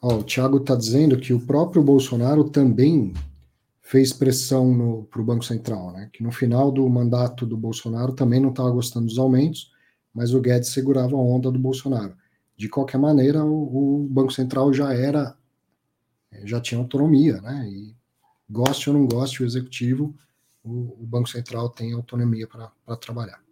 Ó, 0.00 0.16
o 0.16 0.24
Thiago 0.24 0.58
está 0.58 0.74
dizendo 0.74 1.16
que 1.16 1.32
o 1.32 1.40
próprio 1.40 1.80
Bolsonaro 1.82 2.50
também 2.50 3.14
fez 3.80 4.12
pressão 4.12 5.06
para 5.08 5.20
o 5.20 5.24
Banco 5.24 5.44
Central, 5.44 5.92
né? 5.92 6.10
Que 6.12 6.24
no 6.24 6.32
final 6.32 6.72
do 6.72 6.88
mandato 6.88 7.46
do 7.46 7.56
Bolsonaro 7.56 8.12
também 8.12 8.40
não 8.40 8.50
estava 8.50 8.70
gostando 8.70 9.06
dos 9.06 9.18
aumentos, 9.18 9.70
mas 10.12 10.34
o 10.34 10.40
Guedes 10.40 10.70
segurava 10.70 11.14
a 11.14 11.20
onda 11.20 11.52
do 11.52 11.58
Bolsonaro. 11.58 12.16
De 12.56 12.68
qualquer 12.68 12.98
maneira, 12.98 13.44
o, 13.44 14.04
o 14.04 14.08
Banco 14.08 14.32
Central 14.32 14.72
já 14.72 14.92
era, 14.92 15.36
já 16.44 16.60
tinha 16.60 16.80
autonomia, 16.80 17.40
né? 17.40 17.68
E 17.68 17.96
goste 18.48 18.90
ou 18.90 18.96
não 18.96 19.06
goste 19.06 19.42
o 19.42 19.46
executivo, 19.46 20.14
o, 20.62 21.02
o 21.02 21.06
Banco 21.06 21.28
Central 21.28 21.68
tem 21.70 21.92
autonomia 21.92 22.46
para 22.46 22.96
trabalhar. 22.96 23.42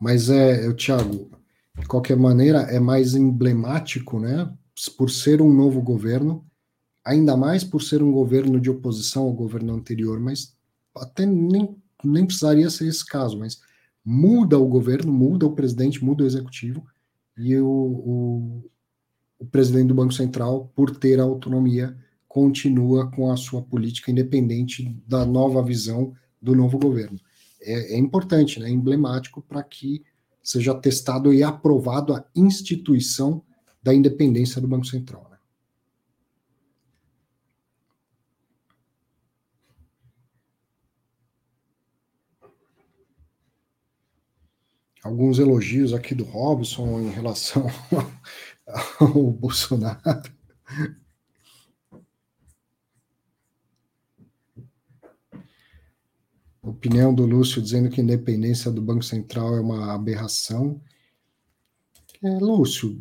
Mas 0.00 0.28
é, 0.28 0.66
eu, 0.66 0.76
Thiago, 0.76 1.30
de 1.78 1.86
qualquer 1.86 2.16
maneira, 2.16 2.60
é 2.62 2.78
mais 2.78 3.14
emblemático, 3.14 4.20
né? 4.20 4.52
Por 4.96 5.10
ser 5.10 5.40
um 5.40 5.52
novo 5.52 5.80
governo, 5.80 6.44
ainda 7.04 7.36
mais 7.36 7.64
por 7.64 7.82
ser 7.82 8.02
um 8.02 8.12
governo 8.12 8.60
de 8.60 8.70
oposição 8.70 9.24
ao 9.24 9.32
governo 9.32 9.74
anterior, 9.74 10.18
mas 10.20 10.54
até 10.96 11.26
nem, 11.26 11.76
nem 12.02 12.26
precisaria 12.26 12.68
ser 12.70 12.88
esse 12.88 13.04
caso, 13.04 13.38
mas 13.38 13.60
muda 14.04 14.58
o 14.58 14.66
governo, 14.66 15.12
muda 15.12 15.46
o 15.46 15.54
presidente, 15.54 16.04
muda 16.04 16.24
o 16.24 16.26
executivo, 16.26 16.84
e 17.36 17.56
o, 17.56 17.66
o, 17.66 18.70
o 19.38 19.46
presidente 19.46 19.88
do 19.88 19.94
Banco 19.94 20.12
Central, 20.12 20.70
por 20.74 20.94
ter 20.96 21.18
autonomia, 21.18 21.96
continua 22.28 23.10
com 23.10 23.30
a 23.30 23.36
sua 23.36 23.62
política 23.62 24.10
independente 24.10 25.00
da 25.06 25.24
nova 25.24 25.62
visão 25.62 26.14
do 26.40 26.54
novo 26.54 26.78
governo. 26.78 27.18
É, 27.60 27.94
é 27.94 27.98
importante, 27.98 28.60
né? 28.60 28.68
é 28.68 28.72
emblemático 28.72 29.40
para 29.40 29.62
que 29.62 30.04
seja 30.42 30.74
testado 30.74 31.32
e 31.32 31.42
aprovado 31.42 32.12
a 32.12 32.24
instituição 32.36 33.42
da 33.82 33.94
independência 33.94 34.60
do 34.60 34.68
Banco 34.68 34.86
Central. 34.86 35.26
Né? 35.30 35.34
Alguns 45.04 45.38
elogios 45.38 45.92
aqui 45.92 46.14
do 46.14 46.24
Robson 46.24 46.98
em 46.98 47.10
relação 47.10 47.66
ao 48.98 49.30
Bolsonaro. 49.30 50.00
Opinião 56.62 57.14
do 57.14 57.26
Lúcio 57.26 57.60
dizendo 57.60 57.90
que 57.90 58.00
a 58.00 58.04
independência 58.04 58.70
do 58.70 58.80
Banco 58.80 59.04
Central 59.04 59.54
é 59.54 59.60
uma 59.60 59.92
aberração. 59.92 60.80
É, 62.22 62.38
Lúcio, 62.38 62.98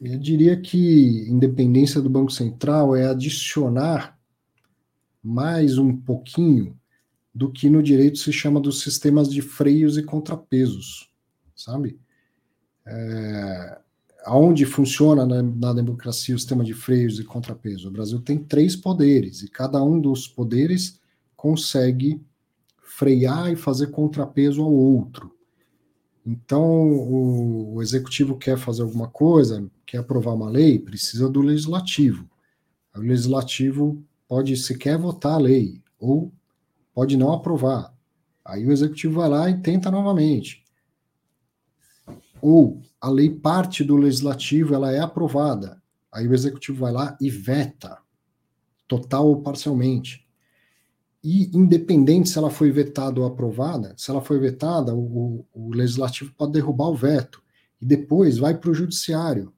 eu 0.00 0.16
diria 0.20 0.60
que 0.60 1.28
independência 1.28 2.00
do 2.00 2.08
Banco 2.08 2.30
Central 2.30 2.94
é 2.94 3.08
adicionar 3.08 4.16
mais 5.20 5.78
um 5.78 5.96
pouquinho 5.96 6.78
do 7.34 7.50
que 7.50 7.68
no 7.68 7.82
direito 7.82 8.18
se 8.18 8.32
chama 8.32 8.60
dos 8.60 8.80
sistemas 8.80 9.28
de 9.28 9.42
freios 9.42 9.98
e 9.98 10.02
contrapesos, 10.04 11.09
sabe? 11.62 11.98
É, 12.86 13.78
aonde 14.24 14.64
funciona 14.64 15.26
na, 15.26 15.42
na, 15.42 15.72
democracia 15.72 16.34
o 16.34 16.38
sistema 16.38 16.64
de 16.64 16.74
freios 16.74 17.18
e 17.18 17.24
contrapesos? 17.24 17.84
O 17.84 17.90
Brasil 17.90 18.20
tem 18.20 18.38
três 18.38 18.74
poderes 18.76 19.42
e 19.42 19.48
cada 19.48 19.82
um 19.82 20.00
dos 20.00 20.26
poderes 20.26 21.00
consegue 21.36 22.20
frear 22.82 23.52
e 23.52 23.56
fazer 23.56 23.88
contrapeso 23.88 24.62
ao 24.62 24.72
outro. 24.72 25.34
Então, 26.26 26.90
o, 26.90 27.74
o, 27.74 27.82
executivo 27.82 28.36
quer 28.36 28.58
fazer 28.58 28.82
alguma 28.82 29.08
coisa, 29.08 29.66
quer 29.86 29.98
aprovar 29.98 30.34
uma 30.34 30.50
lei, 30.50 30.78
precisa 30.78 31.28
do 31.28 31.40
legislativo. 31.40 32.28
O 32.94 33.00
legislativo 33.00 34.04
pode 34.28 34.56
sequer 34.56 34.98
votar 34.98 35.34
a 35.34 35.38
lei, 35.38 35.80
ou 35.98 36.30
pode 36.94 37.16
não 37.16 37.32
aprovar. 37.32 37.94
Aí 38.44 38.66
o 38.66 38.72
executivo 38.72 39.20
vai 39.20 39.28
lá 39.28 39.50
e 39.50 39.58
tenta 39.60 39.90
novamente. 39.90 40.62
Ou 42.42 42.80
a 43.00 43.08
lei 43.08 43.30
parte 43.30 43.82
do 43.84 43.96
legislativo, 43.96 44.74
ela 44.74 44.92
é 44.92 45.00
aprovada. 45.00 45.80
Aí 46.12 46.26
o 46.26 46.34
executivo 46.34 46.80
vai 46.80 46.92
lá 46.92 47.16
e 47.20 47.30
veta, 47.30 47.98
total 48.88 49.28
ou 49.28 49.42
parcialmente 49.42 50.28
e 51.22 51.50
independente 51.54 52.30
se 52.30 52.38
ela 52.38 52.50
foi 52.50 52.70
vetada 52.70 53.20
ou 53.20 53.26
aprovada, 53.26 53.94
se 53.96 54.10
ela 54.10 54.22
foi 54.22 54.38
vetada, 54.38 54.94
o, 54.94 55.44
o 55.52 55.70
legislativo 55.74 56.32
pode 56.36 56.52
derrubar 56.52 56.88
o 56.88 56.96
veto 56.96 57.42
e 57.80 57.84
depois 57.84 58.38
vai 58.38 58.56
para 58.56 58.70
o 58.70 58.74
judiciário, 58.74 59.52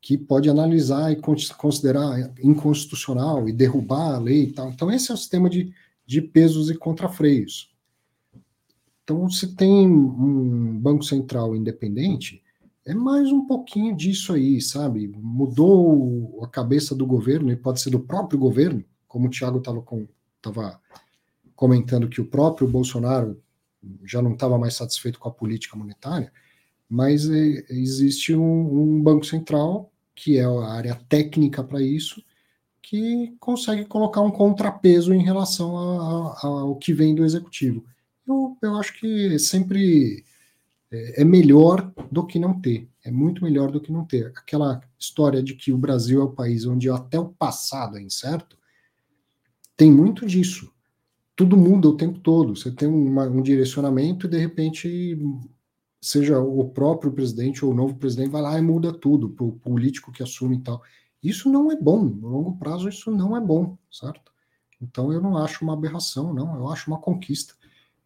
que 0.00 0.16
pode 0.16 0.48
analisar 0.48 1.10
e 1.10 1.16
considerar 1.16 2.32
inconstitucional 2.42 3.48
e 3.48 3.52
derrubar 3.52 4.14
a 4.14 4.18
lei 4.18 4.44
e 4.44 4.52
tal. 4.52 4.70
Então, 4.70 4.90
esse 4.90 5.10
é 5.10 5.14
o 5.14 5.16
sistema 5.16 5.48
de, 5.48 5.72
de 6.06 6.22
pesos 6.22 6.70
e 6.70 6.74
contrafreios. 6.74 7.69
Então, 9.10 9.28
se 9.28 9.56
tem 9.56 9.88
um 9.88 10.78
Banco 10.78 11.02
Central 11.02 11.56
independente, 11.56 12.40
é 12.86 12.94
mais 12.94 13.32
um 13.32 13.44
pouquinho 13.44 13.96
disso 13.96 14.32
aí, 14.32 14.60
sabe? 14.60 15.08
Mudou 15.08 16.38
a 16.44 16.46
cabeça 16.46 16.94
do 16.94 17.04
governo, 17.04 17.50
e 17.50 17.56
pode 17.56 17.80
ser 17.80 17.90
do 17.90 17.98
próprio 17.98 18.38
governo, 18.38 18.84
como 19.08 19.26
o 19.26 19.28
Tiago 19.28 19.58
estava 19.58 19.82
com, 19.82 20.06
estava 20.36 20.80
comentando 21.56 22.08
que 22.08 22.20
o 22.20 22.24
próprio 22.24 22.68
Bolsonaro 22.68 23.42
já 24.04 24.22
não 24.22 24.34
estava 24.34 24.56
mais 24.56 24.74
satisfeito 24.74 25.18
com 25.18 25.28
a 25.28 25.32
política 25.32 25.76
monetária, 25.76 26.32
mas 26.88 27.28
é, 27.28 27.64
existe 27.68 28.32
um, 28.32 28.80
um, 28.80 29.02
Banco 29.02 29.26
Central, 29.26 29.90
que 30.14 30.38
é 30.38 30.44
a 30.44 30.68
área 30.68 30.94
técnica 31.08 31.64
para 31.64 31.82
isso, 31.82 32.22
que 32.80 33.34
consegue 33.40 33.86
colocar 33.86 34.20
um 34.20 34.30
contrapeso 34.30 35.12
em 35.12 35.24
relação 35.24 35.76
ao 35.76 36.76
que 36.76 36.92
vem 36.92 37.12
do 37.12 37.24
executivo. 37.24 37.84
Eu, 38.30 38.56
eu 38.62 38.76
acho 38.76 38.98
que 38.98 39.38
sempre 39.38 40.24
é, 40.90 41.22
é 41.22 41.24
melhor 41.24 41.92
do 42.10 42.26
que 42.26 42.38
não 42.38 42.60
ter. 42.60 42.88
É 43.04 43.10
muito 43.10 43.42
melhor 43.42 43.70
do 43.70 43.80
que 43.80 43.92
não 43.92 44.04
ter. 44.04 44.32
Aquela 44.36 44.80
história 44.98 45.42
de 45.42 45.54
que 45.54 45.72
o 45.72 45.78
Brasil 45.78 46.20
é 46.20 46.24
o 46.24 46.32
país 46.32 46.64
onde 46.64 46.88
até 46.88 47.18
o 47.18 47.30
passado 47.30 47.98
é 47.98 48.02
incerto, 48.02 48.56
tem 49.76 49.90
muito 49.90 50.26
disso. 50.26 50.72
Tudo 51.34 51.56
muda 51.56 51.88
o 51.88 51.96
tempo 51.96 52.18
todo. 52.18 52.54
Você 52.54 52.70
tem 52.70 52.86
uma, 52.86 53.26
um 53.26 53.42
direcionamento 53.42 54.26
e, 54.26 54.30
de 54.30 54.38
repente, 54.38 55.18
seja 56.00 56.38
o 56.38 56.68
próprio 56.68 57.12
presidente 57.12 57.64
ou 57.64 57.72
o 57.72 57.74
novo 57.74 57.96
presidente 57.96 58.30
vai 58.30 58.42
lá 58.42 58.58
e 58.58 58.62
muda 58.62 58.92
tudo, 58.92 59.30
para 59.30 59.44
o 59.44 59.52
político 59.52 60.12
que 60.12 60.22
assume 60.22 60.56
e 60.56 60.60
tal. 60.60 60.82
Isso 61.22 61.50
não 61.50 61.72
é 61.72 61.76
bom. 61.76 62.04
No 62.04 62.28
longo 62.28 62.58
prazo, 62.58 62.88
isso 62.88 63.10
não 63.10 63.36
é 63.36 63.40
bom, 63.40 63.76
certo? 63.90 64.30
Então, 64.82 65.12
eu 65.12 65.20
não 65.20 65.36
acho 65.36 65.64
uma 65.64 65.74
aberração, 65.74 66.32
não. 66.32 66.54
Eu 66.56 66.68
acho 66.68 66.90
uma 66.90 66.98
conquista. 66.98 67.54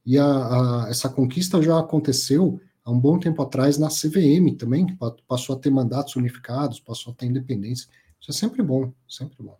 E 0.04 0.18
a, 0.18 0.24
a, 0.24 0.88
essa 0.88 1.08
conquista 1.08 1.62
já 1.62 1.78
aconteceu 1.78 2.60
há 2.84 2.90
um 2.90 2.98
bom 2.98 3.18
tempo 3.18 3.40
atrás 3.42 3.78
na 3.78 3.88
CVM 3.88 4.56
também, 4.58 4.86
que 4.86 4.96
passou 5.26 5.56
a 5.56 5.58
ter 5.58 5.70
mandatos 5.70 6.16
unificados, 6.16 6.80
passou 6.80 7.12
a 7.12 7.16
ter 7.16 7.26
independência. 7.26 7.88
Isso 8.20 8.30
é 8.30 8.34
sempre 8.34 8.62
bom, 8.62 8.92
sempre 9.08 9.36
bom. 9.42 9.58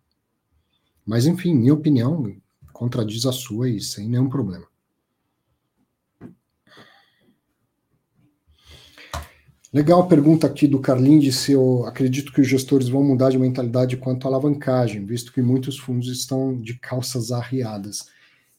Mas, 1.05 1.27
enfim, 1.27 1.55
minha 1.55 1.75
opinião 1.75 2.35
contradiz 2.73 3.25
a 3.25 3.33
sua 3.33 3.69
e 3.69 3.81
sem 3.81 4.09
nenhum 4.09 4.29
problema. 4.29 4.67
Legal 9.73 10.07
pergunta 10.07 10.47
aqui 10.47 10.69
do 10.69 10.79
Carlinhos 10.79 11.35
se 11.35 11.51
eu 11.51 11.85
acredito 11.85 12.33
que 12.33 12.41
os 12.41 12.47
gestores 12.47 12.89
vão 12.89 13.03
mudar 13.03 13.31
de 13.31 13.39
mentalidade 13.39 13.97
quanto 13.97 14.25
à 14.25 14.29
alavancagem, 14.29 15.05
visto 15.05 15.33
que 15.33 15.43
muitos 15.43 15.77
fundos 15.77 16.07
estão 16.09 16.57
de 16.57 16.75
calças 16.75 17.33
arriadas. 17.33 18.07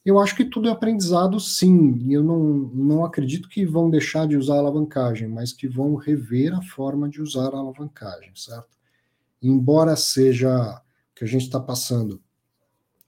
Eu 0.06 0.20
acho 0.20 0.36
que 0.36 0.46
tudo 0.46 0.70
é 0.70 0.72
aprendizado, 0.72 1.40
sim. 1.40 2.12
Eu 2.14 2.24
não, 2.24 2.40
não 2.40 3.04
acredito 3.04 3.50
que 3.50 3.66
vão 3.66 3.90
deixar 3.90 4.28
de 4.28 4.38
usar 4.38 4.56
a 4.56 4.60
alavancagem, 4.60 5.28
mas 5.28 5.52
que 5.52 5.68
vão 5.68 5.96
rever 5.96 6.54
a 6.54 6.62
forma 6.62 7.10
de 7.10 7.20
usar 7.20 7.54
a 7.54 7.58
alavancagem, 7.58 8.32
certo? 8.36 8.78
Embora 9.42 9.96
seja 9.96 10.80
que 11.16 11.24
a 11.24 11.28
gente 11.28 11.44
está 11.44 11.60
passando 11.60 12.22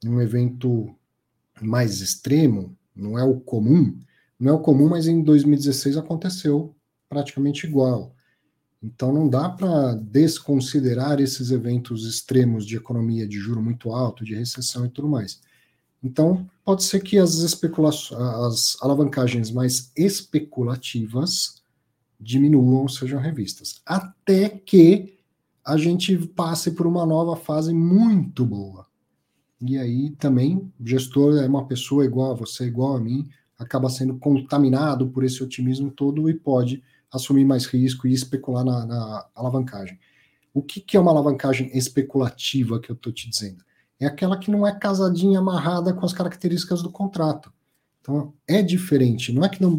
um 0.03 0.19
evento 0.19 0.95
mais 1.61 2.01
extremo, 2.01 2.75
não 2.95 3.17
é 3.17 3.23
o 3.23 3.39
comum, 3.39 3.99
não 4.39 4.51
é 4.51 4.55
o 4.55 4.59
comum, 4.59 4.89
mas 4.89 5.07
em 5.07 5.21
2016 5.21 5.97
aconteceu 5.97 6.75
praticamente 7.07 7.67
igual. 7.67 8.15
Então 8.81 9.13
não 9.13 9.27
dá 9.27 9.49
para 9.49 9.95
desconsiderar 9.95 11.19
esses 11.19 11.51
eventos 11.51 12.05
extremos 12.05 12.65
de 12.65 12.75
economia 12.75 13.27
de 13.27 13.37
juro 13.37 13.61
muito 13.61 13.91
alto, 13.91 14.23
de 14.23 14.35
recessão 14.35 14.85
e 14.85 14.89
tudo 14.89 15.07
mais. 15.07 15.41
Então 16.03 16.49
pode 16.63 16.83
ser 16.83 17.01
que 17.01 17.17
as 17.17 17.37
as 17.41 18.77
alavancagens 18.81 19.51
mais 19.51 19.91
especulativas 19.95 21.61
diminuam, 22.19 22.87
sejam 22.87 23.19
revistas, 23.19 23.81
até 23.85 24.49
que 24.49 25.17
a 25.63 25.77
gente 25.77 26.17
passe 26.29 26.71
por 26.71 26.87
uma 26.87 27.05
nova 27.05 27.35
fase 27.35 27.73
muito 27.73 28.45
boa. 28.45 28.87
E 29.59 29.77
aí 29.77 30.11
também 30.11 30.71
o 30.79 30.87
gestor 30.87 31.37
é 31.37 31.47
uma 31.47 31.67
pessoa 31.67 32.05
igual 32.05 32.31
a 32.31 32.35
você, 32.35 32.65
igual 32.65 32.95
a 32.95 33.01
mim, 33.01 33.27
acaba 33.57 33.89
sendo 33.89 34.17
contaminado 34.17 35.09
por 35.09 35.23
esse 35.23 35.43
otimismo 35.43 35.91
todo 35.91 36.29
e 36.29 36.33
pode 36.33 36.83
assumir 37.11 37.43
mais 37.43 37.65
risco 37.65 38.07
e 38.07 38.13
especular 38.13 38.63
na, 38.63 38.85
na 38.85 39.25
alavancagem. 39.35 39.99
O 40.53 40.61
que, 40.61 40.79
que, 40.79 40.97
é 40.97 40.99
uma 40.99 41.11
alavancagem 41.11 41.69
especulativa 41.77 42.79
que 42.79 42.89
eu 42.89 42.95
estou 42.95 43.11
te 43.11 43.29
dizendo? 43.29 43.63
É 43.99 44.05
aquela 44.05 44.37
que 44.37 44.51
não 44.51 44.65
é 44.65 44.77
casadinha, 44.77 45.39
amarrada 45.39 45.93
com 45.93 46.05
as 46.05 46.13
características 46.13 46.81
do 46.81 46.91
contrato. 46.91 47.51
Então, 48.01 48.33
é 48.47 48.61
diferente. 48.61 49.31
Não 49.33 49.43
é 49.43 49.49
que 49.49 49.61
não. 49.61 49.71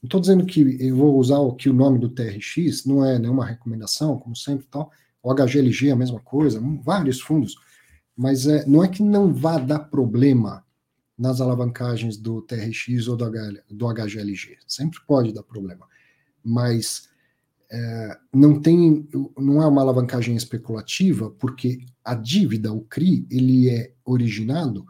Não 0.00 0.06
estou 0.06 0.20
dizendo 0.20 0.46
que 0.46 0.76
eu 0.80 0.96
vou 0.96 1.18
usar 1.18 1.44
aqui 1.44 1.68
o 1.68 1.72
nome 1.72 1.98
do 1.98 2.08
TRX, 2.08 2.84
não 2.86 3.04
é 3.04 3.18
nenhuma 3.18 3.44
recomendação, 3.44 4.16
como 4.16 4.36
sempre 4.36 4.64
tal. 4.70 4.92
O 5.20 5.34
HGLG 5.34 5.88
é 5.88 5.92
a 5.92 5.96
mesma 5.96 6.20
coisa, 6.20 6.62
vários 6.84 7.20
fundos. 7.20 7.56
Mas 8.16 8.46
é, 8.46 8.64
não 8.64 8.84
é 8.84 8.88
que 8.88 9.02
não 9.02 9.34
vá 9.34 9.58
dar 9.58 9.80
problema 9.80 10.64
nas 11.18 11.40
alavancagens 11.40 12.16
do 12.16 12.40
TRX 12.42 13.08
ou 13.08 13.16
do, 13.16 13.24
HL, 13.24 13.58
do 13.68 13.92
HGLG. 13.92 14.58
Sempre 14.68 15.00
pode 15.04 15.32
dar 15.32 15.42
problema 15.42 15.84
mas 16.48 17.08
é, 17.70 18.18
não 18.32 18.60
tem, 18.60 19.08
não 19.36 19.62
é 19.62 19.66
uma 19.66 19.82
alavancagem 19.82 20.34
especulativa, 20.34 21.30
porque 21.30 21.84
a 22.04 22.14
dívida, 22.14 22.72
o 22.72 22.80
CRI, 22.82 23.26
ele 23.30 23.68
é 23.68 23.92
originado 24.04 24.86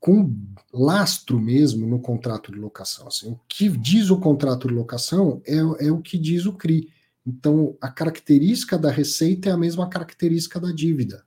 com 0.00 0.36
lastro 0.72 1.40
mesmo 1.40 1.86
no 1.86 1.98
contrato 1.98 2.52
de 2.52 2.58
locação. 2.58 3.08
Assim, 3.08 3.30
o 3.30 3.40
que 3.48 3.68
diz 3.68 4.10
o 4.10 4.20
contrato 4.20 4.68
de 4.68 4.74
locação 4.74 5.40
é, 5.46 5.86
é 5.86 5.90
o 5.90 6.02
que 6.02 6.18
diz 6.18 6.44
o 6.44 6.52
CRI. 6.52 6.88
Então, 7.26 7.76
a 7.80 7.88
característica 7.88 8.76
da 8.76 8.90
receita 8.90 9.48
é 9.48 9.52
a 9.52 9.56
mesma 9.56 9.88
característica 9.88 10.60
da 10.60 10.72
dívida. 10.72 11.24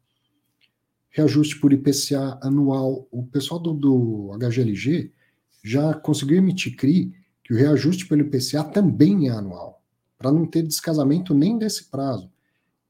Reajuste 1.10 1.60
por 1.60 1.73
IPCA 1.73 2.38
anual. 2.44 3.07
O 3.10 3.26
pessoal 3.26 3.60
do, 3.60 3.73
do 3.73 4.38
HGLG 4.38 5.11
já 5.64 5.94
conseguiu 5.95 6.38
emitir 6.38 6.76
CRI 6.76 7.14
que 7.44 7.53
o 7.53 7.57
reajuste 7.57 8.06
pelo 8.06 8.22
IPCA 8.22 8.64
também 8.65 9.30
é 9.30 9.31
anual, 9.31 9.77
para 10.18 10.31
não 10.31 10.45
ter 10.45 10.64
descasamento 10.64 11.34
nem 11.34 11.57
desse 11.57 11.85
prazo. 11.85 12.31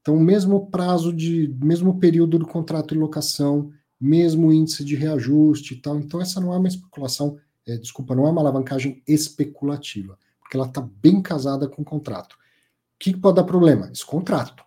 Então, 0.00 0.18
mesmo 0.18 0.70
prazo 0.70 1.12
de, 1.12 1.54
mesmo 1.62 1.98
período 1.98 2.38
do 2.38 2.46
contrato 2.46 2.94
de 2.94 3.00
locação, 3.00 3.70
mesmo 4.00 4.52
índice 4.52 4.84
de 4.84 4.94
reajuste 4.94 5.74
e 5.74 5.76
tal. 5.76 5.98
Então, 5.98 6.20
essa 6.20 6.40
não 6.40 6.52
é 6.54 6.56
uma 6.56 6.68
especulação, 6.68 7.38
é, 7.66 7.76
desculpa, 7.76 8.14
não 8.14 8.26
é 8.26 8.30
uma 8.30 8.40
alavancagem 8.40 9.02
especulativa, 9.06 10.18
porque 10.40 10.56
ela 10.56 10.66
está 10.66 10.80
bem 10.80 11.20
casada 11.20 11.68
com 11.68 11.82
o 11.82 11.84
contrato. 11.84 12.34
O 12.34 12.98
que 12.98 13.16
pode 13.16 13.36
dar 13.36 13.44
problema? 13.44 13.90
Esse 13.92 14.06
contrato. 14.06 14.64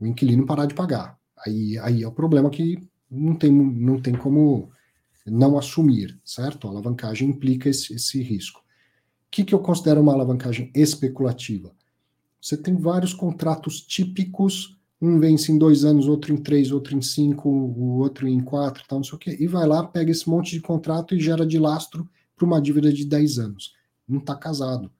O 0.00 0.06
inquilino 0.06 0.46
parar 0.46 0.66
de 0.66 0.74
pagar. 0.74 1.18
Aí, 1.46 1.78
aí 1.78 2.02
é 2.02 2.08
o 2.08 2.12
problema 2.12 2.50
que 2.50 2.82
não 3.10 3.34
tem, 3.36 3.52
não 3.52 4.00
tem 4.00 4.14
como 4.14 4.70
não 5.26 5.56
assumir, 5.56 6.18
certo? 6.24 6.66
A 6.66 6.70
alavancagem 6.70 7.28
implica 7.28 7.68
esse, 7.68 7.94
esse 7.94 8.20
risco 8.22 8.60
que, 9.30 9.44
que 9.44 9.54
eu 9.54 9.60
considero 9.60 10.00
uma 10.00 10.12
alavancagem 10.12 10.70
especulativa? 10.74 11.72
Você 12.40 12.56
tem 12.56 12.76
vários 12.76 13.12
contratos 13.12 13.80
típicos, 13.80 14.78
um 15.00 15.18
vence 15.18 15.50
em 15.50 15.58
dois 15.58 15.84
anos, 15.84 16.08
outro 16.08 16.32
em 16.32 16.36
três, 16.36 16.70
outro 16.72 16.96
em 16.96 17.02
cinco, 17.02 17.48
o 17.48 17.98
outro 17.98 18.28
em 18.28 18.40
quatro, 18.40 18.84
tal, 18.86 18.98
não 18.98 19.04
sei 19.04 19.14
o 19.14 19.18
quê, 19.18 19.36
e 19.38 19.46
vai 19.46 19.66
lá, 19.66 19.86
pega 19.86 20.10
esse 20.10 20.28
monte 20.28 20.52
de 20.52 20.60
contrato 20.60 21.14
e 21.14 21.20
gera 21.20 21.46
de 21.46 21.58
lastro 21.58 22.08
para 22.36 22.46
uma 22.46 22.60
dívida 22.60 22.92
de 22.92 23.04
10 23.04 23.38
anos. 23.38 23.74
Não 24.08 24.18
está 24.18 24.34
casado. 24.34 24.90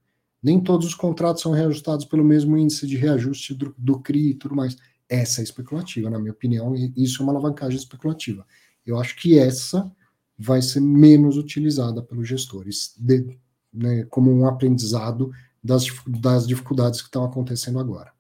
Nem 0.43 0.61
todos 0.61 0.87
os 0.87 0.95
contratos 0.95 1.43
são 1.43 1.53
reajustados 1.53 2.05
pelo 2.05 2.25
mesmo 2.25 2.57
índice 2.57 2.87
de 2.87 2.97
reajuste 2.97 3.55
do, 3.55 3.75
do 3.77 3.99
CRI 3.99 4.31
e 4.31 4.35
tudo 4.35 4.55
mais. 4.55 4.77
Essa 5.09 5.41
é 5.41 5.45
especulativa, 5.45 6.09
na 6.09 6.19
minha 6.19 6.33
opinião, 6.33 6.75
e 6.75 6.93
isso 6.97 7.21
é 7.21 7.25
uma 7.25 7.33
alavancagem 7.33 7.79
especulativa. 7.79 8.47
Eu 8.87 8.99
acho 8.99 9.17
que 9.17 9.39
essa 9.39 9.91
vai 10.39 10.63
ser 10.63 10.81
menos 10.81 11.37
utilizada 11.37 12.03
pelos 12.03 12.27
gestores. 12.27 12.95
De, 12.97 13.39
né, 13.73 14.05
como 14.05 14.33
um 14.33 14.47
aprendizado 14.47 15.31
das, 15.63 15.85
das 16.07 16.47
dificuldades 16.47 17.01
que 17.01 17.09
estão 17.09 17.25
acontecendo 17.25 17.79
agora. 17.79 18.13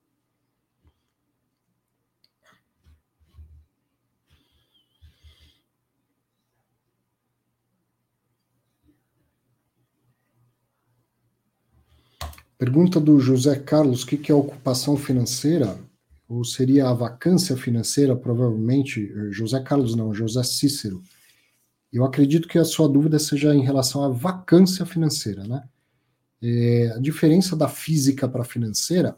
Pergunta 12.61 13.01
do 13.01 13.19
José 13.19 13.59
Carlos: 13.59 14.03
o 14.03 14.07
que 14.07 14.31
é 14.31 14.35
ocupação 14.35 14.95
financeira? 14.95 15.79
Ou 16.29 16.45
seria 16.45 16.89
a 16.89 16.93
vacância 16.93 17.57
financeira, 17.57 18.15
provavelmente? 18.15 19.11
José 19.33 19.59
Carlos 19.61 19.97
não, 19.97 20.13
José 20.13 20.43
Cícero. 20.43 21.03
Eu 21.91 22.05
acredito 22.05 22.47
que 22.47 22.59
a 22.59 22.65
sua 22.65 22.87
dúvida 22.87 23.19
seja 23.19 23.55
em 23.55 23.63
relação 23.63 24.05
à 24.05 24.11
vacância 24.11 24.85
financeira, 24.85 25.43
né? 25.45 25.65
É, 26.43 26.93
a 26.97 26.99
diferença 26.99 27.55
da 27.55 27.69
física 27.69 28.29
para 28.29 28.43
a 28.43 28.45
financeira, 28.45 29.17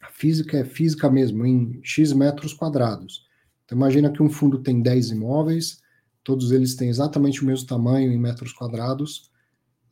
a 0.00 0.10
física 0.10 0.58
é 0.58 0.64
física 0.64 1.10
mesmo, 1.10 1.44
em 1.44 1.80
X 1.82 2.12
metros 2.12 2.54
quadrados. 2.54 3.26
Então, 3.64 3.76
imagina 3.76 4.10
que 4.10 4.22
um 4.22 4.30
fundo 4.30 4.62
tem 4.62 4.80
10 4.80 5.10
imóveis, 5.10 5.80
todos 6.24 6.50
eles 6.52 6.74
têm 6.74 6.88
exatamente 6.88 7.42
o 7.42 7.46
mesmo 7.46 7.66
tamanho 7.66 8.10
em 8.10 8.18
metros 8.18 8.52
quadrados, 8.52 9.30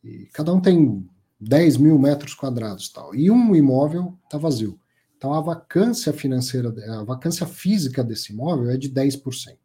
e 0.02 0.26
cada 0.32 0.52
um 0.52 0.60
tem 0.60 1.06
10 1.40 1.76
mil 1.76 1.98
metros 1.98 2.34
quadrados 2.34 2.88
tal, 2.90 3.14
e 3.14 3.30
um 3.30 3.54
imóvel 3.54 4.18
está 4.24 4.38
vazio. 4.38 4.78
Então, 5.16 5.34
a 5.34 5.40
vacância 5.40 6.12
financeira, 6.12 6.72
a 6.98 7.04
vacância 7.04 7.46
física 7.46 8.02
desse 8.02 8.32
imóvel 8.32 8.70
é 8.70 8.76
de 8.76 8.88
10% 8.88 9.56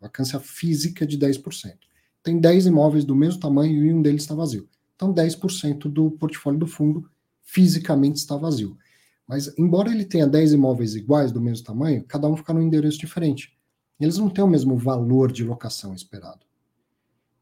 vacância 0.00 0.38
física 0.40 1.06
de 1.06 1.18
10%. 1.18 1.74
Tem 2.22 2.38
10 2.38 2.66
imóveis 2.66 3.04
do 3.04 3.14
mesmo 3.14 3.40
tamanho 3.40 3.84
e 3.84 3.92
um 3.92 4.02
deles 4.02 4.22
está 4.22 4.34
vazio. 4.34 4.68
Então, 4.96 5.12
10% 5.12 5.90
do 5.90 6.10
portfólio 6.10 6.58
do 6.58 6.66
fundo 6.66 7.08
fisicamente 7.42 8.16
está 8.16 8.36
vazio. 8.36 8.76
Mas, 9.26 9.52
embora 9.58 9.90
ele 9.90 10.04
tenha 10.04 10.26
10 10.26 10.54
imóveis 10.54 10.94
iguais 10.94 11.30
do 11.30 11.40
mesmo 11.40 11.64
tamanho, 11.64 12.04
cada 12.04 12.26
um 12.26 12.36
fica 12.36 12.52
num 12.52 12.62
endereço 12.62 12.98
diferente. 12.98 13.56
Eles 14.00 14.18
não 14.18 14.28
têm 14.28 14.44
o 14.44 14.48
mesmo 14.48 14.76
valor 14.76 15.30
de 15.30 15.44
locação 15.44 15.94
esperado. 15.94 16.46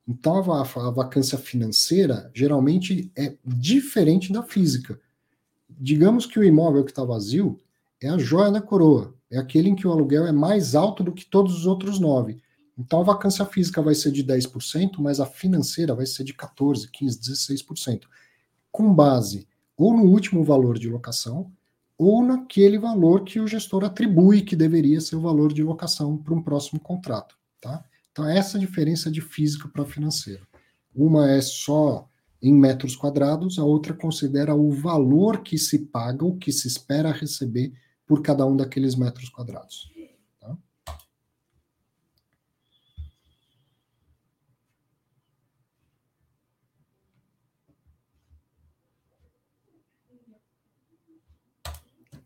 Então, 0.06 0.52
a, 0.52 0.60
a 0.62 0.90
vacância 0.90 1.38
financeira 1.38 2.30
geralmente 2.34 3.10
é 3.16 3.36
diferente 3.44 4.32
da 4.32 4.42
física. 4.42 5.00
Digamos 5.68 6.26
que 6.26 6.38
o 6.38 6.44
imóvel 6.44 6.84
que 6.84 6.90
está 6.90 7.04
vazio 7.04 7.60
é 8.00 8.08
a 8.08 8.18
joia 8.18 8.50
da 8.50 8.60
coroa, 8.60 9.14
é 9.30 9.38
aquele 9.38 9.70
em 9.70 9.74
que 9.74 9.86
o 9.86 9.92
aluguel 9.92 10.26
é 10.26 10.32
mais 10.32 10.74
alto 10.74 11.02
do 11.02 11.12
que 11.12 11.24
todos 11.24 11.56
os 11.56 11.66
outros 11.66 11.98
nove. 11.98 12.40
Então 12.76 13.00
a 13.00 13.04
vacância 13.04 13.44
física 13.44 13.80
vai 13.80 13.94
ser 13.94 14.10
de 14.10 14.24
10%, 14.24 14.98
mas 14.98 15.20
a 15.20 15.26
financeira 15.26 15.94
vai 15.94 16.06
ser 16.06 16.24
de 16.24 16.34
14%, 16.34 16.88
15%, 16.90 17.20
16%. 17.20 18.02
Com 18.70 18.92
base 18.92 19.46
ou 19.76 19.96
no 19.96 20.04
último 20.04 20.44
valor 20.44 20.78
de 20.78 20.88
locação, 20.88 21.50
ou 21.96 22.24
naquele 22.24 22.78
valor 22.78 23.24
que 23.24 23.40
o 23.40 23.46
gestor 23.46 23.84
atribui 23.84 24.42
que 24.42 24.56
deveria 24.56 25.00
ser 25.00 25.16
o 25.16 25.20
valor 25.20 25.52
de 25.52 25.62
locação 25.62 26.16
para 26.16 26.34
um 26.34 26.42
próximo 26.42 26.80
contrato. 26.80 27.36
Tá? 27.60 27.84
Então, 28.10 28.28
essa 28.28 28.58
diferença 28.58 29.10
de 29.10 29.20
física 29.20 29.68
para 29.68 29.84
financeira. 29.84 30.42
Uma 30.94 31.30
é 31.30 31.40
só 31.40 32.08
em 32.42 32.52
metros 32.52 32.94
quadrados, 32.94 33.58
a 33.58 33.64
outra 33.64 33.94
considera 33.94 34.54
o 34.54 34.70
valor 34.70 35.42
que 35.42 35.56
se 35.56 35.78
paga, 35.86 36.24
o 36.24 36.36
que 36.36 36.52
se 36.52 36.68
espera 36.68 37.10
receber 37.10 37.72
por 38.06 38.20
cada 38.22 38.44
um 38.44 38.56
daqueles 38.56 38.94
metros 38.94 39.30
quadrados. 39.30 39.90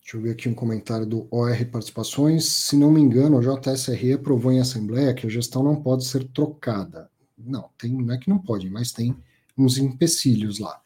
Deixa 0.09 0.17
eu 0.17 0.23
ver 0.23 0.31
aqui 0.31 0.49
um 0.49 0.55
comentário 0.55 1.05
do 1.05 1.29
OR 1.31 1.67
Participações. 1.67 2.47
Se 2.47 2.75
não 2.79 2.91
me 2.91 2.99
engano, 2.99 3.37
o 3.37 3.43
JSRE 3.43 4.15
aprovou 4.15 4.51
em 4.51 4.59
Assembleia 4.59 5.13
que 5.13 5.27
a 5.27 5.29
gestão 5.29 5.63
não 5.63 5.83
pode 5.83 6.07
ser 6.07 6.25
trocada. 6.29 7.11
Não, 7.37 7.69
tem, 7.77 7.93
não 7.93 8.15
é 8.15 8.17
que 8.17 8.31
não 8.31 8.39
pode, 8.39 8.71
mas 8.71 8.91
tem 8.91 9.15
uns 9.55 9.77
empecilhos 9.77 10.61
lá. 10.61 10.81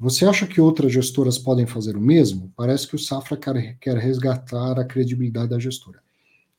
Você 0.00 0.26
acha 0.26 0.44
que 0.44 0.60
outras 0.60 0.92
gestoras 0.92 1.38
podem 1.38 1.66
fazer 1.66 1.96
o 1.96 2.00
mesmo? 2.00 2.52
Parece 2.56 2.88
que 2.88 2.96
o 2.96 2.98
Safra 2.98 3.36
quer, 3.36 3.78
quer 3.78 3.96
resgatar 3.96 4.76
a 4.76 4.84
credibilidade 4.84 5.50
da 5.50 5.60
gestora. 5.60 6.02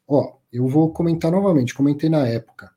Ó, 0.08 0.38
eu 0.50 0.70
vou 0.70 0.94
comentar 0.94 1.34
novamente, 1.34 1.76
comentei 1.76 2.08
na 2.08 2.26
época. 2.26 2.72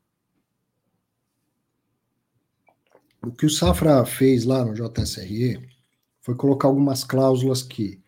O 3.25 3.31
que 3.31 3.45
o 3.45 3.49
Safra 3.49 4.03
fez 4.03 4.43
lá 4.43 4.65
no 4.65 4.73
JSRE 4.73 5.65
foi 6.19 6.35
colocar 6.35 6.67
algumas 6.67 7.05
cláusulas 7.05 7.63
que 7.63 8.00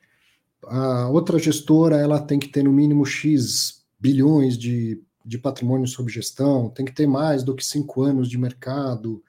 a 0.68 1.10
outra 1.10 1.38
gestora 1.40 1.98
ela 1.98 2.20
tem 2.20 2.40
que 2.40 2.48
ter 2.48 2.64
no 2.64 2.72
mínimo 2.72 3.06
X 3.06 3.84
bilhões 4.00 4.58
de, 4.58 5.02
de 5.26 5.38
patrimônio 5.38 5.88
sob 5.88 6.12
gestão, 6.12 6.70
tem 6.70 6.86
que 6.86 6.94
ter 6.94 7.08
mais 7.08 7.44
do 7.44 7.56
que 7.56 7.66
cinco 7.66 8.02
anos 8.02 8.30
de 8.30 8.38
mercado, 8.38 9.24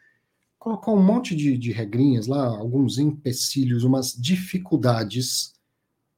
colocou 0.59 0.97
um 0.97 1.03
monte 1.03 1.37
de, 1.37 1.59
de 1.59 1.73
regrinhas 1.73 2.27
lá, 2.27 2.47
alguns 2.47 2.99
empecilhos, 2.99 3.85
umas 3.85 4.15
dificuldades 4.15 5.53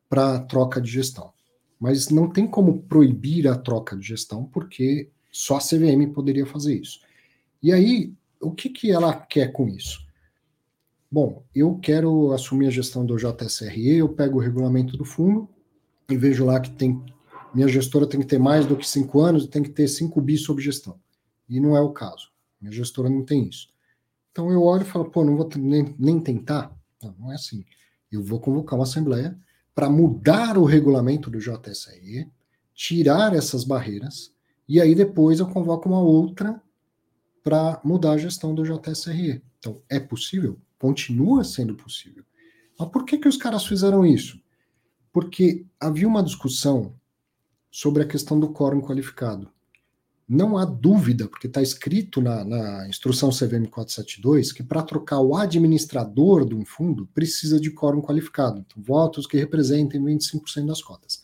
para 0.09 0.38
troca 0.38 0.80
de 0.80 0.90
gestão. 0.90 1.32
Mas 1.80 2.09
não 2.09 2.30
tem 2.30 2.47
como 2.47 2.82
proibir 2.82 3.48
a 3.48 3.56
troca 3.56 3.97
de 3.97 4.06
gestão, 4.06 4.44
porque 4.44 5.10
só 5.32 5.56
a 5.56 5.60
CVM 5.60 6.12
poderia 6.14 6.47
fazer 6.47 6.80
isso. 6.80 7.01
E 7.62 7.72
aí, 7.72 8.14
o 8.40 8.52
que, 8.52 8.70
que 8.70 8.90
ela 8.90 9.12
quer 9.12 9.52
com 9.52 9.68
isso? 9.68 10.06
Bom, 11.11 11.45
eu 11.55 11.78
quero 11.78 12.33
assumir 12.33 12.66
a 12.66 12.70
gestão 12.70 13.07
do 13.07 13.16
JSRE, 13.16 13.97
eu 13.97 14.09
pego 14.09 14.39
o 14.39 14.41
regulamento 14.41 14.97
do 14.97 15.05
fundo 15.05 15.49
e 16.09 16.16
vejo 16.16 16.45
lá 16.45 16.61
que 16.61 16.70
tem 16.70 17.03
minha 17.55 17.69
gestora 17.69 18.07
tem 18.07 18.20
que 18.20 18.27
ter 18.27 18.39
mais 18.39 18.66
do 18.66 18.77
que 18.77 18.87
cinco 18.87 19.20
anos 19.20 19.45
e 19.45 19.49
tem 19.49 19.62
que 19.62 19.70
ter 19.70 19.89
cinco 19.89 20.20
bi 20.20 20.37
sob 20.37 20.61
gestão. 20.61 21.01
E 21.49 21.59
não 21.59 21.74
é 21.74 21.81
o 21.81 21.91
caso. 21.91 22.31
Minha 22.61 22.70
gestora 22.70 23.09
não 23.09 23.24
tem 23.24 23.49
isso. 23.49 23.69
Então 24.31 24.51
eu 24.51 24.62
olho 24.62 24.83
e 24.83 24.85
falo, 24.85 25.11
pô, 25.11 25.24
não 25.24 25.37
vou 25.37 25.49
nem, 25.57 25.95
nem 25.99 26.20
tentar. 26.20 26.77
Não, 27.03 27.15
não 27.19 27.33
é 27.33 27.37
assim. 27.37 27.65
Eu 28.12 28.23
vou 28.23 28.39
convocar 28.41 28.78
uma 28.78 28.85
assembleia 28.85 29.39
para 29.74 29.89
mudar 29.89 30.59
o 30.59 30.65
regulamento 30.65 31.31
do 31.31 31.39
JSE, 31.39 32.31
tirar 32.74 33.35
essas 33.35 33.65
barreiras, 33.65 34.35
e 34.69 34.78
aí 34.78 34.95
depois 34.95 35.41
eu 35.41 35.47
convoco 35.47 35.89
uma 35.89 36.01
outra 36.01 36.61
para 37.43 37.81
mudar 37.83 38.12
a 38.12 38.19
gestão 38.19 38.55
do 38.55 38.65
JSRE. 38.65 39.43
Então, 39.59 39.81
é 39.89 39.99
possível? 39.99 40.59
Continua 40.78 41.44
sendo 41.44 41.74
possível. 41.74 42.24
Mas 42.78 42.89
por 42.89 43.05
que, 43.05 43.19
que 43.19 43.28
os 43.28 43.36
caras 43.36 43.66
fizeram 43.66 44.05
isso? 44.05 44.40
Porque 45.12 45.66
havia 45.81 46.07
uma 46.07 46.23
discussão 46.23 46.94
sobre 47.70 48.03
a 48.03 48.07
questão 48.07 48.39
do 48.39 48.53
quórum 48.53 48.81
qualificado 48.81 49.51
não 50.28 50.59
há 50.59 50.65
dúvida, 50.65 51.28
porque 51.28 51.47
está 51.47 51.62
escrito 51.62 52.20
na, 52.20 52.44
na, 52.44 52.89
instrução 52.89 53.31
CVM 53.31 53.69
472, 53.70 54.53
que 54.53 54.62
para 54.62 54.82
trocar 54.82 55.20
o 55.20 55.36
administrador 55.36 56.44
de 56.44 56.55
um 56.55 56.65
fundo 56.65 57.07
precisa 57.15 57.61
de 57.61 57.70
quórum 57.70 58.03
qualificado, 58.03 58.59
então, 58.59 58.82
votos 58.82 59.27
que 59.27 59.36
representem 59.36 60.03
25% 60.03 60.66
das 60.66 60.82
cotas. 60.82 61.23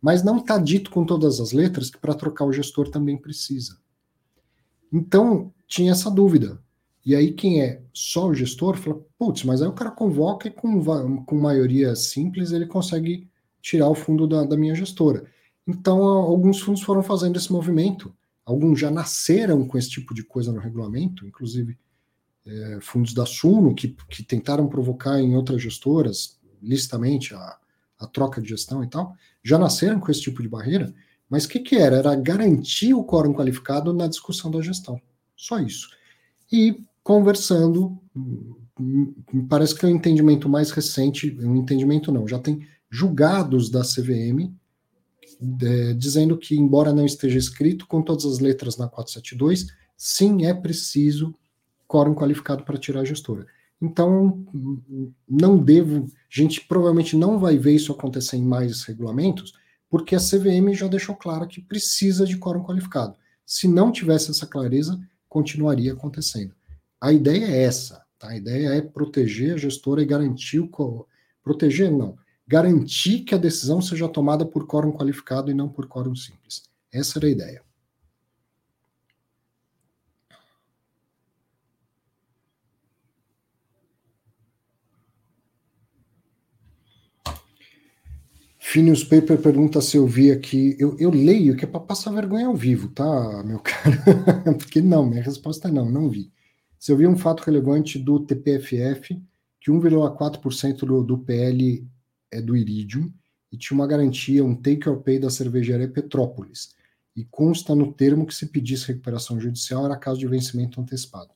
Mas 0.00 0.22
não 0.22 0.38
está 0.38 0.56
dito 0.56 0.90
com 0.90 1.04
todas 1.04 1.40
as 1.40 1.52
letras 1.52 1.90
que 1.90 1.98
para 1.98 2.14
trocar 2.14 2.46
o 2.46 2.52
gestor 2.52 2.88
também 2.88 3.18
precisa. 3.18 3.78
Então, 4.90 5.52
tinha 5.66 5.92
essa 5.92 6.10
dúvida. 6.10 6.58
E 7.08 7.16
aí, 7.16 7.32
quem 7.32 7.62
é 7.62 7.80
só 7.92 8.28
o 8.28 8.34
gestor 8.34 8.76
fala: 8.76 9.00
putz, 9.18 9.42
mas 9.44 9.62
aí 9.62 9.68
o 9.68 9.72
cara 9.72 9.90
convoca 9.90 10.48
e 10.48 10.50
com, 10.50 11.24
com 11.24 11.36
maioria 11.36 11.96
simples 11.96 12.52
ele 12.52 12.66
consegue 12.66 13.26
tirar 13.62 13.88
o 13.88 13.94
fundo 13.94 14.26
da, 14.26 14.44
da 14.44 14.56
minha 14.56 14.74
gestora. 14.74 15.24
Então, 15.66 16.02
alguns 16.02 16.60
fundos 16.60 16.82
foram 16.82 17.02
fazendo 17.02 17.36
esse 17.36 17.52
movimento 17.52 18.14
Alguns 18.48 18.80
já 18.80 18.90
nasceram 18.90 19.68
com 19.68 19.76
esse 19.76 19.90
tipo 19.90 20.14
de 20.14 20.22
coisa 20.24 20.50
no 20.50 20.58
regulamento, 20.58 21.26
inclusive 21.26 21.76
é, 22.46 22.78
fundos 22.80 23.12
da 23.12 23.26
Suno, 23.26 23.74
que, 23.74 23.94
que 24.08 24.22
tentaram 24.22 24.66
provocar 24.66 25.20
em 25.20 25.36
outras 25.36 25.60
gestoras, 25.60 26.40
licitamente, 26.62 27.34
a, 27.34 27.58
a 27.98 28.06
troca 28.06 28.40
de 28.40 28.48
gestão 28.48 28.82
e 28.82 28.86
tal, 28.86 29.14
já 29.44 29.58
nasceram 29.58 30.00
com 30.00 30.10
esse 30.10 30.22
tipo 30.22 30.40
de 30.40 30.48
barreira, 30.48 30.94
mas 31.28 31.44
o 31.44 31.48
que, 31.50 31.60
que 31.60 31.76
era? 31.76 31.96
Era 31.96 32.16
garantir 32.16 32.94
o 32.94 33.04
quórum 33.04 33.34
qualificado 33.34 33.92
na 33.92 34.06
discussão 34.06 34.50
da 34.50 34.62
gestão. 34.62 34.98
Só 35.36 35.58
isso. 35.58 35.90
E 36.50 36.82
conversando, 37.08 37.98
parece 39.48 39.74
que 39.74 39.86
é 39.86 39.88
um 39.88 39.92
entendimento 39.92 40.46
mais 40.46 40.70
recente, 40.70 41.34
um 41.40 41.56
entendimento 41.56 42.12
não, 42.12 42.28
já 42.28 42.38
tem 42.38 42.68
julgados 42.90 43.70
da 43.70 43.80
CVM 43.80 44.54
é, 45.62 45.94
dizendo 45.94 46.36
que, 46.36 46.54
embora 46.54 46.92
não 46.92 47.06
esteja 47.06 47.38
escrito 47.38 47.86
com 47.86 48.02
todas 48.02 48.26
as 48.26 48.40
letras 48.40 48.76
na 48.76 48.88
472, 48.88 49.68
sim 49.96 50.44
é 50.44 50.52
preciso 50.52 51.34
quórum 51.86 52.14
qualificado 52.14 52.62
para 52.62 52.76
tirar 52.76 53.00
a 53.00 53.06
gestora. 53.06 53.46
Então, 53.80 54.44
não 55.26 55.56
devo, 55.56 56.04
a 56.04 56.08
gente 56.28 56.60
provavelmente 56.60 57.16
não 57.16 57.38
vai 57.38 57.56
ver 57.56 57.74
isso 57.74 57.90
acontecer 57.90 58.36
em 58.36 58.44
mais 58.44 58.82
regulamentos, 58.82 59.54
porque 59.88 60.14
a 60.14 60.20
CVM 60.20 60.74
já 60.74 60.86
deixou 60.86 61.16
claro 61.16 61.48
que 61.48 61.62
precisa 61.62 62.26
de 62.26 62.36
quórum 62.36 62.62
qualificado. 62.62 63.16
Se 63.46 63.66
não 63.66 63.90
tivesse 63.90 64.30
essa 64.30 64.46
clareza, 64.46 65.00
continuaria 65.26 65.94
acontecendo. 65.94 66.57
A 67.00 67.12
ideia 67.12 67.46
é 67.46 67.62
essa, 67.62 68.04
tá? 68.18 68.30
a 68.30 68.36
ideia 68.36 68.68
é 68.70 68.82
proteger 68.82 69.54
a 69.54 69.58
gestora 69.58 70.02
e 70.02 70.06
garantir 70.06 70.60
o. 70.60 71.06
Proteger, 71.42 71.90
não 71.90 72.16
garantir 72.48 73.20
que 73.20 73.34
a 73.34 73.38
decisão 73.38 73.82
seja 73.82 74.08
tomada 74.08 74.46
por 74.46 74.66
quórum 74.66 74.90
qualificado 74.90 75.50
e 75.50 75.54
não 75.54 75.68
por 75.68 75.86
quórum 75.86 76.16
simples. 76.16 76.62
Essa 76.90 77.18
era 77.18 77.26
a 77.26 77.30
ideia. 77.30 77.62
Phineas 88.58 89.02
Paper 89.02 89.40
pergunta 89.40 89.80
se 89.80 89.96
eu 89.96 90.06
vi 90.06 90.30
aqui. 90.30 90.76
Eu, 90.78 90.96
eu 90.98 91.10
leio 91.10 91.56
que 91.56 91.64
é 91.64 91.68
para 91.68 91.80
passar 91.80 92.12
vergonha 92.12 92.46
ao 92.46 92.56
vivo, 92.56 92.88
tá, 92.88 93.42
meu 93.44 93.60
caro? 93.64 93.98
Porque 94.58 94.80
não, 94.80 95.06
minha 95.06 95.22
resposta 95.22 95.68
é 95.68 95.70
não, 95.70 95.90
não 95.90 96.08
vi. 96.08 96.30
Se 96.78 96.92
eu 96.92 96.96
vi 96.96 97.06
um 97.06 97.16
fato 97.16 97.42
relevante 97.42 97.98
do 97.98 98.20
TPFF, 98.20 99.20
que 99.60 99.70
1,4% 99.70 100.78
do, 100.80 101.02
do 101.02 101.18
PL 101.18 101.86
é 102.30 102.40
do 102.40 102.56
Iridium 102.56 103.12
e 103.50 103.56
tinha 103.56 103.74
uma 103.74 103.86
garantia, 103.86 104.44
um 104.44 104.54
take 104.54 104.88
or 104.88 105.00
pay 105.00 105.18
da 105.18 105.30
cervejaria 105.30 105.88
Petrópolis. 105.88 106.76
E 107.16 107.24
consta 107.24 107.74
no 107.74 107.92
termo 107.92 108.26
que 108.26 108.34
se 108.34 108.46
pedisse 108.46 108.88
recuperação 108.88 109.40
judicial 109.40 109.84
era 109.84 109.96
caso 109.96 110.20
de 110.20 110.26
vencimento 110.28 110.80
antecipado. 110.80 111.30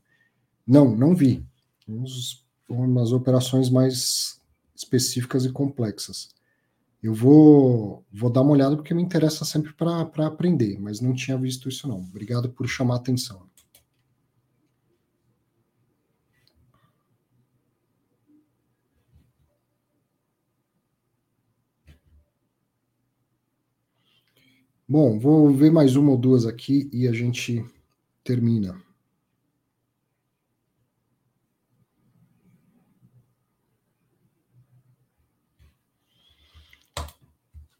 Não, 0.66 0.94
não 0.94 1.14
vi. 1.14 1.44
Uns, 1.88 2.46
umas 2.68 3.10
operações 3.10 3.68
mais 3.68 4.40
específicas 4.76 5.44
e 5.44 5.50
complexas. 5.50 6.28
Eu 7.02 7.12
vou, 7.12 8.04
vou 8.12 8.30
dar 8.30 8.42
uma 8.42 8.52
olhada 8.52 8.76
porque 8.76 8.94
me 8.94 9.02
interessa 9.02 9.44
sempre 9.44 9.72
para 9.72 10.08
aprender, 10.24 10.78
mas 10.78 11.00
não 11.00 11.12
tinha 11.12 11.36
visto 11.36 11.68
isso 11.68 11.88
não. 11.88 11.98
Obrigado 11.98 12.48
por 12.50 12.68
chamar 12.68 12.94
a 12.94 12.98
atenção. 12.98 13.42
Bom, 24.92 25.18
vou 25.18 25.50
ver 25.50 25.72
mais 25.72 25.96
uma 25.96 26.10
ou 26.10 26.18
duas 26.18 26.44
aqui 26.44 26.86
e 26.92 27.08
a 27.08 27.12
gente 27.12 27.64
termina. 28.22 28.78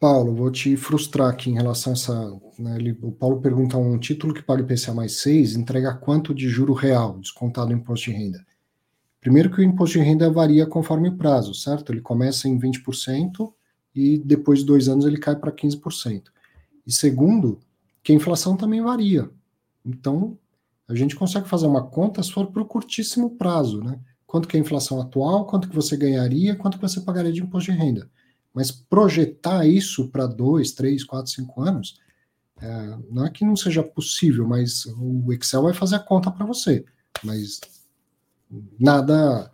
Paulo, 0.00 0.34
vou 0.34 0.50
te 0.50 0.74
frustrar 0.74 1.28
aqui 1.28 1.50
em 1.50 1.54
relação 1.56 1.92
a 1.92 1.96
essa. 1.96 2.40
Né, 2.58 2.76
ele, 2.76 2.98
o 3.02 3.12
Paulo 3.12 3.42
pergunta 3.42 3.76
um 3.76 3.98
título 3.98 4.32
que 4.32 4.42
paga 4.42 4.62
IPCA 4.62 4.94
mais 4.94 5.20
6, 5.20 5.54
entrega 5.54 5.94
quanto 5.94 6.34
de 6.34 6.48
juro 6.48 6.72
real, 6.72 7.18
descontado 7.18 7.68
do 7.68 7.74
imposto 7.74 8.10
de 8.10 8.16
renda? 8.16 8.42
Primeiro 9.20 9.50
que 9.50 9.60
o 9.60 9.62
imposto 9.62 9.98
de 9.98 10.04
renda 10.06 10.30
varia 10.30 10.64
conforme 10.64 11.10
o 11.10 11.18
prazo, 11.18 11.52
certo? 11.52 11.92
Ele 11.92 12.00
começa 12.00 12.48
em 12.48 12.58
20% 12.58 13.52
e 13.94 14.16
depois 14.16 14.60
de 14.60 14.64
dois 14.64 14.88
anos 14.88 15.04
ele 15.04 15.18
cai 15.18 15.36
para 15.36 15.52
15%. 15.52 16.32
E 16.86 16.92
segundo, 16.92 17.60
que 18.02 18.12
a 18.12 18.14
inflação 18.14 18.56
também 18.56 18.82
varia. 18.82 19.30
Então, 19.84 20.38
a 20.88 20.94
gente 20.94 21.16
consegue 21.16 21.48
fazer 21.48 21.66
uma 21.66 21.86
conta 21.86 22.22
se 22.22 22.32
for 22.32 22.46
para 22.48 22.62
o 22.62 22.66
curtíssimo 22.66 23.36
prazo, 23.36 23.82
né? 23.82 23.98
Quanto 24.26 24.48
que 24.48 24.56
é 24.56 24.60
a 24.60 24.62
inflação 24.62 25.00
atual, 25.00 25.46
quanto 25.46 25.68
que 25.68 25.74
você 25.74 25.96
ganharia, 25.96 26.56
quanto 26.56 26.78
que 26.78 26.88
você 26.88 27.00
pagaria 27.00 27.32
de 27.32 27.42
imposto 27.42 27.70
de 27.70 27.78
renda. 27.78 28.10
Mas 28.52 28.70
projetar 28.70 29.66
isso 29.66 30.08
para 30.08 30.26
dois, 30.26 30.72
três, 30.72 31.04
quatro, 31.04 31.30
cinco 31.30 31.62
anos, 31.62 31.98
é, 32.60 32.98
não 33.10 33.26
é 33.26 33.30
que 33.30 33.44
não 33.44 33.56
seja 33.56 33.82
possível, 33.82 34.46
mas 34.46 34.86
o 34.98 35.32
Excel 35.32 35.62
vai 35.62 35.74
fazer 35.74 35.96
a 35.96 36.00
conta 36.00 36.30
para 36.30 36.46
você. 36.46 36.84
Mas 37.24 37.60
nada. 38.78 39.50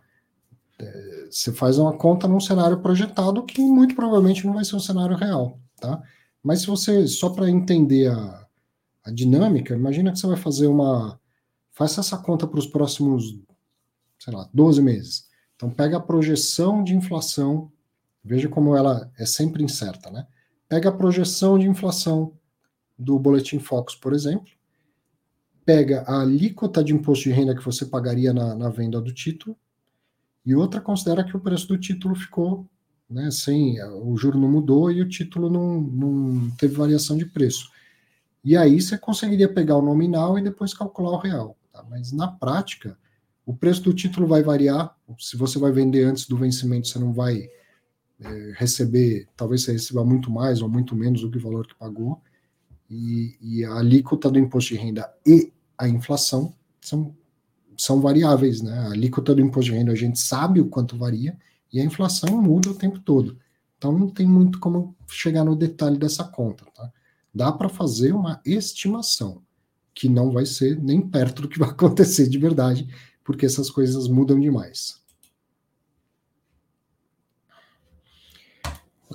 É, 0.77 1.27
você 1.29 1.51
faz 1.51 1.77
uma 1.77 1.97
conta 1.97 2.27
num 2.27 2.39
cenário 2.39 2.79
projetado 2.81 3.43
que 3.43 3.61
muito 3.61 3.95
provavelmente 3.95 4.45
não 4.45 4.53
vai 4.53 4.63
ser 4.63 4.75
um 4.75 4.79
cenário 4.79 5.15
real, 5.15 5.59
tá? 5.79 6.01
Mas 6.43 6.61
se 6.61 6.67
você, 6.67 7.07
só 7.07 7.29
para 7.29 7.49
entender 7.49 8.11
a, 8.11 8.47
a 9.03 9.11
dinâmica, 9.11 9.75
imagina 9.75 10.11
que 10.11 10.19
você 10.19 10.27
vai 10.27 10.37
fazer 10.37 10.67
uma 10.67 11.19
faça 11.71 12.01
essa 12.01 12.17
conta 12.17 12.45
para 12.45 12.59
os 12.59 12.67
próximos, 12.67 13.39
sei 14.19 14.33
lá, 14.33 14.49
12 14.53 14.81
meses. 14.81 15.29
Então 15.55 15.69
pega 15.69 15.95
a 15.95 16.01
projeção 16.01 16.83
de 16.83 16.93
inflação, 16.93 17.71
veja 18.21 18.49
como 18.49 18.75
ela 18.75 19.09
é 19.17 19.25
sempre 19.25 19.63
incerta, 19.63 20.09
né? 20.09 20.27
Pega 20.67 20.89
a 20.89 20.91
projeção 20.91 21.57
de 21.57 21.67
inflação 21.67 22.33
do 22.97 23.17
Boletim 23.17 23.59
Focus, 23.59 23.95
por 23.95 24.13
exemplo, 24.13 24.51
pega 25.65 26.01
a 26.01 26.21
alíquota 26.21 26.83
de 26.83 26.93
imposto 26.93 27.25
de 27.25 27.31
renda 27.31 27.55
que 27.55 27.63
você 27.63 27.85
pagaria 27.85 28.33
na, 28.33 28.55
na 28.55 28.69
venda 28.69 28.99
do 28.99 29.13
título, 29.13 29.55
e 30.45 30.53
outra 30.53 30.81
considera 30.81 31.23
que 31.23 31.35
o 31.35 31.39
preço 31.39 31.67
do 31.67 31.77
título 31.77 32.13
ficou 32.13 32.67
né, 33.09 33.31
sem 33.31 33.81
o 33.83 34.15
juro 34.15 34.37
não 34.37 34.49
mudou 34.49 34.91
e 34.91 35.01
o 35.01 35.09
título 35.09 35.49
não, 35.49 35.81
não 35.81 36.49
teve 36.51 36.75
variação 36.75 37.17
de 37.17 37.25
preço. 37.25 37.71
E 38.43 38.55
aí 38.55 38.79
você 38.79 38.97
conseguiria 38.97 39.51
pegar 39.51 39.77
o 39.77 39.81
nominal 39.81 40.37
e 40.37 40.43
depois 40.43 40.73
calcular 40.73 41.11
o 41.11 41.17
real. 41.17 41.57
Tá? 41.73 41.83
Mas 41.89 42.11
na 42.11 42.27
prática, 42.27 42.97
o 43.45 43.53
preço 43.53 43.81
do 43.83 43.93
título 43.93 44.27
vai 44.27 44.43
variar. 44.43 44.95
Se 45.17 45.35
você 45.35 45.57
vai 45.57 45.71
vender 45.71 46.03
antes 46.03 46.27
do 46.27 46.37
vencimento, 46.37 46.87
você 46.87 46.99
não 46.99 47.11
vai 47.11 47.49
é, 48.19 48.53
receber, 48.55 49.27
talvez 49.35 49.63
você 49.63 49.71
receba 49.73 50.05
muito 50.05 50.29
mais 50.29 50.61
ou 50.61 50.69
muito 50.69 50.95
menos 50.95 51.21
do 51.21 51.31
que 51.31 51.37
o 51.37 51.41
valor 51.41 51.67
que 51.67 51.75
pagou. 51.75 52.21
E, 52.89 53.37
e 53.41 53.65
a 53.65 53.75
alíquota 53.75 54.29
do 54.31 54.39
imposto 54.39 54.73
de 54.73 54.79
renda 54.79 55.11
e 55.25 55.51
a 55.77 55.87
inflação 55.87 56.53
são, 56.81 57.15
são 57.77 57.99
variáveis. 57.99 58.61
Né? 58.61 58.71
A 58.71 58.91
alíquota 58.91 59.35
do 59.35 59.41
imposto 59.41 59.71
de 59.71 59.77
renda 59.77 59.91
a 59.91 59.95
gente 59.95 60.19
sabe 60.19 60.61
o 60.61 60.69
quanto 60.69 60.97
varia, 60.97 61.37
e 61.71 61.79
a 61.79 61.83
inflação 61.83 62.41
muda 62.41 62.69
o 62.69 62.75
tempo 62.75 62.99
todo. 62.99 63.37
Então 63.77 63.91
não 63.91 64.09
tem 64.09 64.27
muito 64.27 64.59
como 64.59 64.95
chegar 65.07 65.43
no 65.43 65.55
detalhe 65.55 65.97
dessa 65.97 66.23
conta. 66.23 66.65
Tá? 66.73 66.91
Dá 67.33 67.51
para 67.51 67.69
fazer 67.69 68.13
uma 68.13 68.41
estimação, 68.45 69.41
que 69.93 70.09
não 70.09 70.31
vai 70.31 70.45
ser 70.45 70.81
nem 70.81 71.01
perto 71.01 71.43
do 71.43 71.49
que 71.49 71.59
vai 71.59 71.69
acontecer 71.71 72.27
de 72.27 72.37
verdade, 72.37 72.87
porque 73.23 73.45
essas 73.45 73.69
coisas 73.69 74.07
mudam 74.07 74.39
demais. 74.39 74.99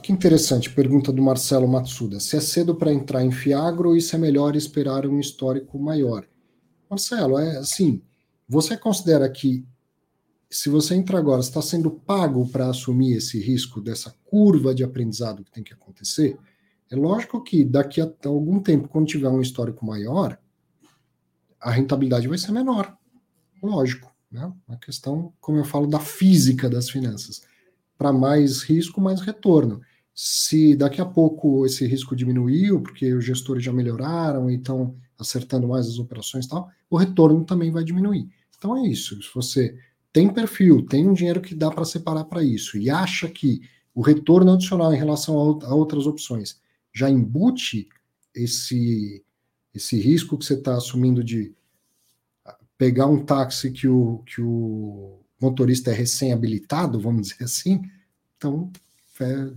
Que 0.05 0.13
interessante, 0.13 0.69
pergunta 0.69 1.11
do 1.11 1.23
Marcelo 1.23 1.67
Matsuda. 1.67 2.21
Se 2.21 2.37
é 2.37 2.41
cedo 2.41 2.75
para 2.75 2.93
entrar 2.93 3.25
em 3.25 3.31
Fiagro 3.31 3.89
ou 3.89 3.99
se 3.99 4.15
é 4.15 4.19
melhor 4.19 4.55
esperar 4.55 5.07
um 5.07 5.19
histórico 5.19 5.79
maior? 5.79 6.27
Marcelo, 6.91 7.39
é 7.39 7.57
assim, 7.57 8.03
você 8.47 8.77
considera 8.77 9.27
que 9.31 9.67
se 10.55 10.69
você 10.69 10.95
entra 10.95 11.19
agora, 11.19 11.41
está 11.41 11.61
sendo 11.61 11.91
pago 11.91 12.49
para 12.49 12.69
assumir 12.69 13.15
esse 13.15 13.41
risco 13.41 13.81
dessa 13.81 14.15
curva 14.25 14.73
de 14.73 14.85
aprendizado 14.85 15.43
que 15.43 15.51
tem 15.51 15.65
que 15.65 15.75
acontecer, 15.75 16.39
é 16.89 16.95
lógico 16.95 17.43
que 17.43 17.65
daqui 17.65 18.01
a 18.01 18.09
algum 18.27 18.61
tempo, 18.61 18.87
quando 18.87 19.09
tiver 19.09 19.29
um 19.29 19.41
histórico 19.41 19.85
maior, 19.85 20.39
a 21.61 21.73
rentabilidade 21.73 22.29
vai 22.29 22.39
ser 22.39 22.53
menor. 22.53 22.97
Lógico. 23.61 24.15
Né? 24.31 24.53
Uma 24.69 24.79
questão, 24.79 25.33
como 25.41 25.59
eu 25.59 25.65
falo, 25.65 25.89
da 25.89 25.99
física 25.99 26.71
das 26.71 26.89
finanças. 26.89 27.43
Para 27.99 28.13
mais 28.13 28.63
risco, 28.63 29.01
mais 29.01 29.21
retorno. 29.23 29.81
Se 30.15 30.77
daqui 30.77 31.01
a 31.01 31.07
pouco 31.07 31.67
esse 31.67 31.85
risco 31.85 32.15
diminuiu, 32.15 32.81
porque 32.81 33.13
os 33.13 33.25
gestores 33.25 33.65
já 33.65 33.73
melhoraram 33.73 34.49
e 34.49 34.55
estão 34.55 34.95
acertando 35.19 35.67
mais 35.67 35.89
as 35.89 35.99
operações 35.99 36.47
e 36.47 36.49
tal, 36.49 36.71
o 36.89 36.97
retorno 36.97 37.45
também 37.45 37.73
vai 37.73 37.83
diminuir. 37.83 38.29
Então 38.57 38.77
é 38.77 38.87
isso. 38.87 39.21
Se 39.21 39.35
você 39.35 39.77
tem 40.15 40.33
perfil, 40.33 40.87
tem 40.87 41.09
um 41.09 41.13
dinheiro 41.13 41.41
que 41.41 41.57
dá 41.57 41.73
para 41.73 41.85
separar 41.85 42.23
para 42.27 42.41
isso 42.41 42.79
e 42.79 42.89
acha 42.89 43.29
que 43.29 43.69
o 43.93 44.01
retorno 44.01 44.53
adicional 44.53 44.95
em 44.95 44.97
relação 44.97 45.37
a, 45.37 45.75
outras 45.75 46.07
opções 46.07 46.61
já 46.93 47.11
embute 47.11 47.89
esse, 48.33 49.25
esse 49.75 49.99
risco 49.99 50.39
que 50.39 50.45
você 50.45 50.55
está 50.55 50.77
assumindo 50.77 51.25
de 51.25 51.53
pegar 52.79 53.07
um 53.07 53.25
táxi 53.25 53.73
que 53.73 53.89
o, 53.89 54.23
que 54.25 54.41
o 54.41 55.19
motorista 55.41 55.91
é 55.91 55.95
recém-habilitado, 55.95 57.01
vamos 57.01 57.31
dizer 57.31 57.43
assim, 57.43 57.83
então 58.37 58.71
é, 59.21 59.53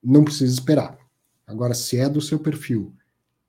não 0.00 0.22
precisa 0.22 0.54
esperar. 0.54 0.96
Agora, 1.44 1.74
se 1.74 1.96
é 1.96 2.08
do 2.08 2.20
seu 2.20 2.38
perfil 2.38 2.94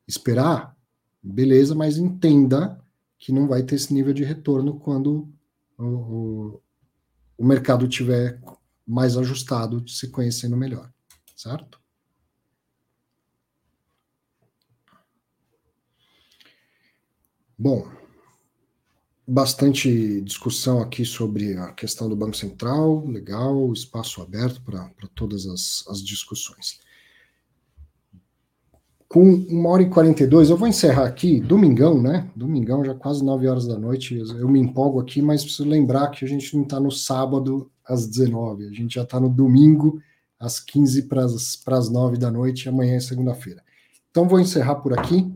esperar, 0.07 0.75
beleza, 1.21 1.75
mas 1.75 1.99
entenda 1.99 2.83
que 3.19 3.31
não 3.31 3.47
vai 3.47 3.61
ter 3.61 3.75
esse 3.75 3.93
nível 3.93 4.11
de 4.11 4.23
retorno 4.23 4.79
quando 4.79 5.34
o, 5.77 6.61
o, 7.37 7.45
mercado 7.45 7.87
tiver 7.87 8.41
mais 8.85 9.17
ajustado, 9.17 9.87
se 9.87 10.09
conhecendo 10.09 10.55
melhor, 10.55 10.91
certo? 11.35 11.79
Bom, 17.57 17.89
bastante 19.27 20.21
discussão 20.21 20.81
aqui 20.81 21.05
sobre 21.05 21.57
a 21.57 21.71
questão 21.73 22.09
do 22.09 22.15
Banco 22.15 22.35
Central, 22.35 23.05
legal, 23.05 23.71
espaço 23.71 24.21
aberto 24.21 24.61
para 24.61 24.89
todas 25.15 25.45
as, 25.47 25.85
as 25.87 26.03
discussões 26.03 26.84
com 29.15 29.23
uma 29.23 29.69
hora 29.69 29.81
e 29.81 29.89
42, 29.89 30.49
eu 30.49 30.57
vou 30.57 30.67
encerrar 30.67 31.05
aqui, 31.05 31.39
domingão, 31.39 32.01
né? 32.01 32.29
Domingão, 32.35 32.83
já 32.83 32.93
quase 32.93 33.23
9 33.23 33.47
horas 33.47 33.65
da 33.65 33.79
noite. 33.79 34.13
Eu 34.13 34.49
me 34.49 34.59
empolgo 34.59 34.99
aqui, 34.99 35.21
mas 35.21 35.41
preciso 35.41 35.69
lembrar 35.69 36.09
que 36.09 36.25
a 36.25 36.27
gente 36.27 36.53
não 36.53 36.63
está 36.63 36.81
no 36.81 36.91
sábado 36.91 37.71
às 37.87 38.05
19, 38.05 38.67
a 38.67 38.71
gente 38.73 38.95
já 38.95 39.03
está 39.03 39.17
no 39.17 39.29
domingo 39.29 40.01
às 40.37 40.59
15 40.59 41.03
para 41.03 41.23
as 41.23 41.89
9 41.89 42.17
da 42.17 42.29
noite, 42.29 42.67
amanhã 42.67 42.97
é 42.97 42.99
segunda-feira. 42.99 43.63
Então 44.11 44.27
vou 44.27 44.37
encerrar 44.37 44.75
por 44.75 44.91
aqui. 44.91 45.33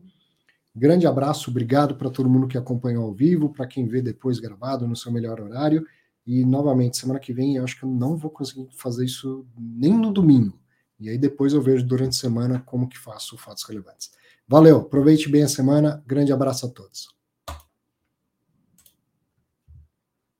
Grande 0.76 1.08
abraço, 1.08 1.50
obrigado 1.50 1.96
para 1.96 2.10
todo 2.10 2.30
mundo 2.30 2.50
que 2.50 2.58
acompanhou 2.58 3.06
ao 3.06 3.14
vivo, 3.14 3.48
para 3.48 3.66
quem 3.66 3.88
vê 3.88 4.02
depois 4.02 4.42
gravado 4.42 4.86
no 4.90 4.96
seu 4.98 5.10
melhor 5.10 5.40
horário. 5.40 5.86
E 6.28 6.44
novamente, 6.44 6.98
semana 6.98 7.18
que 7.18 7.32
vem, 7.32 7.56
eu 7.56 7.64
acho 7.64 7.80
que 7.80 7.86
eu 7.86 7.90
não 7.90 8.18
vou 8.18 8.30
conseguir 8.30 8.68
fazer 8.76 9.06
isso 9.06 9.46
nem 9.58 9.94
no 9.94 10.12
domingo. 10.12 10.60
E 11.00 11.10
aí 11.10 11.18
depois 11.18 11.54
eu 11.54 11.62
vejo 11.62 11.86
durante 11.86 12.10
a 12.10 12.20
semana 12.20 12.62
como 12.66 12.90
que 12.90 12.98
faço 12.98 13.38
fatos 13.38 13.64
relevantes. 13.64 14.12
Valeu, 14.48 14.78
aproveite 14.78 15.30
bem 15.30 15.44
a 15.44 15.48
semana, 15.48 16.04
grande 16.06 16.34
abraço 16.34 16.66
a 16.66 16.70
todos. 16.70 17.19